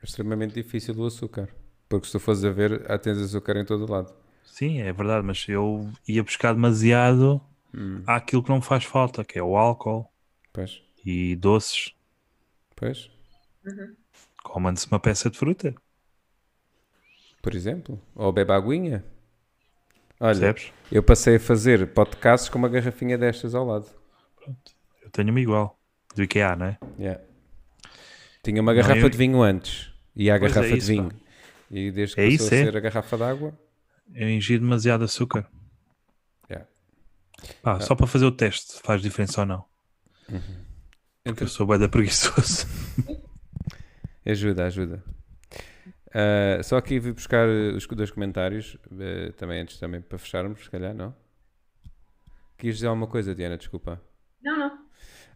É 0.00 0.04
extremamente 0.04 0.54
difícil 0.54 0.94
o 0.96 1.04
açúcar. 1.06 1.54
Porque 1.88 2.06
se 2.06 2.12
tu 2.12 2.20
fores 2.20 2.44
a 2.44 2.50
ver, 2.50 2.90
há 2.90 2.98
tens 2.98 3.18
açúcar 3.18 3.56
em 3.56 3.64
todo 3.64 3.84
o 3.84 3.90
lado. 3.90 4.12
Sim, 4.44 4.80
é 4.80 4.92
verdade, 4.92 5.26
mas 5.26 5.46
eu 5.48 5.90
ia 6.08 6.22
buscar 6.24 6.54
demasiado 6.54 7.40
Hum, 7.74 8.02
àquilo 8.06 8.42
que 8.42 8.48
não 8.50 8.56
me 8.58 8.62
faz 8.64 8.84
falta, 8.84 9.24
que 9.24 9.38
é 9.38 9.42
o 9.42 9.56
álcool 9.56 10.10
Pois, 10.52 10.82
e 11.04 11.36
doces. 11.36 11.94
pois. 12.76 13.10
Comando-se 14.42 14.86
uma 14.88 15.00
peça 15.00 15.28
de 15.30 15.36
fruta, 15.38 15.74
Por 17.42 17.54
exemplo. 17.54 18.00
Ou 18.14 18.32
bebe 18.32 18.52
aguinha. 18.52 19.04
Olha, 20.18 20.38
percebes? 20.52 20.72
eu 20.90 21.02
passei 21.02 21.36
a 21.36 21.40
fazer 21.40 21.86
podcasts 21.88 22.48
com 22.48 22.58
uma 22.58 22.68
garrafinha 22.68 23.16
destas 23.18 23.54
ao 23.54 23.64
lado. 23.66 23.86
Pronto. 24.42 24.72
Eu 25.02 25.10
tenho 25.10 25.30
uma 25.30 25.40
igual. 25.40 25.78
Do 26.14 26.22
IKEA, 26.22 26.56
não 26.56 26.66
é? 26.66 26.78
Yeah. 26.98 27.20
Tinha 28.42 28.62
uma 28.62 28.72
Não, 28.72 28.80
garrafa 28.80 29.00
eu- 29.00 29.08
de 29.10 29.18
vinho 29.18 29.42
antes. 29.42 29.92
E 30.14 30.30
a 30.30 30.36
é 30.36 30.38
garrafa 30.38 30.66
isso, 30.68 30.86
de 30.86 30.92
vinho. 30.94 31.10
pá. 31.10 31.16
E 31.70 31.90
desde 31.90 32.14
que 32.14 32.20
É 32.20 32.24
passou 32.30 32.34
isso, 32.46 32.54
a 32.54 32.56
é. 32.56 32.64
ser 32.64 32.76
a 32.76 32.80
garrafa 32.80 33.16
de 33.16 33.22
água. 33.22 33.58
Eu 34.14 34.30
ingiro 34.30 34.62
demasiado 34.62 35.04
açúcar. 35.04 35.46
Yeah. 36.50 36.66
Pá, 37.62 37.80
só 37.80 37.94
para 37.94 38.06
fazer 38.06 38.24
o 38.24 38.32
teste, 38.32 38.80
faz 38.82 39.02
diferença 39.02 39.40
ou 39.42 39.46
não. 39.46 39.64
Porque 40.26 40.40
Entre- 41.26 41.44
eu 41.44 41.48
sou 41.48 41.66
bem 41.66 41.78
da 41.78 41.88
preguiçoso. 41.88 42.66
Ajuda, 44.24 44.64
ajuda. 44.66 45.04
Ah, 46.18 46.62
só 46.62 46.78
aqui 46.78 46.98
vi 46.98 47.12
buscar 47.12 47.46
eh, 47.46 47.72
os 47.76 47.86
dois 47.86 48.10
comentários, 48.10 48.78
eh, 48.98 49.32
também 49.32 49.60
antes 49.60 49.78
também 49.78 50.00
para 50.00 50.16
fecharmos, 50.16 50.64
se 50.64 50.70
calhar, 50.70 50.94
não? 50.94 51.14
Quis 52.56 52.76
dizer 52.76 52.86
alguma 52.86 53.06
coisa, 53.06 53.34
Diana, 53.34 53.58
desculpa. 53.58 54.00
Não, 54.42 54.58
não. 54.58 54.86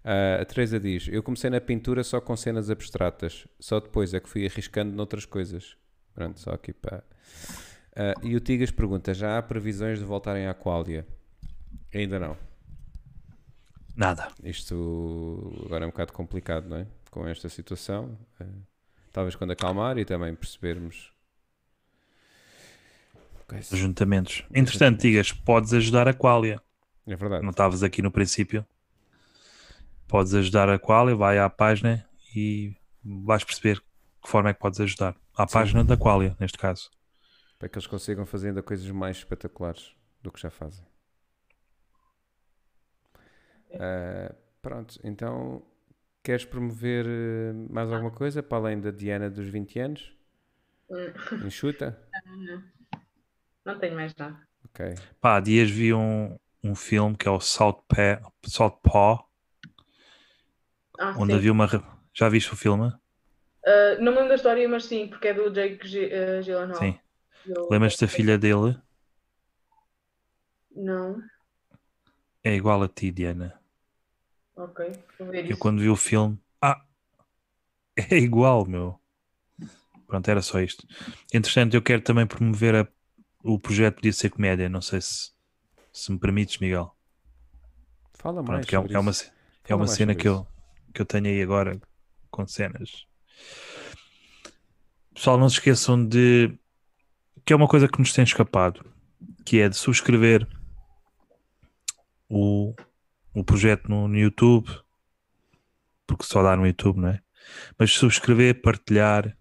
Ah, 0.02 0.38
a 0.40 0.44
Teresa 0.46 0.80
diz: 0.80 1.06
Eu 1.08 1.22
comecei 1.22 1.50
na 1.50 1.60
pintura 1.60 2.02
só 2.02 2.18
com 2.18 2.34
cenas 2.34 2.70
abstratas, 2.70 3.46
só 3.58 3.78
depois 3.78 4.14
é 4.14 4.20
que 4.20 4.28
fui 4.28 4.46
arriscando 4.46 4.96
noutras 4.96 5.26
coisas. 5.26 5.76
Pronto, 6.14 6.40
só 6.40 6.52
aqui 6.52 6.72
para. 6.72 7.04
Ah, 7.94 8.14
e 8.22 8.34
o 8.34 8.40
Tigas 8.40 8.70
pergunta: 8.70 9.12
Já 9.12 9.36
há 9.36 9.42
previsões 9.42 9.98
de 9.98 10.04
voltarem 10.06 10.46
à 10.46 10.54
Qualia? 10.54 11.06
Ainda 11.94 12.18
não. 12.18 12.38
Nada. 13.94 14.28
Isto 14.42 15.52
agora 15.66 15.84
é 15.84 15.86
um 15.86 15.90
bocado 15.90 16.14
complicado, 16.14 16.66
não 16.70 16.78
é? 16.78 16.86
Com 17.10 17.28
esta 17.28 17.50
situação. 17.50 18.16
Eh, 18.40 18.46
talvez 19.12 19.34
quando 19.36 19.52
acalmar 19.52 19.98
e 19.98 20.04
também 20.04 20.34
percebermos. 20.34 21.12
Ajuntamentos. 23.72 24.44
Entretanto, 24.54 25.00
digas, 25.00 25.32
podes 25.32 25.74
ajudar 25.74 26.06
a 26.06 26.14
Qualia. 26.14 26.62
É 27.06 27.16
verdade. 27.16 27.42
Não 27.42 27.50
estavas 27.50 27.82
aqui 27.82 28.00
no 28.00 28.10
princípio. 28.10 28.64
Podes 30.06 30.34
ajudar 30.34 30.68
a 30.68 30.78
Qualia, 30.78 31.16
vai 31.16 31.38
à 31.38 31.50
página 31.50 32.08
e 32.34 32.76
vais 33.04 33.42
perceber 33.42 33.80
que 34.22 34.28
forma 34.28 34.50
é 34.50 34.54
que 34.54 34.60
podes 34.60 34.80
ajudar. 34.80 35.16
À 35.34 35.46
página 35.46 35.82
da 35.82 35.96
Qualia, 35.96 36.36
neste 36.38 36.58
caso. 36.58 36.90
Para 37.58 37.68
que 37.68 37.76
eles 37.76 37.86
consigam 37.86 38.24
fazer 38.24 38.48
ainda 38.48 38.62
coisas 38.62 38.88
mais 38.90 39.16
espetaculares 39.18 39.94
do 40.22 40.30
que 40.30 40.40
já 40.40 40.50
fazem. 40.50 40.84
Eh, 43.70 44.34
pronto, 44.60 44.98
então 45.04 45.62
queres 46.22 46.44
promover 46.44 47.06
eh, 47.06 47.52
mais 47.70 47.90
alguma 47.92 48.10
coisa 48.12 48.42
para 48.42 48.58
além 48.58 48.80
da 48.80 48.90
Diana 48.90 49.30
dos 49.30 49.48
20 49.48 49.78
anos? 49.78 50.12
Hum, 50.88 51.12
Enxuta? 51.40 51.98
não. 52.24 52.62
Não 53.64 53.78
tenho 53.78 53.94
mais 53.94 54.14
nada. 54.16 54.46
Ok. 54.64 54.94
Pá, 55.20 55.36
há 55.36 55.40
dias 55.40 55.70
vi 55.70 55.92
um, 55.94 56.38
um 56.62 56.74
filme 56.74 57.16
que 57.16 57.28
é 57.28 57.30
o 57.30 57.40
Salt 57.40 57.78
Paw, 58.82 59.28
Ah, 60.98 61.12
onde 61.14 61.32
sim. 61.32 61.36
havia 61.36 61.52
uma. 61.52 61.66
re- 61.66 61.82
Já 62.14 62.28
viste 62.28 62.52
o 62.52 62.56
filme? 62.56 62.92
Ah, 63.66 63.94
não 64.00 64.12
me 64.12 64.18
lembro 64.18 64.28
da 64.28 64.34
história, 64.36 64.68
mas 64.68 64.84
sim, 64.84 65.08
porque 65.08 65.28
é 65.28 65.34
do 65.34 65.50
Jake 65.50 65.86
G- 65.86 66.06
uh, 66.06 66.42
Gyllenhaal. 66.42 66.94
Sim. 66.94 66.98
Eu- 67.46 67.68
Lembras-te 67.70 68.02
da 68.06 68.08
filha 68.08 68.38
dele? 68.38 68.76
Não. 70.74 71.22
É 72.44 72.54
igual 72.54 72.82
a 72.82 72.88
ti, 72.88 73.10
Diana. 73.10 73.59
Ok, 74.60 74.92
vou 75.18 75.28
ver 75.30 75.44
Eu 75.46 75.50
isso. 75.52 75.58
quando 75.58 75.80
vi 75.80 75.88
o 75.88 75.96
filme. 75.96 76.38
Ah! 76.60 76.84
É 78.10 78.16
igual, 78.16 78.66
meu. 78.66 78.98
Pronto, 80.06 80.28
era 80.30 80.42
só 80.42 80.60
isto. 80.60 80.86
Entretanto, 81.32 81.74
eu 81.74 81.82
quero 81.82 82.02
também 82.02 82.26
promover 82.26 82.74
a- 82.74 82.88
o 83.42 83.58
projeto 83.58 83.96
Podia 83.96 84.12
Ser 84.12 84.30
Comédia. 84.30 84.68
Não 84.68 84.80
sei 84.82 85.00
se, 85.00 85.30
se 85.92 86.12
me 86.12 86.18
permites, 86.18 86.58
Miguel. 86.58 86.94
Fala 88.14 88.42
mais. 88.42 88.66
Pronto, 88.66 88.68
é, 88.68 88.78
sobre 88.82 88.94
é 88.94 88.98
uma, 88.98 89.12
é 89.68 89.74
uma 89.74 89.78
mais 89.86 89.90
cena 89.96 90.12
sobre 90.12 90.22
que 90.22 90.28
eu, 90.28 90.46
que 90.94 91.00
eu 91.02 91.06
tenho 91.06 91.26
aí 91.26 91.42
agora 91.42 91.80
com 92.30 92.46
cenas. 92.46 93.06
Pessoal, 95.14 95.38
não 95.38 95.48
se 95.48 95.56
esqueçam 95.56 96.06
de 96.06 96.56
que 97.44 97.52
é 97.52 97.56
uma 97.56 97.68
coisa 97.68 97.88
que 97.88 97.98
nos 97.98 98.12
tem 98.12 98.24
escapado, 98.24 98.84
que 99.44 99.60
é 99.60 99.68
de 99.68 99.76
subscrever 99.76 100.46
o, 102.28 102.74
o 103.34 103.44
projeto 103.44 103.88
no, 103.88 104.08
no 104.08 104.18
YouTube, 104.18 104.68
porque 106.06 106.24
só 106.24 106.42
dá 106.42 106.56
no 106.56 106.66
YouTube, 106.66 107.00
não 107.00 107.08
é? 107.08 107.20
Mas 107.78 107.92
subscrever, 107.92 108.60
partilhar, 108.60 109.36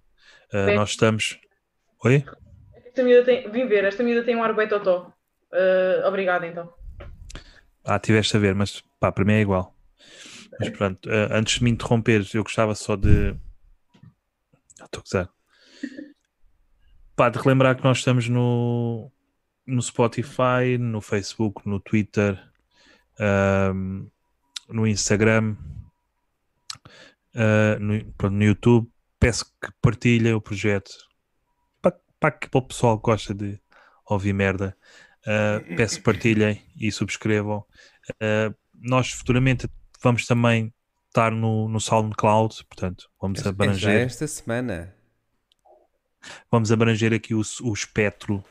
uh, 0.54 0.76
nós 0.76 0.92
estamos. 0.92 1.40
Oi? 2.04 2.24
Esta 2.86 3.04
miúda 3.04 3.26
tem... 3.26 3.50
Vim 3.52 3.68
ver, 3.68 3.84
esta 3.84 4.04
miúda 4.04 4.24
tem 4.24 4.36
um 4.36 4.44
ar 4.44 4.54
bem 4.56 4.68
totó. 4.68 5.14
Uh, 5.52 6.08
obrigada, 6.08 6.48
então. 6.48 6.74
Ah, 7.84 8.00
tiveste 8.00 8.38
a 8.38 8.40
ver, 8.40 8.54
mas 8.54 8.84
pá, 9.00 9.12
para 9.12 9.26
mim 9.26 9.34
é 9.34 9.42
igual. 9.42 9.76
Mas 10.60 10.70
pronto, 10.70 11.10
uh, 11.10 11.32
antes 11.32 11.58
de 11.58 11.64
me 11.64 11.72
interromperes, 11.72 12.34
eu 12.34 12.44
gostava 12.44 12.76
só 12.76 12.96
de. 12.96 13.36
Ah, 14.80 14.86
Estou 14.86 15.00
a 15.00 15.04
gozar. 15.04 15.30
Pá, 17.16 17.30
de 17.30 17.40
relembrar 17.40 17.76
que 17.76 17.84
nós 17.84 17.98
estamos 17.98 18.30
no, 18.30 19.12
no 19.66 19.82
Spotify, 19.82 20.78
no 20.80 21.02
Facebook, 21.02 21.68
no 21.68 21.80
Twitter, 21.80 22.42
ahm, 23.20 24.08
no 24.70 24.88
Instagram, 24.88 25.56
ah, 27.36 27.78
no, 27.80 28.04
pronto, 28.14 28.34
no 28.36 28.44
YouTube. 28.44 28.92
Peço 29.20 29.46
que 29.62 29.70
partilhem 29.82 30.34
o 30.34 30.42
projeto 30.42 30.92
para, 31.82 32.00
para, 32.20 32.32
que- 32.32 32.48
o 32.54 32.62
pessoal 32.62 32.98
que 32.98 33.04
gosta 33.04 33.34
de 33.34 33.60
ouvir 34.06 34.34
merda. 34.34 34.76
Ah, 35.28 35.62
peço 35.76 35.98
que 35.98 36.04
partilhem 36.04 36.62
e 36.78 36.92
subscrevam. 36.92 37.66
Uh, 38.14 38.56
nós 38.74 39.12
futuramente 39.12 39.70
vamos 40.02 40.26
também 40.26 40.74
estar 41.10 41.32
no, 41.32 41.68
no 41.68 41.80
SoundCloud, 41.80 42.66
portanto, 42.66 43.10
vamos 43.22 43.40
É 43.40 43.44
já 43.44 43.50
abranger, 43.50 44.06
esta 44.06 44.26
semana. 44.28 44.96
vamos 46.50 46.72
abranger 46.72 47.14
aqui 47.14 47.36
o, 47.36 47.42
o 47.62 47.74
espectro 47.74 48.44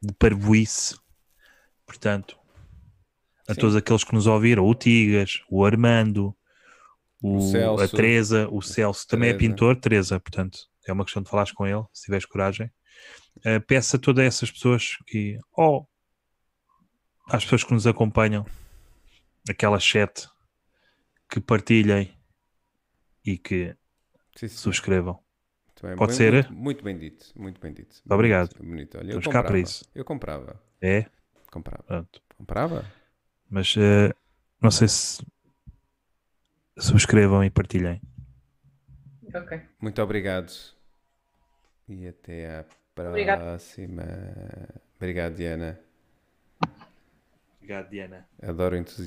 de 0.00 0.14
parvoíce, 0.14 0.96
portanto, 1.84 2.38
a 3.48 3.54
Sim. 3.54 3.60
todos 3.60 3.76
aqueles 3.76 4.04
que 4.04 4.14
nos 4.14 4.26
ouviram, 4.26 4.64
o 4.64 4.74
Tigas, 4.74 5.40
o 5.50 5.64
Armando, 5.64 6.34
o, 7.22 7.36
O 7.36 7.40
Celso. 7.40 7.84
a 7.84 7.88
Teresa, 7.88 8.48
o 8.50 8.60
Celso, 8.62 9.06
também 9.06 9.30
é 9.30 9.34
pintor, 9.34 9.76
Teresa, 9.76 10.18
portanto, 10.20 10.58
é 10.86 10.92
uma 10.92 11.04
questão 11.04 11.22
de 11.22 11.28
falares 11.30 11.52
com 11.52 11.66
ele, 11.66 11.84
se 11.92 12.04
tiveres 12.04 12.26
coragem. 12.26 12.70
Uh, 13.38 13.60
peço 13.66 13.96
a 13.96 13.98
todas 13.98 14.24
essas 14.24 14.50
pessoas 14.50 14.96
que, 15.06 15.38
ou 15.52 15.88
às 17.28 17.42
pessoas 17.44 17.64
que 17.64 17.72
nos 17.72 17.86
acompanham, 17.86 18.46
aquela 19.48 19.78
chat, 19.80 20.28
que 21.28 21.40
partilhem 21.40 22.14
e 23.24 23.36
que 23.38 23.74
Sim, 24.36 24.48
sim. 24.48 24.56
subscrevam. 24.56 25.14
Muito 25.66 25.86
bem, 25.86 25.96
Pode 25.96 26.10
bem- 26.10 26.16
ser? 26.16 26.32
Muito, 26.32 26.54
muito 26.54 26.84
bem 26.84 26.98
dito. 26.98 27.26
Muito 27.34 27.60
bem 27.60 27.72
dito. 27.72 27.96
Obrigado. 28.08 28.54
Bonito. 28.58 28.96
Olha, 28.98 29.06
eu 29.08 29.12
Vamos 29.12 29.24
cá 29.24 29.30
comprava. 29.30 29.48
para 29.48 29.58
isso. 29.58 29.84
Eu 29.94 30.04
comprava. 30.04 30.62
É? 30.80 31.06
Comprava. 31.50 31.82
Pronto. 31.82 32.22
Comprava? 32.36 32.92
Mas 33.48 33.74
eh, 33.76 34.12
não 34.60 34.70
sei 34.70 34.88
se 34.88 35.24
subscrevam 36.78 37.44
e 37.44 37.50
partilhem. 37.50 38.00
Ok. 39.34 39.60
Muito 39.80 40.02
obrigado. 40.02 40.52
E 41.88 42.06
até 42.08 42.58
à 42.60 42.64
Obrigado. 43.08 43.40
próxima. 43.40 44.04
Obrigado, 44.96 45.34
Diana. 45.34 45.78
Obrigado, 47.58 47.90
Diana. 47.90 48.28
Adoro 48.42 48.74
o 48.74 48.78
entusiasmo. 48.78 49.02